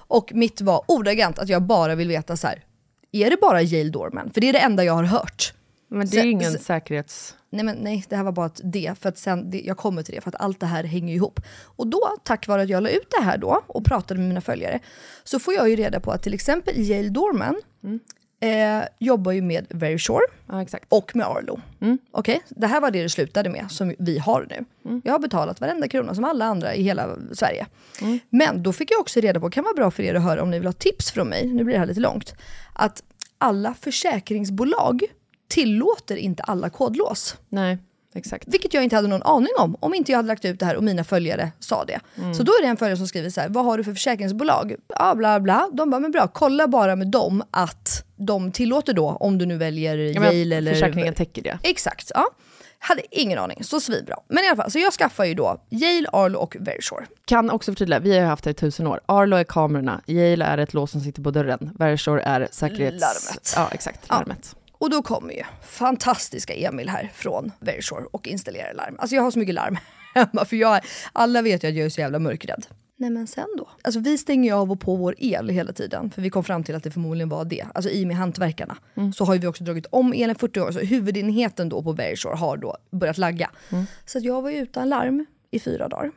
Och 0.08 0.32
mitt 0.34 0.60
var 0.60 0.82
ordagrant 0.88 1.38
att 1.38 1.48
jag 1.48 1.62
bara 1.62 1.94
vill 1.94 2.08
veta 2.08 2.36
så 2.36 2.46
här. 2.46 2.64
är 3.12 3.30
det 3.30 3.36
bara 3.40 3.62
Yale 3.62 3.90
Dorman? 3.90 4.30
För 4.34 4.40
det 4.40 4.48
är 4.48 4.52
det 4.52 4.58
enda 4.58 4.84
jag 4.84 4.94
har 4.94 5.04
hört. 5.04 5.52
Men 5.88 6.06
det 6.08 6.18
är 6.18 6.24
ju 6.24 6.30
ingen 6.30 6.52
så- 6.52 6.58
säkerhets... 6.58 7.36
Nej, 7.50 7.64
men 7.64 7.76
nej, 7.76 8.04
det 8.08 8.16
här 8.16 8.24
var 8.24 8.32
bara 8.32 8.50
det, 8.64 8.94
för 9.00 9.08
att 9.08 9.18
sen, 9.18 9.50
det, 9.50 9.60
jag 9.60 9.76
kommer 9.76 10.02
till 10.02 10.14
det, 10.14 10.20
för 10.20 10.28
att 10.30 10.40
allt 10.40 10.60
det 10.60 10.66
här 10.66 10.84
hänger 10.84 11.14
ihop. 11.14 11.40
Och 11.64 11.86
då, 11.86 12.00
tack 12.22 12.46
vare 12.48 12.62
att 12.62 12.68
jag 12.68 12.82
la 12.82 12.88
ut 12.88 13.08
det 13.18 13.24
här 13.24 13.38
då 13.38 13.62
och 13.66 13.84
pratade 13.84 14.20
med 14.20 14.28
mina 14.28 14.40
följare, 14.40 14.80
så 15.24 15.38
får 15.38 15.54
jag 15.54 15.68
ju 15.68 15.76
reda 15.76 16.00
på 16.00 16.12
att 16.12 16.22
till 16.22 16.34
exempel 16.34 16.74
Yale 16.78 17.08
Dorman 17.08 17.56
eh, 18.40 18.84
jobbar 18.98 19.32
ju 19.32 19.42
med 19.42 19.66
Verisure 19.70 20.20
Ja, 20.48 20.62
exakt. 20.62 20.84
och 20.88 21.16
med 21.16 21.26
Arlo. 21.26 21.60
Okej, 22.10 22.40
det 22.48 22.66
här 22.66 22.80
var 22.80 22.90
det 22.90 23.02
det 23.02 23.08
slutade 23.08 23.50
med, 23.50 23.66
som 23.70 23.94
vi 23.98 24.18
har 24.18 24.46
nu. 24.50 24.64
Jag 25.04 25.12
har 25.12 25.18
betalat 25.18 25.60
varenda 25.60 25.88
krona 25.88 26.14
som 26.14 26.24
alla 26.24 26.44
andra 26.44 26.74
i 26.74 26.82
hela 26.82 27.16
Sverige. 27.32 27.66
Men 28.30 28.62
då 28.62 28.72
fick 28.72 28.90
jag 28.90 29.00
också 29.00 29.20
reda 29.20 29.40
på, 29.40 29.50
kan 29.50 29.64
vara 29.64 29.74
bra 29.74 29.90
för 29.90 30.02
er 30.02 30.14
att 30.14 30.22
höra 30.22 30.42
om 30.42 30.50
ni 30.50 30.58
vill 30.58 30.68
ha 30.68 30.72
tips 30.72 31.10
från 31.10 31.28
mig, 31.28 31.46
nu 31.46 31.64
blir 31.64 31.74
det 31.74 31.80
här 31.80 31.86
lite 31.86 32.00
långt, 32.00 32.34
att 32.72 33.02
alla 33.38 33.74
försäkringsbolag 33.74 35.02
tillåter 35.48 36.16
inte 36.16 36.42
alla 36.42 36.70
kodlås. 36.70 37.36
Nej, 37.48 37.78
exakt. 38.14 38.48
Vilket 38.48 38.74
jag 38.74 38.84
inte 38.84 38.96
hade 38.96 39.08
någon 39.08 39.22
aning 39.22 39.52
om, 39.58 39.76
om 39.80 39.94
inte 39.94 40.12
jag 40.12 40.18
hade 40.18 40.28
lagt 40.28 40.44
ut 40.44 40.60
det 40.60 40.66
här 40.66 40.76
och 40.76 40.84
mina 40.84 41.04
följare 41.04 41.52
sa 41.58 41.84
det. 41.84 42.00
Mm. 42.16 42.34
Så 42.34 42.42
då 42.42 42.52
är 42.52 42.62
det 42.62 42.68
en 42.68 42.76
följare 42.76 42.96
som 42.96 43.08
skriver 43.08 43.30
så 43.30 43.40
här, 43.40 43.48
vad 43.48 43.64
har 43.64 43.78
du 43.78 43.84
för 43.84 43.92
försäkringsbolag? 43.92 44.74
Ja, 44.88 45.14
bla 45.14 45.40
bla. 45.40 45.68
De 45.72 45.90
bara, 45.90 46.00
men 46.00 46.10
bra, 46.10 46.28
kolla 46.28 46.68
bara 46.68 46.96
med 46.96 47.10
dem 47.10 47.42
att 47.50 48.04
de 48.16 48.52
tillåter 48.52 48.92
då, 48.92 49.08
om 49.10 49.38
du 49.38 49.46
nu 49.46 49.56
väljer 49.56 49.96
Ja, 49.96 50.32
Yale 50.32 50.56
eller... 50.56 50.72
Försäkringen 50.72 51.14
täcker 51.14 51.42
det. 51.42 51.58
Exakt, 51.62 52.10
ja. 52.14 52.26
Hade 52.78 53.02
ingen 53.10 53.38
aning, 53.38 53.64
så 53.64 53.80
svinbra. 53.80 54.16
Men 54.28 54.44
i 54.44 54.46
alla 54.46 54.56
fall, 54.56 54.70
så 54.70 54.78
jag 54.78 54.92
skaffar 54.92 55.24
ju 55.24 55.34
då 55.34 55.60
Yale, 55.70 56.08
Arlo 56.12 56.38
och 56.38 56.56
Verisure. 56.60 57.06
Kan 57.24 57.50
också 57.50 57.72
förtydliga, 57.72 57.98
vi 57.98 58.12
har 58.12 58.20
ju 58.20 58.26
haft 58.26 58.44
det 58.44 58.50
i 58.50 58.54
tusen 58.54 58.86
år. 58.86 59.00
Arlo 59.06 59.36
är 59.36 59.44
kamerorna, 59.44 60.00
Yale 60.06 60.44
är 60.44 60.58
ett 60.58 60.74
lås 60.74 60.90
som 60.90 61.00
sitter 61.00 61.22
på 61.22 61.30
dörren, 61.30 61.70
Verisure 61.78 62.22
är 62.22 62.48
säkerhets... 62.50 63.00
Larmet. 63.00 63.52
Ja, 63.56 63.68
exakt. 63.72 64.06
Ja. 64.08 64.24
Och 64.78 64.90
då 64.90 65.02
kommer 65.02 65.34
ju 65.34 65.42
fantastiska 65.62 66.54
Emil 66.54 66.88
här 66.88 67.10
från 67.14 67.52
Verisure 67.60 68.04
och 68.10 68.28
installerar 68.28 68.74
larm. 68.74 68.96
Alltså 68.98 69.16
jag 69.16 69.22
har 69.22 69.30
så 69.30 69.38
mycket 69.38 69.54
larm 69.54 69.76
hemma 70.14 70.44
för 70.44 70.56
jag, 70.56 70.80
alla 71.12 71.42
vet 71.42 71.64
ju 71.64 71.68
att 71.68 71.74
jag 71.74 71.86
är 71.86 71.90
så 71.90 72.00
jävla 72.00 72.18
mörkrädd. 72.18 72.66
Nej 72.98 73.10
men 73.10 73.26
sen 73.26 73.46
då? 73.58 73.68
Alltså 73.82 74.00
vi 74.00 74.18
stänger 74.18 74.50
ju 74.50 74.56
av 74.56 74.72
och 74.72 74.80
på 74.80 74.96
vår 74.96 75.14
el 75.18 75.48
hela 75.48 75.72
tiden 75.72 76.10
för 76.10 76.22
vi 76.22 76.30
kom 76.30 76.44
fram 76.44 76.64
till 76.64 76.74
att 76.74 76.82
det 76.82 76.90
förmodligen 76.90 77.28
var 77.28 77.44
det. 77.44 77.66
Alltså 77.74 77.90
i 77.90 78.04
och 78.04 78.08
med 78.08 78.16
hantverkarna 78.16 78.76
så 79.14 79.24
har 79.24 79.34
ju 79.34 79.40
vi 79.40 79.46
också 79.46 79.64
dragit 79.64 79.86
om 79.86 80.12
elen 80.12 80.36
40 80.36 80.60
år 80.60 80.72
så 80.72 80.78
huvudenheten 80.78 81.68
då 81.68 81.82
på 81.82 81.92
Verisure 81.92 82.34
har 82.34 82.56
då 82.56 82.76
börjat 82.90 83.18
lagga. 83.18 83.50
Så 84.04 84.18
att 84.18 84.24
jag 84.24 84.42
var 84.42 84.50
ju 84.50 84.56
utan 84.56 84.88
larm 84.88 85.26
i 85.50 85.60
fyra 85.60 85.88
dagar. 85.88 86.12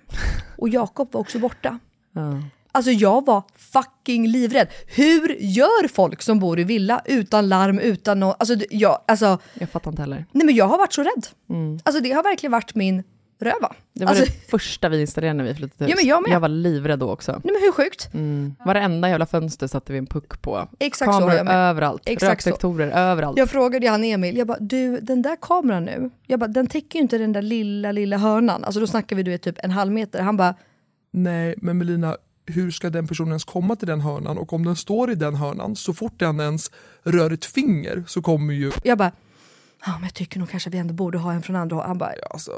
Och 0.57 0.70
Jakob 0.70 1.14
var 1.14 1.22
också 1.22 1.39
borta. 1.39 1.80
Ja. 2.14 2.41
Alltså 2.72 2.91
jag 2.91 3.26
var 3.26 3.43
fucking 3.55 4.28
livrädd. 4.28 4.67
Hur 4.88 5.36
gör 5.39 5.88
folk 5.88 6.22
som 6.22 6.39
bor 6.39 6.59
i 6.59 6.63
villa 6.63 7.01
utan 7.05 7.49
larm, 7.49 7.80
utan 7.80 8.20
något? 8.20 8.36
Alltså, 8.39 8.55
jag, 8.70 8.99
alltså, 9.07 9.38
Jag 9.53 9.70
fattar 9.70 9.91
inte 9.91 10.01
heller. 10.01 10.26
nej 10.32 10.45
men 10.45 10.55
jag 10.55 10.65
har 10.67 10.78
varit 10.78 10.93
så 10.93 11.03
rädd. 11.03 11.28
Mm. 11.49 11.80
Alltså 11.84 12.01
det 12.03 12.11
har 12.11 12.24
verkligen 12.24 12.51
varit 12.51 12.76
min 12.76 13.03
röva. 13.41 13.74
Det 13.93 14.05
var 14.05 14.09
alltså, 14.09 14.26
det 14.26 14.49
första 14.51 14.89
vi 14.89 15.01
installerade 15.01 15.38
när 15.38 15.43
vi 15.43 15.53
flyttade 15.55 15.86
hus. 15.86 15.89
Ja, 15.91 15.95
men 16.01 16.07
jag 16.09 16.22
med. 16.24 16.32
jag 16.32 16.39
var 16.39 16.47
livrädd 16.49 16.99
då 16.99 17.09
också. 17.11 17.32
Nej 17.32 17.41
men 17.53 17.61
hur 17.61 17.72
sjukt? 17.72 18.09
Mm. 18.13 18.55
Varenda 18.65 19.09
jävla 19.09 19.26
fönster 19.26 19.67
satte 19.67 19.91
vi 19.91 19.97
en 19.97 20.05
puck 20.07 20.41
på. 20.41 20.67
Exakt 20.80 21.13
så 21.13 21.20
Kameror 21.20 21.38
jag 21.38 21.45
med. 21.45 21.55
överallt, 21.70 22.01
Exakt 22.05 22.43
så. 22.43 22.49
röksektorer 22.49 22.88
överallt. 22.91 23.38
Jag 23.38 23.49
frågade 23.49 23.89
han 23.89 24.03
Emil, 24.03 24.38
jag 24.38 24.47
bara 24.47 24.57
du 24.59 24.99
den 24.99 25.22
där 25.22 25.38
kameran 25.41 25.86
nu, 25.86 26.09
jag 26.28 26.39
bara, 26.39 26.47
den 26.47 26.67
täcker 26.67 26.95
ju 26.99 27.01
inte 27.03 27.17
den 27.17 27.34
där 27.34 27.41
lilla 27.41 27.91
lilla 27.91 28.17
hörnan. 28.17 28.63
Alltså 28.63 28.80
då 28.80 28.88
snackar 28.88 29.15
vi 29.15 29.24
du 29.24 29.32
vet 29.32 29.41
typ 29.41 29.55
en 29.63 29.72
halv 29.72 29.91
meter. 29.91 30.22
Han 30.22 30.38
bara, 30.38 30.55
Nej, 31.11 31.55
men 31.57 31.78
Melina, 31.78 32.17
hur 32.52 32.72
ska 32.72 32.89
den 32.89 33.08
personen 33.08 33.30
ens 33.30 33.43
komma 33.43 33.76
till 33.76 33.88
den 33.88 34.02
hörnan? 34.02 34.38
Och 34.38 34.54
om 34.54 34.66
den 34.66 34.76
står 34.76 35.12
i 35.12 35.16
den 35.16 35.36
hörnan, 35.36 35.76
så 35.76 35.93
fort 35.93 36.20
den 36.20 36.39
ens 36.39 36.72
rör 37.04 37.32
ett 37.32 37.45
finger 37.45 38.04
så 38.08 38.22
kommer 38.22 38.54
ju... 38.54 38.72
jag 38.84 38.97
bara, 38.97 39.12
ja 39.86 39.91
men 39.93 40.04
jag 40.04 40.14
tycker 40.14 40.39
nog 40.39 40.50
kanske 40.50 40.70
vi 40.70 40.78
ändå 40.78 40.93
borde 40.93 41.18
ha 41.18 41.34
en 41.34 41.41
från 41.41 41.56
andra 41.56 41.76
håll. 41.76 41.86
Han 41.86 41.97
bara, 41.97 42.12
Alltså, 42.32 42.52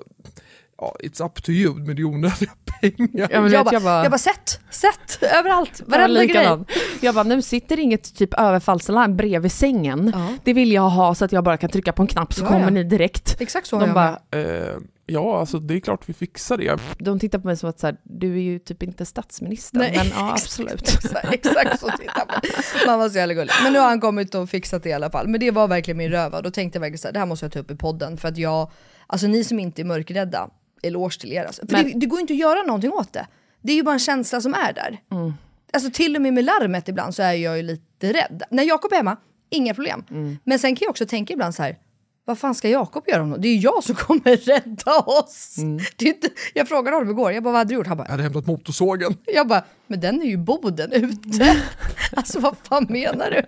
ja, 0.78 0.96
it's 1.04 1.26
up 1.26 1.44
to 1.44 1.50
you 1.52 1.76
med 1.76 1.96
det 1.96 2.04
onödiga 2.04 2.52
pengar. 2.82 3.28
Ja, 3.32 3.42
men 3.42 3.52
jag, 3.52 3.64
vet, 3.64 3.66
bara, 3.66 3.74
jag 3.74 3.84
bara- 3.84 4.04
jag 4.04 4.12
bara 4.12 4.18
sett, 4.18 4.60
sett 4.70 5.24
överallt, 5.40 5.82
varenda 5.86 6.26
grej. 6.26 6.58
Jag 7.02 7.16
bara, 7.16 7.24
nu 7.24 7.42
sitter 7.42 7.80
inget 7.80 8.16
typ 8.16 8.34
överfallsalarm 8.34 9.18
bredvid 9.18 9.52
sängen. 9.52 10.12
Ja. 10.16 10.28
Det 10.44 10.54
vill 10.54 10.72
jag 10.72 10.90
ha 10.90 11.16
så 11.16 11.26
att 11.26 11.32
jag 11.32 11.44
bara 11.44 11.58
kan 11.58 11.70
trycka 11.70 11.94
på 11.94 12.02
en 12.02 12.08
knapp 12.08 12.34
så 12.34 12.44
Ja, 12.44 12.48
kommer 12.48 12.62
ja. 12.62 12.70
ni 12.70 12.84
direkt. 12.84 13.42
Exakt 13.42 13.68
så 13.68 13.76
har 13.76 13.82
De 13.82 13.88
jag 13.88 13.96
bara, 13.96 14.20
ja, 15.12 15.40
alltså 15.40 15.60
det 15.60 15.74
är 15.74 15.80
klart 15.80 16.10
vi 16.10 16.14
fixar 16.14 16.58
det. 16.58 16.80
de 17.00 17.20
tittar 17.20 17.40
på 17.40 17.48
mig 17.48 17.58
som 17.58 17.70
att 17.70 17.80
så 17.80 17.88
här, 17.88 17.98
du 18.04 18.34
är 18.34 18.42
ju 18.42 18.60
typ 18.60 18.84
inte 18.84 19.06
statsminister. 19.06 19.80
Nej, 19.80 19.94
men 19.98 20.08
ja, 20.08 20.32
absolut. 20.34 20.82
Exakt, 20.82 21.34
exakt 21.34 21.80
så 21.80 21.90
tittar 21.90 22.26
man. 22.28 22.42
Man 22.88 23.00
var 23.00 23.10
så 23.10 23.18
jävla 23.18 23.34
gullig. 23.34 23.52
Men 23.64 23.74
nu 23.74 23.80
har 23.80 23.88
han 23.88 24.02
kommit 24.02 24.36
och 24.36 24.50
fixat 24.50 24.84
det 24.84 24.90
i 24.90 24.94
alla 24.94 25.12
fall. 25.12 25.28
Men 25.28 25.40
det 25.40 25.52
var 25.52 25.68
verkligen 25.68 25.98
min 25.98 26.12
röva. 26.12 26.42
Då 26.42 26.52
tänkte 26.52 26.78
jag 26.78 26.82
verkligen 26.82 26.98
så 26.98 27.08
här, 27.08 27.14
det 27.14 27.20
här 27.20 27.26
måste 27.26 27.46
jag 27.46 27.52
ta 27.54 27.60
upp 27.60 27.72
i 27.72 27.76
podden. 27.76 28.18
För 28.18 28.28
att 28.28 28.38
jag, 28.38 28.72
alltså 29.08 29.28
ni 29.28 29.44
som 29.44 29.60
inte 29.60 29.82
är 29.82 29.86
mörkrädda, 29.86 30.50
eloge 30.84 31.20
till 31.20 31.32
er. 31.34 31.44
Alltså. 31.46 31.68
För 31.68 31.74
Men- 31.78 31.86
det, 31.86 32.00
det 32.00 32.06
går 32.06 32.18
ju 32.18 32.22
inte 32.22 32.34
att 32.34 32.40
göra 32.40 32.62
någonting 32.64 32.92
åt 32.92 33.14
det. 33.14 33.28
Det 33.62 33.72
är 33.72 33.76
ju 33.76 33.84
bara 33.84 33.94
en 33.94 34.00
känsla 34.00 34.42
som 34.42 34.54
är 34.54 34.74
där. 34.74 34.98
Mm. 35.12 35.34
Alltså 35.74 35.92
till 35.92 36.16
och 36.16 36.22
med 36.22 36.34
med 36.34 36.44
larmet 36.46 36.88
ibland 36.90 37.16
så 37.16 37.24
är 37.24 37.34
jag 37.34 37.58
ju 37.58 37.64
lite 37.64 38.14
rädd. 38.14 38.44
När 38.52 38.64
Jakob 38.64 38.92
är 38.92 38.96
hemma, 38.98 39.18
inga 39.50 39.74
problem. 39.74 40.04
Mm. 40.12 40.38
Men 40.44 40.60
sen 40.60 40.76
kan 40.76 40.86
jag 40.86 40.90
också 40.90 41.06
tänka 41.06 41.34
ibland 41.34 41.56
så 41.56 41.64
här, 41.64 41.78
vad 42.32 42.40
fan 42.40 42.56
ska 42.56 42.70
Jakob 42.70 43.04
göra 43.08 43.22
om 43.24 43.30
något? 43.30 43.42
Det 43.42 43.48
är 43.48 43.54
ju 43.54 43.60
jag 43.60 43.84
som 43.84 43.96
kommer 43.96 44.38
rädda 44.46 45.00
oss. 45.00 45.58
Mm. 45.58 45.80
Det 45.96 46.06
är 46.06 46.10
inte, 46.10 46.28
jag 46.54 46.68
frågade 46.68 46.98
honom 46.98 47.10
igår, 47.10 47.32
jag 47.32 47.44
bara 47.44 47.52
vad 47.52 47.60
hade 47.60 47.70
du 47.70 47.76
gjort? 47.76 47.88
Han 47.88 47.98
bara, 47.98 48.04
Jag 48.04 48.12
hade 48.12 48.24
hämtat 48.24 48.46
motorsågen. 48.46 49.18
jag 49.34 49.48
bara, 49.48 49.64
men 49.88 50.00
den 50.00 50.22
är 50.22 50.26
ju 50.26 50.38
boden 50.38 50.92
ute. 50.92 51.58
alltså 52.16 52.40
vad 52.40 52.56
fan 52.64 52.86
menar 52.90 53.32
du? 53.32 53.42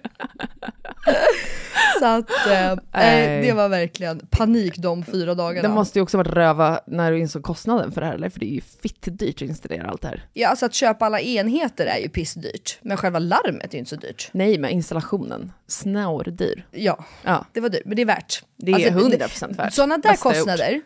Så 2.00 2.06
att 2.06 2.30
eh, 2.48 2.76
nej, 2.94 3.42
det 3.48 3.54
var 3.54 3.70
verkligen 3.70 4.28
panik 4.30 4.78
de 4.78 5.04
fyra 5.04 5.34
dagarna. 5.36 5.68
Det 5.70 5.74
måste 5.74 6.00
ju 6.00 6.04
också 6.04 6.18
varit 6.18 6.28
röva 6.34 6.80
när 6.88 7.12
du 7.12 7.20
insåg 7.20 7.44
kostnaden 7.44 7.92
för 7.92 8.02
det 8.02 8.08
här, 8.08 8.14
eller? 8.14 8.30
För 8.30 8.40
det 8.40 8.46
är 8.46 8.56
ju 8.56 8.62
fitt 8.62 9.02
dyrt 9.20 9.36
att 9.36 9.42
installera 9.42 9.88
allt 9.90 10.02
det 10.02 10.08
här. 10.08 10.26
Ja, 10.34 10.50
alltså 10.50 10.66
att 10.66 10.74
köpa 10.74 11.06
alla 11.06 11.20
enheter 11.20 11.86
är 11.86 11.98
ju 11.98 12.10
pissdyrt. 12.10 12.80
Men 12.82 12.98
själva 12.98 13.20
larmet 13.20 13.70
är 13.70 13.74
ju 13.74 13.80
inte 13.80 13.90
så 13.90 13.96
dyrt. 13.96 14.30
Nej, 14.32 14.58
men 14.58 14.70
installationen, 14.72 15.52
snårdyr. 15.68 16.66
Ja, 16.72 17.06
Ja, 17.24 17.46
det 17.54 17.60
var 17.60 17.70
dyrt, 17.70 17.86
men 17.86 17.96
det 17.96 18.02
är 18.02 18.06
värt. 18.06 18.44
det 18.58 18.72
är 18.82 18.92
100% 18.92 19.56
värt. 19.58 19.74
Sådana 19.74 19.98
där 19.98 20.10
Bästa 20.12 20.30
kostnader, 20.34 20.82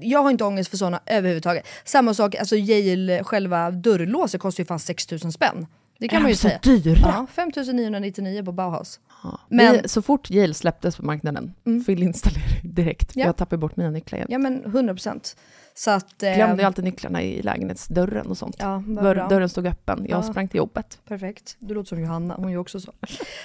jag 0.00 0.22
har 0.22 0.30
inte 0.30 0.44
ångest 0.44 0.70
för 0.70 0.76
sådana 0.76 1.00
överhuvudtaget. 1.06 1.66
Samma 1.84 2.14
sak, 2.14 2.34
alltså 2.34 2.56
Yale, 2.56 3.24
själva 3.24 3.70
dörrlåset 3.70 4.40
kostar 4.40 4.62
ju 4.62 4.66
fan 4.66 4.78
6000 4.78 5.32
spänn. 5.32 5.66
Det 5.98 6.08
kan 6.08 6.16
Är 6.18 6.20
man 6.22 6.30
ju 6.30 6.36
så 6.36 6.48
säga. 6.48 6.58
dyra? 6.62 6.98
Ja, 7.02 7.26
5999 7.34 8.44
på 8.44 8.52
Bauhaus. 8.52 9.00
Men- 9.48 9.76
Men 9.76 9.88
så 9.88 10.02
fort 10.02 10.30
Yale 10.30 10.54
släpptes 10.54 10.96
på 10.96 11.04
marknaden, 11.04 11.54
Mm. 11.66 11.84
fyll 11.84 12.02
installera 12.02 12.42
direkt. 12.62 13.10
Ja. 13.14 13.26
Jag 13.26 13.36
tappar 13.36 13.56
bort 13.56 13.76
mina 13.76 13.90
nycklar 13.90 14.16
igen. 14.18 14.28
Ja 14.30 14.38
men 14.38 14.64
100 14.64 14.94
procent. 14.94 15.36
Så 15.74 15.90
att... 15.90 16.22
eh, 16.22 16.34
Glömde 16.34 16.62
ju 16.62 16.66
alltid 16.66 16.84
nycklarna 16.84 17.22
i 17.22 17.42
lägenhetsdörren 17.42 18.26
och 18.26 18.38
sånt. 18.38 18.56
Ja, 18.58 18.82
bra. 18.86 19.28
dörren 19.28 19.48
stod 19.48 19.66
öppen, 19.66 20.06
jag 20.08 20.18
Ja. 20.18 20.22
sprang 20.22 20.48
till 20.48 20.58
jobbet. 20.58 20.98
Perfekt. 21.08 21.56
Du 21.58 21.74
låter 21.74 21.88
som 21.88 22.00
Johanna, 22.00 22.34
hon 22.34 22.44
är 22.46 22.50
ju 22.50 22.58
också 22.58 22.80
så. 22.80 22.92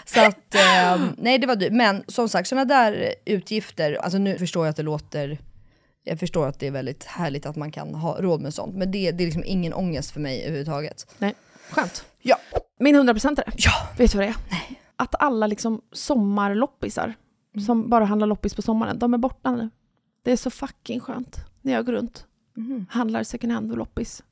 Så 0.05 0.25
att, 0.25 0.55
eh, 0.55 1.01
nej 1.17 1.37
det 1.39 1.47
var 1.47 1.55
dyrt. 1.55 1.71
Men 1.73 2.03
som 2.07 2.29
sagt, 2.29 2.49
sådana 2.49 2.65
där 2.65 3.13
utgifter, 3.25 3.93
alltså 3.93 4.17
nu 4.17 4.37
förstår 4.37 4.65
jag 4.65 4.69
att 4.69 4.75
det 4.77 4.83
låter 4.83 5.37
Jag 6.03 6.19
förstår 6.19 6.47
att 6.47 6.59
det 6.59 6.67
är 6.67 6.71
väldigt 6.71 7.03
härligt 7.03 7.45
att 7.45 7.55
man 7.55 7.71
kan 7.71 7.95
ha 7.95 8.21
råd 8.21 8.41
med 8.41 8.53
sånt, 8.53 8.75
men 8.75 8.91
det, 8.91 9.11
det 9.11 9.23
är 9.23 9.25
liksom 9.25 9.43
ingen 9.45 9.73
ångest 9.73 10.11
för 10.11 10.19
mig 10.19 10.41
överhuvudtaget. 10.41 11.07
Nej, 11.17 11.35
skönt. 11.71 12.05
Ja. 12.21 12.37
Min 12.79 12.95
100% 12.95 13.39
är 13.39 13.53
Ja. 13.57 13.71
Vet 13.97 14.11
du 14.11 14.17
vad 14.17 14.27
det 14.27 14.31
är? 14.31 14.35
Nej. 14.51 14.81
Att 14.95 15.15
alla 15.21 15.47
liksom 15.47 15.81
sommarloppisar, 15.91 17.13
som 17.65 17.89
bara 17.89 18.05
handlar 18.05 18.27
loppis 18.27 18.55
på 18.55 18.61
sommaren, 18.61 18.99
de 18.99 19.13
är 19.13 19.17
borta 19.17 19.51
nu. 19.51 19.69
Det 20.23 20.31
är 20.31 20.37
så 20.37 20.49
fucking 20.49 20.99
skönt 20.99 21.37
när 21.67 21.73
jag 21.73 21.85
går 21.85 21.93
runt. 21.93 22.25
Handlar 22.89 23.23
second 23.23 23.53
hand 23.53 23.71
och 23.71 23.77
loppis. 23.77 24.23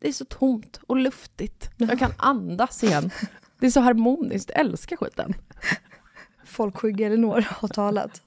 Det 0.00 0.08
är 0.08 0.12
så 0.12 0.24
tomt 0.24 0.80
och 0.86 0.96
luftigt. 0.96 1.70
Jag 1.76 1.98
kan 1.98 2.10
andas 2.16 2.84
igen. 2.84 3.10
Det 3.60 3.66
är 3.66 3.70
så 3.70 3.80
harmoniskt, 3.80 4.50
jag 4.54 4.60
älskar 4.60 4.96
skiten. 4.96 5.34
Folksjuk 6.44 7.00
Elinor 7.00 7.46
har 7.50 7.68
talat. 7.68 8.22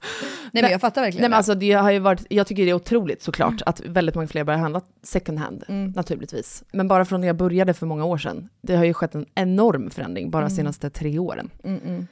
Nej 0.52 0.62
men 0.62 0.72
jag 0.72 0.80
fattar 0.80 1.02
verkligen 1.02 1.22
Nej, 1.22 1.30
men 1.30 1.36
alltså, 1.36 1.54
det 1.54 1.72
har 1.72 1.90
ju 1.90 1.98
varit, 1.98 2.26
jag 2.30 2.46
tycker 2.46 2.64
det 2.64 2.70
är 2.70 2.74
otroligt 2.74 3.22
såklart 3.22 3.62
att 3.66 3.80
väldigt 3.80 4.14
många 4.14 4.28
fler 4.28 4.44
börjar 4.44 4.60
handla 4.60 4.80
second 5.02 5.38
hand, 5.38 5.64
Mm. 5.68 5.92
naturligtvis. 5.96 6.64
Men 6.72 6.88
bara 6.88 7.04
från 7.04 7.20
när 7.20 7.26
jag 7.26 7.36
började 7.36 7.74
för 7.74 7.86
många 7.86 8.04
år 8.04 8.18
sedan, 8.18 8.48
det 8.62 8.76
har 8.76 8.84
ju 8.84 8.94
skett 8.94 9.14
en 9.14 9.26
enorm 9.34 9.90
förändring 9.90 10.30
bara 10.30 10.48
de 10.48 10.50
senaste 10.54 10.90
tre 10.90 11.18
åren. 11.18 11.50
Mm, 11.64 11.80
mm. 11.84 12.06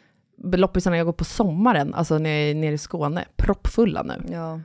Loppisarna 0.60 0.97
jag 0.97 1.06
går 1.06 1.12
på 1.12 1.24
sommaren, 1.24 1.94
alltså 1.94 2.19
när 2.19 2.31
jag 2.31 2.51
är 2.51 2.55
nere 2.55 2.74
i 2.74 2.78
Skåne, 2.78 3.24
proppfulla 3.36 4.02
nu. 4.02 4.15
Ja. 4.32 4.60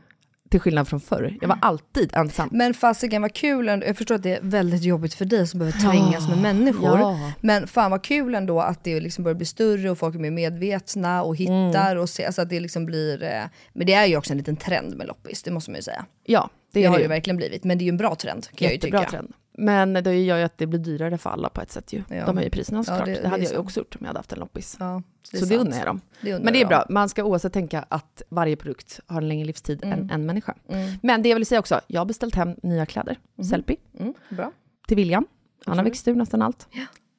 Till 0.54 0.60
skillnad 0.62 0.88
från 0.88 1.00
förr. 1.00 1.38
Jag 1.42 1.48
var 1.48 1.58
alltid 1.62 2.10
ensam. 2.16 2.50
Men 2.52 2.74
fasiken 2.74 3.22
vad 3.22 3.34
kul 3.34 3.70
ändå. 3.70 3.86
jag 3.88 3.98
förstår 3.98 4.16
att 4.16 4.24
det 4.24 4.36
är 4.36 4.40
väldigt 4.42 4.84
jobbigt 4.84 5.14
för 5.14 5.26
dig 5.26 5.48
som 5.48 5.60
behöver 5.60 5.80
trängas 5.80 6.30
med 6.30 6.38
människor. 6.42 7.00
Ja. 7.00 7.32
Men 7.42 7.68
fan 7.68 7.92
vad 7.92 8.04
kul 8.04 8.36
ändå 8.36 8.62
att 8.62 8.84
det 8.84 9.00
liksom 9.00 9.24
börjar 9.24 9.36
bli 9.36 9.46
större 9.46 9.90
och 9.92 9.98
folk 9.98 10.16
är 10.16 10.20
mer 10.20 10.32
medvetna 10.32 11.24
och 11.24 11.36
hittar 11.36 11.92
Mm. 11.92 12.02
och 12.02 12.10
ser, 12.10 12.26
alltså 12.26 12.42
att 12.42 12.50
det 12.50 12.60
liksom 12.60 12.86
blir, 12.86 13.24
eh, 13.24 13.44
men 13.74 13.88
det 13.88 13.94
är 13.94 14.06
ju 14.06 14.18
också 14.18 14.34
en 14.34 14.38
liten 14.38 14.56
trend 14.56 14.98
med 14.98 15.08
loppis, 15.08 15.44
det 15.44 15.52
måste 15.52 15.72
man 15.72 15.76
ju 15.78 15.82
säga. 15.84 16.06
Ja, 16.24 16.50
det, 16.74 16.80
Det, 16.82 16.86
har 16.88 16.96
det 16.98 17.02
ju 17.02 17.08
verkligen 17.08 17.38
blivit, 17.38 17.64
men 17.64 17.78
det 17.78 17.82
är 17.82 17.86
ju 17.86 17.90
en 17.90 17.98
bra 17.98 18.16
trend 18.16 18.44
kan 18.44 18.52
jag 18.66 18.70
ju 18.72 18.76
Jättebra 18.76 19.00
tycka. 19.00 19.12
trend. 19.12 19.34
Men 19.58 19.94
det 19.94 20.16
gör 20.24 20.38
ju 20.38 20.44
att 20.44 20.58
det 20.58 20.68
blir 20.68 20.80
dyrare 20.80 21.18
för 21.18 21.30
alla 21.30 21.50
på 21.50 21.62
ett 21.62 21.72
sätt 21.72 21.94
ju. 21.94 22.04
Ja. 22.10 22.26
De 22.26 22.38
höjer 22.38 22.50
priserna 22.50 22.78
Ja, 22.80 22.84
såklart. 22.84 23.06
det- 23.06 23.12
det, 23.12 23.20
det 23.20 23.26
är 23.26 23.30
hade 23.30 23.44
jag 23.44 23.50
sant. 23.50 23.60
också 23.66 23.80
gjort 23.80 23.96
om 23.96 24.00
jag 24.02 24.08
hade 24.08 24.20
haft 24.20 24.34
en 24.34 24.40
loppis. 24.40 24.78
Ja, 24.80 25.02
det 25.32 25.38
så 25.38 25.46
det 25.46 25.58
undrar 25.58 25.78
jag 25.78 25.86
dem. 25.88 26.02
Det 26.22 26.40
Men 26.40 26.54
det 26.54 26.62
är 26.62 26.66
bra, 26.68 26.86
man 26.90 27.10
ska 27.10 27.24
oavsett 27.24 27.54
tänka 27.54 27.86
att 27.90 28.22
varje 28.30 28.56
produkt 28.56 29.00
har 29.08 29.22
en 29.22 29.28
längre 29.28 29.46
livstid 29.46 29.84
Mm. 29.84 30.00
än 30.00 30.10
en 30.10 30.26
människa. 30.26 30.56
Mm. 30.68 30.92
Men 31.04 31.22
det 31.22 31.30
jag 31.30 31.36
vill 31.36 31.46
säga 31.46 31.60
också, 31.60 31.82
jag 31.88 32.02
har 32.02 32.06
beställt 32.06 32.36
hem 32.36 32.56
nya 32.64 32.86
kläder, 32.86 33.20
Mhm. 33.36 33.44
Sellpy, 33.46 33.76
Mm, 34.00 34.14
bra. 34.30 34.52
till 34.88 34.98
William. 34.98 35.26
Han 35.66 35.78
har 35.78 35.86
växt 35.86 36.08
ur 36.08 36.16
nästan 36.16 36.42
allt. 36.42 36.68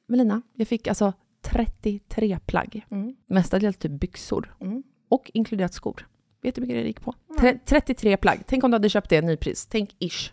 Melina, 0.06 0.42
jag 0.54 0.68
fick 0.68 0.86
alltså 0.86 1.12
33 1.42 2.38
plagg. 2.46 2.86
Mm. 2.90 3.16
Mestadels 3.26 3.76
typ 3.76 3.92
byxor. 3.92 4.54
Mm. 4.60 4.82
Och 5.08 5.30
inkluderat 5.34 5.74
skor. 5.74 6.06
Vet 6.42 6.54
du 6.54 6.60
hur 6.60 6.66
mycket 6.66 6.82
det 6.82 6.86
gick 6.86 7.00
på? 7.00 7.14
Tre- 7.40 7.58
33 7.64 8.16
plagg. 8.16 8.38
Tänk 8.46 8.64
om 8.64 8.70
du 8.70 8.74
hade 8.74 8.88
köpt 8.88 9.10
det 9.10 9.20
nypris. 9.22 9.66
Tänk 9.66 9.96
ish. 9.98 10.32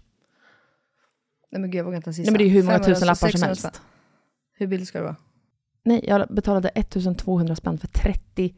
Nej 1.51 1.61
men 1.61 1.71
gud 1.71 1.79
jag 1.79 1.83
vågar 1.85 1.95
inte 1.97 2.07
ens 2.07 2.17
Nej 2.17 2.25
men 2.25 2.37
det 2.37 2.43
är 2.43 2.45
ju 2.45 2.51
hur 2.51 2.63
många 2.63 2.77
500, 2.77 2.95
tusen 2.95 3.05
lappar 3.07 3.15
som 3.15 3.29
600 3.31 3.47
helst. 3.47 3.61
spänn. 3.61 3.71
Hur 4.53 4.67
billigt 4.67 4.87
ska 4.87 4.97
det 4.97 5.03
vara? 5.03 5.15
Nej, 5.85 6.05
jag 6.07 6.27
betalade 6.29 6.69
1200 6.69 7.55
spänn 7.55 7.77
för 7.77 7.87
33 7.87 8.53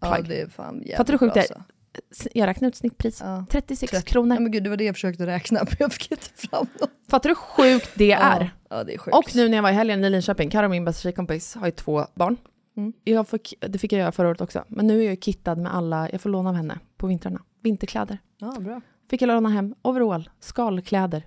Ja 0.00 0.06
plagg. 0.08 0.28
det 0.28 0.40
är 0.40 0.48
fan 0.48 0.74
jävligt 0.74 0.96
Fattar 0.96 1.12
du 1.12 1.18
sjukt 1.18 1.34
det 1.34 1.40
är? 1.40 1.54
alltså. 1.54 2.28
Jag 2.34 2.46
räknade 2.46 2.68
ut 2.68 2.76
snittpris. 2.76 3.20
Ja. 3.24 3.46
36 3.50 3.90
Trett- 3.92 4.04
kronor. 4.04 4.28
Nej 4.28 4.40
men 4.40 4.52
gud 4.52 4.64
det 4.64 4.70
var 4.70 4.76
det 4.76 4.84
jag 4.84 4.94
försökte 4.94 5.26
räkna 5.26 5.60
men 5.64 5.76
jag 5.78 5.92
fick 5.92 6.10
inte 6.12 6.28
fram 6.34 6.66
något. 6.80 6.90
Fattar 7.10 7.28
du 7.28 7.34
hur 7.34 7.74
sjukt 7.74 7.90
det 7.94 8.12
är? 8.12 8.40
Ja, 8.40 8.76
ja 8.76 8.84
det 8.84 8.94
är 8.94 8.98
sjukt. 8.98 9.16
Och 9.16 9.36
nu 9.36 9.48
när 9.48 9.56
jag 9.56 9.62
var 9.62 9.70
i 9.70 9.74
helgen 9.74 10.04
i 10.04 10.10
Linköping, 10.10 10.50
Karo, 10.50 10.68
min 10.68 10.84
bästa 10.84 11.02
tjejkompis, 11.02 11.54
har 11.54 11.66
ju 11.66 11.72
två 11.72 12.06
barn. 12.14 12.36
Mm. 12.76 12.92
Jag 13.04 13.28
fick, 13.28 13.54
det 13.60 13.78
fick 13.78 13.92
jag 13.92 14.00
göra 14.00 14.12
förra 14.12 14.28
året 14.28 14.40
också. 14.40 14.64
Men 14.68 14.86
nu 14.86 15.04
är 15.04 15.08
jag 15.08 15.22
kittad 15.22 15.54
med 15.58 15.74
alla, 15.74 16.10
jag 16.10 16.20
får 16.20 16.30
låna 16.30 16.50
av 16.50 16.56
henne 16.56 16.78
på 16.96 17.06
vintrarna. 17.06 17.40
Vinterkläder. 17.62 18.18
Ja 18.38 18.56
bra. 18.60 18.80
Fick 19.10 19.22
jag 19.22 19.26
låna 19.28 19.48
hem 19.48 19.74
overall, 19.82 20.30
skalkläder, 20.40 21.22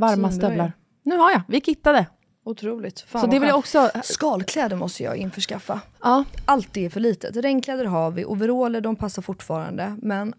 varma 0.00 0.32
stövlar. 0.32 0.72
Nu 1.02 1.16
har 1.16 1.30
jag, 1.30 1.42
vi 1.48 1.60
kittade. 1.60 2.06
Otroligt. 2.44 3.00
Fan 3.00 3.20
Så 3.20 3.26
det 3.26 3.38
vill 3.38 3.52
också... 3.52 3.90
Skalkläder 4.02 4.76
måste 4.76 5.02
jag 5.02 5.16
införskaffa. 5.16 5.80
Ja, 6.02 6.24
Allt 6.44 6.76
är 6.76 6.90
för 6.90 7.00
litet. 7.00 7.36
Regnkläder 7.36 7.84
har 7.84 8.10
vi, 8.10 8.24
overaller 8.24 8.80
de 8.80 8.96
passar 8.96 9.22
fortfarande. 9.22 9.96
Men 10.02 10.34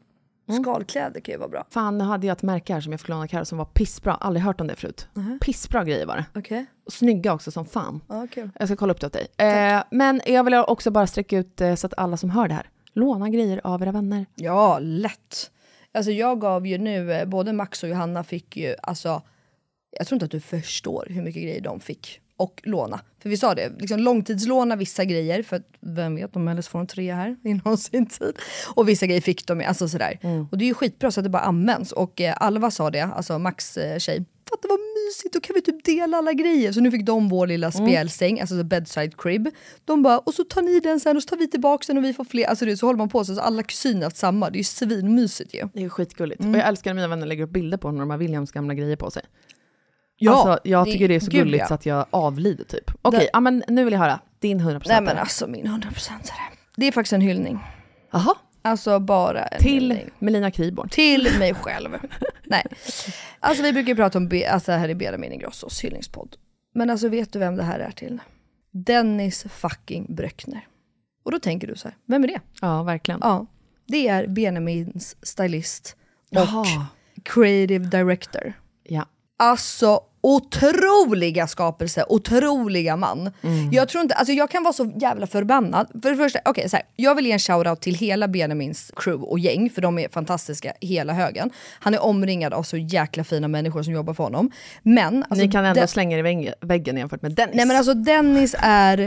Mm. 0.50 0.64
skalkläder 0.64 1.20
kan 1.20 1.34
ju 1.34 1.38
vara 1.40 1.50
bra. 1.50 1.66
fan 1.70 1.98
nu 1.98 2.04
hade 2.04 2.28
jag 2.28 2.36
ett 2.38 2.44
märke 2.44 2.74
här 2.74 2.82
som 2.82 2.92
jag 2.92 3.00
fick 3.02 3.10
låna 3.10 3.46
som 3.46 3.58
var 3.58 3.66
pissbra. 3.66 4.14
Aldrig 4.16 4.44
hört 4.44 4.62
om 4.62 4.68
det 4.68 4.76
förut. 4.76 5.08
Pissbra 5.42 5.84
grejer 5.84 6.06
var 6.06 6.16
det. 6.16 6.26
Okej. 6.36 6.66
Och 6.86 6.94
snygga 6.94 7.34
också 7.34 7.52
som 7.52 7.66
fan. 7.66 8.02
Ja 8.08 8.28
kul. 8.32 8.50
Jag 8.60 8.68
ska 8.68 8.76
kolla 8.78 8.94
upp 8.94 9.00
det 9.02 9.08
åt 9.08 9.14
dig. 9.14 9.28
Eh, 9.38 9.84
men 9.92 10.22
jag 10.26 10.44
vill 10.44 10.54
också 10.54 10.92
bara 10.92 11.08
sträcka 11.08 11.38
ut 11.38 11.62
eh, 11.62 11.76
så 11.76 11.88
att 11.88 11.94
alla 11.98 12.18
som 12.18 12.30
hör 12.30 12.48
det 12.48 12.54
här, 12.54 12.70
låna 12.94 13.30
grejer 13.30 13.62
av 13.64 13.82
era 13.84 13.92
vänner. 13.92 14.26
Ja, 14.36 14.80
lätt. 14.82 15.52
Alltså 15.94 16.12
jag 16.12 16.42
gav 16.42 16.68
ju 16.68 16.78
nu, 16.78 17.14
eh, 17.14 17.26
både 17.26 17.54
Max 17.54 17.84
och 17.84 17.90
Johanna 17.90 18.24
fick 18.24 18.58
ju, 18.58 18.76
alltså, 18.84 19.22
jag 19.92 20.08
tror 20.08 20.16
inte 20.16 20.26
att 20.26 20.32
du 20.32 20.40
förstår 20.40 21.08
hur 21.10 21.22
mycket 21.22 21.44
grejer 21.44 21.62
de 21.62 21.80
fick. 21.80 22.22
Och 22.38 22.62
låna. 22.64 23.02
För 23.20 23.30
vi 23.30 23.38
sa 23.38 23.56
det, 23.56 23.72
liksom 23.80 24.00
långtidslåna 24.00 24.76
vissa 24.76 25.06
grejer, 25.06 25.44
för 25.44 25.56
att 25.56 25.68
vem 25.80 26.16
vet, 26.16 26.34
de 26.34 26.48
helst 26.48 26.70
får 26.70 26.80
de 26.80 26.88
tre 26.88 27.14
här 27.14 27.38
inom 27.44 27.78
sin 27.78 28.06
tid. 28.06 28.34
Och 28.76 28.90
vissa 28.90 29.06
grejer 29.06 29.22
fick 29.22 29.48
de, 29.48 29.62
alltså 29.62 29.90
sådär. 29.90 30.20
Och 30.52 30.58
det 30.58 30.66
är 30.66 30.68
ju 30.68 30.74
skitbra 30.74 31.12
så 31.12 31.20
att 31.20 31.24
det 31.24 31.30
bara 31.30 31.42
används. 31.42 31.92
Och 31.92 32.22
eh, 32.22 32.36
Alva 32.38 32.72
sa 32.72 32.90
det, 32.90 33.02
alltså 33.02 33.40
Max 33.40 33.78
eh, 33.78 34.00
tjej, 34.00 34.26
fatta 34.50 34.68
vad 34.68 34.80
mysigt, 34.80 35.34
då 35.34 35.40
kan 35.40 35.54
vi 35.54 35.62
typ 35.62 35.86
dela 35.86 36.18
alla 36.18 36.34
grejer. 36.34 36.72
Så 36.72 36.82
nu 36.82 36.92
fick 36.92 37.06
de 37.06 37.30
vår 37.30 37.48
lilla 37.48 37.72
spjälsäng, 37.72 38.40
alltså 38.40 38.58
så 38.58 38.64
bedside 38.64 39.18
crib. 39.18 39.50
De 39.86 40.04
bara, 40.04 40.20
och 40.20 40.34
så 40.34 40.44
tar 40.44 40.62
ni 40.62 40.80
den 40.80 41.00
sen 41.00 41.18
och 41.18 41.24
så 41.24 41.28
tar 41.28 41.38
vi 41.38 41.48
tillbaka 41.48 41.84
den 41.88 41.98
och 41.98 42.04
vi 42.04 42.14
får 42.14 42.24
fler. 42.24 42.46
Alltså 42.46 42.66
det, 42.66 42.78
så 42.78 42.86
håller 42.86 42.98
man 42.98 43.10
på 43.10 43.26
så, 43.26 43.36
så 43.36 43.42
alla 43.42 43.64
kusiner 43.64 43.98
har 43.98 44.04
haft 44.04 44.18
samma, 44.18 44.50
det 44.50 44.56
är 44.56 44.58
ju 44.58 44.64
svinmysigt 44.64 45.54
ju. 45.54 45.70
Det 45.74 45.80
är 45.80 45.84
ju 45.84 45.90
skitgulligt. 45.90 46.42
Mm. 46.42 46.54
Och 46.54 46.60
jag 46.60 46.68
älskar 46.68 46.90
när 46.90 46.96
mina 46.96 47.08
vänner 47.08 47.28
lägger 47.28 47.44
upp 47.44 47.50
bilder 47.50 47.78
på 47.78 47.92
när 47.92 48.00
de 48.00 48.10
har 48.10 48.18
Williams 48.18 48.52
gamla 48.52 48.74
grejer 48.74 48.96
på 48.96 49.12
sig. 49.12 49.24
Ja, 50.24 50.32
alltså, 50.50 50.70
jag 50.70 50.86
det- 50.86 50.92
tycker 50.92 51.08
det 51.08 51.16
är 51.16 51.20
så 51.20 51.32
gud, 51.32 51.44
gulligt 51.46 51.62
ja. 51.62 51.68
så 51.68 51.74
att 51.74 51.86
jag 51.86 52.06
avlider 52.10 52.64
typ. 52.64 52.92
Okej, 53.02 53.20
Det- 53.20 53.30
ja, 53.34 53.40
men 53.40 53.64
nu 53.68 53.84
vill 53.84 53.94
jag 53.94 54.00
höra. 54.00 54.20
Din 54.40 54.60
100%. 54.60 54.82
Nej 54.88 55.02
men 55.02 55.18
alltså 55.18 55.48
min 55.48 55.66
100% 55.68 56.12
är 56.12 56.26
det. 56.26 56.58
Det 56.76 56.86
är 56.86 56.92
faktiskt 56.92 57.14
en 57.14 57.22
hyllning. 57.22 57.60
Aha. 58.12 58.36
Alltså 58.62 59.00
bara 59.00 59.46
en 59.46 59.60
Till 59.62 59.72
hyllning. 59.72 60.10
Melina 60.20 60.52
Kriborn. 60.52 60.90
Till 60.90 61.28
mig 61.40 61.54
själv. 61.54 61.90
Nej. 62.44 62.66
Alltså 63.40 63.64
vi 63.64 63.74
brukar 63.74 63.90
ju 63.90 63.96
prata 63.96 64.18
om, 64.18 64.28
Be- 64.28 64.52
alltså 64.52 64.72
här 64.72 64.90
är 64.90 64.96
Benjamin 64.96 65.32
Ingrossos 65.32 65.84
hyllningspodd. 65.84 66.36
Men 66.74 66.90
alltså 66.90 67.10
vet 67.10 67.34
du 67.34 67.40
vem 67.40 67.56
det 67.56 67.64
här 67.64 67.80
är 67.80 67.92
till? 67.92 68.20
Dennis 68.72 69.44
fucking 69.50 70.16
Bröckner. 70.16 70.68
Och 71.26 71.32
då 71.32 71.40
tänker 71.40 71.68
du 71.68 71.76
så 71.76 71.88
här, 71.88 71.98
vem 72.06 72.24
är 72.24 72.28
det? 72.28 72.40
Ja, 72.62 72.84
verkligen. 72.84 73.20
Ja, 73.24 73.46
det 73.88 74.08
är 74.08 74.28
Benjamins 74.28 75.16
stylist 75.22 75.96
och 76.32 76.38
Jaha. 76.38 76.66
creative 77.24 77.86
director. 77.86 78.54
Ja. 78.84 79.06
Alltså 79.40 80.00
otroliga 80.22 81.48
skapelse, 81.48 82.04
otroliga 82.10 82.96
man. 82.96 83.32
Jag 83.72 83.90
tror 83.90 84.02
inte, 84.02 84.16
alltså 84.16 84.34
jag 84.34 84.50
kan 84.50 84.64
vara 84.64 84.74
så 84.74 84.92
jävla 85.02 85.28
förbannad. 85.28 85.88
För 86.04 86.10
det 86.10 86.16
första, 86.18 86.40
okej 86.46 86.70
så 86.70 86.76
här, 86.76 86.86
jag 86.96 87.16
vill 87.16 87.26
ge 87.26 87.32
en 87.32 87.40
shoutout 87.40 87.82
till 87.82 87.96
hela 87.96 88.28
Benjamins 88.28 88.92
crew 88.96 89.28
och 89.32 89.40
gäng 89.40 89.70
för 89.70 89.82
de 89.82 90.00
är 90.00 90.10
fantastiska 90.10 90.74
hela 90.82 91.14
högen. 91.14 91.50
Han 91.80 91.94
är 91.94 92.04
omringad 92.04 92.54
av 92.54 92.64
så 92.64 92.78
jäkla 92.78 93.24
fina 93.24 93.48
människor 93.48 93.84
som 93.84 93.94
jobbar 93.94 94.14
för 94.14 94.24
honom. 94.24 94.52
Men... 94.84 95.24
Alltså, 95.30 95.46
Ni 95.46 95.52
kan 95.52 95.66
ändå 95.66 95.80
den- 95.80 95.88
slänga 95.88 96.18
er 96.18 96.20
i 96.20 96.24
vägg- 96.24 96.54
väggen 96.62 96.98
jämfört 96.98 97.22
med 97.22 97.32
Dennis. 97.32 97.56
Nej 97.56 97.66
men 97.66 97.78
alltså 97.78 97.94
Dennis 97.94 98.56
är... 98.60 98.98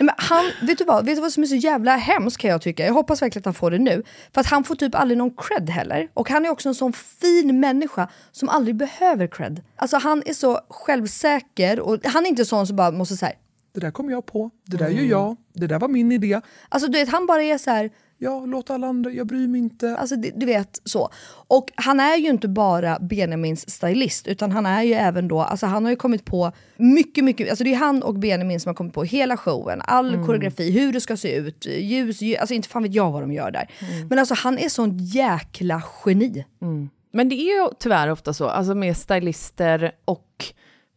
Nej, 0.00 0.06
men 0.06 0.14
han, 0.18 0.44
vet, 0.62 0.78
du 0.78 0.84
vad, 0.84 1.04
vet 1.06 1.16
du 1.16 1.20
vad 1.22 1.32
som 1.32 1.42
är 1.42 1.46
så 1.46 1.54
jävla 1.54 1.96
hemskt 1.96 2.36
kan 2.36 2.50
jag 2.50 2.62
tycka? 2.62 2.86
Jag 2.86 2.92
hoppas 2.92 3.22
verkligen 3.22 3.40
att 3.40 3.44
han 3.44 3.54
får 3.54 3.70
det 3.70 3.78
nu. 3.78 4.02
För 4.34 4.40
att 4.40 4.46
han 4.46 4.64
får 4.64 4.74
typ 4.74 4.94
aldrig 4.94 5.18
någon 5.18 5.30
cred 5.36 5.70
heller. 5.70 6.08
Och 6.14 6.30
han 6.30 6.44
är 6.46 6.50
också 6.50 6.68
en 6.68 6.74
sån 6.74 6.92
fin 6.92 7.60
människa 7.60 8.08
som 8.32 8.48
aldrig 8.48 8.76
behöver 8.76 9.26
cred. 9.26 9.62
Alltså 9.76 9.96
han 9.96 10.22
är 10.26 10.32
så 10.34 10.47
självsäker 10.68 11.80
och 11.80 11.98
han 12.04 12.24
är 12.24 12.28
inte 12.28 12.44
sån 12.44 12.66
som 12.66 12.76
bara 12.76 12.90
måste 12.90 13.16
säga 13.16 13.32
Det 13.74 13.80
där 13.80 13.90
kom 13.90 14.10
jag 14.10 14.26
på, 14.26 14.50
det 14.64 14.76
där 14.76 14.88
gör 14.88 15.04
jag, 15.04 15.36
det 15.54 15.66
där 15.66 15.78
var 15.78 15.88
min 15.88 16.12
idé. 16.12 16.40
Alltså 16.68 16.88
du 16.88 16.98
vet, 16.98 17.08
han 17.08 17.26
bara 17.26 17.42
är 17.42 17.58
så 17.58 17.70
här. 17.70 17.90
Ja, 18.20 18.46
låt 18.46 18.70
alla 18.70 18.86
andra, 18.86 19.10
jag 19.10 19.26
bryr 19.26 19.48
mig 19.48 19.60
inte. 19.60 19.96
Alltså 19.96 20.16
du, 20.16 20.30
du 20.36 20.46
vet 20.46 20.80
så. 20.84 21.10
Och 21.48 21.70
han 21.74 22.00
är 22.00 22.16
ju 22.16 22.28
inte 22.28 22.48
bara 22.48 22.98
Benjamins 22.98 23.70
stylist 23.70 24.28
utan 24.28 24.52
han 24.52 24.66
är 24.66 24.82
ju 24.82 24.92
även 24.92 25.28
då, 25.28 25.40
alltså 25.40 25.66
han 25.66 25.84
har 25.84 25.90
ju 25.90 25.96
kommit 25.96 26.24
på 26.24 26.52
mycket, 26.76 27.24
mycket, 27.24 27.50
alltså 27.50 27.64
det 27.64 27.72
är 27.72 27.76
han 27.76 28.02
och 28.02 28.14
Benjamin 28.14 28.60
som 28.60 28.70
har 28.70 28.74
kommit 28.74 28.94
på 28.94 29.04
hela 29.04 29.36
showen, 29.36 29.80
all 29.84 30.24
koreografi, 30.26 30.70
hur 30.70 30.92
det 30.92 31.00
ska 31.00 31.16
se 31.16 31.36
ut, 31.36 31.66
ljus, 31.66 32.22
ljus, 32.22 32.38
alltså 32.40 32.54
inte 32.54 32.68
fan 32.68 32.82
vet 32.82 32.94
jag 32.94 33.10
vad 33.12 33.22
de 33.22 33.32
gör 33.32 33.50
där. 33.50 33.70
Men 34.10 34.18
alltså 34.18 34.34
han 34.34 34.58
är 34.58 34.68
sån 34.68 34.98
jäkla 34.98 35.82
geni. 36.06 36.44
Men 37.10 37.28
det 37.28 37.34
är 37.34 37.62
ju 37.62 37.68
tyvärr 37.78 38.10
ofta 38.10 38.32
så, 38.32 38.48
alltså 38.48 38.74
med 38.74 38.96
stylister 38.96 39.92
och 40.04 40.44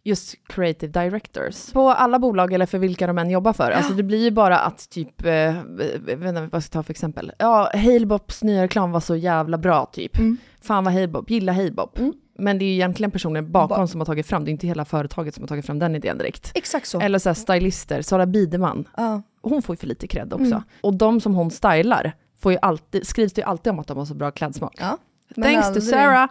just 0.04 0.36
creative 0.48 1.02
directors. 1.04 1.72
På 1.72 1.90
alla 1.90 2.20
bolag 2.20 2.54
eller 2.54 2.66
för 2.66 2.78
vilka 2.78 3.08
de 3.08 3.18
än 3.18 3.30
jobbar 3.30 3.54
för. 3.54 3.72
Alltså 3.72 3.94
det 3.94 4.04
blir 4.04 4.24
ju 4.24 4.32
bara 4.32 4.60
att 4.60 4.90
typ, 4.90 5.26
eh, 5.26 5.32
jag 5.32 5.58
vet 6.00 6.12
inte 6.12 6.32
vad 6.42 6.50
jag 6.54 6.64
ska 6.64 6.74
ta 6.74 6.84
för 6.84 6.92
exempel. 6.92 7.32
Ja, 7.38 7.72
Halebops 7.74 8.44
nya 8.44 8.64
reklam 8.64 8.92
var 8.92 9.00
så 9.00 9.16
jävla 9.16 9.58
bra 9.58 9.86
typ. 9.86 10.12
Fan 10.62 10.84
vad 10.84 10.94
Halebop, 10.94 11.30
gilla 11.30 11.52
Halebop. 11.54 12.00
Men 12.40 12.58
det 12.58 12.66
är 12.66 12.68
ju 12.68 12.74
egentligen 12.74 13.12
personer 13.12 13.42
bakom 13.42 13.78
Ba- 13.78 13.88
som 13.88 14.02
har 14.02 14.06
tagit 14.06 14.28
fram, 14.28 14.46
det 14.46 14.50
är 14.50 14.52
inte 14.52 14.68
hela 14.68 14.86
företaget 14.86 15.36
som 15.36 15.44
har 15.44 15.48
tagit 15.48 15.66
fram 15.66 15.80
den 15.80 15.96
idén 15.96 16.18
direkt. 16.18 16.52
Exakt 16.56 16.88
så. 16.88 17.00
Eller 17.00 17.20
så 17.20 17.30
här 17.30 17.34
stylister, 17.34 18.02
Sara 18.02 18.26
Biderman. 18.26 18.88
Ja. 18.98 19.22
Hon 19.42 19.62
får 19.62 19.74
ju 19.74 19.78
för 19.78 19.88
lite 19.88 20.08
cred 20.08 20.34
också. 20.34 20.46
Mm. 20.46 20.64
Och 20.82 20.94
de 20.94 21.22
som 21.22 21.36
hon 21.36 21.52
stylar 21.52 22.14
får 22.40 22.52
ju 22.52 22.58
alltid, 22.62 23.08
skrivs 23.08 23.34
det 23.34 23.42
ju 23.42 23.48
alltid 23.48 23.72
om 23.74 23.80
att 23.80 23.88
de 23.88 23.98
har 23.98 24.06
så 24.06 24.14
bra 24.14 24.32
klädsmak. 24.32 24.76
Ja. 24.80 24.98
Men 25.36 25.44
Thanks 25.54 25.68
aldrig- 25.68 25.84
to 25.84 25.90
Sarah. 25.90 26.30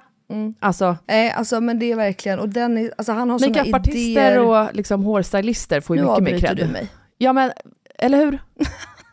Alltså, 0.60 0.96
Nej, 1.08 1.30
alltså 1.30 1.60
men 1.60 1.78
det 1.78 1.92
är 1.92 1.96
verkligen, 1.96 2.38
och 2.38 2.48
den 2.48 2.78
är, 2.78 2.92
alltså 2.98 3.12
han 3.12 3.30
har 3.30 3.38
såna 3.38 3.56
makeupartister 3.56 4.00
idéer. 4.00 4.38
och 4.40 4.74
liksom 4.74 5.04
hårstylister 5.04 5.80
får 5.80 5.96
ju 5.96 6.02
Nu 6.02 6.08
mycket 6.08 6.22
mer 6.24 6.32
avbryter 6.32 6.54
cred. 6.54 6.66
du 6.68 6.72
mig. 6.72 6.88
Ja 7.18 7.32
men, 7.32 7.52
eller 7.98 8.18
hur? 8.18 8.38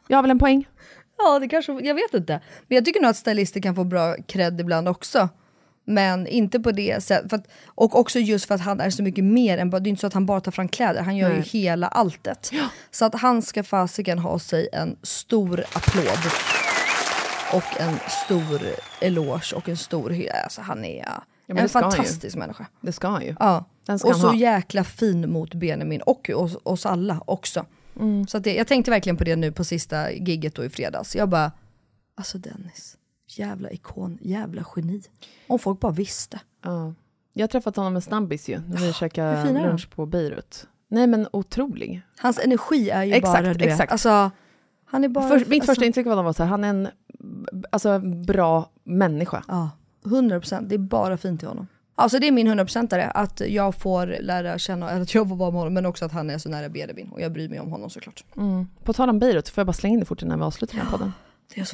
Jag 0.08 0.18
har 0.18 0.22
väl 0.22 0.32
en 0.32 0.40
poäng? 0.40 0.68
Ja, 1.20 1.40
det 1.40 1.48
kanske, 1.48 1.72
jag 1.72 1.96
vet 1.96 2.14
inte. 2.14 2.34
Men 2.68 2.76
jag 2.76 2.86
tycker 2.86 3.02
nog 3.02 3.10
att 3.10 3.16
stylister 3.18 3.60
kan 3.62 3.76
få 3.76 3.84
bra 3.84 4.16
cred 4.28 4.62
ibland 4.62 4.88
också. 4.88 5.30
Men 5.86 6.28
inte 6.28 6.60
på 6.60 6.72
det 6.72 7.04
sättet. 7.04 7.34
Att, 7.34 7.48
och 7.68 8.00
också 8.00 8.20
just 8.20 8.46
för 8.46 8.56
att 8.56 8.62
han 8.62 8.82
är 8.82 8.90
så 8.90 9.04
mycket 9.04 9.24
mer 9.24 9.58
än 9.58 9.70
bara, 9.70 9.80
det 9.80 9.88
är 9.88 9.90
inte 9.90 10.00
så 10.02 10.08
att 10.08 10.14
han 10.14 10.26
bara 10.26 10.40
tar 10.42 10.52
fram 10.52 10.68
kläder, 10.68 11.02
han 11.02 11.18
gör 11.18 11.30
Nej. 11.30 11.38
ju 11.38 11.44
hela 11.44 11.88
alltet. 11.88 12.52
Så 12.92 13.06
att 13.06 13.16
han 13.16 13.42
ska 13.42 13.64
fasiken 13.64 14.20
ha 14.20 14.40
sig 14.40 14.70
en 14.74 14.96
stor 15.04 15.64
applåd. 15.74 16.32
Och 17.54 17.82
en 17.82 18.00
stor 18.26 18.62
eloge 19.02 19.56
och 19.56 19.70
en 19.70 19.78
stor 19.78 20.10
hy- 20.10 20.30
Alltså 20.44 20.62
han 20.62 20.86
är 20.86 20.98
ja, 20.98 21.24
en 21.48 21.58
han 21.58 21.66
ju. 21.66 21.70
fantastisk 21.70 22.36
människa. 22.36 22.68
Det 22.82 22.92
ska 22.92 23.08
han 23.08 23.24
ju. 23.24 23.36
Ja. 23.40 23.66
Och 23.90 24.00
så 24.00 24.28
ha. 24.28 24.36
jäkla 24.36 24.84
fin 24.84 25.32
mot 25.32 25.54
Benjamin 25.54 26.02
och 26.02 26.30
oss, 26.30 26.58
oss 26.64 26.86
alla 26.86 27.22
också. 27.26 27.66
Mm. 28.00 28.28
Så 28.28 28.40
det, 28.40 28.56
jag 28.56 28.68
tänkte 28.68 28.92
verkligen 28.92 29.18
på 29.18 29.24
det 29.24 29.36
nu 29.36 29.52
på 29.52 29.64
sista 29.64 30.12
gigget 30.12 30.56
då 30.56 30.66
i 30.66 30.70
fredags. 30.70 31.16
Jag 31.16 31.30
bara, 31.30 31.52
alltså 32.16 32.38
Dennis, 32.38 32.98
jävla 33.28 33.72
ikon, 33.72 34.18
jävla 34.22 34.66
geni. 34.76 35.02
Om 35.48 35.60
folk 35.60 35.80
bara 35.80 35.92
visste. 35.92 36.40
Ja. 36.64 36.94
Jag 37.34 37.44
har 37.44 37.48
träffat 37.48 37.76
honom 37.76 37.96
en 37.96 38.02
snabbis 38.02 38.50
ju, 38.50 38.60
när 38.60 38.78
vi 38.78 38.94
käkade 38.94 39.28
är 39.30 39.36
han? 39.36 39.54
lunch 39.54 39.90
på 39.90 40.06
Beirut. 40.06 40.68
Nej 40.90 41.08
men 41.08 41.28
otrolig. 41.34 42.02
Hans 42.18 42.40
energi 42.40 42.90
är 42.90 43.04
ju 43.04 43.14
Exakt, 43.14 43.44
bara, 43.44 43.54
du 43.54 43.66
exakt. 43.66 43.92
alltså, 43.92 44.32
han 44.86 45.04
är 45.04 45.08
bara... 45.08 45.28
För, 45.28 45.40
mitt 45.40 45.52
alltså, 45.52 45.66
första 45.66 45.86
intryck 45.86 46.06
av 46.06 46.12
honom 46.12 46.26
var 46.26 46.34
så 46.34 46.44
här, 46.44 46.50
han 46.50 46.64
är 46.64 46.70
en 46.70 46.88
alltså, 47.70 48.00
bra 48.00 48.70
människa. 48.84 49.44
Ja, 49.48 49.70
100%. 50.04 50.68
Det 50.68 50.76
är 50.76 50.80
bara 50.80 51.18
fint 51.18 51.44
i 51.44 51.46
honom. 51.46 51.68
Alltså 51.96 52.20
det 52.20 52.28
är 52.28 52.32
min 52.32 52.48
100%are, 52.48 53.12
att 53.12 53.42
jag 53.48 53.76
får 53.76 54.18
lära 54.22 54.58
känna, 54.58 54.92
eller 54.92 55.02
att 55.02 55.16
jag 55.16 55.30
får 55.30 55.36
vara 55.36 55.52
med 55.52 55.60
honom, 55.60 55.74
men 55.74 55.86
också 55.86 56.06
att 56.06 56.12
han 56.12 56.30
är 56.30 56.38
så 56.38 56.50
nära 56.50 56.70
Benjamin. 56.70 57.10
Och 57.12 57.22
jag 57.22 57.32
bryr 57.32 57.50
mig 57.50 57.60
om 57.60 57.72
honom 57.72 57.90
såklart. 57.90 58.24
Mm. 58.38 58.68
På 58.84 58.94
tal 58.94 59.10
om 59.10 59.20
Beirut, 59.20 59.50
får 59.50 59.62
jag 59.62 59.68
bara 59.68 59.74
slänga 59.74 59.94
in 59.94 60.00
det 60.00 60.06
fort 60.06 60.22
innan 60.22 60.40
vi 60.40 60.46
avslutar 60.46 60.78
den 60.78 60.86
här 60.86 60.92
podden? 60.92 61.12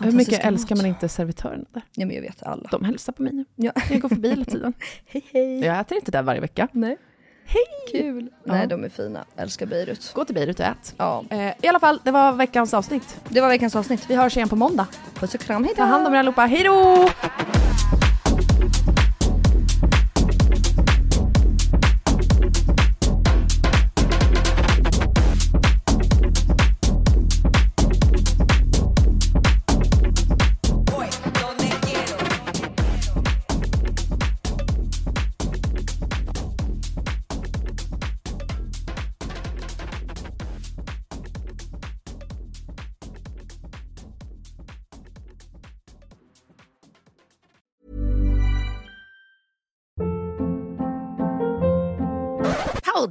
Hur 0.01 0.11
mycket 0.11 0.45
älskar 0.45 0.75
man 0.75 0.85
inte 0.85 1.09
servitörerna 1.09 1.65
där? 1.73 1.81
Ja 1.95 2.05
men 2.05 2.15
jag 2.15 2.21
vet, 2.21 2.43
alla. 2.43 2.69
De 2.71 2.85
hälsar 2.85 3.13
på 3.13 3.23
mig 3.23 3.33
nu. 3.33 3.45
Ja. 3.55 3.71
Jag 3.89 4.01
går 4.01 4.09
förbi 4.09 4.29
hela 4.29 4.45
tiden. 4.45 4.73
hej 5.05 5.25
hej. 5.33 5.59
Jag 5.59 5.79
äter 5.79 5.97
inte 5.97 6.11
där 6.11 6.23
varje 6.23 6.41
vecka. 6.41 6.67
Nej. 6.71 6.97
Hej! 7.45 7.63
Kul. 8.01 8.29
Ja. 8.43 8.53
Nej 8.53 8.67
de 8.67 8.83
är 8.83 8.89
fina, 8.89 9.25
älskar 9.37 9.65
Beirut. 9.65 10.11
Gå 10.13 10.25
till 10.25 10.35
Beirut 10.35 10.59
och 10.59 10.65
ät. 10.65 10.93
Ja. 10.97 11.23
Eh, 11.29 11.53
I 11.61 11.67
alla 11.67 11.79
fall, 11.79 11.99
det 12.03 12.11
var 12.11 12.33
veckans 12.33 12.73
avsnitt. 12.73 13.17
Det 13.29 13.41
var 13.41 13.47
veckans 13.49 13.75
avsnitt. 13.75 14.05
Vi 14.09 14.15
hörs 14.15 14.37
igen 14.37 14.49
på 14.49 14.55
måndag. 14.55 14.87
Puss 15.13 15.35
och 15.35 15.41
kram, 15.41 15.63
hejdå! 15.63 15.77
Ta 15.77 15.83
hand 15.83 16.07
om 16.07 16.13
er 16.13 16.17
allihopa, 16.19 16.41
hej 16.45 16.63